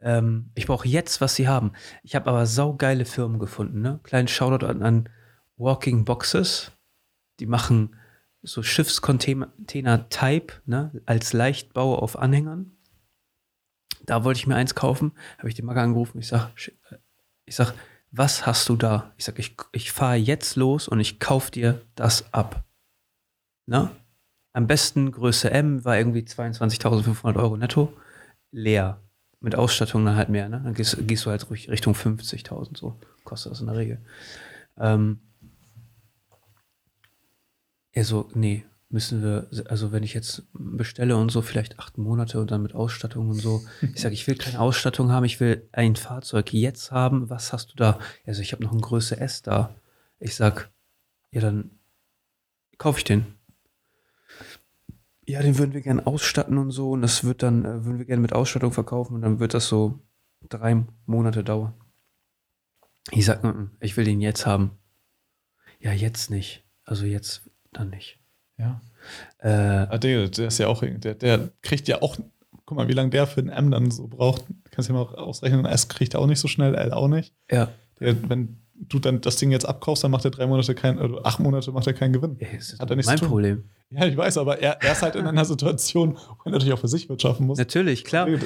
Ähm, 0.00 0.50
ich 0.54 0.66
brauche 0.66 0.88
jetzt, 0.88 1.20
was 1.20 1.34
Sie 1.36 1.46
haben. 1.46 1.72
Ich 2.02 2.14
habe 2.14 2.28
aber 2.28 2.46
saugeile 2.46 3.04
Firmen 3.04 3.38
gefunden. 3.38 3.80
Ne? 3.80 4.00
Kleinen 4.02 4.28
Shoutout 4.28 4.66
an, 4.66 4.82
an 4.82 5.08
Walking 5.56 6.04
Boxes. 6.04 6.72
Die 7.40 7.46
machen 7.46 7.96
so 8.42 8.62
Schiffscontainer 8.62 10.08
Type 10.10 10.54
ne? 10.66 11.00
als 11.06 11.32
Leichtbau 11.32 11.98
auf 11.98 12.18
Anhängern. 12.18 12.72
Da 14.04 14.24
wollte 14.24 14.38
ich 14.38 14.46
mir 14.46 14.56
eins 14.56 14.74
kaufen, 14.74 15.12
habe 15.38 15.48
ich 15.48 15.54
den 15.54 15.64
Magger 15.64 15.82
angerufen. 15.82 16.18
Ich 16.18 16.28
sag, 16.28 16.50
ich 17.46 17.56
sag, 17.56 17.74
was 18.16 18.46
hast 18.46 18.68
du 18.68 18.76
da? 18.76 19.12
Ich 19.16 19.24
sag, 19.24 19.38
ich, 19.38 19.56
ich 19.72 19.90
fahre 19.90 20.14
jetzt 20.14 20.54
los 20.54 20.86
und 20.86 21.00
ich 21.00 21.18
kauf 21.18 21.50
dir 21.50 21.82
das 21.96 22.32
ab. 22.32 22.64
Na? 23.66 23.90
Am 24.52 24.68
besten 24.68 25.10
Größe 25.10 25.50
M 25.50 25.84
war 25.84 25.98
irgendwie 25.98 26.20
22.500 26.20 27.36
Euro 27.36 27.56
netto. 27.56 27.92
Leer. 28.52 29.00
Mit 29.40 29.56
Ausstattung 29.56 30.04
dann 30.04 30.14
halt 30.14 30.28
mehr, 30.28 30.48
ne? 30.48 30.60
Dann 30.62 30.74
gehst, 30.74 30.96
gehst 31.06 31.26
du 31.26 31.30
halt 31.30 31.50
Richtung 31.50 31.94
50.000 31.94 32.78
so. 32.78 32.96
Kostet 33.24 33.52
das 33.52 33.60
in 33.60 33.66
der 33.66 33.76
Regel. 33.76 33.98
Ähm, 34.78 35.18
er 37.90 38.04
so, 38.04 38.30
nee, 38.34 38.64
müssen 38.94 39.24
wir, 39.24 39.48
also 39.68 39.90
wenn 39.90 40.04
ich 40.04 40.14
jetzt 40.14 40.44
bestelle 40.52 41.16
und 41.16 41.32
so, 41.32 41.42
vielleicht 41.42 41.80
acht 41.80 41.98
Monate 41.98 42.40
und 42.40 42.52
dann 42.52 42.62
mit 42.62 42.76
Ausstattung 42.76 43.28
und 43.28 43.34
so. 43.40 43.60
Ich 43.92 44.00
sage, 44.00 44.14
ich 44.14 44.24
will 44.28 44.36
keine 44.36 44.60
Ausstattung 44.60 45.10
haben, 45.10 45.24
ich 45.24 45.40
will 45.40 45.68
ein 45.72 45.96
Fahrzeug 45.96 46.54
jetzt 46.54 46.92
haben. 46.92 47.28
Was 47.28 47.52
hast 47.52 47.72
du 47.72 47.76
da? 47.76 47.98
Also 48.24 48.40
ich 48.40 48.52
habe 48.52 48.62
noch 48.62 48.70
ein 48.70 48.80
Größe 48.80 49.20
S 49.20 49.42
da. 49.42 49.74
Ich 50.20 50.36
sag, 50.36 50.70
ja, 51.32 51.40
dann 51.40 51.72
kaufe 52.78 52.98
ich 52.98 53.04
den. 53.04 53.26
Ja, 55.26 55.42
den 55.42 55.58
würden 55.58 55.74
wir 55.74 55.80
gerne 55.80 56.06
ausstatten 56.06 56.56
und 56.56 56.70
so. 56.70 56.92
Und 56.92 57.02
das 57.02 57.24
wird 57.24 57.42
dann, 57.42 57.64
äh, 57.64 57.84
würden 57.84 57.98
wir 57.98 58.04
gerne 58.06 58.22
mit 58.22 58.32
Ausstattung 58.32 58.70
verkaufen 58.70 59.14
und 59.16 59.22
dann 59.22 59.40
wird 59.40 59.54
das 59.54 59.66
so 59.66 59.98
drei 60.48 60.84
Monate 61.06 61.42
dauern. 61.42 61.74
Ich 63.10 63.24
sag, 63.24 63.42
mm, 63.42 63.72
ich 63.80 63.96
will 63.96 64.04
den 64.04 64.20
jetzt 64.20 64.46
haben. 64.46 64.78
Ja, 65.80 65.92
jetzt 65.92 66.30
nicht. 66.30 66.64
Also 66.84 67.06
jetzt 67.06 67.50
dann 67.72 67.90
nicht. 67.90 68.20
Ja. 68.58 68.80
Äh, 69.38 69.48
Ah, 69.90 69.98
der, 69.98 70.28
der 70.28 70.46
ist 70.48 70.58
ja 70.58 70.68
auch, 70.68 70.82
der, 70.82 71.14
der 71.14 71.48
kriegt 71.62 71.88
ja 71.88 72.00
auch, 72.02 72.16
guck 72.64 72.76
mal, 72.76 72.88
wie 72.88 72.92
lange 72.92 73.10
der 73.10 73.26
für 73.26 73.40
ein 73.40 73.48
M 73.48 73.70
dann 73.70 73.90
so 73.90 74.06
braucht. 74.06 74.44
Kannst 74.70 74.88
du 74.88 74.92
dir 74.94 74.98
mal 75.00 75.14
ausrechnen, 75.16 75.64
S 75.66 75.88
kriegt 75.88 76.14
er 76.14 76.20
auch 76.20 76.26
nicht 76.26 76.40
so 76.40 76.48
schnell, 76.48 76.74
L 76.74 76.92
auch 76.92 77.08
nicht. 77.08 77.34
ja. 77.50 77.68
Der, 78.00 78.28
wenn 78.28 78.58
du 78.76 78.98
dann 78.98 79.20
das 79.20 79.36
Ding 79.36 79.52
jetzt 79.52 79.64
abkaufst, 79.66 80.02
dann 80.02 80.10
macht 80.10 80.24
er 80.24 80.32
drei 80.32 80.48
Monate 80.48 80.74
kein, 80.74 80.98
oder 80.98 81.24
acht 81.24 81.38
Monate 81.38 81.70
macht 81.70 81.86
er 81.86 81.92
keinen 81.92 82.12
Gewinn. 82.12 82.36
Ja, 82.40 82.48
das 82.56 82.72
ist 82.72 82.80
Hat 82.80 82.90
er 82.90 82.96
nichts 82.96 83.08
mein. 83.08 83.20
Problem. 83.20 83.64
Ja, 83.90 84.04
ich 84.06 84.16
weiß, 84.16 84.36
aber 84.38 84.58
er, 84.58 84.82
er 84.82 84.92
ist 84.92 85.02
halt 85.02 85.14
in 85.14 85.26
einer 85.28 85.44
Situation, 85.44 86.16
wo 86.16 86.36
er 86.44 86.50
natürlich 86.50 86.72
auch 86.74 86.80
für 86.80 86.88
sich 86.88 87.08
wirtschaften 87.08 87.46
muss. 87.46 87.56
Natürlich, 87.56 88.02
klar. 88.02 88.26
Der 88.26 88.40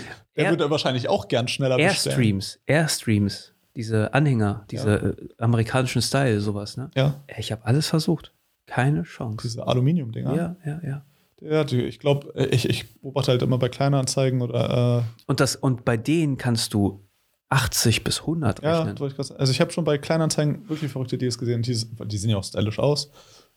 Er- 0.45 0.51
würde 0.51 0.69
wahrscheinlich 0.71 1.09
auch 1.09 1.29
gern 1.29 1.49
schneller 1.49 1.77
bestellen. 1.79 2.15
Airstreams, 2.19 2.59
Airstreams, 2.67 3.55
diese 3.75 4.13
Anhänger, 4.13 4.67
diese 4.71 5.17
äh, 5.19 5.29
amerikanischen 5.39 6.03
Style, 6.03 6.41
sowas, 6.41 6.77
ne? 6.77 6.91
Ja, 6.95 7.15
Ich 7.39 7.51
habe 7.51 7.65
alles 7.65 7.87
versucht. 7.89 8.33
Keine 8.69 9.03
Chance. 9.03 9.39
diese 9.49 9.67
Aluminium-Dinger. 9.67 10.35
Ja, 10.37 10.57
ja, 10.65 10.81
ja. 10.85 11.05
Ja, 11.41 11.65
ich 11.71 11.99
glaube, 12.01 12.33
ich, 12.51 12.69
ich 12.69 13.01
beobachte 13.01 13.31
halt 13.31 13.43
immer 13.43 13.59
bei 13.59 13.69
Kleinanzeigen 13.69 14.43
oder 14.43 15.05
äh, 15.05 15.23
Und, 15.27 15.41
das, 15.41 15.55
und 15.57 15.85
bei 15.85 15.97
denen 15.97 16.37
kannst 16.37 16.75
du 16.75 17.05
80 17.49 18.03
bis 18.05 18.21
100 18.21 18.63
Ja, 18.63 18.83
rechnen. 18.83 18.97
grad 18.97 19.25
sagen. 19.27 19.41
also 19.41 19.51
ich 19.53 19.61
habe 19.61 19.71
schon 19.73 19.85
bei 19.85 19.99
Kleinanzeigen 19.99 20.69
wirklich 20.69 20.91
verrückte 20.91 21.17
Deals 21.17 21.39
gesehen, 21.39 21.63
die, 21.63 21.75
die 22.07 22.19
sehen 22.19 22.31
ja 22.31 22.37
auch 22.37 22.45
stylisch 22.45 22.79
aus. 22.79 23.11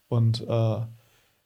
Und 0.07 0.41
äh, 0.41 0.45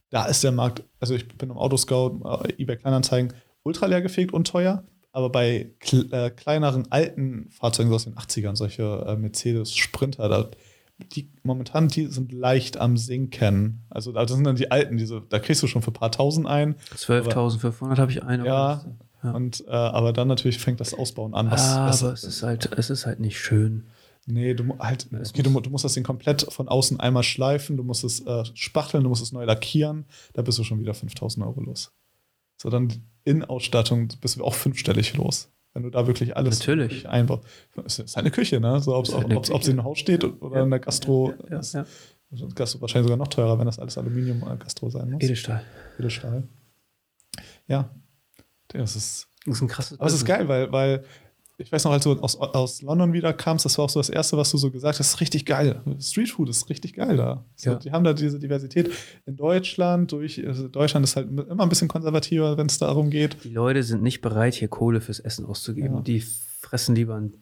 da 0.09 0.26
ist 0.30 0.43
der 0.43 0.51
Markt, 0.51 0.84
also 0.99 1.16
ich 1.16 1.28
bin 1.28 1.49
im 1.49 1.57
Autoscout, 1.57 2.20
äh, 2.43 2.61
eBay 2.61 2.78
Kleinanzeigen, 2.78 3.34
ultra 3.63 3.86
leer 3.86 4.01
gefegt 4.01 4.34
und 4.34 4.45
teuer. 4.47 4.84
Aber 5.13 5.30
bei 5.30 5.72
kl 5.80 6.09
äh, 6.11 6.30
kleineren 6.30 6.91
alten 6.91 7.47
Fahrzeugen 7.49 7.89
so 7.89 7.95
aus 7.95 8.03
den 8.03 8.16
80ern, 8.16 8.57
solche 8.57 8.84
äh, 9.07 9.16
Mercedes 9.16 9.74
Sprinter, 9.74 10.28
da, 10.28 10.49
die 10.97 11.29
momentan 11.43 11.87
die 11.89 12.07
sind 12.07 12.31
leicht 12.31 12.77
am 12.77 12.97
Sinken. 12.97 13.81
Also 13.89 14.11
das 14.11 14.31
sind 14.31 14.43
dann 14.45 14.55
die 14.55 14.71
alten, 14.71 14.97
diese, 14.97 15.21
da 15.29 15.39
kriegst 15.39 15.61
du 15.61 15.67
schon 15.67 15.81
für 15.81 15.91
ein 15.91 15.93
paar 15.93 16.11
tausend 16.11 16.47
ein. 16.47 16.75
12.500 16.95 17.97
habe 17.97 18.11
ich 18.11 18.23
eine. 18.23 18.45
Ja, 18.45 18.85
Ja. 19.23 19.31
Und, 19.31 19.65
äh, 19.67 19.71
aber 19.71 20.13
dann 20.13 20.27
natürlich 20.27 20.59
fängt 20.59 20.79
das 20.79 20.93
Ausbauen 20.93 21.33
an. 21.33 21.49
Was, 21.49 21.61
Ah, 21.61 21.87
was, 21.87 22.03
aber 22.03 22.13
es 22.13 22.23
ist 22.23 22.43
halt, 22.43 22.71
es 22.77 22.89
ist 22.89 23.05
halt 23.05 23.19
nicht 23.19 23.39
schön. 23.39 23.85
Nee, 24.27 24.53
du, 24.53 24.77
halt, 24.79 25.07
okay, 25.13 25.43
du, 25.43 25.59
du 25.59 25.69
musst 25.69 25.85
das 25.85 25.93
Ding 25.93 26.03
komplett 26.03 26.47
von 26.51 26.67
außen 26.67 26.99
einmal 26.99 27.23
schleifen, 27.23 27.77
du 27.77 27.83
musst 27.83 28.03
es 28.03 28.21
äh, 28.21 28.43
spachteln, 28.55 29.03
du 29.03 29.09
musst 29.09 29.21
es 29.21 29.31
neu 29.31 29.45
lackieren, 29.45 30.05
da 30.33 30.41
bist 30.41 30.57
du 30.57 30.63
schon 30.63 30.79
wieder 30.79 30.93
5000 30.95 31.45
Euro 31.45 31.61
los. 31.61 31.91
So, 32.57 32.69
dann 32.69 32.91
in 33.23 33.43
Ausstattung 33.43 34.07
bist 34.21 34.37
du 34.37 34.43
auch 34.43 34.53
fünfstellig 34.55 35.15
los. 35.15 35.51
Wenn 35.76 35.84
du 35.84 35.89
da 35.89 36.07
wirklich 36.07 36.38
alles 36.38 36.59
Natürlich. 36.59 37.07
einbaust. 37.09 37.43
Es 37.86 37.99
ist 37.99 38.17
eine 38.17 38.32
Küche, 38.32 38.61
ne? 38.61 38.80
So, 38.80 38.95
ob, 38.95 39.05
Küche. 39.05 39.17
in 39.17 39.71
einem 39.71 39.84
Haus 39.84 39.99
steht 39.99 40.23
oder 40.23 40.63
in 40.63 40.69
der 40.69 40.80
Gastro. 40.80 41.34
Ja, 41.49 41.59
ist 41.59 41.73
ja. 41.73 41.86
Gastro 42.55 42.80
wahrscheinlich 42.80 43.07
sogar 43.07 43.17
noch 43.17 43.28
teurer, 43.28 43.59
wenn 43.59 43.65
das 43.65 43.78
alles 43.78 43.97
Aluminium 43.97 44.41
äh, 44.43 44.55
Gastro 44.55 44.89
sein 44.89 45.11
muss. 45.11 45.21
Edelstahl. 45.21 45.63
Edelstahl. 45.99 46.43
Ja. 47.67 47.89
Das 48.69 48.95
ist 48.95 49.28
Das 49.45 49.57
ist 49.57 49.61
ein 49.61 49.67
krasses 49.67 49.99
aber 49.99 50.07
es 50.07 50.13
ist 50.13 50.26
geil, 50.26 50.47
weil, 50.47 50.71
weil 50.71 51.03
ich 51.58 51.72
weiß 51.72 51.86
noch, 51.86 51.91
als 51.91 52.03
du 52.03 52.14
aus, 52.20 52.36
aus 52.38 52.82
London 52.82 53.14
wieder 53.14 53.32
kamst, 53.34 53.66
das 53.66 53.78
war 53.78 53.86
auch 53.86 53.89
so 53.89 53.99
das 53.99 54.10
Erste, 54.10 54.36
was 54.38 54.51
du 54.51 54.58
so 54.58 54.72
gesagt 54.72 54.99
hast, 54.99 54.99
das 54.99 55.08
ist 55.16 55.22
richtig 55.22 55.45
geil. 55.45 55.82
Streetfood 55.99 56.49
ist 56.49 56.70
richtig 56.70 56.93
geil 56.93 57.16
da. 57.18 57.45
So, 57.56 57.72
Ja. 57.72 57.76
Die 57.78 57.91
haben 57.91 58.03
da 58.03 58.14
diese 58.14 58.39
Diversität. 58.39 58.91
In 59.26 59.36
Deutschland, 59.38 60.12
durch, 60.12 60.45
also 60.45 60.68
Deutschland 60.68 61.03
ist 61.06 61.16
halt 61.16 61.28
immer 61.30 61.64
ein 61.64 61.70
bisschen 61.70 61.88
konservativer, 61.88 62.58
wenn 62.58 62.68
es 62.68 62.78
darum 62.78 63.10
geht. 63.10 63.43
Die 63.43 63.49
Leute 63.49 63.84
sind 63.84 64.03
nicht 64.03 64.22
bereit, 64.22 64.53
hier 64.56 64.68
Kohle 64.68 64.99
fürs 65.01 65.20
Essen 65.20 65.45
auszugeben. 65.45 65.95
Ja. 65.95 66.01
Die 66.01 66.22
fressen 66.22 66.95
lieber 66.95 67.16
einen 67.16 67.34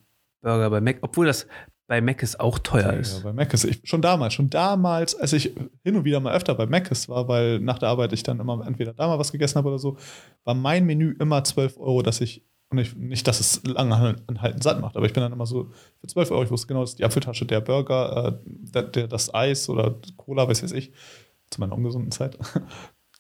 Burger 0.42 0.70
bei 0.70 0.82
Mac, 0.82 0.98
obwohl 1.02 1.26
das 1.26 1.48
bei 1.88 2.00
Mac 2.02 2.24
ist 2.24 2.40
auch 2.40 2.60
teuer 2.60 2.94
Ja, 2.94 3.00
ist. 3.00 3.24
bei 3.24 3.34
Mc's. 3.34 3.64
Ich, 3.66 3.82
schon 3.84 4.02
damals, 4.02 4.34
schon 4.34 4.50
damals, 4.50 5.16
als 5.16 5.34
ich 5.34 5.54
hin 5.84 5.96
und 5.96 6.06
wieder 6.06 6.20
mal 6.20 6.34
öfter 6.34 6.56
bei 6.56 6.66
Mc's 6.66 7.10
war, 7.10 7.28
weil 7.28 7.60
nach 7.60 7.78
der 7.80 7.90
Arbeit 7.90 8.14
ich 8.14 8.24
dann 8.24 8.40
immer 8.40 8.66
entweder 8.66 8.94
da 8.94 9.08
mal 9.08 9.20
was 9.20 9.32
gegessen 9.32 9.56
habe 9.58 9.68
oder 9.70 9.80
so, 9.80 9.98
war 10.44 10.54
mein 10.54 10.86
Menü 10.86 11.16
immer 11.20 11.44
12 11.44 11.78
Euro, 11.78 12.02
dass 12.02 12.22
ich, 12.22 12.44
und 12.74 12.80
ich, 12.80 12.96
nicht, 12.96 13.28
dass 13.28 13.40
es 13.40 13.62
lange 13.64 14.18
anhalten 14.28 14.62
satt 14.62 14.82
macht, 14.82 14.98
aber 14.98 15.06
ich 15.06 15.14
bin 15.14 15.22
dann 15.22 15.32
immer 15.32 15.46
so, 15.46 15.72
für 16.02 16.08
12 16.08 16.32
Euro, 16.32 16.44
ich 16.44 16.52
wusste 16.52 16.68
genau, 16.68 16.82
das 16.82 16.92
ist 16.92 17.00
die 17.00 17.06
Apfeltasche, 17.06 17.46
der 17.46 17.62
Burger, 17.62 18.28
äh, 18.28 18.34
der, 18.46 18.84
der, 18.84 19.08
das 19.08 19.34
Eis 19.34 19.70
oder 19.70 19.96
Cola, 20.18 20.48
weiß 20.48 20.64
weiß 20.64 20.72
ich, 20.72 20.92
zu 21.50 21.60
meiner 21.62 21.76
ungesunden 21.76 22.12
Zeit. 22.12 22.38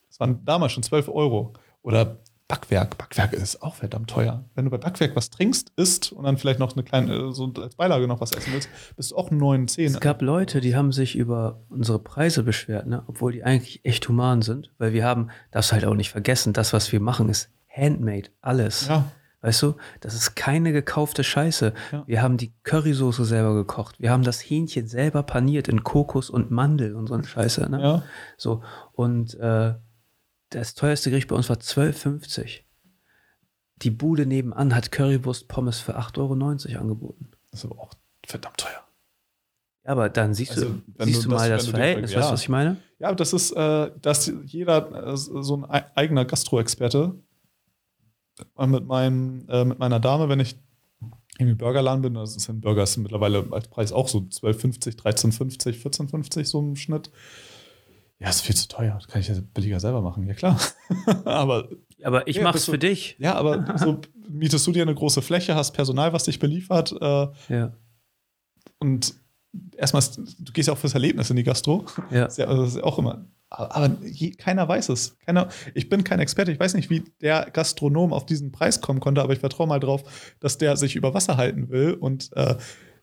Das 0.09 0.19
waren 0.19 0.45
damals 0.45 0.73
schon 0.73 0.83
12 0.83 1.09
Euro. 1.09 1.53
Oder 1.81 2.19
Backwerk. 2.47 2.99
Backwerk 2.99 3.33
ist 3.33 3.63
auch 3.63 3.73
verdammt 3.73 4.11
teuer. 4.11 4.45
Wenn 4.53 4.65
du 4.65 4.69
bei 4.69 4.77
Backwerk 4.77 5.15
was 5.15 5.31
trinkst, 5.31 5.71
isst 5.75 6.11
und 6.11 6.23
dann 6.23 6.37
vielleicht 6.37 6.59
noch 6.59 6.73
eine 6.73 6.83
kleine, 6.83 7.15
äh, 7.15 7.31
so 7.33 7.51
als 7.57 7.73
Beilage 7.73 8.07
noch 8.07 8.21
was 8.21 8.31
essen 8.31 8.53
willst, 8.53 8.69
bist 8.95 9.09
du 9.09 9.15
auch 9.15 9.31
9, 9.31 9.67
10. 9.67 9.85
Es 9.87 9.99
gab 9.99 10.21
Leute, 10.21 10.61
die 10.61 10.75
haben 10.75 10.91
sich 10.91 11.15
über 11.15 11.63
unsere 11.69 11.97
Preise 11.97 12.43
beschwert, 12.43 12.85
ne? 12.85 13.01
obwohl 13.07 13.31
die 13.31 13.43
eigentlich 13.43 13.83
echt 13.85 14.07
human 14.07 14.43
sind, 14.43 14.71
weil 14.77 14.93
wir 14.93 15.03
haben, 15.03 15.29
darfst 15.49 15.73
halt 15.73 15.83
auch 15.83 15.95
nicht 15.95 16.11
vergessen, 16.11 16.53
das, 16.53 16.73
was 16.73 16.91
wir 16.91 16.99
machen, 16.99 17.27
ist 17.27 17.49
handmade, 17.67 18.29
alles. 18.41 18.87
Ja. 18.87 19.11
Weißt 19.43 19.61
du, 19.61 19.75
das 19.99 20.15
ist 20.15 20.35
keine 20.35 20.71
gekaufte 20.71 21.23
Scheiße. 21.23 21.73
Ja. 21.91 22.03
Wir 22.07 22.21
haben 22.21 22.37
die 22.37 22.53
Currysoße 22.63 23.25
selber 23.25 23.53
gekocht. 23.53 23.99
Wir 23.99 24.09
haben 24.09 24.23
das 24.23 24.39
Hähnchen 24.39 24.87
selber 24.87 25.21
paniert 25.21 25.67
in 25.67 25.83
Kokos 25.83 26.29
und 26.29 26.49
Mandel 26.49 26.95
und 26.95 27.07
so 27.07 27.13
eine 27.13 27.25
Scheiße. 27.25 27.69
Ne? 27.69 27.81
Ja. 27.81 28.03
So, 28.37 28.63
und 28.93 29.35
äh, 29.35 29.75
das 30.49 30.75
teuerste 30.75 31.09
Gericht 31.09 31.27
bei 31.27 31.35
uns 31.35 31.49
war 31.49 31.57
12,50. 31.57 32.61
Die 33.81 33.91
Bude 33.91 34.25
nebenan 34.25 34.73
hat 34.73 34.91
Currywurst 34.91 35.47
Pommes 35.49 35.79
für 35.79 35.97
8,90 35.99 36.19
Euro 36.69 36.79
angeboten. 36.81 37.29
Das 37.51 37.59
ist 37.59 37.65
aber 37.69 37.79
auch 37.81 37.91
verdammt 38.25 38.57
teuer. 38.57 38.81
Ja, 39.85 39.91
aber 39.91 40.07
dann 40.09 40.33
siehst 40.33 40.51
Also, 40.53 40.69
du, 40.69 41.03
siehst 41.03 41.25
du 41.25 41.29
das- 41.29 41.39
mal 41.41 41.49
das 41.49 41.67
Verhältnis, 41.67 42.11
Ver- 42.13 42.19
weißt 42.19 42.29
du, 42.29 42.33
was 42.33 42.41
ich 42.43 42.49
meine? 42.49 42.77
Ja, 42.99 43.13
das 43.13 43.33
ist, 43.33 43.51
äh, 43.51 43.91
dass 44.01 44.31
jeder 44.45 45.07
äh, 45.11 45.17
so 45.17 45.57
ein 45.57 45.65
ei- 45.69 45.85
eigener 45.95 46.23
Gastro-Experte 46.23 47.15
mit, 48.65 48.85
meinem, 48.87 49.45
äh, 49.49 49.63
mit 49.65 49.79
meiner 49.79 49.99
Dame, 49.99 50.29
wenn 50.29 50.39
ich 50.39 50.55
im 51.39 51.57
Burgerladen 51.57 52.01
bin, 52.01 52.13
das 52.13 52.35
ist 52.35 52.49
ein 52.49 52.61
Burger 52.61 52.83
ist 52.83 52.97
mittlerweile 52.97 53.45
als 53.51 53.67
Preis 53.67 53.91
auch 53.91 54.07
so 54.07 54.19
12,50, 54.19 54.97
13,50, 54.97 55.81
14,50 55.81 56.45
so 56.45 56.59
im 56.59 56.75
Schnitt. 56.75 57.09
Ja, 58.19 58.29
ist 58.29 58.41
viel 58.41 58.55
zu 58.55 58.67
teuer. 58.67 58.93
Das 58.95 59.07
kann 59.07 59.19
ich 59.21 59.27
ja 59.27 59.35
billiger 59.53 59.79
selber 59.79 60.01
machen, 60.01 60.25
ja 60.27 60.33
klar. 60.35 60.59
aber 61.25 61.67
Aber 62.03 62.27
ich 62.27 62.37
Ja, 62.37 62.43
mach's 62.43 62.65
du- 62.65 62.71
für 62.73 62.77
dich. 62.77 63.15
ja, 63.19 63.33
aber 63.35 63.77
so 63.77 63.99
mietest 64.29 64.65
du 64.67 64.71
dir 64.71 64.83
eine 64.83 64.93
große 64.95 65.21
Fläche, 65.21 65.55
hast 65.55 65.71
Personal, 65.71 66.13
was 66.13 66.23
dich 66.25 66.39
beliefert 66.39 66.91
äh, 67.01 67.27
Ja. 67.49 67.73
und 68.79 69.15
erstmal, 69.77 70.03
du 70.39 70.51
gehst 70.53 70.67
ja 70.67 70.73
auch 70.73 70.77
fürs 70.77 70.93
Erlebnis 70.93 71.29
in 71.29 71.35
die 71.35 71.43
Gastro. 71.43 71.85
Ja. 72.11 72.25
Das 72.25 72.33
ist 72.33 72.37
ja, 72.37 72.45
also 72.47 72.63
das 72.63 72.75
ist 72.75 72.83
auch 72.83 72.99
immer. 72.99 73.25
Aber 73.49 73.75
aber 73.75 73.95
je, 74.03 74.31
keiner 74.31 74.67
weiß 74.67 74.89
es. 74.89 75.17
Keiner, 75.19 75.47
ich 75.75 75.87
bin 75.89 76.03
kein 76.03 76.19
Experte. 76.19 76.51
Ich 76.51 76.59
weiß 76.59 76.73
nicht, 76.73 76.89
wie 76.89 77.03
der 77.21 77.49
Gastronom 77.51 78.11
auf 78.11 78.25
diesen 78.25 78.51
Preis 78.51 78.81
kommen 78.81 78.99
konnte, 78.99 79.21
aber 79.21 79.33
ich 79.33 79.39
vertraue 79.39 79.67
mal 79.67 79.79
drauf, 79.79 80.03
dass 80.39 80.57
der 80.57 80.75
sich 80.75 80.95
über 80.95 81.13
Wasser 81.13 81.37
halten 81.37 81.69
will. 81.69 81.93
Und 81.93 82.31
äh, 82.35 82.55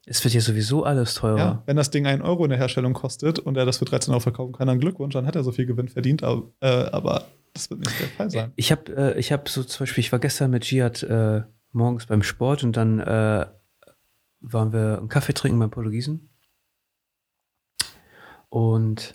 Es 0.07 0.25
wird 0.25 0.35
ja 0.35 0.41
sowieso 0.41 0.83
alles 0.83 1.15
teurer. 1.15 1.39
ja, 1.39 1.63
wenn 1.67 1.77
das 1.77 1.91
Ding 1.91 2.07
einen 2.07 2.23
Euro 2.23 2.43
in 2.45 2.51
der 2.51 2.59
Herstellung 2.59 2.95
kostet 2.95 3.39
und 3.39 3.57
er 3.57 3.65
das 3.65 3.79
für 3.79 3.85
13 3.85 4.13
Euro 4.13 4.21
verkaufen 4.21 4.53
kann, 4.53 4.67
dann 4.67 4.81
Glückwunsch, 4.81 5.13
dann 5.13 5.27
hat 5.27 5.37
er 5.37 5.45
so 5.45 5.53
viel 5.53 5.67
Gewinn 5.67 5.89
verdient. 5.89 6.25
Aber, 6.25 6.51
äh, 6.61 6.67
aber 6.67 7.27
das 7.55 7.71
wird 7.71 7.81
nicht 7.81 8.01
der 8.01 8.09
Fall 8.09 8.31
sein. 8.31 8.53
Ich 8.57 8.73
habe 8.73 8.97
äh, 8.97 9.19
ich 9.21 9.31
hab 9.31 9.49
so 9.49 9.63
zum 9.63 9.85
Beispiel, 9.85 10.03
ich 10.03 10.11
war 10.11 10.19
gestern 10.19 10.51
mit 10.51 10.65
Giat 10.65 11.05
äh, 11.05 11.43
morgens 11.71 12.07
beim 12.07 12.25
Sport 12.25 12.65
und 12.65 12.77
dann 12.77 12.99
äh, 12.99 13.47
waren 14.41 14.73
wir 14.73 14.99
einen 14.99 15.09
Kaffee 15.09 15.35
trinken 15.35 15.61
beim 15.61 15.71
Portugiesen. 15.71 16.30
Und 18.51 19.15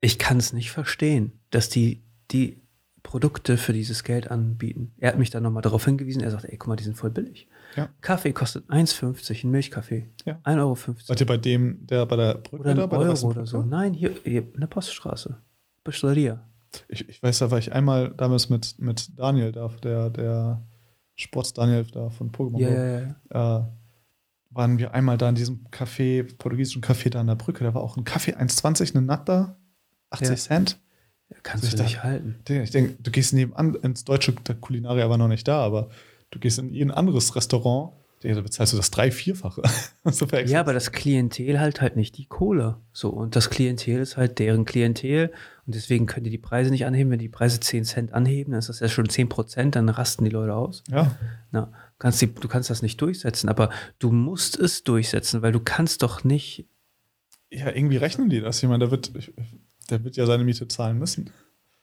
ich 0.00 0.18
kann 0.18 0.36
es 0.36 0.52
nicht 0.52 0.70
verstehen, 0.70 1.40
dass 1.50 1.70
die 1.70 2.02
die 2.30 2.60
Produkte 3.02 3.56
für 3.56 3.72
dieses 3.72 4.02
Geld 4.02 4.30
anbieten. 4.30 4.92
Er 4.98 5.10
hat 5.10 5.18
mich 5.18 5.30
dann 5.30 5.42
nochmal 5.42 5.62
darauf 5.62 5.84
hingewiesen. 5.84 6.22
Er 6.22 6.30
sagt, 6.30 6.44
ey, 6.46 6.56
guck 6.56 6.68
mal, 6.68 6.76
die 6.76 6.84
sind 6.84 6.96
voll 6.96 7.10
billig. 7.10 7.46
Ja. 7.76 7.88
Kaffee 8.00 8.32
kostet 8.32 8.68
1,50, 8.68 9.44
ein 9.44 9.50
Milchkaffee. 9.50 10.10
Ja. 10.24 10.40
1,50 10.44 10.58
Euro. 10.58 11.20
Ihr 11.20 11.26
bei 11.26 11.36
dem, 11.36 11.86
der 11.86 12.06
bei 12.06 12.16
der 12.16 12.34
Brücke 12.34 12.62
Oder 12.62 12.70
ein 12.70 12.76
da, 12.76 12.86
bei 12.86 12.96
der 12.96 13.06
Euro 13.06 13.12
Weißen 13.12 13.28
oder 13.28 13.46
so. 13.46 13.62
Nein, 13.62 13.92
hier, 13.92 14.14
hier 14.24 14.42
in 14.54 14.60
der 14.60 14.66
Poststraße. 14.66 15.36
Pasteleria. 15.84 16.48
Ich, 16.88 17.08
ich 17.08 17.22
weiß, 17.22 17.38
da 17.38 17.50
war 17.50 17.58
ich 17.58 17.72
einmal 17.72 18.10
damals 18.10 18.48
mit, 18.48 18.78
mit 18.78 19.16
Daniel 19.18 19.52
da, 19.52 19.68
der, 19.82 20.10
der 20.10 20.66
Sports-Daniel 21.14 21.84
da 21.84 22.10
von 22.10 22.32
Pokémon. 22.32 22.58
Ja, 22.58 22.70
ja, 22.70 23.00
ja. 23.32 23.58
äh, 23.58 23.64
waren 24.54 24.78
wir 24.78 24.94
einmal 24.94 25.18
da 25.18 25.28
in 25.28 25.34
diesem 25.34 25.66
Café, 25.70 26.22
portugiesischen 26.38 26.82
Café 26.82 27.10
da 27.10 27.20
an 27.20 27.26
der 27.26 27.34
Brücke. 27.34 27.64
Da 27.64 27.74
war 27.74 27.82
auch 27.82 27.96
ein 27.96 28.04
Kaffee 28.04 28.34
1,20, 28.34 28.94
eine 28.94 29.04
Natter. 29.04 29.56
80 30.10 30.28
Ja. 30.28 30.36
Cent? 30.36 30.78
Kannst 31.42 31.64
Also 31.64 31.76
du 31.76 31.82
ich 31.82 31.88
nicht 31.90 32.02
halten. 32.04 32.36
Ich 32.48 32.70
denke, 32.70 32.96
du 33.02 33.10
gehst 33.10 33.32
nebenan 33.32 33.74
ins 33.76 34.04
deutsche 34.04 34.32
der 34.32 34.54
Kulinaria 34.54 35.08
war 35.10 35.18
noch 35.18 35.28
nicht 35.28 35.48
da, 35.48 35.58
aber 35.64 35.88
du 36.30 36.38
gehst 36.38 36.58
in 36.58 36.72
ein 36.74 36.90
anderes 36.90 37.34
Restaurant, 37.34 37.92
da 38.22 38.40
bezahlst 38.40 38.72
du 38.72 38.76
das 38.76 38.90
drei-, 38.90 39.10
vierfache. 39.10 39.62
so 40.04 40.26
Ja, 40.26 40.60
aber 40.60 40.72
das 40.72 40.92
Klientel 40.92 41.60
halt 41.60 41.80
halt 41.80 41.96
nicht 41.96 42.16
die 42.16 42.26
Kohle. 42.26 42.76
So, 42.92 43.10
und 43.10 43.36
das 43.36 43.50
Klientel 43.50 44.00
ist 44.00 44.16
halt 44.16 44.38
deren 44.38 44.64
Klientel. 44.64 45.32
Und 45.66 45.74
deswegen 45.74 46.06
können 46.06 46.24
die 46.24 46.30
die 46.30 46.38
Preise 46.38 46.70
nicht 46.70 46.86
anheben. 46.86 47.10
Wenn 47.10 47.18
die 47.18 47.28
Preise 47.28 47.60
10 47.60 47.84
Cent 47.84 48.12
anheben, 48.14 48.52
dann 48.52 48.60
ist 48.60 48.68
das 48.68 48.80
ja 48.80 48.88
schon 48.88 49.08
10 49.08 49.28
Prozent, 49.28 49.76
dann 49.76 49.88
rasten 49.88 50.24
die 50.24 50.30
Leute 50.30 50.54
aus. 50.54 50.84
ja. 50.90 51.14
Na, 51.50 51.70
kannst 51.98 52.20
die, 52.20 52.32
du 52.32 52.48
kannst 52.48 52.70
das 52.70 52.82
nicht 52.82 53.00
durchsetzen, 53.00 53.48
aber 53.48 53.70
du 53.98 54.10
musst 54.10 54.58
es 54.58 54.84
durchsetzen, 54.84 55.42
weil 55.42 55.52
du 55.52 55.60
kannst 55.60 56.02
doch 56.02 56.24
nicht. 56.24 56.66
ja, 57.50 57.70
irgendwie 57.70 57.96
rechnen 57.96 58.28
die 58.28 58.40
das. 58.40 58.62
Ich 58.62 58.68
meine, 58.68 58.80
der 58.80 58.90
wird, 58.90 59.12
der 59.90 60.04
wird 60.04 60.16
ja 60.16 60.26
seine 60.26 60.44
Miete 60.44 60.68
zahlen 60.68 60.98
müssen. 60.98 61.30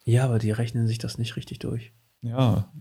Ja, 0.03 0.25
aber 0.25 0.39
die 0.39 0.51
rechnen 0.51 0.87
sich 0.87 0.97
das 0.97 1.17
nicht 1.17 1.35
richtig 1.35 1.59
durch. 1.59 1.93
Ja. 2.21 2.71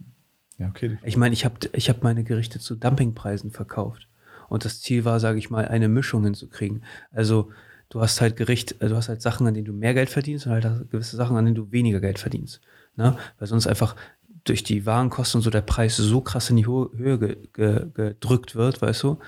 Ja, 0.59 0.69
okay. 0.69 0.99
Ich 1.05 1.17
meine, 1.17 1.33
ich 1.33 1.45
habe 1.45 1.55
ich 1.73 1.89
hab 1.89 2.03
meine 2.03 2.25
Gerichte 2.25 2.59
zu 2.59 2.77
Dumpingpreisen 2.77 3.51
verkauft. 3.51 4.09
Und 4.49 4.65
das 4.65 4.81
Ziel 4.81 5.05
war, 5.05 5.21
sage 5.21 5.39
ich 5.39 5.49
mal, 5.49 5.67
eine 5.67 5.89
Mischung 5.89 6.25
hinzukriegen. 6.25 6.85
Also 7.11 7.51
du 7.89 8.01
hast 8.01 8.21
halt 8.21 8.37
Gericht, 8.37 8.83
äh, 8.83 8.89
du 8.89 8.97
hast 8.97 9.09
halt 9.09 9.23
Sachen, 9.23 9.47
an 9.47 9.55
denen 9.55 9.65
du 9.65 9.73
mehr 9.73 9.95
Geld 9.95 10.11
verdienst 10.11 10.47
und 10.47 10.53
halt 10.53 10.91
gewisse 10.91 11.17
Sachen, 11.17 11.37
an 11.37 11.45
denen 11.45 11.55
du 11.55 11.71
weniger 11.73 12.01
Geld 12.01 12.19
verdienst. 12.19 12.61
Ne? 12.97 13.17
Weil 13.39 13.49
sonst 13.49 13.67
einfach 13.67 13.97
durch 14.45 14.63
die 14.63 14.87
Warenkosten 14.87 15.39
und 15.39 15.43
so 15.43 15.51
der 15.51 15.61
Preis 15.61 15.97
so 15.97 16.21
krass 16.21 16.51
in 16.51 16.57
die 16.57 16.67
Ho 16.67 16.91
Höhe 16.97 17.19
ge 17.19 17.37
ge 17.53 17.87
gedrückt 17.93 18.55
wird, 18.55 18.81
weißt 18.81 19.03
du, 19.03 19.19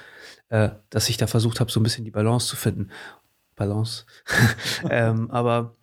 äh, 0.48 0.70
dass 0.90 1.08
ich 1.08 1.16
da 1.16 1.26
versucht 1.26 1.60
habe, 1.60 1.70
so 1.70 1.80
ein 1.80 1.82
bisschen 1.82 2.04
die 2.04 2.10
Balance 2.10 2.46
zu 2.46 2.56
finden. 2.56 2.90
Balance. 3.56 4.04
ähm, 4.90 5.30
aber 5.30 5.74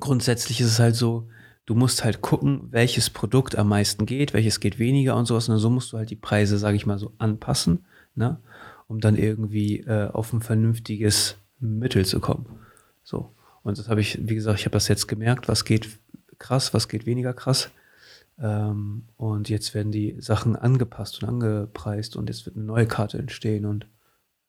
grundsätzlich 0.00 0.60
ist 0.60 0.68
es 0.68 0.78
halt 0.78 0.96
so, 0.96 1.28
du 1.66 1.74
musst 1.74 2.04
halt 2.04 2.20
gucken, 2.20 2.68
welches 2.70 3.10
Produkt 3.10 3.56
am 3.56 3.68
meisten 3.68 4.06
geht, 4.06 4.32
welches 4.32 4.60
geht 4.60 4.78
weniger 4.78 5.16
und 5.16 5.26
sowas. 5.26 5.48
Und 5.48 5.58
so 5.58 5.70
musst 5.70 5.92
du 5.92 5.98
halt 5.98 6.10
die 6.10 6.16
Preise, 6.16 6.58
sage 6.58 6.76
ich 6.76 6.86
mal, 6.86 6.98
so 6.98 7.12
anpassen, 7.18 7.84
ne? 8.14 8.40
um 8.86 9.00
dann 9.00 9.16
irgendwie 9.16 9.80
äh, 9.80 10.08
auf 10.10 10.32
ein 10.32 10.40
vernünftiges 10.40 11.36
Mittel 11.60 12.06
zu 12.06 12.20
kommen. 12.20 12.46
So. 13.02 13.34
Und 13.62 13.78
das 13.78 13.88
habe 13.88 14.00
ich, 14.00 14.18
wie 14.22 14.34
gesagt, 14.34 14.60
ich 14.60 14.64
habe 14.64 14.72
das 14.72 14.88
jetzt 14.88 15.08
gemerkt, 15.08 15.48
was 15.48 15.64
geht 15.64 15.88
krass, 16.38 16.72
was 16.72 16.88
geht 16.88 17.04
weniger 17.04 17.34
krass. 17.34 17.70
Ähm, 18.40 19.04
und 19.16 19.48
jetzt 19.48 19.74
werden 19.74 19.92
die 19.92 20.16
Sachen 20.20 20.56
angepasst 20.56 21.22
und 21.22 21.28
angepreist 21.28 22.16
und 22.16 22.28
jetzt 22.28 22.46
wird 22.46 22.56
eine 22.56 22.64
neue 22.64 22.86
Karte 22.86 23.18
entstehen 23.18 23.64
und 23.64 23.86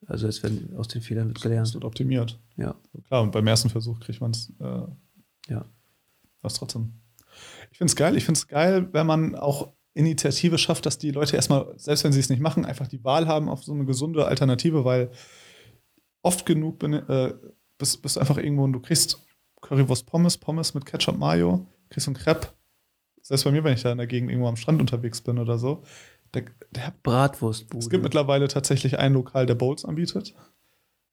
also 0.06 0.28
jetzt 0.28 0.44
werden 0.44 0.74
aus 0.78 0.88
den 0.88 1.02
Fehlern 1.02 1.28
wird 1.28 1.42
gelernt. 1.42 1.74
wird 1.74 1.84
optimiert. 1.84 2.40
Ja, 2.56 2.76
Klar, 3.08 3.24
und 3.24 3.32
beim 3.32 3.48
ersten 3.48 3.70
Versuch 3.70 4.00
kriegt 4.00 4.22
man 4.22 4.32
es 4.32 4.54
äh, 4.60 4.82
ja. 5.50 5.66
was 6.42 6.54
trotzdem. 6.54 6.94
Ich 7.72 7.78
finde 7.78 7.92
es 7.92 7.96
geil. 7.96 8.16
Ich 8.16 8.26
finde 8.26 8.38
es 8.38 8.48
geil, 8.48 8.90
wenn 8.92 9.08
man 9.08 9.36
auch 9.36 9.74
Initiative 9.94 10.58
schafft, 10.58 10.86
dass 10.86 10.98
die 10.98 11.12
Leute 11.12 11.36
erstmal, 11.36 11.74
selbst 11.78 12.04
wenn 12.04 12.14
sie 12.14 12.20
es 12.20 12.30
nicht 12.30 12.42
machen, 12.42 12.66
einfach 12.66 12.88
die 12.88 13.04
Wahl 13.04 13.28
haben 13.28 13.50
auf 13.50 13.64
so 13.64 13.74
eine 13.74 13.86
gesunde 13.86 14.26
Alternative, 14.26 14.86
weil 14.86 15.12
oft 16.22 16.46
genug 16.46 16.80
bin, 16.80 16.94
äh, 16.94 17.34
bist, 17.78 18.02
bist 18.02 18.16
du 18.16 18.20
einfach 18.20 18.38
irgendwo 18.38 18.64
und 18.64 18.74
du 18.74 18.80
kriegst 18.80 19.20
Currywurst 19.62 20.06
Pommes, 20.06 20.38
Pommes 20.38 20.74
mit 20.74 20.86
Ketchup 20.86 21.18
Mayo, 21.18 21.68
kriegst 21.90 22.08
ein 22.08 22.14
Crepe. 22.14 22.48
Selbst 23.30 23.44
bei 23.44 23.52
mir, 23.52 23.64
wenn 23.64 23.74
ich 23.76 23.84
da 23.84 23.92
in 23.92 24.00
der 24.00 24.08
Gegend 24.08 24.32
irgendwo 24.32 24.50
am 24.50 24.56
Strand 24.56 24.82
unterwegs 24.82 25.22
bin 25.22 25.38
oder 25.38 25.60
so. 25.60 25.84
Der, 26.34 26.46
der, 26.72 26.94
Bratwurstbude. 27.04 27.78
es 27.84 27.90
gibt 27.90 28.04
mittlerweile 28.04 28.48
tatsächlich 28.48 28.98
ein 28.98 29.14
Lokal, 29.14 29.46
der 29.46 29.54
Bowls 29.56 29.86
anbietet. 29.86 30.34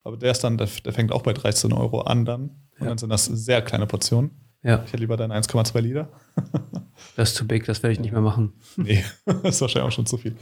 Aber 0.02 0.16
der 0.16 0.30
ist 0.30 0.42
dann, 0.42 0.56
der, 0.56 0.66
der 0.84 0.92
fängt 0.94 1.12
auch 1.12 1.22
bei 1.22 1.34
13 1.34 1.72
Euro 1.74 2.00
an 2.00 2.24
dann. 2.24 2.42
Und 2.42 2.80
Ja. 2.80 2.86
dann 2.86 2.98
sind 2.98 3.10
das 3.10 3.26
sehr 3.26 3.60
kleine 3.60 3.86
Portionen. 3.86 4.30
ja, 4.62 4.76
Ich 4.84 4.92
hätte 4.92 4.96
lieber 5.02 5.18
deine 5.18 5.34
1,2 5.34 5.78
Liter. 5.80 6.08
das 7.16 7.30
ist 7.30 7.36
zu 7.36 7.46
big, 7.46 7.64
das 7.66 7.82
werde 7.82 7.92
ich 7.92 8.00
nicht 8.00 8.12
mehr 8.12 8.22
machen. 8.22 8.54
Nee, 8.76 9.04
das 9.26 9.56
ist 9.56 9.60
wahrscheinlich 9.60 9.88
auch 9.88 9.94
schon 9.94 10.06
zu 10.06 10.16
viel. 10.16 10.36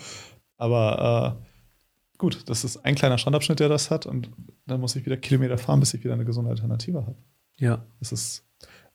Aber 0.57 1.39
äh, 1.41 2.19
gut, 2.19 2.49
das 2.49 2.63
ist 2.63 2.85
ein 2.85 2.95
kleiner 2.95 3.19
Strandabschnitt, 3.19 3.59
der 3.59 3.69
das 3.69 3.91
hat. 3.91 4.07
Und 4.07 4.31
dann 4.67 4.81
muss 4.81 4.95
ich 4.95 5.05
wieder 5.05 5.17
Kilometer 5.17 5.59
fahren, 5.59 5.81
bis 5.81 5.93
ich 5.95 6.05
wieder 6.05 6.15
eine 6.15 6.25
gesunde 6.25 6.51
Alternative 6.51 6.99
habe. 7.05 7.17
Ja, 7.59 7.85
Das 7.99 8.13
ist, 8.13 8.44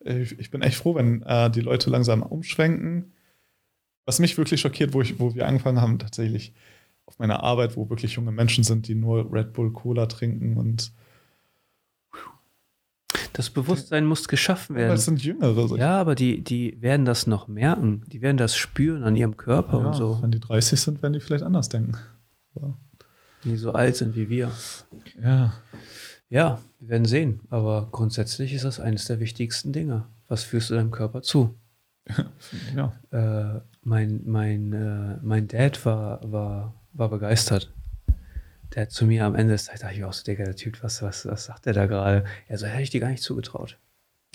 ich, 0.01 0.37
ich 0.39 0.51
bin 0.51 0.61
echt 0.61 0.77
froh, 0.77 0.95
wenn 0.95 1.21
äh, 1.23 1.49
die 1.51 1.61
Leute 1.61 1.89
langsam 1.89 2.21
umschwenken. 2.23 3.13
Was 4.05 4.19
mich 4.19 4.37
wirklich 4.37 4.61
schockiert, 4.61 4.93
wo, 4.93 5.01
ich, 5.01 5.19
wo 5.19 5.35
wir 5.35 5.47
angefangen 5.47 5.81
haben, 5.81 5.99
tatsächlich 5.99 6.53
auf 7.05 7.19
meiner 7.19 7.43
Arbeit, 7.43 7.75
wo 7.77 7.89
wirklich 7.89 8.13
junge 8.13 8.31
Menschen 8.31 8.63
sind, 8.63 8.87
die 8.87 8.95
nur 8.95 9.31
Red 9.31 9.53
Bull 9.53 9.71
Cola 9.73 10.05
trinken 10.07 10.57
und 10.57 10.91
das 13.33 13.49
Bewusstsein 13.49 14.05
muss 14.05 14.27
geschaffen 14.27 14.75
werden. 14.75 14.97
sind 14.97 15.23
Jüngere. 15.23 15.67
so- 15.67 15.77
Ja, 15.77 15.99
aber 15.99 16.15
die, 16.15 16.43
die 16.43 16.79
werden 16.81 17.05
das 17.05 17.25
noch 17.27 17.47
merken. 17.47 18.03
Die 18.07 18.21
werden 18.21 18.37
das 18.37 18.55
spüren 18.55 19.03
an 19.03 19.15
ihrem 19.15 19.37
Körper 19.37 19.79
Ja, 19.79 19.87
und 19.87 19.93
so. 19.93 20.19
Wenn 20.21 20.31
die 20.31 20.39
30 20.39 20.79
sind, 20.79 21.01
werden 21.01 21.13
die 21.13 21.19
vielleicht 21.19 21.43
anders 21.43 21.69
denken. 21.69 21.95
Aber, 22.55 22.77
Die 23.43 23.55
so 23.55 23.71
alt 23.71 23.95
sind 23.95 24.15
wie 24.15 24.29
wir. 24.29 24.51
ja. 25.21 25.53
Ja, 26.29 26.59
wir 26.79 26.89
werden 26.89 27.05
sehen. 27.05 27.41
Aber 27.49 27.89
grundsätzlich 27.91 28.53
ist 28.53 28.65
das 28.65 28.79
eines 28.79 29.05
der 29.05 29.19
wichtigsten 29.19 29.73
Dinge. 29.73 30.05
Was 30.27 30.43
führst 30.43 30.69
du 30.69 30.75
deinem 30.75 30.91
Körper 30.91 31.21
zu? 31.23 31.55
ja. 32.75 32.93
Äh, 33.11 33.61
mein, 33.81 34.21
mein, 34.25 34.73
äh, 34.73 35.17
mein 35.23 35.47
Dad 35.47 35.83
war, 35.85 36.19
war, 36.31 36.75
war 36.93 37.09
begeistert. 37.09 37.73
Der 38.75 38.83
hat 38.83 38.91
zu 38.91 39.05
mir 39.07 39.25
am 39.25 39.33
Ende 39.33 39.53
des 39.53 39.65
Tages, 39.65 39.81
dachte 39.81 39.95
ich 39.95 40.03
auch 40.03 40.13
so, 40.13 40.23
Digga, 40.23 40.43
der 40.43 40.55
Typ, 40.55 40.83
was, 40.83 41.01
was, 41.01 41.25
was 41.25 41.45
sagt 41.45 41.65
der 41.65 41.73
da 41.73 41.87
gerade? 41.87 42.25
Er 42.47 42.59
so, 42.59 42.67
hätte 42.67 42.83
ich 42.83 42.91
dir 42.91 42.99
gar 42.99 43.09
nicht 43.09 43.23
zugetraut. 43.23 43.79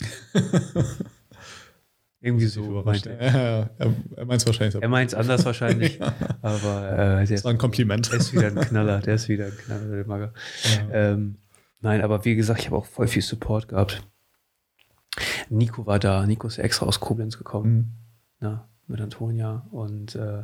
Irgendwie 2.21 2.47
so. 2.47 2.83
Ja, 2.85 2.93
er. 3.11 3.33
ja, 3.33 3.71
er, 3.79 3.95
er 4.17 4.25
meint 4.25 4.41
es 4.41 4.47
wahrscheinlich. 4.47 4.83
Er 4.83 4.89
meint 4.89 5.11
es 5.13 5.15
anders 5.15 5.45
wahrscheinlich, 5.45 6.01
aber 6.43 6.91
äh, 6.91 6.97
der, 6.97 7.21
Das 7.21 7.31
ist, 7.31 7.45
war 7.45 7.53
ein 7.53 7.59
Kompliment. 7.59 8.11
der 8.11 8.19
ist 8.19 8.33
wieder 8.33 8.47
ein 8.47 8.57
Knaller, 8.57 9.01
der 9.01 9.17
ist 9.17 9.29
wieder 9.29 9.45
ein 9.47 9.57
Knaller, 9.57 9.95
der 9.95 10.07
Magger. 10.07 10.33
Ja. 10.89 11.13
Ähm, 11.13 11.37
nein, 11.85 12.03
aber 12.03 12.25
wie 12.25 12.35
gesagt, 12.35 12.61
ich 12.61 12.67
habe 12.67 12.77
auch 12.77 12.87
voll 12.87 13.07
viel 13.07 13.23
Support 13.23 13.69
gehabt. 13.69 14.03
Nico 15.49 15.87
war 15.87 16.01
da, 16.01 16.27
Nico 16.27 16.49
ist 16.49 16.59
extra 16.59 16.87
aus 16.87 16.99
Koblenz 16.99 17.39
gekommen. 17.39 17.97
Mhm. 18.41 18.47
ne, 18.49 18.65
mit 18.87 19.01
Antonia 19.01 19.67
und 19.71 20.15
äh, 20.17 20.43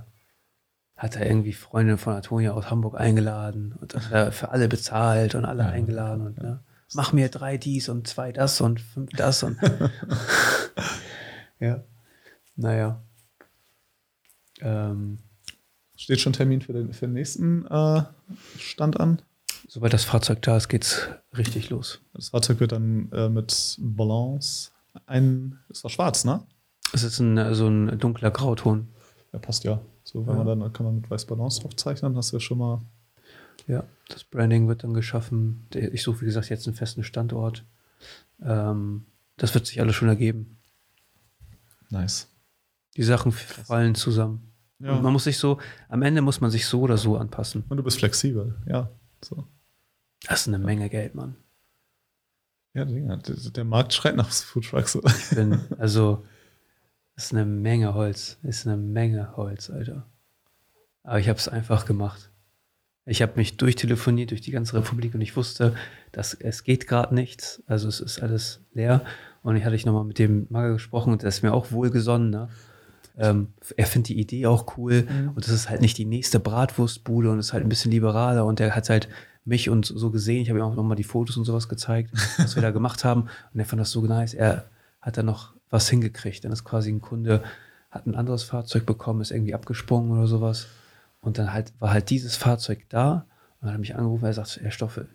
hat 0.96 1.16
da 1.16 1.20
irgendwie 1.20 1.52
Freunde 1.52 1.96
von 1.98 2.14
Antonia 2.14 2.52
aus 2.52 2.70
Hamburg 2.70 2.98
eingeladen 2.98 3.74
und 3.80 3.94
hat 3.94 4.12
er 4.12 4.32
für 4.32 4.50
alle 4.50 4.68
bezahlt 4.68 5.34
und 5.34 5.44
alle 5.44 5.64
Ja. 5.64 5.68
eingeladen 5.70 6.26
und 6.26 6.38
ne, 6.40 6.62
mach 6.94 7.12
mir 7.12 7.28
drei 7.28 7.56
dies 7.58 7.88
und 7.88 8.06
zwei 8.06 8.32
das 8.32 8.60
und 8.60 8.80
fünf 8.80 9.10
das 9.12 9.42
und 9.42 9.58
ja, 11.58 11.82
naja. 12.56 13.02
Ähm, 14.60 15.18
Steht 15.96 16.20
schon 16.20 16.32
Termin 16.32 16.62
für 16.62 16.72
den, 16.72 16.92
für 16.92 17.06
den 17.06 17.14
nächsten 17.14 17.66
äh, 17.66 18.02
Stand 18.58 18.98
an. 19.00 19.20
Sobald 19.72 19.92
das 19.92 20.04
Fahrzeug 20.04 20.42
da 20.42 20.56
ist, 20.56 20.68
geht's 20.68 21.08
richtig 21.36 21.70
los. 21.70 22.00
Das 22.12 22.30
Fahrzeug 22.30 22.58
wird 22.60 22.72
dann 22.72 23.10
äh, 23.12 23.28
mit 23.28 23.76
Balance 23.80 24.70
ein. 25.06 25.58
Ist 25.68 25.84
doch 25.84 25.90
schwarz, 25.90 26.24
ne? 26.24 26.42
Es 26.92 27.04
ist 27.04 27.20
ein, 27.20 27.54
so 27.54 27.68
ein 27.68 27.98
dunkler 28.00 28.30
Grauton. 28.32 28.88
Ja, 29.32 29.38
passt 29.38 29.62
ja. 29.64 29.80
So, 30.02 30.26
wenn 30.26 30.36
Ja. 30.36 30.42
man 30.44 30.60
dann 30.60 30.72
kann 30.72 30.86
man 30.86 30.96
mit 30.96 31.08
weiß 31.10 31.26
Balance 31.26 31.60
drauf 31.60 31.76
zeichnen, 31.76 32.16
hast 32.16 32.32
du 32.32 32.36
ja 32.36 32.40
schon 32.40 32.58
mal. 32.58 32.80
Ja, 33.68 33.84
das 34.08 34.24
Branding 34.24 34.66
wird 34.66 34.82
dann 34.82 34.94
geschaffen. 34.94 35.66
Ich 35.72 36.02
suche, 36.02 36.22
wie 36.22 36.24
gesagt, 36.24 36.48
jetzt 36.48 36.66
einen 36.66 36.74
festen 36.74 37.04
Standort. 37.04 37.64
Ähm, 38.42 39.04
das 39.36 39.54
wird 39.54 39.66
sich 39.66 39.80
alles 39.80 39.94
schon 39.94 40.08
ergeben. 40.08 40.56
Nice. 41.90 42.28
Die 42.96 43.02
Sachen 43.04 43.30
fallen 43.30 43.94
zusammen. 43.94 44.50
Ja. 44.80 44.92
Und 44.96 45.02
man 45.02 45.12
muss 45.12 45.24
sich 45.24 45.38
so, 45.38 45.58
am 45.88 46.02
Ende 46.02 46.22
muss 46.22 46.40
man 46.40 46.50
sich 46.50 46.66
so 46.66 46.80
oder 46.80 46.96
so 46.96 47.16
anpassen. 47.16 47.62
Und 47.68 47.76
du 47.76 47.82
bist 47.84 47.98
flexibel, 47.98 48.56
ja. 48.66 48.88
So. 49.22 49.44
Das 50.26 50.42
ist 50.42 50.48
eine 50.48 50.58
Menge 50.58 50.88
Geld, 50.88 51.14
Mann. 51.14 51.36
Ja, 52.74 52.84
der, 52.84 53.64
Markt 53.64 53.92
schreit 53.94 54.16
nach 54.16 54.30
Foodtrucks. 54.30 54.94
Ich 54.94 55.36
bin, 55.36 55.60
also, 55.78 56.24
das 57.16 57.26
ist 57.26 57.32
eine 57.32 57.44
Menge 57.44 57.94
Holz. 57.94 58.38
Ist 58.42 58.66
eine 58.66 58.76
Menge 58.76 59.36
Holz, 59.36 59.70
Alter. 59.70 60.06
Aber 61.02 61.18
ich 61.18 61.28
habe 61.28 61.38
es 61.38 61.48
einfach 61.48 61.84
gemacht. 61.84 62.30
Ich 63.06 63.22
habe 63.22 63.32
mich 63.36 63.56
durchtelefoniert 63.56 64.30
durch 64.30 64.40
die 64.42 64.52
ganze 64.52 64.76
Republik 64.76 65.14
und 65.14 65.20
ich 65.20 65.34
wusste, 65.36 65.74
dass 66.12 66.34
es 66.34 66.62
geht 66.62 66.86
gerade 66.86 67.14
nichts. 67.14 67.62
Also 67.66 67.88
es 67.88 68.00
ist 68.00 68.22
alles 68.22 68.60
leer. 68.72 69.04
Und 69.42 69.56
ich 69.56 69.64
hatte 69.64 69.74
ich 69.74 69.86
nochmal 69.86 70.04
mit 70.04 70.18
dem 70.18 70.46
Mager 70.50 70.74
gesprochen 70.74 71.12
und 71.12 71.22
der 71.22 71.30
ist 71.30 71.42
mir 71.42 71.52
auch 71.52 71.72
wohlgesonnen. 71.72 72.30
Ne? 72.30 72.48
Ähm, 73.16 73.54
er 73.76 73.86
findet 73.86 74.10
die 74.10 74.20
Idee 74.20 74.46
auch 74.46 74.76
cool 74.76 75.08
Mhm. 75.10 75.30
und 75.30 75.44
das 75.44 75.52
ist 75.52 75.68
halt 75.70 75.80
nicht 75.80 75.98
die 75.98 76.04
nächste 76.04 76.38
Bratwurstbude 76.38 77.30
und 77.30 77.38
ist 77.40 77.52
halt 77.52 77.64
ein 77.64 77.68
bisschen 77.68 77.90
liberaler 77.90 78.44
und 78.44 78.60
der 78.60 78.76
hat 78.76 78.88
halt 78.90 79.08
mich 79.50 79.68
und 79.68 79.84
so 79.84 80.10
gesehen. 80.10 80.40
Ich 80.40 80.48
habe 80.48 80.58
ihm 80.58 80.64
auch 80.64 80.74
nochmal 80.74 80.96
die 80.96 81.04
Fotos 81.04 81.36
und 81.36 81.44
sowas 81.44 81.68
gezeigt, 81.68 82.12
was 82.38 82.54
wir 82.54 82.62
da 82.62 82.70
gemacht 82.70 83.04
haben 83.04 83.28
und 83.52 83.60
er 83.60 83.66
fand 83.66 83.80
das 83.80 83.90
so 83.90 84.00
nice. 84.00 84.32
Er 84.32 84.70
hat 85.02 85.18
da 85.18 85.22
noch 85.22 85.54
was 85.68 85.90
hingekriegt. 85.90 86.44
Dann 86.44 86.52
ist 86.52 86.64
quasi 86.64 86.90
ein 86.90 87.02
Kunde, 87.02 87.42
hat 87.90 88.06
ein 88.06 88.14
anderes 88.14 88.44
Fahrzeug 88.44 88.86
bekommen, 88.86 89.20
ist 89.20 89.30
irgendwie 89.30 89.54
abgesprungen 89.54 90.10
oder 90.12 90.26
sowas. 90.26 90.68
Und 91.20 91.36
dann 91.36 91.52
halt 91.52 91.74
war 91.78 91.90
halt 91.90 92.08
dieses 92.08 92.36
Fahrzeug 92.36 92.86
da 92.88 93.26
und 93.60 93.66
dann 93.66 93.70
hat 93.70 93.76
er 93.76 93.80
mich 93.80 93.94
angerufen, 93.96 94.24
er 94.24 94.32
sagt, 94.32 94.58
Herr 94.62 94.70
Stoffel, 94.70 95.14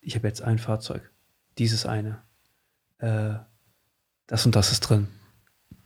ich 0.00 0.14
habe 0.14 0.26
jetzt 0.26 0.40
ein 0.42 0.58
Fahrzeug, 0.58 1.10
dieses 1.58 1.84
eine. 1.84 2.22
äh, 2.98 3.34
das 4.26 4.46
und 4.46 4.54
das 4.54 4.70
ist 4.70 4.80
drin. 4.80 5.08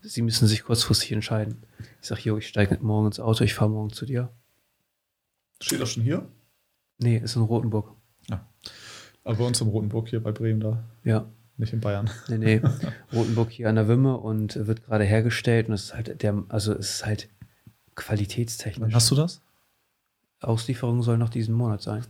Sie 0.03 0.20
müssen 0.20 0.47
sich 0.47 0.65
kurzfristig 0.65 1.12
entscheiden. 1.12 1.65
Ich 2.03 2.09
sage, 2.09 2.20
jo, 2.24 2.36
ich 2.36 2.47
steige 2.47 2.77
morgen 2.82 3.07
ins 3.07 3.19
Auto, 3.20 3.43
ich 3.43 3.55
fahre 3.55 3.70
morgen 3.70 3.91
zu 3.91 4.05
dir. 4.05 4.31
Steht 5.62 5.81
das 5.81 5.93
schon 5.93 6.03
hier? 6.03 6.28
Nee, 6.99 7.19
ist 7.19 7.37
in 7.37 7.43
Rotenburg. 7.43 7.93
Aber 9.27 9.37
bei 9.39 9.45
uns 9.47 9.59
im 9.62 9.69
Rotenburg 9.69 10.09
hier 10.09 10.23
bei 10.23 10.33
Bremen 10.33 10.61
da, 10.61 10.85
Ja, 11.03 11.25
nicht 11.57 11.73
in 11.73 11.81
Bayern. 11.81 12.11
nee, 12.29 12.37
nee. 12.37 12.61
Rotenburg 13.12 13.51
hier 13.51 13.71
an 13.71 13.75
der 13.77 13.89
Wimme 13.89 14.19
und 14.19 14.55
wird 14.66 14.85
gerade 14.85 15.05
hergestellt 15.05 15.69
und 15.69 15.75
es 15.75 15.85
ist 15.85 15.95
halt 15.95 16.23
der, 16.23 16.45
also 16.51 16.73
es 16.75 16.97
ist 16.97 17.07
halt 17.07 17.29
qualitätstechnisch. 17.95 18.89
Wann 18.89 18.95
hast 18.95 19.11
du 19.11 19.15
das? 19.15 19.41
Auslieferung 20.41 21.03
soll 21.03 21.16
noch 21.16 21.31
diesen 21.31 21.55
Monat 21.55 21.81
sein. 21.81 22.05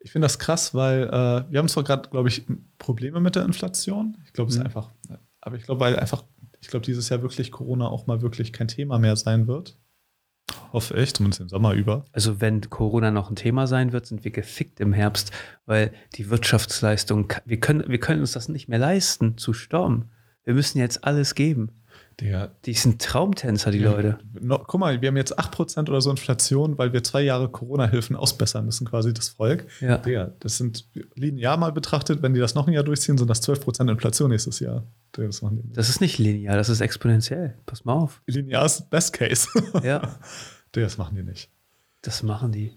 Ich 0.00 0.10
finde 0.12 0.24
das 0.24 0.38
krass, 0.38 0.74
weil 0.74 1.04
äh, 1.04 1.44
wir 1.52 1.58
haben 1.58 1.68
zwar 1.68 1.84
gerade, 1.84 2.08
glaube 2.08 2.28
ich, 2.28 2.44
Probleme 2.78 3.20
mit 3.20 3.36
der 3.36 3.44
Inflation. 3.44 4.16
Ich 4.24 4.32
glaube, 4.32 4.48
es 4.48 4.54
ist 4.56 4.60
Mhm. 4.60 4.66
einfach, 4.66 4.90
aber 5.40 5.56
ich 5.56 5.62
glaube, 5.64 5.80
weil 5.80 5.96
einfach, 5.98 6.24
ich 6.60 6.68
glaube, 6.68 6.84
dieses 6.84 7.08
Jahr 7.10 7.22
wirklich 7.22 7.52
Corona 7.52 7.86
auch 7.86 8.06
mal 8.06 8.22
wirklich 8.22 8.52
kein 8.52 8.66
Thema 8.68 8.98
mehr 8.98 9.14
sein 9.16 9.46
wird. 9.46 9.78
Hoffe 10.72 10.94
ich, 10.96 11.14
zumindest 11.14 11.40
im 11.40 11.48
Sommer 11.48 11.74
über. 11.74 12.04
Also 12.12 12.40
wenn 12.40 12.60
Corona 12.70 13.10
noch 13.10 13.30
ein 13.30 13.36
Thema 13.36 13.66
sein 13.66 13.92
wird, 13.92 14.06
sind 14.06 14.24
wir 14.24 14.30
gefickt 14.30 14.80
im 14.80 14.92
Herbst, 14.92 15.32
weil 15.66 15.92
die 16.14 16.30
Wirtschaftsleistung, 16.30 17.32
wir 17.44 17.60
können, 17.60 17.84
wir 17.88 17.98
können 18.00 18.20
uns 18.20 18.32
das 18.32 18.48
nicht 18.48 18.68
mehr 18.68 18.78
leisten, 18.78 19.36
zu 19.36 19.52
stormen. 19.52 20.10
Wir 20.44 20.54
müssen 20.54 20.78
jetzt 20.78 21.04
alles 21.04 21.34
geben. 21.34 21.70
Der, 22.20 22.50
Die 22.66 22.74
sind 22.74 23.00
Traumtänzer, 23.00 23.70
die 23.70 23.78
Leute. 23.78 24.18
no, 24.38 24.58
guck 24.58 24.78
mal, 24.78 25.00
wir 25.00 25.08
haben 25.08 25.16
jetzt 25.16 25.38
8% 25.38 25.88
oder 25.88 26.00
so 26.02 26.10
Inflation, 26.10 26.76
weil 26.76 26.92
wir 26.92 27.02
zwei 27.02 27.22
Jahre 27.22 27.48
Corona-Hilfen 27.48 28.14
ausbessern 28.14 28.66
müssen, 28.66 28.86
quasi 28.86 29.14
das 29.14 29.30
Volk. 29.30 29.66
Ja. 29.80 29.96
Der, 29.98 30.34
das 30.40 30.58
sind 30.58 30.86
linear 31.14 31.56
mal 31.56 31.72
betrachtet, 31.72 32.20
wenn 32.22 32.34
die 32.34 32.40
das 32.40 32.54
noch 32.54 32.66
ein 32.66 32.74
Jahr 32.74 32.84
durchziehen, 32.84 33.16
sind 33.16 33.28
das 33.30 33.42
12% 33.42 33.90
Inflation 33.90 34.30
nächstes 34.30 34.60
Jahr. 34.60 34.84
Das. 35.70 35.76
Das 35.76 35.88
ist 35.88 36.00
nicht 36.02 36.18
linear, 36.18 36.56
das 36.56 36.68
ist 36.68 36.80
exponentiell. 36.82 37.56
Pass 37.64 37.84
mal 37.86 37.94
auf. 37.94 38.20
Linear 38.26 38.66
ist 38.66 38.90
Best 38.90 39.14
Case. 39.14 39.48
Ja, 39.82 40.02
das 40.72 40.98
machen 40.98 41.16
die 41.16 41.22
nicht. 41.22 41.50
das 42.02 42.22
machen 42.22 42.52
die. 42.52 42.72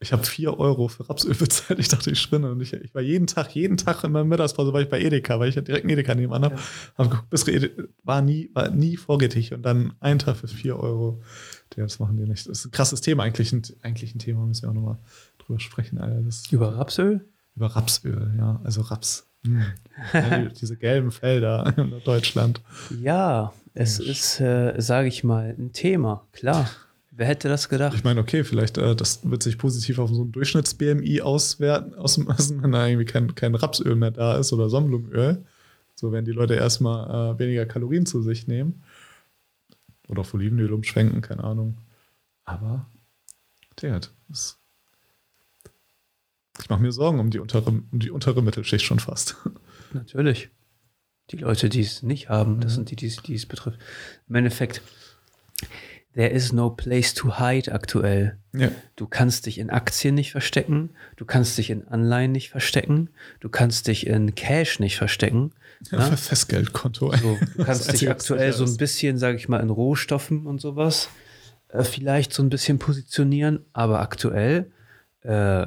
Ich 0.00 0.12
habe 0.12 0.24
4 0.24 0.58
Euro 0.58 0.88
für 0.88 1.08
Rapsöl 1.08 1.34
bezahlt. 1.38 1.78
Ich 1.78 1.88
dachte, 1.88 2.10
ich 2.10 2.20
spinne. 2.20 2.50
Und 2.50 2.60
ich, 2.60 2.72
ich 2.74 2.94
war 2.94 3.00
jeden 3.00 3.26
Tag, 3.26 3.54
jeden 3.54 3.76
Tag 3.78 4.04
in 4.04 4.12
meiner 4.12 4.24
Mittagspause 4.26 4.72
war 4.72 4.82
ich 4.82 4.88
bei 4.90 5.00
Edeka, 5.00 5.40
weil 5.40 5.48
ich 5.48 5.54
ja 5.54 5.62
direkt 5.62 5.84
einen 5.84 5.92
Edeka 5.94 6.14
nebenan 6.14 6.44
habe. 6.44 6.56
Ja. 6.56 6.60
Hab 6.96 7.10
geguckt, 7.10 7.30
bis 7.30 7.46
war 8.02 8.20
nie, 8.20 8.50
war 8.52 8.68
nie 8.70 8.96
vorrätig. 8.98 9.54
Und 9.54 9.62
dann 9.62 9.94
einen 10.00 10.18
Tag 10.18 10.36
für 10.36 10.48
4 10.48 10.76
Euro. 10.78 11.22
Das 11.70 11.98
machen 12.00 12.16
die 12.18 12.24
nicht. 12.24 12.46
Das 12.48 12.58
ist 12.58 12.64
ein 12.66 12.70
krasses 12.72 13.00
Thema. 13.00 13.22
Eigentlich 13.22 13.52
ein, 13.52 13.62
eigentlich 13.82 14.14
ein 14.14 14.18
Thema, 14.18 14.44
müssen 14.44 14.62
wir 14.62 14.70
auch 14.70 14.74
nochmal 14.74 14.98
drüber 15.38 15.58
sprechen. 15.58 15.98
Alter. 15.98 16.20
Das, 16.22 16.52
Über 16.52 16.76
Rapsöl? 16.76 17.24
über 17.56 17.68
Rapsöl, 17.68 18.34
ja. 18.36 18.60
Also 18.64 18.82
Raps. 18.82 19.26
Hm. 19.46 19.62
Ja, 20.12 20.38
die- 20.40 20.52
diese 20.54 20.76
gelben 20.76 21.12
Felder 21.12 21.72
in 21.78 21.94
Deutschland. 22.04 22.60
Ja, 23.00 23.52
es 23.74 23.98
ist, 23.98 24.40
äh, 24.40 24.74
sage 24.78 25.08
ich 25.08 25.24
mal, 25.24 25.54
ein 25.58 25.72
Thema, 25.72 26.26
klar. 26.32 26.70
Wer 27.10 27.26
hätte 27.26 27.48
das 27.48 27.68
gedacht? 27.68 27.94
Ich 27.94 28.02
meine, 28.02 28.20
okay, 28.20 28.42
vielleicht 28.42 28.78
äh, 28.78 28.96
das 28.96 29.28
wird 29.28 29.42
sich 29.42 29.58
positiv 29.58 29.98
auf 29.98 30.10
so 30.10 30.24
ein 30.24 30.32
Durchschnitts-BMI 30.32 31.20
auswerten, 31.22 31.94
ausmessen, 31.96 32.62
wenn 32.62 32.72
da 32.72 32.86
irgendwie 32.86 33.04
kein, 33.04 33.34
kein 33.34 33.54
Rapsöl 33.54 33.94
mehr 33.94 34.10
da 34.10 34.36
ist 34.36 34.52
oder 34.52 34.68
Sonnenblumenöl. 34.68 35.44
So 35.94 36.12
werden 36.12 36.24
die 36.24 36.32
Leute 36.32 36.54
erstmal 36.54 37.34
äh, 37.34 37.38
weniger 37.38 37.66
Kalorien 37.66 38.06
zu 38.06 38.22
sich 38.22 38.48
nehmen. 38.48 38.82
Oder 40.08 40.20
auf 40.20 40.34
Olivenöl 40.34 40.72
umschwenken, 40.72 41.20
keine 41.20 41.44
Ahnung. 41.44 41.78
Aber, 42.44 42.86
der 43.80 44.00
das 44.28 44.58
ich 46.60 46.70
mache 46.70 46.82
mir 46.82 46.92
Sorgen 46.92 47.18
um 47.18 47.30
die, 47.30 47.40
untere, 47.40 47.70
um 47.70 47.88
die 47.92 48.10
untere 48.10 48.42
Mittelschicht 48.42 48.84
schon 48.84 49.00
fast. 49.00 49.36
Natürlich. 49.92 50.50
Die 51.30 51.36
Leute, 51.36 51.68
die 51.68 51.80
es 51.80 52.02
nicht 52.02 52.28
haben, 52.28 52.60
das 52.60 52.74
sind 52.74 52.90
die, 52.90 52.96
die 52.96 53.06
es- 53.06 53.22
die 53.22 53.34
es 53.34 53.46
betrifft. 53.46 53.78
Im 54.28 54.34
Endeffekt, 54.34 54.82
there 56.14 56.28
is 56.28 56.52
no 56.52 56.70
place 56.70 57.14
to 57.14 57.38
hide 57.38 57.72
aktuell. 57.72 58.38
Ja. 58.52 58.70
Du 58.96 59.06
kannst 59.06 59.46
dich 59.46 59.58
in 59.58 59.70
Aktien 59.70 60.14
nicht 60.14 60.30
verstecken, 60.32 60.90
du 61.16 61.24
kannst 61.24 61.58
dich 61.58 61.70
in 61.70 61.88
Anleihen 61.88 62.30
nicht 62.32 62.50
verstecken, 62.50 63.10
du 63.40 63.48
kannst 63.48 63.86
dich 63.88 64.06
in 64.06 64.34
Cash 64.34 64.78
nicht 64.80 64.96
verstecken. 64.96 65.52
Ja, 65.90 65.98
Ja? 65.98 66.04
für 66.10 66.16
Festgeldkonto. 66.16 67.12
So, 67.16 67.38
du 67.56 67.64
kannst 67.64 67.92
dich 67.92 68.08
aktuell 68.10 68.52
so 68.52 68.64
ein 68.64 68.76
bisschen, 68.76 69.18
sage 69.18 69.36
ich 69.36 69.48
mal, 69.48 69.60
in 69.60 69.70
Rohstoffen 69.70 70.46
und 70.46 70.60
sowas 70.60 71.08
äh, 71.68 71.82
vielleicht 71.84 72.32
so 72.32 72.42
ein 72.42 72.50
bisschen 72.50 72.78
positionieren, 72.78 73.64
aber 73.72 74.00
aktuell, 74.00 74.70
äh, 75.22 75.66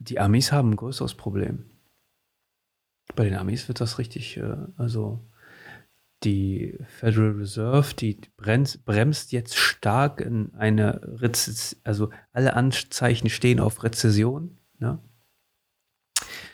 die 0.00 0.18
Amis 0.20 0.52
haben 0.52 0.70
ein 0.70 0.76
größeres 0.76 1.14
Problem. 1.14 1.64
Bei 3.16 3.24
den 3.24 3.34
Amis 3.34 3.68
wird 3.68 3.80
das 3.80 3.98
richtig, 3.98 4.36
äh, 4.36 4.56
also 4.76 5.20
die 6.24 6.78
Federal 6.98 7.30
Reserve, 7.30 7.94
die 7.94 8.18
bremst, 8.36 8.84
bremst 8.84 9.32
jetzt 9.32 9.56
stark 9.56 10.20
in 10.20 10.52
eine 10.54 11.00
Rezession, 11.20 11.80
also 11.84 12.10
alle 12.32 12.54
Anzeichen 12.54 13.30
stehen 13.30 13.60
auf 13.60 13.82
Rezession, 13.84 14.58
ne? 14.78 14.98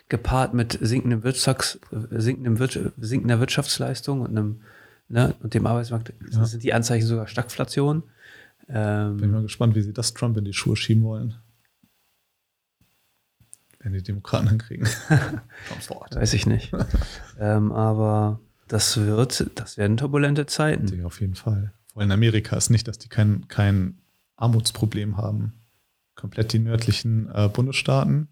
gepaart 0.08 0.52
mit 0.52 0.78
sinkendem 0.80 1.22
Wirtschafts, 1.24 1.80
äh, 1.90 2.20
sinkendem 2.20 2.58
Wir 2.58 2.92
sinkender 2.98 3.40
Wirtschaftsleistung 3.40 4.20
und, 4.20 4.30
einem, 4.36 4.60
ne, 5.08 5.34
und 5.42 5.54
dem 5.54 5.66
Arbeitsmarkt 5.66 6.12
Ja. 6.30 6.44
sind 6.44 6.62
die 6.62 6.74
Anzeichen 6.74 7.06
sogar 7.06 7.26
Stagflation. 7.26 8.02
Bin 8.66 8.76
Ähm, 8.76 9.30
mal 9.30 9.42
gespannt, 9.42 9.74
wie 9.74 9.82
sie 9.82 9.92
das 9.92 10.14
Trump 10.14 10.36
in 10.38 10.44
die 10.44 10.54
Schuhe 10.54 10.76
schieben 10.76 11.04
wollen. 11.04 11.34
Wenn 13.84 13.92
die 13.92 14.02
Demokraten 14.02 14.48
Wort. 15.90 16.16
weiß 16.16 16.32
ich 16.32 16.46
nicht. 16.46 16.72
ähm, 17.38 17.70
aber 17.70 18.40
das 18.66 18.96
wird, 18.96 19.50
das 19.56 19.76
werden 19.76 19.98
turbulente 19.98 20.46
Zeiten. 20.46 20.86
Die 20.86 21.02
auf 21.02 21.20
jeden 21.20 21.34
Fall. 21.34 21.74
Vor 21.92 22.00
allem 22.00 22.08
in 22.10 22.14
Amerika 22.14 22.56
ist 22.56 22.70
nicht, 22.70 22.88
dass 22.88 22.98
die 22.98 23.08
kein, 23.08 23.46
kein 23.48 23.98
Armutsproblem 24.36 25.18
haben. 25.18 25.52
Komplett 26.14 26.54
die 26.54 26.60
nördlichen 26.60 27.28
äh, 27.34 27.50
Bundesstaaten. 27.52 28.28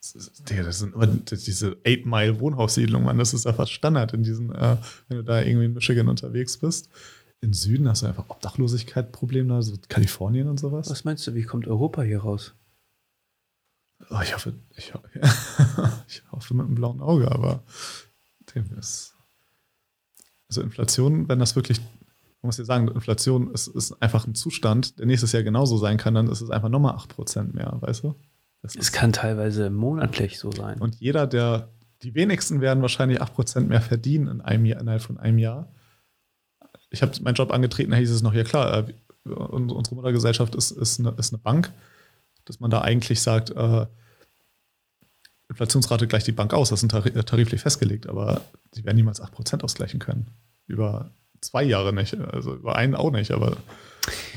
Das, 0.00 0.14
ist, 0.14 0.50
Digga, 0.50 0.64
das 0.64 0.80
sind 0.80 0.94
aber 0.94 1.06
diese 1.06 1.76
8-Mile-Wohnhaussiedlungen, 1.84 3.06
Mann, 3.06 3.16
das 3.16 3.32
ist 3.32 3.48
fast 3.48 3.72
Standard 3.72 4.12
in 4.12 4.24
diesen, 4.24 4.52
äh, 4.52 4.76
wenn 5.08 5.18
du 5.18 5.24
da 5.24 5.40
irgendwie 5.40 5.66
in 5.66 5.74
Michigan 5.74 6.08
unterwegs 6.08 6.58
bist. 6.58 6.90
Im 7.40 7.52
Süden 7.52 7.88
hast 7.88 8.02
du 8.02 8.06
einfach 8.06 8.28
Obdachlosigkeit-Probleme, 8.28 9.48
da, 9.48 9.62
so 9.62 9.76
Kalifornien 9.88 10.48
und 10.48 10.58
sowas. 10.58 10.90
Was 10.90 11.04
meinst 11.04 11.26
du, 11.26 11.34
wie 11.34 11.44
kommt 11.44 11.68
Europa 11.68 12.02
hier 12.02 12.20
raus? 12.20 12.54
Oh, 14.10 14.20
ich 14.22 14.34
hoffe, 14.34 14.54
ich, 14.76 14.92
ich 16.08 16.22
hoffe 16.30 16.54
mit 16.54 16.66
einem 16.66 16.74
blauen 16.74 17.00
Auge, 17.00 17.30
aber 17.30 17.62
dem 18.54 18.70
ist. 18.78 19.14
Also 20.48 20.60
Inflation, 20.62 21.28
wenn 21.28 21.38
das 21.38 21.56
wirklich, 21.56 21.80
man 21.80 22.48
muss 22.48 22.58
ja 22.58 22.64
sagen, 22.64 22.88
Inflation 22.88 23.50
ist, 23.52 23.66
ist 23.68 23.92
einfach 24.02 24.26
ein 24.26 24.34
Zustand, 24.34 24.98
der 24.98 25.06
nächstes 25.06 25.32
Jahr 25.32 25.42
genauso 25.42 25.78
sein 25.78 25.96
kann, 25.96 26.14
dann 26.14 26.28
ist 26.28 26.40
es 26.42 26.50
einfach 26.50 26.68
nochmal 26.68 26.94
8% 26.96 27.54
mehr, 27.54 27.76
weißt 27.80 28.04
du? 28.04 28.14
Das 28.62 28.76
Es 28.76 28.92
kann 28.92 29.12
teilweise 29.12 29.70
monatlich 29.70 30.38
so 30.38 30.50
sein. 30.50 30.80
und 30.80 30.96
jeder, 30.96 31.26
der, 31.26 31.70
die 32.02 32.14
wenigsten 32.14 32.60
werden 32.60 32.82
wahrscheinlich 32.82 33.20
8% 33.22 33.60
mehr 33.60 33.80
verdienen 33.80 34.28
in 34.28 34.40
einem 34.42 34.66
Jahr, 34.66 34.80
innerhalb 34.80 35.02
von 35.02 35.18
einem 35.18 35.38
Jahr. 35.38 35.72
Ich 36.90 37.02
habe 37.02 37.12
meinen 37.22 37.34
Job 37.34 37.50
angetreten, 37.52 37.90
da 37.90 37.96
hieß 37.96 38.10
es 38.10 38.22
noch, 38.22 38.34
ja 38.34 38.44
klar, 38.44 38.86
äh, 38.88 38.94
un- 39.30 39.70
unsere 39.70 39.96
Muttergesellschaft 39.96 40.54
ist, 40.54 40.70
ist, 40.70 41.00
eine, 41.00 41.10
ist 41.18 41.32
eine 41.32 41.42
Bank, 41.42 41.72
dass 42.44 42.60
man 42.60 42.70
da 42.70 42.82
eigentlich 42.82 43.20
sagt, 43.20 43.50
äh, 43.50 43.86
Inflationsrate 45.48 46.06
gleicht 46.06 46.26
die 46.26 46.32
Bank 46.32 46.54
aus, 46.54 46.70
das 46.70 46.82
ist 46.82 46.90
tarif 46.90 47.24
tariflich 47.24 47.60
festgelegt, 47.60 48.08
aber 48.08 48.40
sie 48.72 48.84
werden 48.84 48.96
niemals 48.96 49.20
8% 49.20 49.62
ausgleichen 49.62 50.00
können. 50.00 50.26
Über 50.66 51.10
zwei 51.40 51.62
Jahre 51.62 51.92
nicht, 51.92 52.18
also 52.18 52.54
über 52.54 52.76
einen 52.76 52.94
auch 52.94 53.10
nicht, 53.10 53.30
aber 53.30 53.56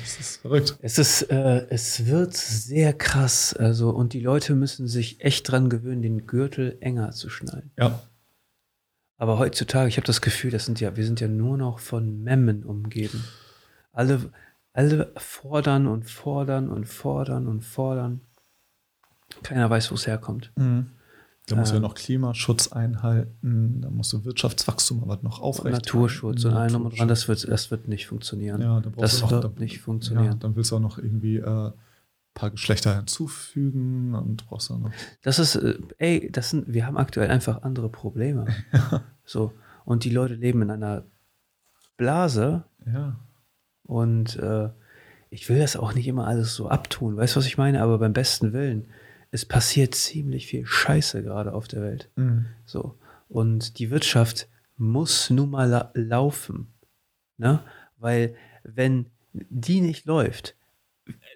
das 0.01 0.19
ist 0.19 0.38
verrückt. 0.38 0.77
Es 0.81 0.97
ist, 0.97 1.23
äh, 1.23 1.65
es 1.69 2.05
wird 2.05 2.35
sehr 2.35 2.93
krass, 2.93 3.53
also 3.53 3.89
und 3.89 4.13
die 4.13 4.19
Leute 4.19 4.55
müssen 4.55 4.88
sich 4.88 5.21
echt 5.21 5.49
dran 5.49 5.69
gewöhnen, 5.69 6.01
den 6.01 6.27
Gürtel 6.27 6.77
enger 6.81 7.11
zu 7.11 7.29
schnallen. 7.29 7.71
Ja, 7.77 8.01
Aber 9.17 9.39
heutzutage, 9.39 9.89
ich 9.89 9.97
habe 9.97 10.07
das 10.07 10.21
Gefühl, 10.21 10.51
das 10.51 10.65
sind 10.65 10.79
ja, 10.79 10.95
wir 10.95 11.05
sind 11.05 11.19
ja 11.19 11.27
nur 11.27 11.57
noch 11.57 11.79
von 11.79 12.23
Memmen 12.23 12.63
umgeben. 12.63 13.23
Alle, 13.91 14.31
alle 14.78 15.12
fordern 15.18 15.88
und 15.88 16.04
fordern 16.10 16.70
und 16.70 16.86
fordern 16.86 17.48
und 17.48 17.62
fordern. 17.62 18.22
Keiner 19.44 19.70
weiß, 19.70 19.91
wo 19.91 19.95
es 19.95 20.08
herkommt. 20.08 20.52
da 20.56 21.56
musst 21.56 21.72
du 21.72 21.76
ja 21.76 21.76
Ähm. 21.78 21.82
noch 21.82 21.95
Klimaschutz 21.95 22.72
einhalten, 22.72 23.82
da 23.82 23.90
musst 23.90 24.14
du 24.14 24.24
Wirtschaftswachstum 24.24 25.02
aber 25.04 25.18
noch 25.22 25.40
Und 25.40 25.44
aufrecht 25.45 25.74
Naturschutz 25.76 26.45
und 26.45 26.54
allem 26.54 26.86
und 26.86 26.98
dran, 26.98 27.08
das 27.08 27.28
wird, 27.28 27.48
das 27.48 27.72
wird 27.72 27.88
nicht 27.88 28.08
funktionieren. 28.08 28.62
Ja, 28.62 28.80
da 28.80 28.90
brauchst 28.90 29.04
das 29.14 29.20
du 29.20 29.26
auch, 29.26 29.32
wird 29.32 29.44
da, 29.44 29.52
nicht 29.60 29.78
Ja, 29.78 29.82
funktionieren. 29.82 30.40
dann 30.40 30.56
willst 30.56 30.72
du 30.72 30.76
auch 30.76 30.80
noch 30.82 30.98
irgendwie 30.98 31.38
äh, 31.38 31.68
ein 31.68 31.74
paar 32.34 32.52
Geschlechter 32.52 32.95
hinzufügen 32.95 34.14
und 34.16 34.45
brauchst 34.48 34.70
dann 34.70 34.82
noch. 34.84 34.91
Das 35.24 35.40
ist, 35.40 35.56
äh, 35.56 35.78
ey, 35.98 36.32
das 36.32 36.52
sind, 36.52 36.72
wir 36.74 36.86
haben 36.86 36.98
aktuell 36.98 37.30
einfach 37.32 37.64
andere 37.64 37.90
Probleme. 37.90 38.45
So. 39.30 39.52
Und 39.84 40.06
die 40.06 40.10
Leute 40.10 40.36
leben 40.36 40.62
in 40.62 40.72
einer 40.72 41.04
Blase 41.98 42.64
Ja. 42.86 43.20
Und 43.88 44.38
äh, 44.38 44.69
ich 45.30 45.49
will 45.49 45.59
das 45.59 45.76
auch 45.76 45.93
nicht 45.93 46.07
immer 46.07 46.27
alles 46.27 46.53
so 46.55 46.69
abtun. 46.69 47.18
Weißt 47.18 47.35
du, 47.35 47.39
was 47.39 47.47
ich 47.47 47.57
meine? 47.57 47.81
Aber 47.81 47.97
beim 47.97 48.14
besten 48.14 48.53
Willen, 48.53 48.88
es 49.31 49.45
passiert 49.45 49.95
ziemlich 49.95 50.47
viel 50.47 50.65
Scheiße 50.65 51.23
gerade 51.23 51.53
auf 51.53 51.68
der 51.68 51.81
Welt. 51.81 52.09
Mhm. 52.15 52.45
So. 52.65 52.95
Und 53.27 53.80
die 53.80 53.89
Wirtschaft 53.89 54.47
muss 54.77 55.30
nun 55.30 55.49
mal 55.49 55.68
la 55.68 55.91
laufen. 55.93 56.68
Ne? 57.38 57.61
Weil 57.97 58.35
wenn 58.64 59.07
die 59.34 59.81
nicht 59.81 60.05
läuft, 60.05 60.55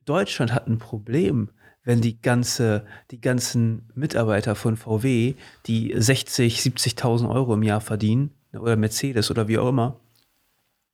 Deutschland 0.06 0.54
hat 0.54 0.68
ein 0.68 0.78
Problem, 0.78 1.50
wenn 1.84 2.02
die 2.02 2.22
ganze, 2.22 2.86
die 3.10 3.20
ganzen 3.20 3.90
Mitarbeiter 3.96 4.56
von 4.56 4.78
VW, 4.78 5.36
die 5.66 5.94
60, 5.96 6.60
70.000 6.60 7.30
Euro 7.30 7.54
im 7.54 7.64
Jahr 7.64 7.82
verdienen, 7.82 8.32
oder 8.54 8.76
Mercedes 8.76 9.32
oder 9.32 9.48
wie 9.48 9.58
auch 9.58 9.70
immer, 9.70 10.00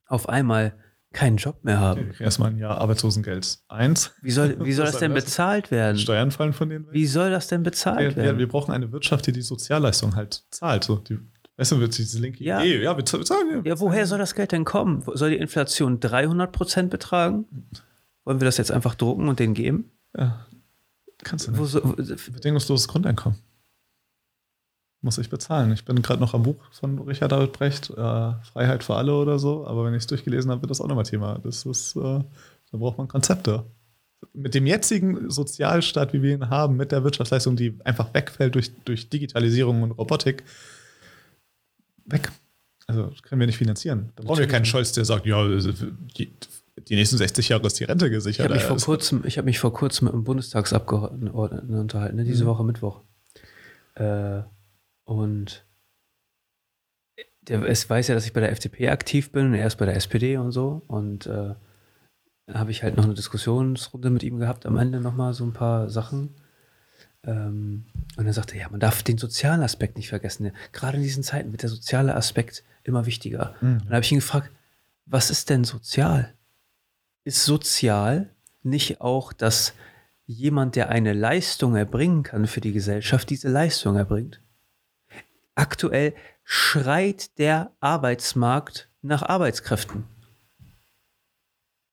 auf 0.07 0.29
einmal 0.29 0.73
keinen 1.13 1.38
Job 1.38 1.63
mehr 1.63 1.79
haben. 1.79 2.11
Erstmal 2.19 2.51
ein 2.51 2.57
Jahr 2.57 2.79
Arbeitslosengeld. 2.79 3.59
Eins. 3.67 4.11
Wie 4.21 4.31
soll, 4.31 4.57
wie 4.65 4.73
soll 4.73 4.85
das 4.85 4.99
denn 4.99 5.13
bezahlt 5.13 5.71
werden? 5.71 5.97
Steuern 5.97 6.31
fallen 6.31 6.53
von 6.53 6.69
denen 6.69 6.85
weg. 6.88 6.93
Wie 6.93 7.07
soll 7.07 7.31
das 7.31 7.47
denn 7.47 7.63
bezahlt 7.63 8.15
wir, 8.15 8.23
werden? 8.23 8.38
wir 8.38 8.47
brauchen 8.47 8.71
eine 8.71 8.91
Wirtschaft, 8.91 9.27
die 9.27 9.31
die 9.31 9.41
Sozialleistung 9.41 10.15
halt 10.15 10.43
zahlt. 10.51 10.84
So, 10.84 10.97
die, 10.97 11.19
weißt 11.57 11.71
du, 11.71 11.79
wird 11.79 11.97
diese 11.97 12.19
linke 12.19 12.43
Ja. 12.43 12.59
Idee, 12.61 12.84
ja, 12.84 12.95
wir 12.95 13.05
zahlen. 13.05 13.63
Ja, 13.65 13.79
woher 13.79 14.05
soll 14.05 14.19
das 14.19 14.35
Geld 14.35 14.51
denn 14.51 14.65
kommen? 14.65 15.03
Soll 15.13 15.31
die 15.31 15.38
Inflation 15.38 15.99
300 15.99 16.51
Prozent 16.51 16.89
betragen? 16.89 17.45
Wollen 18.25 18.41
wir 18.41 18.45
das 18.45 18.57
jetzt 18.57 18.71
einfach 18.71 18.95
drucken 18.95 19.29
und 19.29 19.39
denen 19.39 19.53
geben? 19.53 19.91
Ja, 20.15 20.45
kannst 21.23 21.47
du 21.47 21.51
nicht. 21.51 21.59
Wo 21.59 21.65
so, 21.65 21.81
Bedingungsloses 21.81 22.88
Grundeinkommen. 22.88 23.39
Muss 25.02 25.18
ich 25.19 25.30
bezahlen. 25.30 25.72
Ich 25.74 25.86
bin 25.86 26.02
gerade 26.02 26.19
noch 26.19 26.34
am 26.34 26.44
Buch 26.44 26.56
von 26.72 26.98
Richard 26.99 27.32
David 27.32 27.53
Brecht, 27.53 27.91
äh, 27.91 27.94
Freiheit 28.44 28.84
für 28.84 28.95
alle 28.95 29.14
oder 29.15 29.38
so, 29.38 29.65
aber 29.68 29.86
wenn 29.86 29.94
ich 29.94 29.99
es 30.03 30.07
durchgelesen 30.07 30.49
habe, 30.49 30.61
wird 30.64 30.72
das 30.72 30.82
auch 30.82 30.88
nochmal 30.88 31.03
Thema. 31.06 31.38
Das 31.44 31.65
ist, 31.65 31.95
äh, 31.95 31.99
da 32.02 32.24
braucht 32.78 32.98
man 32.98 33.07
Konzepte. 33.07 33.64
Mit 34.34 34.56
dem 34.56 34.65
jetzigen 34.65 35.30
Sozialstaat, 35.30 36.14
wie 36.14 36.24
wir 36.24 36.34
ihn 36.34 36.49
haben, 36.49 36.76
mit 36.78 36.91
der 36.91 37.03
Wirtschaftsleistung, 37.03 37.56
die 37.56 37.78
einfach 37.84 38.11
wegfällt 38.15 38.56
durch, 38.56 38.72
durch 38.86 39.10
Digitalisierung 39.10 39.84
und 39.84 39.91
Robotik, 39.91 40.44
weg. 42.06 42.32
Also 42.88 43.03
das 43.03 43.22
können 43.22 43.40
wir 43.40 43.48
nicht 43.48 43.57
finanzieren. 43.57 44.10
Da 44.15 44.24
brauchen 44.24 44.40
wir 44.40 44.48
keinen. 44.48 44.65
Scholz, 44.65 44.94
der 44.94 45.06
sagt, 45.06 45.26
ja, 45.28 45.45
die, 46.18 46.32
die 46.88 46.95
nächsten 46.95 47.18
60 47.18 47.49
Jahre 47.49 47.68
ist 47.68 47.80
die 47.80 47.84
Rente 47.84 48.06
ich 48.07 48.11
gesichert. 48.14 48.45
habe 48.45 48.56
mich, 48.56 48.64
vor 48.64 48.74
Also, 48.74 48.86
kurzem- 48.86 49.24
ich 49.26 49.38
hab 49.38 49.45
mich 49.45 49.60
vor 49.60 49.74
kurzem 49.74 50.06
mit 50.06 50.14
einem 50.15 50.24
Bundestagsabgeordneten 50.24 51.30
unterhalten, 51.80 52.15
ne, 52.15 52.24
diese 52.24 52.45
Mhm. 52.45 52.48
Woche 52.48 52.64
Mittwoch. 52.64 53.02
Äh, 53.95 54.41
und 55.07 55.65
der, 57.47 57.63
es 57.63 57.89
weiß 57.89 58.09
ja, 58.09 58.15
dass 58.15 58.25
ich 58.25 58.34
bei 58.34 58.41
der 58.41 58.51
FDP 58.51 58.89
aktiv 58.89 59.31
bin 59.31 59.47
und 59.47 59.53
er 59.53 59.65
ist 59.65 59.77
bei 59.77 59.85
der 59.85 59.95
SPD 59.95 60.35
und 60.35 60.51
so. 60.51 60.81
Und 60.88 61.25
äh, 61.27 61.55
da 62.45 62.59
habe 62.59 62.71
ich 62.71 62.84
halt 62.84 62.97
noch 62.97 63.05
eine 63.05 63.13
Diskussionsrunde 63.13 64.09
mit 64.09 64.23
ihm 64.23 64.38
gehabt, 64.38 64.65
am 64.65 64.75
Ende 64.75 64.99
nochmal 64.99 65.34
so 65.34 65.45
ein 65.45 65.53
paar 65.53 65.89
Sachen. 65.89 66.35
Ähm, 67.23 67.85
und 68.17 68.25
er 68.25 68.34
sagte, 68.34 68.57
ja, 68.57 68.67
man 68.69 68.81
darf 68.81 69.01
den 69.01 69.17
sozialen 69.17 69.61
Aspekt 69.61 69.95
nicht 69.95 70.09
vergessen. 70.09 70.51
Gerade 70.73 70.97
in 70.97 71.03
diesen 71.03 71.23
Zeiten 71.23 71.51
wird 71.51 71.61
der 71.63 71.69
soziale 71.69 72.13
Aspekt 72.13 72.65
immer 72.84 73.05
wichtiger. 73.05 73.55
Mhm. 73.61 73.77
Und 73.77 73.85
da 73.85 73.95
habe 73.95 74.03
ich 74.03 74.11
ihn 74.11 74.19
gefragt, 74.19 74.51
was 75.05 75.29
ist 75.29 75.49
denn 75.49 75.63
sozial? 75.63 76.34
Ist 77.23 77.45
sozial 77.45 78.29
nicht 78.61 78.99
auch, 78.99 79.31
dass 79.31 79.73
jemand, 80.25 80.75
der 80.75 80.89
eine 80.89 81.13
Leistung 81.13 81.77
erbringen 81.77 82.23
kann 82.23 82.45
für 82.45 82.59
die 82.59 82.73
Gesellschaft, 82.73 83.29
diese 83.29 83.47
Leistung 83.47 83.95
erbringt? 83.95 84.41
Aktuell 85.57 86.13
schreit 86.43 87.39
der 87.39 87.71
Arbeitsmarkt 87.79 88.89
nach 89.01 89.23
Arbeitskräften. 89.23 90.05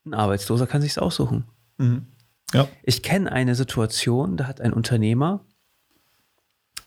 Ein 0.04 0.12
Arbeitsloser 0.12 0.66
kann 0.66 0.82
sich's 0.82 0.98
aussuchen. 0.98 1.46
Mhm. 1.78 2.06
Ja. 2.52 2.68
Ich 2.82 3.02
kenne 3.02 3.32
eine 3.32 3.54
Situation, 3.54 4.36
da 4.36 4.46
hat 4.48 4.60
ein 4.60 4.74
Unternehmer, 4.74 5.46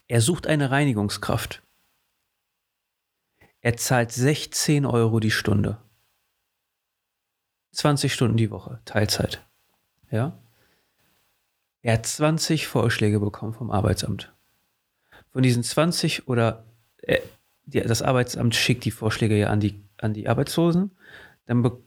er 0.06 0.20
sucht 0.20 0.46
eine 0.46 0.70
Reinigungskraft. 0.70 1.62
Er 3.60 3.76
zahlt 3.76 4.12
16 4.12 4.86
Euro 4.86 5.18
die 5.18 5.32
Stunde. 5.32 5.78
20 7.72 8.14
Stunden 8.14 8.36
die 8.36 8.52
Woche, 8.52 8.80
Teilzeit. 8.84 9.44
Ja? 10.12 10.38
Er 11.82 11.94
hat 11.94 12.06
20 12.06 12.68
Vorschläge 12.68 13.18
bekommen 13.18 13.52
vom 13.52 13.72
Arbeitsamt. 13.72 14.32
Von 15.32 15.42
diesen 15.42 15.64
20 15.64 16.28
oder 16.28 16.67
die, 17.64 17.80
das 17.80 18.02
Arbeitsamt 18.02 18.54
schickt 18.54 18.84
die 18.84 18.90
Vorschläge 18.90 19.38
ja 19.38 19.48
an 19.50 19.60
die, 19.60 19.82
an 19.98 20.14
die 20.14 20.28
Arbeitslosen. 20.28 20.90
Dann, 21.46 21.62
be- 21.62 21.82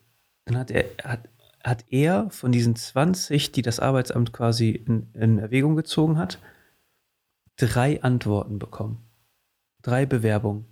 dann 0.45 0.57
hat, 0.57 0.71
er, 0.71 0.85
hat, 1.03 1.27
hat 1.63 1.85
er 1.89 2.29
von 2.29 2.51
diesen 2.51 2.75
20, 2.75 3.51
die 3.51 3.61
das 3.61 3.79
Arbeitsamt 3.79 4.31
quasi 4.33 4.69
in, 4.71 5.11
in 5.13 5.39
Erwägung 5.39 5.75
gezogen 5.75 6.17
hat, 6.17 6.39
drei 7.57 8.01
Antworten 8.03 8.59
bekommen. 8.59 9.07
Drei 9.81 10.05
Bewerbungen. 10.05 10.65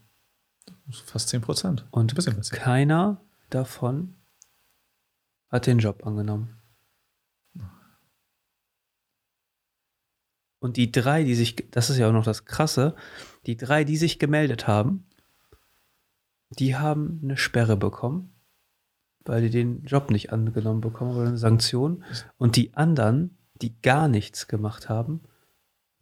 Fast 1.05 1.29
10 1.29 1.41
Prozent. 1.41 1.87
Und 1.91 2.15
keiner 2.51 3.21
davon 3.49 4.15
hat 5.49 5.65
den 5.65 5.79
Job 5.79 6.05
angenommen. 6.05 6.55
Und 10.61 10.77
die 10.77 10.91
drei, 10.91 11.23
die 11.23 11.35
sich, 11.35 11.55
das 11.71 11.89
ist 11.89 11.97
ja 11.97 12.09
auch 12.09 12.13
noch 12.13 12.25
das 12.25 12.45
Krasse, 12.45 12.95
die 13.49 13.57
drei, 13.57 13.84
die 13.84 13.97
sich 13.97 14.19
gemeldet 14.19 14.67
haben, 14.67 15.07
die 16.51 16.76
haben 16.76 17.19
eine 17.23 17.35
Sperre 17.35 17.77
bekommen, 17.77 18.31
weil 19.26 19.41
die 19.41 19.49
den 19.49 19.84
Job 19.85 20.11
nicht 20.11 20.31
angenommen 20.31 20.81
bekommen 20.81 21.15
oder 21.15 21.30
eine 21.30 21.38
Sanktion. 21.39 22.03
Und 22.38 22.57
die 22.57 22.76
anderen, 22.76 23.39
die 23.59 23.81
gar 23.81 24.07
nichts 24.07 24.47
gemacht 24.47 24.88
haben, 24.88 25.21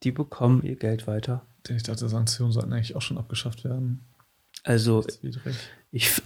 die 0.03 0.11
bekommen 0.11 0.61
ihr 0.63 0.75
Geld 0.75 1.07
weiter. 1.07 1.45
Ich 1.69 1.83
dachte, 1.83 2.09
Sanktionen 2.09 2.51
sollten 2.51 2.73
eigentlich 2.73 2.97
auch 2.97 3.01
schon 3.01 3.17
abgeschafft 3.17 3.63
werden. 3.63 4.05
Also. 4.63 5.05
Ich 5.91 6.21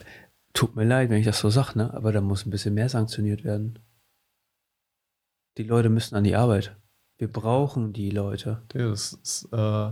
tut 0.54 0.76
mir 0.76 0.86
leid, 0.86 1.12
wenn 1.12 1.20
ich 1.20 1.26
das 1.26 1.40
so 1.40 1.52
sage, 1.52 1.78
ne? 1.78 1.94
aber 1.94 2.12
da 2.12 2.20
muss 2.20 2.48
ein 2.48 2.50
bisschen 2.50 2.74
mehr 2.74 2.90
sanktioniert 2.90 3.44
werden. 3.44 3.78
Die 5.60 5.64
Leute 5.64 5.90
müssen 5.90 6.16
an 6.16 6.24
die 6.24 6.36
Arbeit. 6.36 6.76
Wir 7.20 7.32
brauchen 7.32 7.94
die 7.94 8.10
Leute. 8.10 8.64
Das 8.70 9.14
ist, 9.14 9.50
äh, 9.52 9.92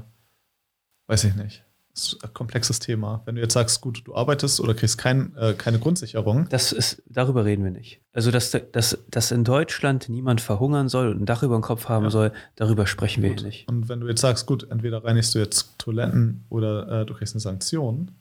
weiß 1.10 1.26
ich 1.26 1.36
nicht. 1.36 1.64
Das 1.94 2.14
ist 2.14 2.24
ein 2.24 2.34
komplexes 2.34 2.80
Thema. 2.80 3.22
Wenn 3.26 3.36
du 3.36 3.42
jetzt 3.42 3.54
sagst, 3.54 3.82
gut, 3.82 4.04
du 4.06 4.16
arbeitest 4.16 4.62
oder 4.62 4.74
kriegst 4.74 4.98
kein, 4.98 5.36
äh, 5.36 5.54
keine 5.54 5.80
Grundsicherung, 5.80 6.48
Das 6.50 6.72
ist, 6.72 7.02
darüber 7.08 7.44
reden 7.44 7.64
wir 7.66 7.72
nicht. 7.72 8.00
Also, 8.14 8.32
dass, 8.32 8.56
dass, 8.72 8.98
dass 9.10 9.32
in 9.32 9.44
Deutschland 9.44 10.08
niemand 10.08 10.40
verhungern 10.40 10.88
soll 10.88 11.10
und 11.10 11.22
ein 11.22 11.26
Dach 11.26 11.44
über 11.44 11.56
dem 11.58 11.62
Kopf 11.64 11.90
haben 11.90 12.06
Ja. 12.06 12.10
soll, 12.12 12.32
darüber 12.56 12.88
sprechen 12.88 13.22
wir 13.24 13.30
Gut. 13.32 13.40
hier 13.40 13.48
nicht. 13.48 13.68
Und 13.68 13.90
wenn 13.90 14.00
du 14.00 14.08
jetzt 14.08 14.22
sagst, 14.22 14.46
gut, 14.46 14.68
entweder 14.72 15.04
reinigst 15.04 15.36
du 15.36 15.40
jetzt 15.40 15.78
Toiletten 15.80 16.46
oder 16.50 17.02
äh, 17.02 17.06
du 17.06 17.14
kriegst 17.16 17.34
eine 17.34 17.42
Sanktion 17.42 18.12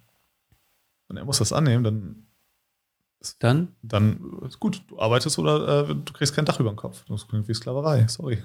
und 1.09 1.17
er 1.17 1.25
muss 1.25 1.39
das 1.39 1.53
annehmen, 1.53 1.85
dann, 1.85 2.27
Dann, 3.39 3.69
dann 3.83 4.41
ist 4.47 4.59
gut, 4.59 4.83
du 4.89 4.99
arbeitest 4.99 5.39
oder 5.39 5.89
äh, 5.91 5.95
du 5.95 6.13
kriegst 6.15 6.35
kein 6.35 6.47
Dach 6.47 6.59
über 6.59 6.71
dem 6.71 6.77
Kopf. 6.77 7.05
Das 7.09 7.29
klingt 7.29 7.47
wie 7.49 7.55
Sklaverei, 7.55 8.07
sorry. 8.09 8.43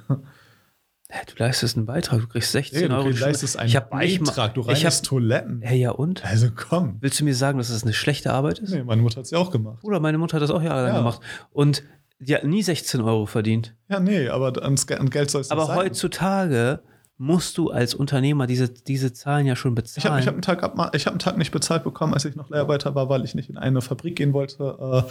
Hä, 1.14 1.22
du 1.28 1.34
leistest 1.44 1.78
einen 1.78 1.86
Beitrag, 1.86 2.20
du 2.22 2.28
kriegst 2.28 2.52
16 2.52 2.82
Nee, 2.82 2.88
du 2.88 2.94
Euro. 2.96 3.04
Stunde. 3.10 3.20
leistest 3.20 3.58
einen 3.58 3.70
ich 3.70 3.76
hab 3.76 3.90
Beitrag, 3.90 4.54
du 4.56 4.62
ich 4.62 4.68
reinigst 4.68 5.06
Toiletten. 5.06 5.62
Hä, 5.62 5.76
ja 5.76 5.92
und? 5.92 6.26
Also 6.26 6.48
komm. 6.56 6.98
Willst 7.02 7.20
du 7.20 7.24
mir 7.26 7.36
sagen, 7.36 7.58
dass 7.58 7.70
das 7.70 7.84
eine 7.84 7.94
schlechte 7.94 8.34
Arbeit 8.34 8.60
ist? 8.60 8.72
Nee, 8.72 8.84
meine 8.84 9.02
Mutter 9.02 9.18
hat 9.18 9.26
es 9.26 9.32
ja 9.32 9.38
auch 9.38 9.52
gemacht. 9.52 9.82
Bruder, 9.82 10.00
meine 10.00 10.18
Mutter 10.18 10.36
hat 10.36 10.42
das 10.42 10.52
auch 10.52 10.62
jahrelang 10.64 10.92
Ja. 10.94 10.98
gemacht. 11.00 11.22
Und 11.52 11.84
die 12.20 12.36
hat 12.36 12.44
nie 12.46 12.64
16 12.64 13.02
Euro 13.02 13.26
verdient. 13.26 13.76
Ja, 13.90 14.00
nee, 14.00 14.30
aber 14.30 14.48
an, 14.64 14.76
an 14.98 15.10
Geld 15.10 15.30
soll 15.30 15.42
es 15.42 15.48
nicht 15.50 15.52
Aber 15.52 15.66
sein. 15.68 15.76
heutzutage 15.76 16.80
musst 17.18 17.58
du 17.58 17.70
als 17.70 17.94
Unternehmer 17.94 18.48
diese, 18.48 18.70
diese 18.70 19.14
Zahlen 19.14 19.46
ja 19.46 19.56
schon 19.56 19.74
Ich 19.74 19.78
habe 19.78 19.82
bezahlen. 19.84 20.20
ich 20.20 20.28
hab 20.28 20.34
einen, 20.34 20.42
Tag 20.42 20.96
ich 20.96 21.06
hab 21.06 21.14
einen 21.14 21.20
Tag 21.20 21.38
nicht 21.38 21.52
bezahlt 21.52 21.84
bekommen, 21.84 22.14
als 22.14 22.26
ich 22.26 22.36
noch 22.36 22.50
Leiharbeiter 22.50 22.96
war, 22.96 23.08
weil 23.10 23.24
ich 23.24 23.36
nicht 23.36 23.50
in 23.50 23.58
eine 23.58 23.82
Fabrik 23.82 24.16
gehen 24.16 24.34
wollte, 24.34 25.04
äh, 25.08 25.10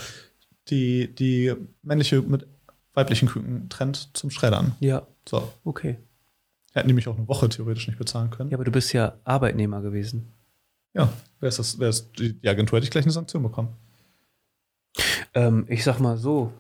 die, 0.69 1.15
die 1.15 1.55
männliche 1.83 2.21
mit 2.23 2.47
weiblichen 2.95 3.29
Küken 3.29 3.69
trennt 3.69 4.11
zum 4.17 4.31
Schreddern. 4.31 4.75
ja, 4.81 5.07
So. 5.29 5.53
okay. 5.65 5.99
Hätten 6.75 6.89
die 6.89 6.95
mich 6.95 7.07
auch 7.09 7.17
eine 7.19 7.29
Woche 7.29 7.49
theoretisch 7.51 7.87
nicht 7.87 7.99
bezahlen 7.99 8.31
können. 8.31 8.51
Ja, 8.51 8.57
aber 8.57 8.65
du 8.65 8.71
bist 8.73 8.93
ja 8.95 9.15
Arbeitnehmer 9.25 9.83
gewesen. 9.83 10.33
Ja, 10.95 11.13
wäre 11.41 11.49
es 11.49 11.57
das, 11.57 11.79
wär's 11.79 12.13
die, 12.13 12.33
die 12.41 12.49
Agentur 12.49 12.79
hätte 12.79 12.85
ich 12.85 12.91
gleich 12.91 13.05
eine 13.05 13.13
Sanktion 13.13 13.43
bekommen. 13.43 13.77
Ähm, 15.35 15.67
ich 15.69 15.85
sag 15.85 16.01
mal 16.01 16.17
so, 16.17 16.53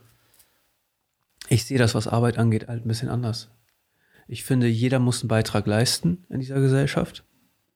ich 1.48 1.64
sehe 1.64 1.78
das, 1.78 1.94
was 1.94 2.08
Arbeit 2.08 2.38
angeht, 2.38 2.68
halt 2.68 2.84
ein 2.84 2.88
bisschen 2.88 3.08
anders. 3.08 3.50
Ich 4.28 4.44
finde, 4.44 4.66
jeder 4.68 4.98
muss 4.98 5.22
einen 5.22 5.28
Beitrag 5.28 5.66
leisten 5.66 6.24
in 6.28 6.40
dieser 6.40 6.60
Gesellschaft. 6.60 7.24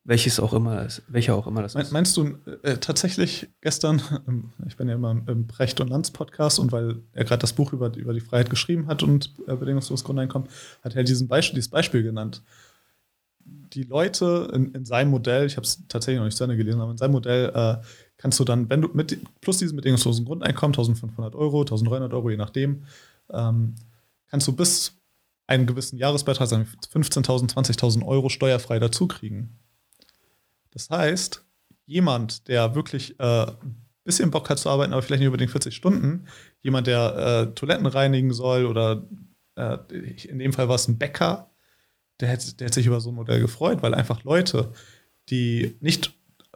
Welches 0.09 0.39
auch 0.39 0.53
immer 0.53 0.85
das, 0.85 1.03
welcher 1.09 1.35
auch 1.35 1.49
immer 1.49 1.63
das 1.63 1.75
ist. 1.75 1.91
Meinst 1.91 2.17
du 2.17 2.37
äh, 2.63 2.77
tatsächlich 2.77 3.49
gestern, 3.61 4.01
ähm, 4.29 4.53
ich 4.69 4.77
bin 4.77 4.89
ja 4.89 4.95
immer 4.95 5.11
im, 5.11 5.49
Brecht 5.49 5.81
und 5.81 5.89
Lanz 5.89 6.13
Podcast 6.13 6.61
und 6.61 6.71
weil 6.71 7.03
er 7.13 7.25
gerade 7.25 7.41
das 7.41 7.53
Buch 7.53 7.73
über, 7.73 7.93
über 7.97 8.15
die 8.15 8.21
Freiheit 8.21 8.49
geschrieben 8.49 8.87
hat 8.87 9.03
und 9.03 9.35
äh, 9.49 9.57
bedingungsloses 9.57 10.05
Grundeinkommen, 10.05 10.49
hat 10.85 10.95
er 10.95 11.03
diesen 11.03 11.27
Beispiel, 11.27 11.57
dieses 11.57 11.71
Beispiel 11.71 12.05
genannt. 12.05 12.45
Die 13.45 13.83
Leute 13.83 14.49
in, 14.55 14.73
in 14.77 14.85
seinem 14.85 15.11
Modell, 15.11 15.45
ich 15.45 15.57
habe 15.57 15.67
es 15.67 15.83
tatsächlich 15.89 16.19
noch 16.19 16.27
nicht 16.27 16.37
zu 16.37 16.45
Ende 16.45 16.57
gelesen, 16.57 16.81
aber 16.81 16.93
in 16.93 16.99
seinem 16.99 17.13
Modell 17.13 17.51
äh, 17.53 17.85
kannst 18.17 18.39
du 18.39 18.45
dann, 18.45 18.71
wenn 18.71 18.83
du 18.83 18.91
mit 18.93 19.19
plus 19.41 19.59
diesem 19.59 19.75
bedingungslosen 19.75 20.25
Grundeinkommen, 20.25 20.73
1500 20.73 21.35
Euro, 21.35 21.63
1300 21.63 22.13
Euro, 22.13 22.31
je 22.31 22.37
nachdem, 22.37 22.85
ähm, 23.33 23.75
kannst 24.29 24.47
du 24.47 24.53
bis 24.53 24.93
einen 25.49 25.67
gewissen 25.67 25.99
Jahresbeitrag, 25.99 26.47
sagen 26.47 26.65
wir 26.65 27.03
15.000, 27.03 27.55
20.000 27.55 28.07
Euro 28.07 28.29
steuerfrei 28.29 28.79
dazukriegen. 28.79 29.59
Das 30.77 30.91
heißt, 30.91 31.43
jemand, 31.87 32.49
der 32.49 32.75
wirklich 32.75 33.19
äh, 33.19 33.47
ein 33.47 33.87
bisschen 34.05 34.31
Bock 34.31 34.51
hat 34.51 34.59
zu 34.59 34.69
arbeiten, 34.69 34.93
aber 34.93 35.01
vielleicht 35.01 35.21
nicht 35.21 35.29
unbedingt 35.29 35.51
40 35.51 35.75
Stunden, 35.75 36.27
jemand, 36.61 36.87
der 36.87 37.17
äh, 37.17 37.55
Toiletten 37.55 37.87
reinigen 37.87 38.35
soll 38.35 38.67
oder 38.67 39.09
äh, 39.55 39.79
in 40.29 40.39
dem 40.39 40.53
Fall 40.53 40.69
war 40.69 40.75
es 40.75 40.87
ein 40.87 40.99
Bäcker, 40.99 41.51
der 42.21 42.29
hätte, 42.29 42.55
der 42.57 42.67
hätte 42.67 42.75
sich 42.75 42.87
über 42.87 43.01
so 43.01 43.09
ein 43.09 43.15
Modell 43.15 43.41
gefreut, 43.41 43.81
weil 43.81 43.95
einfach 43.95 44.23
Leute, 44.23 44.75
die 45.31 45.79
nicht 45.81 46.13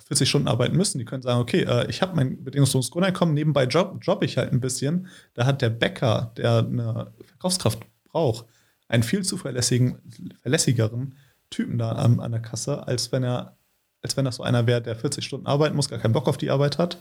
40 0.06 0.28
Stunden 0.28 0.48
arbeiten 0.48 0.76
müssen, 0.76 0.98
die 0.98 1.06
können 1.06 1.22
sagen, 1.22 1.40
okay, 1.40 1.62
äh, 1.62 1.88
ich 1.88 2.02
habe 2.02 2.14
mein 2.14 2.44
bedingungsloses 2.44 2.90
Grundeinkommen, 2.90 3.32
nebenbei 3.32 3.64
job, 3.64 4.00
job 4.02 4.22
ich 4.22 4.36
halt 4.36 4.52
ein 4.52 4.60
bisschen. 4.60 5.06
Da 5.32 5.46
hat 5.46 5.62
der 5.62 5.70
Bäcker, 5.70 6.34
der 6.36 6.58
eine 6.58 7.14
Verkaufskraft 7.24 7.80
braucht, 8.04 8.44
einen 8.86 9.02
viel 9.02 9.24
zuverlässigen, 9.24 9.98
verlässigeren 10.42 11.14
Typen 11.48 11.78
da 11.78 11.92
an, 11.92 12.20
an 12.20 12.32
der 12.32 12.42
Kasse, 12.42 12.86
als 12.86 13.12
wenn 13.12 13.22
er, 13.22 13.56
als 14.02 14.16
wenn 14.16 14.24
das 14.24 14.36
so 14.36 14.42
einer 14.42 14.66
wäre, 14.66 14.82
der 14.82 14.96
40 14.96 15.24
Stunden 15.24 15.46
arbeiten 15.46 15.76
muss, 15.76 15.88
gar 15.88 15.98
keinen 15.98 16.12
Bock 16.12 16.28
auf 16.28 16.36
die 16.36 16.50
Arbeit 16.50 16.78
hat, 16.78 16.98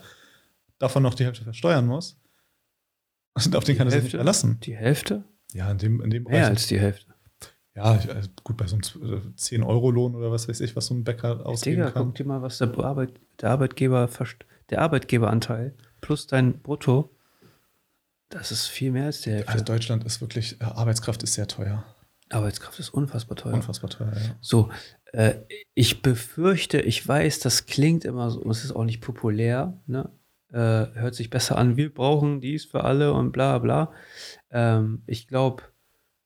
davon 0.77 1.03
noch 1.03 1.13
die 1.13 1.25
Hälfte 1.25 1.43
versteuern 1.43 1.87
muss. 1.87 2.19
Und 3.33 3.55
auf 3.55 3.63
den 3.63 3.77
kann 3.77 3.87
er 3.87 3.91
sich 3.91 4.03
nicht 4.03 4.15
verlassen. 4.15 4.59
Die 4.63 4.75
Hälfte? 4.75 5.23
Ja, 5.53 5.71
in 5.71 5.77
dem, 5.77 6.01
in 6.01 6.09
dem 6.09 6.23
Mehr 6.23 6.47
als 6.47 6.67
die 6.67 6.79
Hälfte. 6.79 7.13
Ja, 7.75 7.83
also 7.83 8.29
gut, 8.43 8.57
bei 8.57 8.67
so 8.67 8.75
einem 8.75 8.83
10-Euro-Lohn 9.37 10.15
oder 10.15 10.31
was 10.31 10.49
weiß 10.49 10.59
ich, 10.61 10.75
was 10.75 10.87
so 10.87 10.93
ein 10.93 11.03
Bäcker 11.03 11.45
ausgeben 11.45 11.77
Digga, 11.77 11.91
kann. 11.91 12.07
guck 12.07 12.15
dir 12.15 12.25
mal, 12.25 12.41
was 12.41 12.57
der, 12.57 12.77
Arbeit, 12.77 13.13
der 13.39 13.51
Arbeitgeber 13.51 14.09
der 14.69 14.81
Arbeitgeberanteil 14.81 15.73
plus 16.01 16.27
dein 16.27 16.59
Brutto, 16.59 17.15
das 18.29 18.51
ist 18.51 18.67
viel 18.67 18.91
mehr 18.91 19.05
als 19.05 19.21
die 19.21 19.31
Hälfte. 19.31 19.51
Also 19.51 19.63
Deutschland 19.63 20.03
ist 20.03 20.21
wirklich, 20.21 20.59
äh, 20.59 20.65
Arbeitskraft 20.65 21.23
ist 21.23 21.33
sehr 21.33 21.47
teuer. 21.47 21.83
Arbeitskraft 22.29 22.79
ist 22.79 22.89
unfassbar 22.89 23.35
teuer. 23.37 23.53
Unfassbar 23.53 23.89
teuer, 23.89 24.13
ja. 24.13 24.35
So, 24.41 24.69
äh, 25.13 25.35
ich 25.73 26.01
befürchte, 26.01 26.79
ich 26.79 27.05
weiß, 27.07 27.39
das 27.39 27.65
klingt 27.65 28.05
immer 28.05 28.29
so, 28.29 28.47
es 28.49 28.63
ist 28.63 28.71
auch 28.71 28.83
nicht 28.85 29.01
populär, 29.01 29.73
ne? 29.87 30.09
äh, 30.51 30.57
hört 30.99 31.15
sich 31.15 31.29
besser 31.29 31.57
an, 31.57 31.77
wir 31.77 31.93
brauchen 31.93 32.41
dies 32.41 32.65
für 32.65 32.83
alle 32.83 33.13
und 33.13 33.31
bla 33.31 33.57
bla. 33.59 33.91
Ähm, 34.51 35.01
ich 35.07 35.27
glaube, 35.27 35.63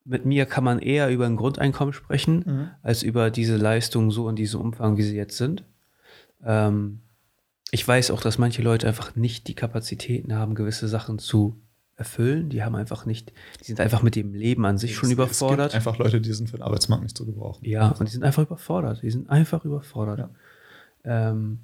mit 0.06 0.26
mir 0.26 0.46
kann 0.46 0.64
man 0.66 0.80
eher 0.80 1.10
über 1.10 1.26
ein 1.26 1.38
Grundeinkommen 1.38 1.94
sprechen, 1.94 2.44
Mhm. 2.46 2.70
als 2.82 3.04
über 3.04 3.32
diese 3.32 3.56
Leistungen 3.58 4.12
so 4.12 4.28
in 4.30 4.36
diesem 4.36 4.60
Umfang, 4.62 4.98
wie 4.98 5.04
sie 5.04 5.16
jetzt 5.16 5.38
sind. 5.38 5.64
Ähm, 6.46 7.00
ich 7.72 7.88
weiß 7.88 8.12
auch, 8.12 8.22
dass 8.22 8.38
manche 8.38 8.62
Leute 8.62 8.88
einfach 8.88 9.16
nicht 9.16 9.48
die 9.48 9.56
Kapazitäten 9.56 10.36
haben, 10.36 10.56
gewisse 10.56 10.88
Sachen 10.88 11.20
zu 11.20 11.60
erfüllen. 11.96 12.50
Die 12.50 12.64
haben 12.64 12.76
einfach 12.76 13.06
nicht, 13.06 13.32
die 13.62 13.66
sind 13.66 13.80
einfach 13.80 14.02
mit 14.02 14.16
dem 14.16 14.34
Leben 14.34 14.66
an 14.66 14.78
sich 14.78 14.96
schon 14.96 15.08
Es- 15.10 15.14
überfordert. 15.14 15.68
Es 15.68 15.74
gibt 15.74 15.88
einfach 15.88 15.98
Leute, 16.00 16.22
die 16.22 16.34
sind 16.34 16.50
für 16.50 16.58
den 16.58 16.64
Arbeitsmarkt 16.64 17.04
nicht 17.04 17.18
zu 17.18 17.26
gebrauchen. 17.26 17.66
Ja, 17.66 17.90
und 17.90 18.08
die 18.08 18.12
sind 18.12 18.24
einfach 18.24 18.44
überfordert. 18.44 19.02
Die 19.04 19.12
sind 19.12 19.30
einfach 19.30 19.64
überfordert. 19.66 20.30
Ähm, 21.04 21.60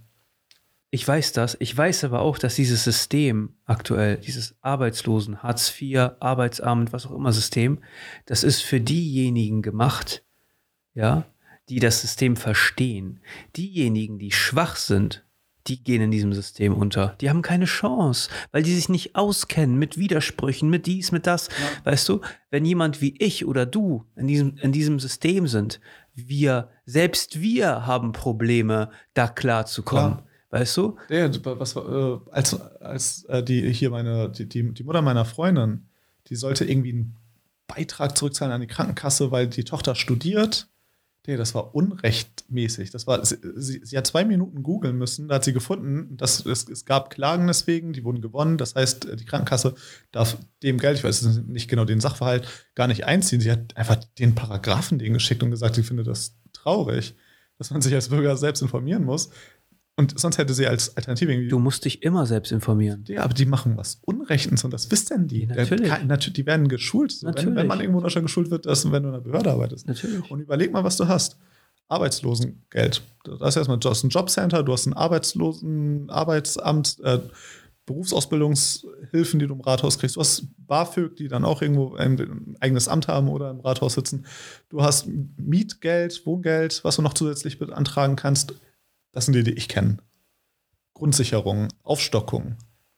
ich 0.92 1.08
weiß 1.08 1.34
das. 1.34 1.56
Ich 1.60 1.76
weiß 1.78 2.04
aber 2.06 2.22
auch, 2.22 2.38
dass 2.40 2.56
dieses 2.56 2.84
System 2.84 3.54
aktuell, 3.66 4.18
dieses 4.18 4.56
Arbeitslosen, 4.62 5.44
Hartz 5.44 5.72
IV, 5.80 6.12
Arbeitsamt, 6.20 6.94
was 6.94 7.06
auch 7.06 7.12
immer 7.16 7.32
System, 7.32 7.80
das 8.26 8.44
ist 8.44 8.62
für 8.62 8.82
diejenigen 8.82 9.62
gemacht, 9.62 10.24
ja, 10.96 11.26
die 11.70 11.80
das 11.80 12.02
System 12.02 12.36
verstehen. 12.36 13.20
Diejenigen, 13.56 14.18
die 14.18 14.32
schwach 14.32 14.76
sind, 14.78 15.24
die 15.68 15.84
gehen 15.84 16.02
in 16.02 16.12
diesem 16.12 16.34
System 16.34 16.74
unter. 16.74 17.16
Die 17.22 17.30
haben 17.30 17.42
keine 17.42 17.66
Chance, 17.66 18.30
weil 18.52 18.64
die 18.64 18.74
sich 18.74 18.90
nicht 18.90 19.16
auskennen 19.16 19.78
mit 19.78 19.98
Widersprüchen, 19.98 20.70
mit 20.70 20.86
dies, 20.86 21.12
mit 21.12 21.28
das. 21.28 21.50
Weißt 21.84 22.08
du, 22.10 22.22
wenn 22.50 22.66
jemand 22.66 23.02
wie 23.02 23.16
ich 23.20 23.46
oder 23.46 23.66
du 23.66 24.06
in 24.16 24.28
diesem, 24.28 24.58
in 24.58 24.72
diesem 24.72 25.00
System 25.00 25.48
sind, 25.48 25.80
wir, 26.16 26.70
selbst 26.86 27.42
wir 27.42 27.86
haben 27.86 28.12
Probleme, 28.12 28.90
da 29.14 29.28
klarzukommen. 29.28 30.14
Klar. 30.16 30.26
Weißt 30.52 30.78
du? 30.78 30.98
Der, 31.10 31.32
was 31.46 31.76
äh, 31.76 32.18
als, 32.32 32.60
als 32.82 33.24
äh, 33.26 33.44
die 33.44 33.72
hier 33.72 33.92
meine, 33.92 34.30
die, 34.30 34.50
die, 34.50 34.74
die 34.74 34.84
Mutter 34.84 35.02
meiner 35.02 35.26
Freundin, 35.26 35.86
die 36.28 36.36
sollte 36.36 36.66
irgendwie 36.66 36.94
einen 36.94 37.16
Beitrag 37.68 38.18
zurückzahlen 38.18 38.54
an 38.54 38.62
die 38.62 38.68
Krankenkasse, 38.68 39.32
weil 39.32 39.48
die 39.48 39.64
Tochter 39.64 39.94
studiert. 39.94 40.68
Der, 41.26 41.38
das 41.38 41.54
war 41.54 41.76
unrechtmäßig. 41.76 42.92
Das 42.92 43.06
war, 43.06 43.24
sie, 43.26 43.38
sie, 43.56 43.82
sie 43.84 43.98
hat 43.98 44.08
zwei 44.08 44.24
Minuten 44.24 44.64
googeln 44.64 44.98
müssen, 44.98 45.28
da 45.28 45.36
hat 45.36 45.44
sie 45.44 45.54
gefunden, 45.54 46.16
dass 46.16 46.46
es, 46.46 46.68
es 46.70 46.86
gab 46.86 47.10
Klagen 47.10 47.48
deswegen, 47.48 47.92
die 47.92 48.04
wurden 48.06 48.22
gewonnen. 48.22 48.58
Das 48.58 48.76
heißt, 48.76 49.20
die 49.20 49.26
Krankenkasse 49.26 49.76
darf 50.12 50.38
dem 50.64 50.78
Geld, 50.78 50.98
ich 50.98 51.04
weiß 51.04 51.22
nicht 51.48 51.70
genau 51.70 51.84
den 51.84 52.00
Sachverhalt, 52.00 52.48
gar 52.74 52.88
nicht 52.88 53.06
einziehen. 53.06 53.42
Sie 53.42 53.52
hat 53.52 53.76
einfach 53.76 53.96
den 54.18 54.34
Paragraphen 54.34 54.98
denen 54.98 55.14
geschickt 55.14 55.44
und 55.44 55.52
gesagt, 55.52 55.76
sie 55.76 55.84
findet 55.84 56.08
das 56.08 56.38
traurig, 56.54 57.16
dass 57.58 57.70
man 57.72 57.82
sich 57.82 57.94
als 57.94 58.10
Bürger 58.10 58.38
selbst 58.38 58.62
informieren 58.62 59.04
muss. 59.04 59.30
Und 60.00 60.18
sonst 60.20 60.38
hätte 60.38 60.54
sie 60.54 60.66
als 60.66 60.96
Alternative 60.96 61.32
irgendwie. 61.34 61.50
Du 61.50 61.60
musst 61.60 61.84
dich 61.86 62.04
immer 62.04 62.26
selbst 62.26 62.52
informieren. 62.52 63.04
Ja, 63.08 63.24
aber 63.24 63.34
die 63.34 63.46
machen 63.46 63.76
was 63.78 64.00
Unrechtens 64.04 64.64
und 64.64 64.72
das 64.74 64.90
wissen 64.92 65.28
die. 65.28 65.42
Ja, 65.46 65.56
natürlich. 65.56 65.90
Der- 65.90 66.04
natu- 66.06 66.32
Die 66.32 66.46
werden 66.46 66.68
geschult. 66.70 67.12
So, 67.12 67.28
wenn, 67.28 67.34
Natürlich. 67.34 67.56
wenn 67.58 67.68
man 67.68 67.80
irgendwo 67.82 68.00
Deutschland 68.02 68.26
geschult 68.28 68.50
wird, 68.50 68.66
dass, 68.66 68.86
wenn 68.92 69.04
du 69.04 69.10
in 69.10 69.16
einer 69.16 69.24
Behörde 69.24 69.52
arbeitest. 69.52 69.88
Natürlich. 69.88 70.32
Und 70.32 70.40
überleg 70.40 70.72
mal, 70.72 70.84
was 70.84 70.96
du 70.98 71.08
hast. 71.08 71.38
Arbeitslosengeld. 71.90 73.02
Du 73.24 73.40
hast 73.40 73.56
erstmal 73.58 73.78
du 73.80 73.90
hast 73.90 74.04
ein 74.04 74.10
Jobcenter, 74.10 74.62
du 74.64 74.72
hast 74.74 74.86
ein 74.86 74.94
Arbeitslosen, 74.94 76.10
Arbeitsamt, 76.10 76.98
äh, 77.04 77.20
Berufsausbildungshilfen, 77.86 79.40
die 79.40 79.48
du 79.48 79.54
im 79.56 79.62
Rathaus 79.62 79.98
kriegst. 79.98 80.16
Du 80.16 80.20
hast 80.20 80.46
BAföG, 80.68 81.16
die 81.16 81.28
dann 81.28 81.44
auch 81.46 81.62
irgendwo 81.62 81.96
ein 81.96 82.56
eigenes 82.60 82.88
Amt 82.88 83.08
haben 83.08 83.28
oder 83.30 83.50
im 83.50 83.60
Rathaus 83.60 83.94
sitzen. 83.94 84.26
Du 84.70 84.82
hast 84.84 85.08
Mietgeld, 85.38 86.22
Wohngeld, 86.26 86.82
was 86.84 86.96
du 86.98 87.02
noch 87.02 87.14
zusätzlich 87.14 87.58
beantragen 87.60 88.16
kannst. 88.16 88.54
Das 89.12 89.26
sind 89.26 89.34
die, 89.34 89.44
die 89.44 89.54
ich 89.54 89.68
kenne. 89.68 89.98
Grundsicherung, 90.94 91.70
Aufstockung. 91.84 92.58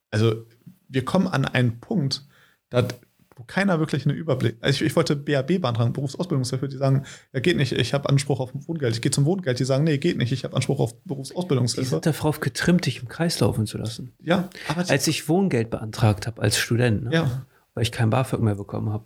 Also 0.10 0.46
wir 0.88 1.06
kommen 1.06 1.28
an 1.28 1.46
einen 1.46 1.80
Punkt, 1.80 2.26
da, 2.70 2.88
wo 3.36 3.44
keiner 3.44 3.80
wirklich 3.80 4.06
einen 4.06 4.18
Überblick. 4.18 4.58
Also 4.60 4.76
ich, 4.84 4.92
ich 4.92 4.96
wollte 4.96 5.16
BAB 5.16 5.62
beantragen, 5.62 5.94
Berufsausbildungshilfe, 5.94 6.68
die 6.68 6.78
sagen, 6.78 7.06
ja 7.32 7.40
geht 7.40 7.58
nicht, 7.58 7.72
ich 7.72 7.94
habe 7.94 8.10
Anspruch 8.10 8.40
auf 8.40 8.52
Wohngeld. 8.54 8.96
Ich 8.96 9.02
gehe 9.02 9.12
zum 9.12 9.26
Wohngeld, 9.26 9.60
die 9.60 9.64
sagen, 9.66 9.84
nee, 9.84 9.98
geht 9.98 10.18
nicht, 10.18 10.32
ich 10.32 10.44
habe 10.44 10.56
Anspruch 10.56 10.80
auf 10.80 10.94
Die 10.94 11.08
Berufsausbildungshilfe. 11.08 11.90
sind 11.90 12.06
darauf 12.06 12.40
getrimmt, 12.40 12.86
dich 12.86 13.02
im 13.02 13.08
Kreis 13.08 13.40
laufen 13.40 13.66
zu 13.68 13.78
lassen. 13.78 14.14
Ja, 14.22 14.50
aber 14.68 14.90
Als 14.90 15.08
ich 15.08 15.30
Wohngeld 15.30 15.70
beantragt 15.70 16.28
habe 16.28 16.42
als 16.42 16.58
Student, 16.58 17.04
ne? 17.06 17.14
ja, 17.14 17.46
weil 17.74 17.84
ich 17.84 17.92
kein 17.92 18.10
BAföG 18.10 18.42
mehr 18.42 18.56
bekommen 18.56 18.90
habe, 18.92 19.06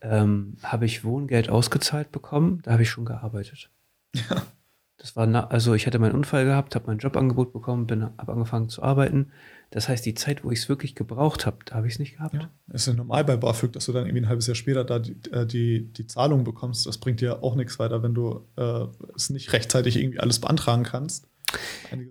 ähm, 0.00 0.56
habe 0.62 0.86
ich 0.86 1.04
Wohngeld 1.04 1.48
ausgezahlt 1.48 2.10
bekommen. 2.10 2.60
Da 2.62 2.72
habe 2.72 2.82
ich 2.82 2.90
schon 2.90 3.04
gearbeitet. 3.04 3.70
Ja. 4.14 4.42
Das 4.98 5.14
war, 5.14 5.26
na, 5.26 5.46
also 5.46 5.74
ich 5.74 5.86
hatte 5.86 6.00
meinen 6.00 6.16
Unfall 6.16 6.44
gehabt, 6.44 6.74
habe 6.74 6.88
mein 6.88 6.98
Jobangebot 6.98 7.52
bekommen, 7.52 7.86
bin, 7.86 8.02
habe 8.02 8.32
angefangen 8.32 8.68
zu 8.68 8.82
arbeiten. 8.82 9.30
Das 9.70 9.88
heißt, 9.88 10.04
die 10.04 10.14
Zeit, 10.14 10.44
wo 10.44 10.50
ich 10.50 10.60
es 10.60 10.68
wirklich 10.68 10.96
gebraucht 10.96 11.46
habe, 11.46 11.58
da 11.64 11.76
habe 11.76 11.86
ich 11.86 11.94
es 11.94 11.98
nicht 12.00 12.16
gehabt. 12.16 12.34
ja. 12.34 12.50
Es 12.72 12.82
ist 12.82 12.88
ja 12.88 12.94
normal 12.94 13.24
bei 13.24 13.36
BAföG, 13.36 13.72
dass 13.72 13.86
du 13.86 13.92
dann 13.92 14.06
irgendwie 14.06 14.22
ein 14.22 14.28
halbes 14.28 14.48
Jahr 14.48 14.56
später 14.56 14.84
da 14.84 14.98
die, 14.98 15.16
äh, 15.30 15.46
die, 15.46 15.84
die 15.92 16.06
Zahlung 16.06 16.42
bekommst. 16.42 16.86
Das 16.86 16.98
bringt 16.98 17.20
dir 17.20 17.44
auch 17.44 17.54
nichts 17.54 17.78
weiter, 17.78 18.02
wenn 18.02 18.14
du 18.14 18.44
äh, 18.56 18.86
es 19.14 19.30
nicht 19.30 19.52
rechtzeitig 19.52 19.96
irgendwie 19.96 20.18
alles 20.18 20.40
beantragen 20.40 20.82
kannst. 20.82 21.28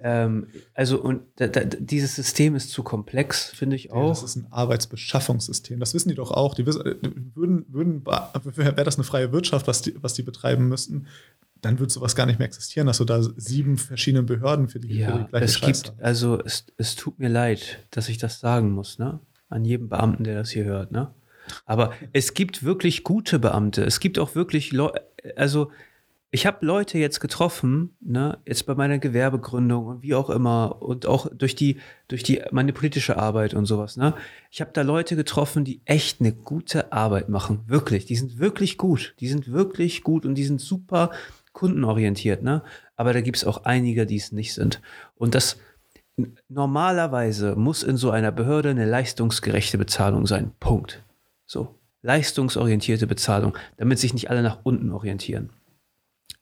Ähm, 0.02 0.48
also, 0.74 1.00
und 1.00 1.22
da, 1.36 1.48
da, 1.48 1.64
dieses 1.64 2.16
System 2.16 2.56
ist 2.56 2.72
zu 2.72 2.84
komplex, 2.84 3.50
finde 3.50 3.76
ich 3.76 3.86
Ja, 3.86 3.94
auch. 3.94 4.10
Das 4.10 4.24
ist 4.24 4.36
ein 4.36 4.48
Arbeitsbeschaffungssystem. 4.52 5.80
Das 5.80 5.94
wissen 5.94 6.10
die 6.10 6.16
doch 6.16 6.32
auch. 6.32 6.56
Die 6.56 6.66
wissen, 6.66 6.86
äh, 6.86 6.96
würden, 7.36 7.66
würden, 7.70 8.06
wäre 8.06 8.84
das 8.84 8.96
eine 8.96 9.04
freie 9.04 9.32
Wirtschaft, 9.32 9.68
was 9.68 9.82
die, 9.82 9.96
was 10.02 10.14
die 10.14 10.24
betreiben 10.24 10.68
müssten, 10.70 11.08
dann 11.62 11.80
würde 11.80 11.92
sowas 11.92 12.16
gar 12.16 12.26
nicht 12.26 12.40
mehr 12.40 12.48
existieren, 12.48 12.88
dass 12.88 12.98
du 12.98 13.06
da 13.06 13.22
sieben 13.22 13.78
verschiedene 13.78 14.24
Behörden 14.24 14.68
für 14.68 14.80
die, 14.80 14.88
für 14.90 14.94
die 14.94 15.00
Ja, 15.00 15.24
gleiche 15.30 15.46
es 15.46 15.62
gibt, 15.62 15.70
hast. 15.70 15.94
also 16.02 16.40
es, 16.44 16.66
es 16.78 16.96
tut 16.96 17.20
mir 17.20 17.30
leid, 17.30 17.86
dass 17.92 18.10
ich 18.10 18.18
das 18.18 18.40
sagen 18.40 18.72
muss, 18.72 19.00
ne? 19.00 19.20
An 19.50 19.64
jedem 19.64 19.88
Beamten, 19.90 20.24
der 20.24 20.36
das 20.36 20.50
hier 20.50 20.66
hört, 20.66 20.92
ne? 20.92 21.14
Aber 21.66 21.94
es 22.12 22.34
gibt 22.34 22.64
wirklich 22.64 23.04
gute 23.06 23.40
Beamte. 23.40 23.84
Es 23.84 24.00
gibt 24.02 24.20
auch 24.20 24.36
wirklich 24.36 24.74
Leute, 24.74 25.02
also 25.38 25.72
ich 26.30 26.46
habe 26.46 26.66
Leute 26.66 26.98
jetzt 26.98 27.22
getroffen, 27.22 27.96
ne, 28.02 28.38
jetzt 28.46 28.66
bei 28.66 28.76
meiner 28.76 29.00
Gewerbegründung 29.00 29.86
und 29.86 30.04
wie 30.04 30.14
auch 30.14 30.30
immer 30.30 30.82
und 30.82 31.06
auch 31.06 31.28
durch 31.34 31.56
die, 31.56 31.78
durch 32.10 32.22
die, 32.22 32.42
meine 32.52 32.74
politische 32.74 33.18
Arbeit 33.18 33.54
und 33.54 33.66
sowas, 33.66 33.96
ne. 33.96 34.14
Ich 34.52 34.60
habe 34.60 34.72
da 34.74 34.82
Leute 34.82 35.16
getroffen, 35.16 35.64
die 35.64 35.80
echt 35.86 36.20
eine 36.20 36.34
gute 36.34 36.92
Arbeit 36.92 37.30
machen. 37.30 37.62
Wirklich. 37.68 38.06
Die 38.06 38.18
sind 38.18 38.40
wirklich 38.40 38.78
gut. 38.78 39.16
Die 39.22 39.30
sind 39.30 39.52
wirklich 39.54 40.04
gut 40.04 40.26
und 40.26 40.36
die 40.36 40.44
sind 40.44 40.60
super 40.60 41.12
kundenorientiert, 41.58 42.44
ne. 42.44 42.62
Aber 42.96 43.14
da 43.14 43.22
gibt 43.22 43.38
es 43.38 43.44
auch 43.44 43.64
einige, 43.66 44.06
die 44.06 44.18
es 44.18 44.32
nicht 44.32 44.54
sind. 44.54 44.80
Und 45.16 45.34
das, 45.34 45.58
normalerweise 46.50 47.56
muss 47.56 47.82
in 47.82 47.98
so 47.98 48.12
einer 48.12 48.32
Behörde 48.32 48.70
eine 48.70 48.86
leistungsgerechte 48.86 49.80
Bezahlung 49.80 50.28
sein. 50.28 50.52
Punkt. 50.60 51.04
So. 51.48 51.74
Leistungsorientierte 52.04 53.08
Bezahlung, 53.08 53.58
damit 53.78 53.98
sich 53.98 54.14
nicht 54.14 54.30
alle 54.30 54.44
nach 54.44 54.60
unten 54.62 54.92
orientieren. 54.92 55.50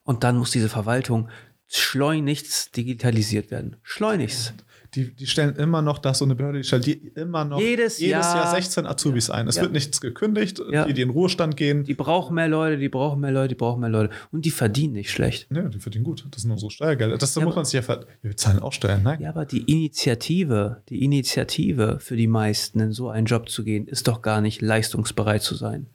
Und 0.03 0.25
dann 0.25 0.37
muss 0.37 0.51
diese 0.51 0.67
Verwaltung 0.67 1.29
schleunigst 1.65 2.75
digitalisiert 2.75 3.51
werden. 3.51 3.77
Schleunigst. 3.83 4.53
Die, 4.95 5.13
die 5.13 5.27
stellen 5.27 5.55
immer 5.57 5.81
noch, 5.81 5.97
da 5.99 6.11
ist 6.11 6.19
so 6.19 6.25
eine 6.25 6.35
Behörde, 6.35 6.59
die 6.59 6.63
stellt 6.63 6.85
die 6.85 6.93
immer 7.15 7.45
noch 7.45 7.59
Jedes 7.59 7.99
Jahr. 7.99 8.49
16 8.55 8.85
Azubis 8.85 9.29
ein. 9.29 9.47
Es 9.47 9.55
Ja. 9.57 9.63
wird 9.63 9.73
nichts 9.73 9.99
gekündigt, 10.01 10.61
Ja. 10.71 10.85
die, 10.85 10.93
die 10.93 11.01
in 11.01 11.09
Ruhestand 11.09 11.57
gehen. 11.57 11.83
Die 11.83 11.93
brauchen 11.93 12.35
mehr 12.35 12.47
Leute, 12.47 12.77
die 12.77 12.89
brauchen 12.89 13.19
mehr 13.21 13.31
Leute, 13.31 13.49
die 13.49 13.55
brauchen 13.55 13.81
mehr 13.81 13.89
Leute. 13.89 14.13
Und 14.31 14.45
die 14.45 14.51
verdienen 14.51 14.93
nicht 14.93 15.11
schlecht. 15.11 15.51
Ne, 15.51 15.69
die 15.69 15.79
verdienen 15.79 16.03
gut. 16.05 16.25
Das 16.31 16.41
sind 16.43 16.51
unsere 16.51 16.71
Steuergelder. 16.71 17.17
Das 17.17 17.35
Ja, 17.35 17.43
muss 17.43 17.55
man 17.55 17.65
sich 17.65 17.73
ja 17.73 17.81
ver 17.81 18.05
Wir 18.21 18.35
zahlen 18.37 18.59
auch 18.59 18.73
Steuern, 18.73 19.03
nein? 19.03 19.19
Ja, 19.21 19.29
aber 19.29 19.45
die 19.45 19.61
Initiative, 19.71 20.81
die 20.89 21.03
Initiative 21.03 21.97
für 21.99 22.15
die 22.15 22.27
meisten, 22.27 22.79
in 22.79 22.91
so 22.91 23.09
einen 23.09 23.25
Job 23.25 23.49
zu 23.49 23.63
gehen, 23.63 23.87
ist 23.87 24.07
doch 24.07 24.21
gar 24.21 24.41
nicht 24.41 24.61
leistungsbereit 24.61 25.41
zu 25.41 25.55
sein. 25.55 25.87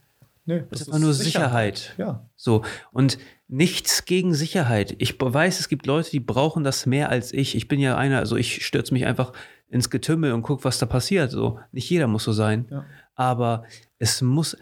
Nee, 0.46 0.64
Das 0.70 0.80
ist 0.82 0.88
einfach 0.88 1.00
nur 1.00 1.14
Sicherheit. 1.14 1.94
Ja. 1.98 2.26
So. 2.36 2.62
Und 2.92 3.18
nichts 3.50 4.04
gegen 4.04 4.32
Sicherheit. 4.34 4.94
Ich 4.98 5.20
weiß, 5.20 5.60
es 5.60 5.68
gibt 5.68 5.86
Leute, 5.86 6.10
die 6.10 6.20
brauchen 6.20 6.64
das 6.64 6.86
mehr 6.86 7.08
als 7.08 7.32
ich. 7.32 7.56
Ich 7.56 7.68
bin 7.68 7.80
ja 7.80 7.96
einer, 7.96 8.18
also 8.18 8.36
ich 8.36 8.64
stürze 8.64 8.94
mich 8.94 9.06
einfach 9.06 9.32
ins 9.68 9.90
Getümmel 9.90 10.32
und 10.32 10.42
gucke, 10.42 10.64
was 10.64 10.78
da 10.78 10.86
passiert. 10.86 11.30
So. 11.30 11.58
Nicht 11.72 11.90
jeder 11.90 12.06
muss 12.06 12.24
so 12.24 12.32
sein. 12.32 12.66
Ja. 12.70 12.84
Aber 13.14 13.64
es 13.98 14.22
muss. 14.22 14.56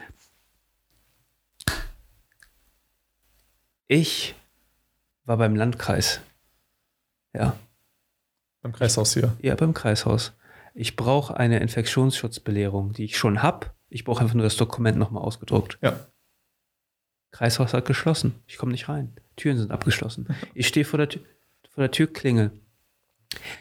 Ich 3.87 4.35
war 5.25 5.37
beim 5.37 5.55
Landkreis. 5.55 6.21
Ja. 7.35 7.57
Beim 8.63 8.73
Kreishaus 8.73 9.15
hier. 9.15 9.37
Ja, 9.41 9.55
beim 9.55 9.75
Kreishaus. 9.75 10.33
Ich 10.75 10.97
brauche 10.97 11.37
eine 11.37 11.61
Infektionsschutzbelehrung, 11.61 12.93
die 12.93 13.05
ich 13.05 13.19
schon 13.19 13.43
habe. 13.43 13.69
Ich 13.91 14.05
brauche 14.05 14.23
einfach 14.23 14.35
nur 14.35 14.45
das 14.45 14.57
Dokument 14.57 14.99
nochmal 14.99 15.23
ausgedruckt. 15.23 15.79
Ja. 15.83 16.07
Kreishaus 17.31 17.75
hat 17.75 17.85
geschlossen. 17.85 18.35
Ich 18.47 18.57
komme 18.57 18.73
nicht 18.73 18.89
rein. 18.89 19.15
Türen 19.37 19.59
sind 19.59 19.71
abgeschlossen. 19.71 20.29
Ich 20.55 20.67
stehe 20.67 20.85
vor 20.85 20.99
der, 20.99 21.09
Tür, 21.09 21.23
vor 21.71 21.83
der 21.83 21.91
Türklingel. 21.91 22.53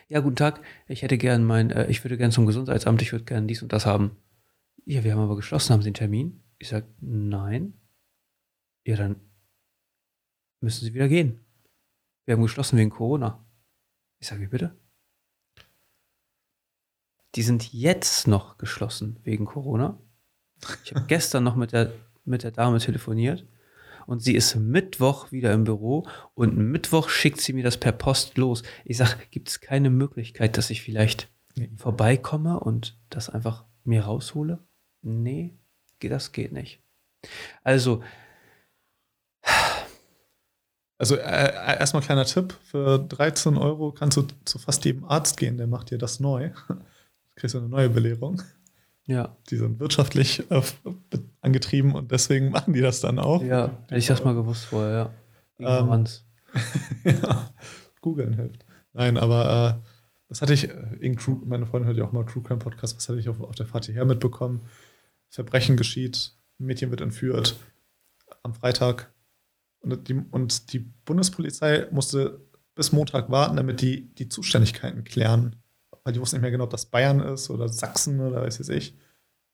Ja, 0.08 0.22
guten 0.22 0.36
Tag. 0.36 0.62
Ich 0.88 1.02
hätte 1.02 1.18
gern 1.18 1.44
mein, 1.44 1.72
äh, 1.72 1.88
ich 1.88 2.04
würde 2.04 2.18
gern 2.18 2.32
zum 2.32 2.46
Gesundheitsamt, 2.46 3.02
ich 3.02 3.12
würde 3.12 3.26
gern 3.26 3.48
dies 3.48 3.62
und 3.62 3.74
das 3.74 3.86
haben. 3.86 4.18
Ja, 4.86 5.04
wir 5.04 5.12
haben 5.14 5.22
aber 5.22 5.36
geschlossen. 5.36 5.74
Haben 5.74 5.82
Sie 5.82 5.88
einen 5.88 5.96
Termin? 5.96 6.42
Ich 6.58 6.70
sage, 6.70 6.88
nein. 7.02 7.74
Ja, 8.86 8.96
dann 8.96 9.18
müssen 10.62 10.86
Sie 10.86 10.94
wieder 10.94 11.10
gehen. 11.10 11.42
Wir 12.26 12.36
haben 12.36 12.42
geschlossen 12.42 12.78
wegen 12.78 12.90
Corona. 12.90 13.46
Ich 14.20 14.28
sage, 14.28 14.42
wie 14.42 14.48
bitte? 14.48 14.76
Die 17.36 17.44
sind 17.44 17.72
jetzt 17.74 18.28
noch 18.28 18.58
geschlossen 18.58 19.20
wegen 19.24 19.46
Corona. 19.46 20.00
Ich 20.84 20.96
habe 20.96 21.06
gestern 21.08 21.44
noch 21.44 21.56
mit 21.56 21.74
der, 21.74 21.94
mit 22.24 22.44
der 22.44 22.52
Dame 22.52 22.80
telefoniert 22.80 23.46
und 24.08 24.22
sie 24.24 24.34
ist 24.34 24.56
Mittwoch 24.56 25.32
wieder 25.32 25.54
im 25.54 25.64
Büro 25.66 26.08
und 26.34 26.58
Mittwoch 26.58 27.10
schickt 27.10 27.40
sie 27.42 27.54
mir 27.54 27.64
das 27.64 27.78
per 27.78 27.92
Post 27.92 28.38
los. 28.38 28.64
Ich 28.86 28.98
sage, 28.98 29.18
gibt 29.30 29.50
es 29.50 29.60
keine 29.62 29.92
Möglichkeit, 29.92 30.58
dass 30.58 30.72
ich 30.72 30.82
vielleicht 30.82 31.30
Nee. 31.56 31.70
vorbeikomme 31.76 32.60
und 32.60 32.98
das 33.10 33.30
einfach 33.30 33.66
mir 33.84 34.06
raushole? 34.06 34.60
Nee, 35.02 35.58
das 36.00 36.32
geht 36.32 36.52
nicht. 36.52 36.82
Also, 37.64 38.02
Also 41.00 41.16
äh, 41.16 41.20
äh, 41.20 41.80
erstmal 41.80 42.02
kleiner 42.02 42.26
Tipp: 42.26 42.54
Für 42.64 42.98
13 43.00 43.58
Euro 43.58 43.92
kannst 43.92 44.18
du 44.18 44.24
zu 44.46 44.58
fast 44.58 44.84
jedem 44.86 45.06
Arzt 45.06 45.38
gehen, 45.38 45.58
der 45.58 45.68
macht 45.68 45.92
dir 45.92 45.98
das 45.98 46.20
neu. 46.20 46.50
Du 46.68 46.76
kriegst 47.36 47.54
du 47.56 47.60
eine 47.60 47.70
neue 47.70 47.90
Belehrung. 47.90 48.42
Ja, 49.08 49.36
Die 49.50 49.58
sind 49.58 49.80
wirtschaftlich 49.80 50.40
äh, 50.52 50.62
be- 50.84 51.24
angetrieben 51.42 51.96
und 51.96 52.12
deswegen 52.12 52.50
machen 52.52 52.74
die 52.74 52.82
das 52.82 53.00
dann 53.02 53.20
auch. 53.20 53.42
ja, 53.42 53.72
hätte 53.88 53.98
ich 53.98 54.08
das 54.08 54.24
mal 54.24 54.36
gewusst 54.36 54.66
vorher, 54.66 54.92
ja. 54.94 55.12
Ähm, 55.60 55.66
Ignoranz. 55.84 56.26
ja, 57.04 57.50
googeln 58.02 58.34
hilft. 58.34 58.66
Nein, 58.94 59.18
aber 59.18 59.80
äh, 59.84 59.90
das 60.30 60.42
hatte 60.42 60.54
ich, 60.54 60.70
äh, 60.70 60.96
in 61.00 61.18
True, 61.18 61.42
meine 61.46 61.66
Freundin 61.66 61.88
hört 61.88 61.98
ja 61.98 62.06
auch 62.06 62.12
mal 62.12 62.26
True 62.26 62.44
Crime 62.44 62.60
Podcast, 62.60 62.96
was 62.98 63.08
hatte 63.10 63.20
ich 63.20 63.30
auf, 63.30 63.40
auf 63.42 63.56
der 63.56 63.66
Fahrt 63.66 63.86
hierher 63.86 64.06
mitbekommen? 64.06 64.62
Verbrechen 65.30 65.78
geschieht, 65.78 66.34
ein 66.60 66.66
Mädchen 66.66 66.90
wird 66.92 67.02
entführt 67.02 67.56
am 68.44 68.54
Freitag 68.54 69.12
und 69.80 70.08
die, 70.10 70.16
und 70.32 70.74
die 70.74 70.80
Bundespolizei 70.80 71.88
musste 71.92 72.42
bis 72.76 72.92
Montag 72.92 73.30
warten, 73.30 73.56
damit 73.58 73.82
die 73.82 74.14
die 74.16 74.30
Zuständigkeiten 74.30 75.04
klären, 75.04 75.56
weil 76.08 76.14
die 76.14 76.22
wussten 76.22 76.38
nicht 76.38 76.44
mehr 76.44 76.52
genau, 76.52 76.64
ob 76.64 76.70
das 76.70 76.86
Bayern 76.86 77.20
ist 77.20 77.50
oder 77.50 77.68
Sachsen 77.68 78.22
oder 78.22 78.42
weiß 78.42 78.60
jetzt 78.60 78.70
ich. 78.70 78.96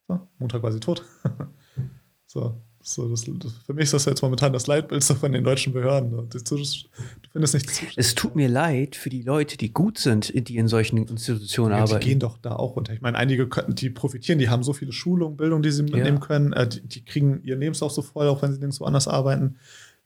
So, 0.07 0.19
Montag 0.37 0.61
war 0.61 0.71
sie 0.71 0.79
tot. 0.79 1.03
so, 2.27 2.61
so 2.79 3.09
das, 3.09 3.25
das, 3.25 3.53
für 3.65 3.73
mich 3.73 3.85
ist 3.85 3.95
das 3.95 4.05
jetzt 4.05 4.21
momentan 4.21 4.53
das 4.53 4.67
Leitbild 4.67 5.03
so 5.03 5.15
von 5.15 5.31
den 5.31 5.43
deutschen 5.43 5.73
Behörden. 5.73 6.29
Die 6.29 6.37
Du 6.43 7.29
findest 7.31 7.55
nicht. 7.55 7.93
Es 7.97 8.13
tut 8.13 8.35
mir 8.35 8.47
leid 8.47 8.95
für 8.95 9.09
die 9.09 9.23
Leute, 9.23 9.57
die 9.57 9.73
gut 9.73 9.97
sind, 9.97 10.31
die 10.47 10.57
in 10.57 10.67
solchen 10.67 10.97
Institutionen 10.97 11.71
Ja, 11.71 11.77
die 11.77 11.91
arbeiten. 11.93 12.05
gehen 12.05 12.19
doch 12.19 12.37
da 12.37 12.55
auch 12.55 12.75
runter. 12.75 12.93
Ich 12.93 13.01
meine, 13.01 13.17
einige 13.17 13.49
könnten, 13.49 13.73
die 13.73 13.89
profitieren, 13.89 14.37
die 14.37 14.49
haben 14.49 14.61
so 14.61 14.73
viele 14.73 14.91
Schulungen, 14.91 15.37
Bildung, 15.37 15.63
die 15.63 15.71
sie 15.71 15.81
mitnehmen 15.81 16.19
können. 16.19 16.53
Äh, 16.53 16.67
die, 16.67 16.81
die 16.87 17.03
kriegen 17.03 17.41
ihren 17.41 17.61
Lebenslauf 17.61 17.91
so 17.91 18.03
voll, 18.03 18.27
auch 18.27 18.43
wenn 18.43 18.53
sie 18.53 18.59
nirgendwo 18.59 18.85
anders 18.85 19.07
arbeiten. 19.07 19.55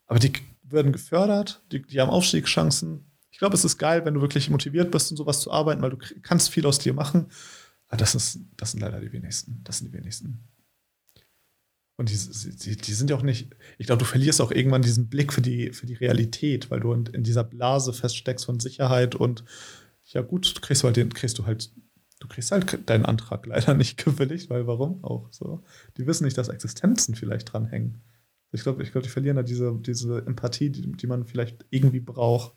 Aber 0.05 0.19
die 0.19 0.31
werden 0.63 0.93
gefördert, 0.93 1.61
die, 1.73 1.81
die 1.81 1.99
haben 1.99 2.09
Aufstiegschancen. 2.09 3.03
Ich 3.37 3.39
glaube, 3.39 3.53
es 3.53 3.63
ist 3.63 3.77
geil, 3.77 4.03
wenn 4.03 4.15
du 4.15 4.21
wirklich 4.21 4.49
motiviert 4.49 4.89
bist, 4.89 5.11
und 5.11 5.17
sowas 5.17 5.41
zu 5.41 5.51
arbeiten, 5.51 5.83
weil 5.83 5.91
du 5.91 5.99
kannst 6.23 6.49
viel 6.49 6.65
aus 6.65 6.79
dir 6.79 6.95
machen. 6.95 7.27
Aber 7.87 7.97
das, 7.97 8.15
ist, 8.15 8.39
das 8.57 8.71
sind 8.71 8.79
leider 8.79 8.99
die 8.99 9.13
wenigsten. 9.13 9.61
Das 9.63 9.77
sind 9.77 9.93
die 9.93 9.93
wenigsten. 9.93 10.39
Und 11.97 12.09
die, 12.09 12.17
die, 12.17 12.75
die 12.77 12.93
sind 12.93 13.11
ja 13.11 13.15
auch 13.15 13.21
nicht, 13.21 13.55
ich 13.77 13.85
glaube, 13.85 13.99
du 13.99 14.05
verlierst 14.05 14.41
auch 14.41 14.49
irgendwann 14.49 14.81
diesen 14.81 15.07
Blick 15.07 15.31
für 15.31 15.43
die, 15.43 15.71
für 15.71 15.85
die 15.85 15.93
Realität, 15.93 16.71
weil 16.71 16.79
du 16.79 16.91
in, 16.93 17.05
in 17.05 17.21
dieser 17.21 17.43
Blase 17.43 17.93
feststeckst 17.93 18.43
von 18.43 18.59
Sicherheit 18.59 19.13
und 19.13 19.43
ja 20.05 20.23
gut, 20.23 20.57
du 20.57 20.59
kriegst 20.59 20.83
halt 20.83 20.95
den, 20.95 21.13
kriegst 21.13 21.37
du 21.37 21.45
halt, 21.45 21.71
du 22.19 22.27
kriegst 22.27 22.51
halt 22.51 22.89
deinen 22.89 23.05
Antrag 23.05 23.45
leider 23.45 23.75
nicht 23.75 24.03
gewilligt, 24.03 24.49
weil 24.49 24.65
warum 24.65 25.03
auch 25.03 25.31
so? 25.31 25.63
Die 25.97 26.07
wissen 26.07 26.23
nicht, 26.23 26.39
dass 26.39 26.49
Existenzen 26.49 27.13
vielleicht 27.13 27.53
dranhängen. 27.53 28.01
Ich 28.51 28.63
glaube, 28.63 28.81
ich 28.81 28.91
glaube, 28.91 29.05
die 29.05 29.13
verlieren 29.13 29.35
da 29.35 29.43
diese, 29.43 29.77
diese 29.79 30.25
Empathie, 30.25 30.71
die, 30.71 30.91
die 30.91 31.05
man 31.05 31.27
vielleicht 31.27 31.67
irgendwie 31.69 31.99
braucht. 31.99 32.53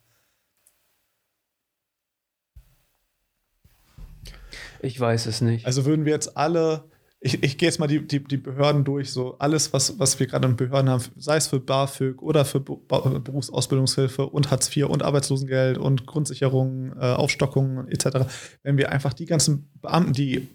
Ich 4.83 4.99
weiß 4.99 5.27
es 5.27 5.41
nicht. 5.41 5.67
Also 5.67 5.85
würden 5.85 6.05
wir 6.05 6.13
jetzt 6.13 6.37
alle, 6.37 6.85
ich, 7.21 7.43
ich 7.43 7.59
gehe 7.59 7.69
jetzt 7.69 7.79
mal 7.79 7.87
die, 7.87 8.07
die, 8.07 8.23
die 8.23 8.37
Behörden 8.37 8.85
durch, 8.85 9.13
so 9.13 9.37
alles, 9.39 9.73
was, 9.73 9.99
was 9.99 10.19
wir 10.19 10.27
gerade 10.27 10.49
in 10.49 10.57
Behörden 10.57 10.91
haben, 10.91 11.05
sei 11.17 11.37
es 11.37 11.49
für 11.49 11.61
BAföG 11.61 12.23
oder 12.23 12.45
für 12.45 12.61
Berufsausbildungshilfe 12.61 14.27
und 14.27 14.51
Hartz 14.51 14.75
IV 14.75 14.87
und 14.87 15.03
Arbeitslosengeld 15.03 15.79
und 15.79 16.07
Grundsicherung, 16.07 16.93
äh, 16.99 17.13
Aufstockung 17.13 17.89
etc. 17.89 18.27
Wenn 18.63 18.77
wir 18.77 18.91
einfach 18.91 19.13
die 19.13 19.27
ganzen 19.27 19.71
Beamten, 19.81 20.13
die 20.13 20.49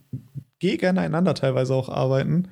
gegeneinander 0.59 1.35
teilweise 1.35 1.75
auch 1.75 1.89
arbeiten, 1.89 2.49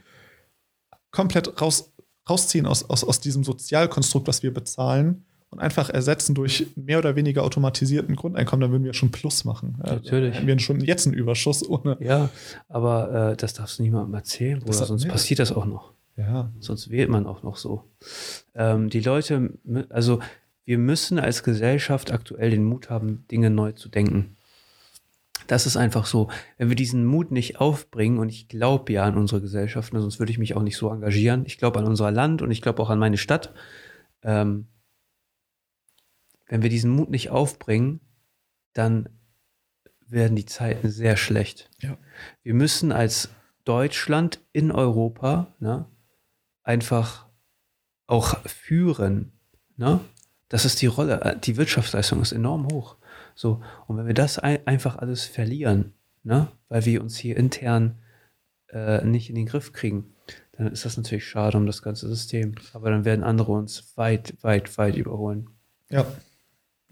komplett 1.11 1.61
raus, 1.61 1.93
rausziehen 2.29 2.65
aus, 2.65 2.89
aus, 2.89 3.03
aus 3.03 3.19
diesem 3.19 3.43
Sozialkonstrukt, 3.43 4.27
was 4.27 4.43
wir 4.43 4.53
bezahlen 4.53 5.25
und 5.53 5.59
einfach 5.59 5.89
ersetzen 5.89 6.35
durch 6.35 6.67
mehr 6.75 6.97
oder 6.99 7.15
weniger 7.15 7.43
automatisierten 7.43 8.15
Grundeinkommen, 8.15 8.61
dann 8.61 8.71
würden 8.71 8.83
wir 8.83 8.93
schon 8.93 9.11
Plus 9.11 9.45
machen. 9.45 9.75
Natürlich. 9.83 10.35
Dann 10.35 10.47
wir 10.47 10.59
schon 10.59 10.81
jetzt 10.81 11.05
einen 11.07 11.15
Überschuss 11.15 11.67
ohne. 11.67 11.95
ja, 11.99 12.29
aber 12.67 13.31
äh, 13.31 13.37
das 13.37 13.53
darfst 13.53 13.79
du 13.79 13.83
niemandem 13.83 14.13
erzählen, 14.15 14.59
Bruder, 14.59 14.79
Das- 14.79 14.87
sonst 14.87 15.03
nee. 15.05 15.09
passiert 15.11 15.39
das 15.39 15.51
auch 15.51 15.65
noch. 15.65 15.93
Ja, 16.15 16.51
Sonst 16.59 16.91
wählt 16.91 17.09
man 17.09 17.25
auch 17.25 17.41
noch 17.41 17.55
so. 17.57 17.83
Ähm, 18.53 18.89
die 18.89 18.99
Leute, 18.99 19.51
also 19.89 20.19
wir 20.65 20.77
müssen 20.77 21.17
als 21.17 21.41
Gesellschaft 21.43 22.11
aktuell 22.11 22.51
den 22.51 22.63
Mut 22.63 22.89
haben, 22.91 23.25
Dinge 23.31 23.49
neu 23.49 23.71
zu 23.71 23.89
denken. 23.89 24.35
Das 25.47 25.65
ist 25.65 25.75
einfach 25.75 26.05
so. 26.05 26.29
Wenn 26.57 26.69
wir 26.69 26.75
diesen 26.75 27.05
Mut 27.05 27.31
nicht 27.31 27.59
aufbringen, 27.59 28.19
und 28.19 28.29
ich 28.29 28.47
glaube 28.47 28.93
ja 28.93 29.03
an 29.05 29.17
unsere 29.17 29.41
Gesellschaft, 29.41 29.91
sonst 29.91 30.19
würde 30.19 30.31
ich 30.31 30.37
mich 30.37 30.55
auch 30.55 30.61
nicht 30.61 30.77
so 30.77 30.89
engagieren. 30.89 31.43
Ich 31.47 31.57
glaube 31.57 31.79
an 31.79 31.85
unser 31.85 32.11
Land 32.11 32.41
und 32.41 32.51
ich 32.51 32.61
glaube 32.61 32.81
auch 32.81 32.89
an 32.91 32.99
meine 32.99 33.17
Stadt. 33.17 33.51
Ähm, 34.21 34.67
wenn 36.47 36.61
wir 36.61 36.69
diesen 36.69 36.91
Mut 36.91 37.09
nicht 37.09 37.29
aufbringen, 37.29 37.99
dann 38.73 39.09
werden 40.07 40.35
die 40.35 40.45
Zeiten 40.45 40.89
sehr 40.89 41.17
schlecht. 41.17 41.69
Ja. 41.81 41.97
Wir 42.43 42.53
müssen 42.53 42.91
als 42.91 43.29
Deutschland 43.65 44.41
in 44.51 44.71
Europa 44.71 45.53
ne, 45.59 45.85
einfach 46.63 47.27
auch 48.07 48.39
führen. 48.45 49.31
Ne? 49.77 49.99
Das 50.49 50.65
ist 50.65 50.81
die 50.81 50.87
Rolle. 50.87 51.39
Die 51.43 51.57
Wirtschaftsleistung 51.57 52.21
ist 52.21 52.31
enorm 52.31 52.67
hoch. 52.71 52.97
So, 53.35 53.63
und 53.87 53.97
wenn 53.97 54.05
wir 54.05 54.13
das 54.13 54.37
ein, 54.37 54.65
einfach 54.67 54.97
alles 54.97 55.25
verlieren, 55.25 55.93
ne, 56.23 56.49
weil 56.69 56.85
wir 56.85 57.01
uns 57.01 57.17
hier 57.17 57.37
intern 57.37 57.99
äh, 58.69 59.03
nicht 59.03 59.29
in 59.29 59.35
den 59.35 59.47
Griff 59.47 59.73
kriegen, 59.73 60.13
dann 60.51 60.67
ist 60.67 60.85
das 60.85 60.97
natürlich 60.97 61.27
schade 61.27 61.57
um 61.57 61.65
das 61.65 61.81
ganze 61.81 62.07
System. 62.07 62.53
Aber 62.73 62.91
dann 62.91 63.05
werden 63.05 63.23
andere 63.23 63.53
uns 63.53 63.97
weit, 63.97 64.35
weit, 64.43 64.77
weit 64.77 64.95
überholen. 64.97 65.49
ja, 65.89 66.05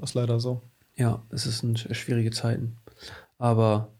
das 0.02 0.12
ist 0.12 0.16
leider 0.16 0.40
so. 0.40 0.62
Ja, 0.96 1.24
es 1.30 1.44
sind 1.44 1.80
schwierige 1.92 2.32
Zeiten. 2.32 2.78
Aber 3.38 3.94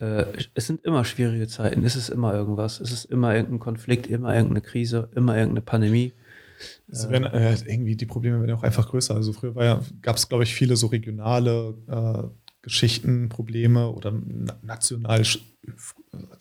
äh, 0.00 0.24
es 0.54 0.66
sind 0.66 0.84
immer 0.84 1.04
schwierige 1.04 1.46
Zeiten. 1.46 1.84
Es 1.84 1.94
ist 1.94 2.08
immer 2.08 2.34
irgendwas. 2.34 2.80
Es 2.80 2.90
ist 2.90 3.04
immer 3.04 3.34
irgendein 3.34 3.60
Konflikt, 3.60 4.06
immer 4.06 4.34
irgendeine 4.34 4.62
Krise, 4.62 5.08
immer 5.14 5.36
irgendeine 5.36 5.62
Pandemie. 5.62 6.12
Es 6.88 7.08
werden, 7.08 7.26
äh, 7.26 7.54
irgendwie 7.66 7.96
die 7.96 8.06
Probleme 8.06 8.40
werden 8.40 8.56
auch 8.56 8.62
einfach 8.62 8.88
größer. 8.88 9.14
Also 9.14 9.32
früher 9.32 9.54
ja, 9.64 9.80
gab 10.02 10.16
es, 10.16 10.28
glaube 10.28 10.44
ich, 10.44 10.54
viele 10.54 10.76
so 10.76 10.88
regionale 10.88 11.74
äh, 11.86 12.28
Geschichten, 12.62 13.28
Probleme 13.30 13.90
oder 13.90 14.12
national 14.62 15.24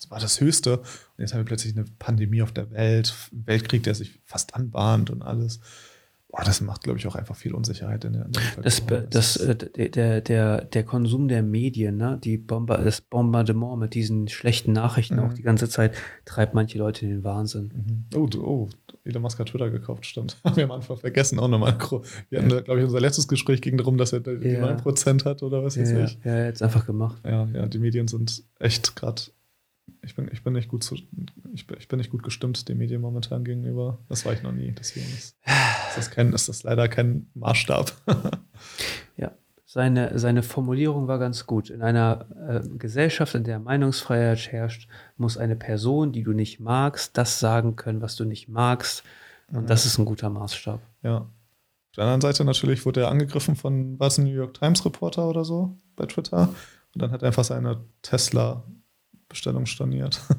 war 0.09 0.19
das 0.19 0.41
Höchste. 0.41 0.79
Und 0.79 1.19
jetzt 1.19 1.33
haben 1.33 1.41
wir 1.41 1.45
plötzlich 1.45 1.75
eine 1.75 1.85
Pandemie 1.99 2.41
auf 2.41 2.51
der 2.51 2.71
Welt, 2.71 3.13
Weltkrieg, 3.31 3.83
der 3.83 3.95
sich 3.95 4.19
fast 4.25 4.55
anbahnt 4.55 5.09
und 5.09 5.21
alles. 5.21 5.59
Boah, 6.31 6.43
das 6.45 6.61
macht, 6.61 6.83
glaube 6.83 6.99
ich, 6.99 7.07
auch 7.07 7.15
einfach 7.15 7.35
viel 7.35 7.55
Unsicherheit 7.55 8.05
in 8.05 8.13
der, 8.13 8.25
in 8.25 8.31
der 8.33 8.41
das, 8.61 8.83
das, 9.09 9.35
äh, 9.37 9.55
der, 9.89 10.21
der, 10.21 10.63
der 10.63 10.83
Konsum 10.83 11.27
der 11.27 11.41
Medien, 11.41 11.97
ne? 11.97 12.19
Die 12.23 12.37
Bomba 12.37 12.77
das 12.77 13.01
Bombardement 13.01 13.79
mit 13.79 13.95
diesen 13.95 14.27
schlechten 14.27 14.71
Nachrichten 14.71 15.15
mhm. 15.15 15.21
auch 15.21 15.33
die 15.33 15.41
ganze 15.41 15.69
Zeit 15.69 15.95
treibt 16.25 16.53
manche 16.53 16.77
Leute 16.77 17.05
in 17.05 17.11
den 17.11 17.23
Wahnsinn. 17.23 17.73
Mhm. 17.73 18.05
Oh, 18.15 18.29
oh, 18.39 18.69
Elon 19.05 19.23
Musk 19.23 19.39
hat 19.39 19.49
Twitter 19.49 19.71
gekauft, 19.71 20.05
stimmt. 20.05 20.37
Haben 20.43 20.55
wir 20.55 20.65
am 20.65 20.71
Anfang 20.71 20.97
vergessen, 20.97 21.39
auch 21.39 21.47
nochmal. 21.47 21.75
Wir 22.29 22.39
hatten, 22.39 22.63
glaube 22.63 22.79
ich, 22.79 22.85
unser 22.85 22.99
letztes 22.99 23.27
Gespräch 23.27 23.61
ging 23.61 23.77
darum, 23.77 23.97
dass 23.97 24.13
er 24.13 24.19
die 24.19 24.49
ja. 24.49 24.77
9% 24.77 25.25
hat 25.25 25.41
oder 25.41 25.63
was 25.63 25.79
weiß 25.79 25.91
ja, 25.91 26.03
ich. 26.03 26.19
Ja, 26.23 26.45
jetzt 26.45 26.61
einfach 26.61 26.85
gemacht. 26.85 27.19
Ja, 27.25 27.45
ja, 27.45 27.65
die 27.67 27.79
Medien 27.79 28.07
sind 28.07 28.43
echt 28.59 28.95
gerade 28.95 29.23
ich 30.01 30.15
bin, 30.15 30.29
ich 30.31 30.43
bin 30.43 30.53
nicht 30.53 30.69
gut 30.69 30.83
zu, 30.83 30.95
ich 30.95 31.67
bin, 31.67 31.77
ich 31.77 31.87
bin 31.87 31.97
nicht 31.97 32.09
gut 32.09 32.23
gestimmt 32.23 32.67
den 32.69 32.77
Medien 32.77 33.01
momentan 33.01 33.43
gegenüber. 33.43 33.99
Das 34.07 34.25
war 34.25 34.33
ich 34.33 34.43
noch 34.43 34.51
nie. 34.51 34.71
Deswegen 34.71 35.05
ist, 35.07 35.35
ist, 35.45 35.97
das, 35.97 36.11
kein, 36.11 36.33
ist 36.33 36.49
das 36.49 36.63
leider 36.63 36.87
kein 36.87 37.27
Maßstab. 37.33 37.91
ja, 39.17 39.31
seine, 39.65 40.17
seine 40.17 40.41
Formulierung 40.41 41.07
war 41.07 41.19
ganz 41.19 41.45
gut. 41.45 41.69
In 41.69 41.81
einer 41.81 42.25
äh, 42.47 42.67
Gesellschaft, 42.77 43.35
in 43.35 43.43
der 43.43 43.59
Meinungsfreiheit 43.59 44.51
herrscht, 44.51 44.89
muss 45.17 45.37
eine 45.37 45.55
Person, 45.55 46.11
die 46.11 46.23
du 46.23 46.31
nicht 46.31 46.59
magst, 46.59 47.17
das 47.17 47.39
sagen 47.39 47.75
können, 47.75 48.01
was 48.01 48.15
du 48.15 48.25
nicht 48.25 48.47
magst. 48.47 49.03
Und 49.51 49.63
mhm. 49.63 49.67
das 49.67 49.85
ist 49.85 49.97
ein 49.97 50.05
guter 50.05 50.29
Maßstab. 50.29 50.79
Ja. 51.03 51.17
Auf 51.17 51.95
der 51.95 52.03
anderen 52.05 52.21
Seite 52.21 52.45
natürlich 52.45 52.85
wurde 52.85 53.01
er 53.01 53.09
angegriffen 53.09 53.55
von, 53.55 53.99
was, 53.99 54.17
ein 54.17 54.25
New 54.25 54.33
York 54.33 54.53
Times 54.53 54.85
Reporter 54.85 55.27
oder 55.27 55.43
so 55.43 55.75
bei 55.95 56.05
Twitter. 56.05 56.49
Und 56.93 57.01
dann 57.01 57.11
hat 57.11 57.23
er 57.23 57.27
einfach 57.27 57.43
seine 57.43 57.83
Tesla 58.01 58.63
Bestellung 59.29 59.65
storniert. 59.65 60.21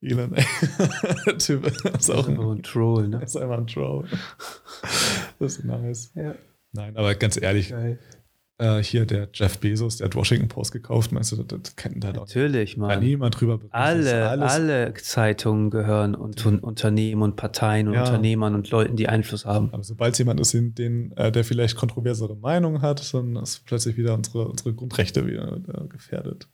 Elon, 0.00 0.34
ey. 0.34 0.44
typ 1.38 1.66
ist 1.66 2.10
auch 2.10 2.28
ein, 2.28 2.38
ein 2.38 2.62
Troll, 2.62 3.08
ne? 3.08 3.20
Ist 3.22 3.36
einfach 3.36 3.58
ein 3.58 3.66
Troll. 3.66 4.08
Das 5.40 5.58
ist 5.58 5.64
nice. 5.64 6.12
Ja. 6.14 6.34
Nein, 6.72 6.96
aber 6.96 7.14
ganz 7.16 7.40
ehrlich, 7.40 7.74
äh, 8.58 8.82
hier 8.82 9.06
der 9.06 9.28
Jeff 9.32 9.58
Bezos, 9.58 9.98
der 9.98 10.06
hat 10.06 10.14
Washington 10.16 10.48
Post 10.48 10.72
gekauft, 10.72 11.12
meinst 11.12 11.32
du, 11.32 11.36
das, 11.36 11.60
das 11.62 11.76
kennt 11.76 12.02
da 12.02 12.12
Natürlich, 12.12 12.76
man. 12.76 13.00
niemand 13.00 13.40
drüber. 13.40 13.60
Alle, 13.70 14.28
alle 14.28 14.92
Zeitungen 14.94 15.70
gehören 15.70 16.14
und 16.14 16.44
ja. 16.44 16.50
Unternehmen 16.60 17.22
und 17.22 17.36
Parteien 17.36 17.88
und 17.88 17.94
ja. 17.94 18.04
Unternehmern 18.04 18.54
und 18.54 18.70
Leuten, 18.70 18.96
die 18.96 19.08
Einfluss 19.08 19.46
haben. 19.46 19.70
Aber 19.72 19.84
sobald 19.84 20.12
es 20.12 20.18
jemand 20.18 20.40
ist, 20.40 20.52
den, 20.54 21.12
äh, 21.16 21.30
der 21.30 21.44
vielleicht 21.44 21.76
kontroversere 21.76 22.36
Meinungen 22.36 22.82
hat, 22.82 23.14
dann 23.14 23.36
ist 23.36 23.64
plötzlich 23.64 23.96
wieder 23.96 24.14
unsere, 24.14 24.48
unsere 24.48 24.74
Grundrechte 24.74 25.26
wieder 25.26 25.56
äh, 25.56 25.86
gefährdet. 25.86 26.48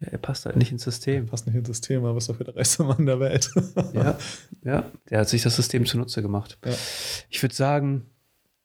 Ja, 0.00 0.08
er 0.08 0.18
passt 0.18 0.46
halt 0.46 0.56
nicht 0.56 0.72
ins 0.72 0.82
System. 0.82 1.26
Er 1.26 1.30
passt 1.30 1.46
nicht 1.46 1.54
ins 1.54 1.68
System, 1.68 2.04
aber 2.04 2.18
ist 2.18 2.28
doch 2.28 2.38
der 2.38 2.56
reichste 2.56 2.84
Mann 2.84 3.06
der 3.06 3.20
Welt. 3.20 3.50
ja, 3.92 4.16
ja, 4.64 4.90
der 5.10 5.20
hat 5.20 5.28
sich 5.28 5.42
das 5.42 5.54
System 5.56 5.86
zunutze 5.86 6.22
gemacht. 6.22 6.58
Ja. 6.64 6.72
Ich 7.28 7.42
würde 7.42 7.54
sagen, 7.54 8.06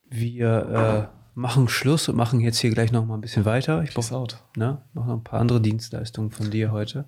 wir 0.09 1.11
äh, 1.11 1.17
machen 1.37 1.69
Schluss 1.69 2.09
und 2.09 2.15
machen 2.15 2.39
jetzt 2.39 2.57
hier 2.57 2.71
gleich 2.71 2.91
noch 2.91 3.05
mal 3.05 3.13
ein 3.13 3.21
bisschen 3.21 3.45
weiter. 3.45 3.83
Ich 3.83 3.93
brauche. 3.93 4.37
Ne, 4.55 4.81
noch 4.93 5.07
ein 5.07 5.23
paar 5.23 5.39
andere 5.39 5.61
Dienstleistungen 5.61 6.31
von 6.31 6.49
dir 6.49 6.71
heute. 6.71 7.05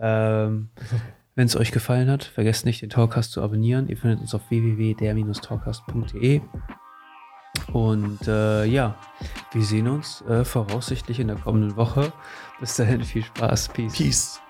Ähm, 0.00 0.70
Wenn 1.34 1.46
es 1.46 1.56
euch 1.56 1.70
gefallen 1.70 2.10
hat, 2.10 2.24
vergesst 2.24 2.64
nicht, 2.64 2.82
den 2.82 2.90
Talkcast 2.90 3.30
zu 3.30 3.42
abonnieren. 3.42 3.88
Ihr 3.88 3.96
findet 3.96 4.20
uns 4.20 4.34
auf 4.34 4.50
www.der-talkcast.de. 4.50 6.40
Und 7.72 8.26
äh, 8.26 8.64
ja, 8.64 8.96
wir 9.52 9.62
sehen 9.62 9.86
uns 9.86 10.22
äh, 10.22 10.44
voraussichtlich 10.44 11.20
in 11.20 11.28
der 11.28 11.36
kommenden 11.36 11.76
Woche. 11.76 12.12
Bis 12.58 12.74
dahin, 12.74 13.04
viel 13.04 13.22
Spaß. 13.22 13.68
Peace. 13.68 13.92
Peace. 13.96 14.40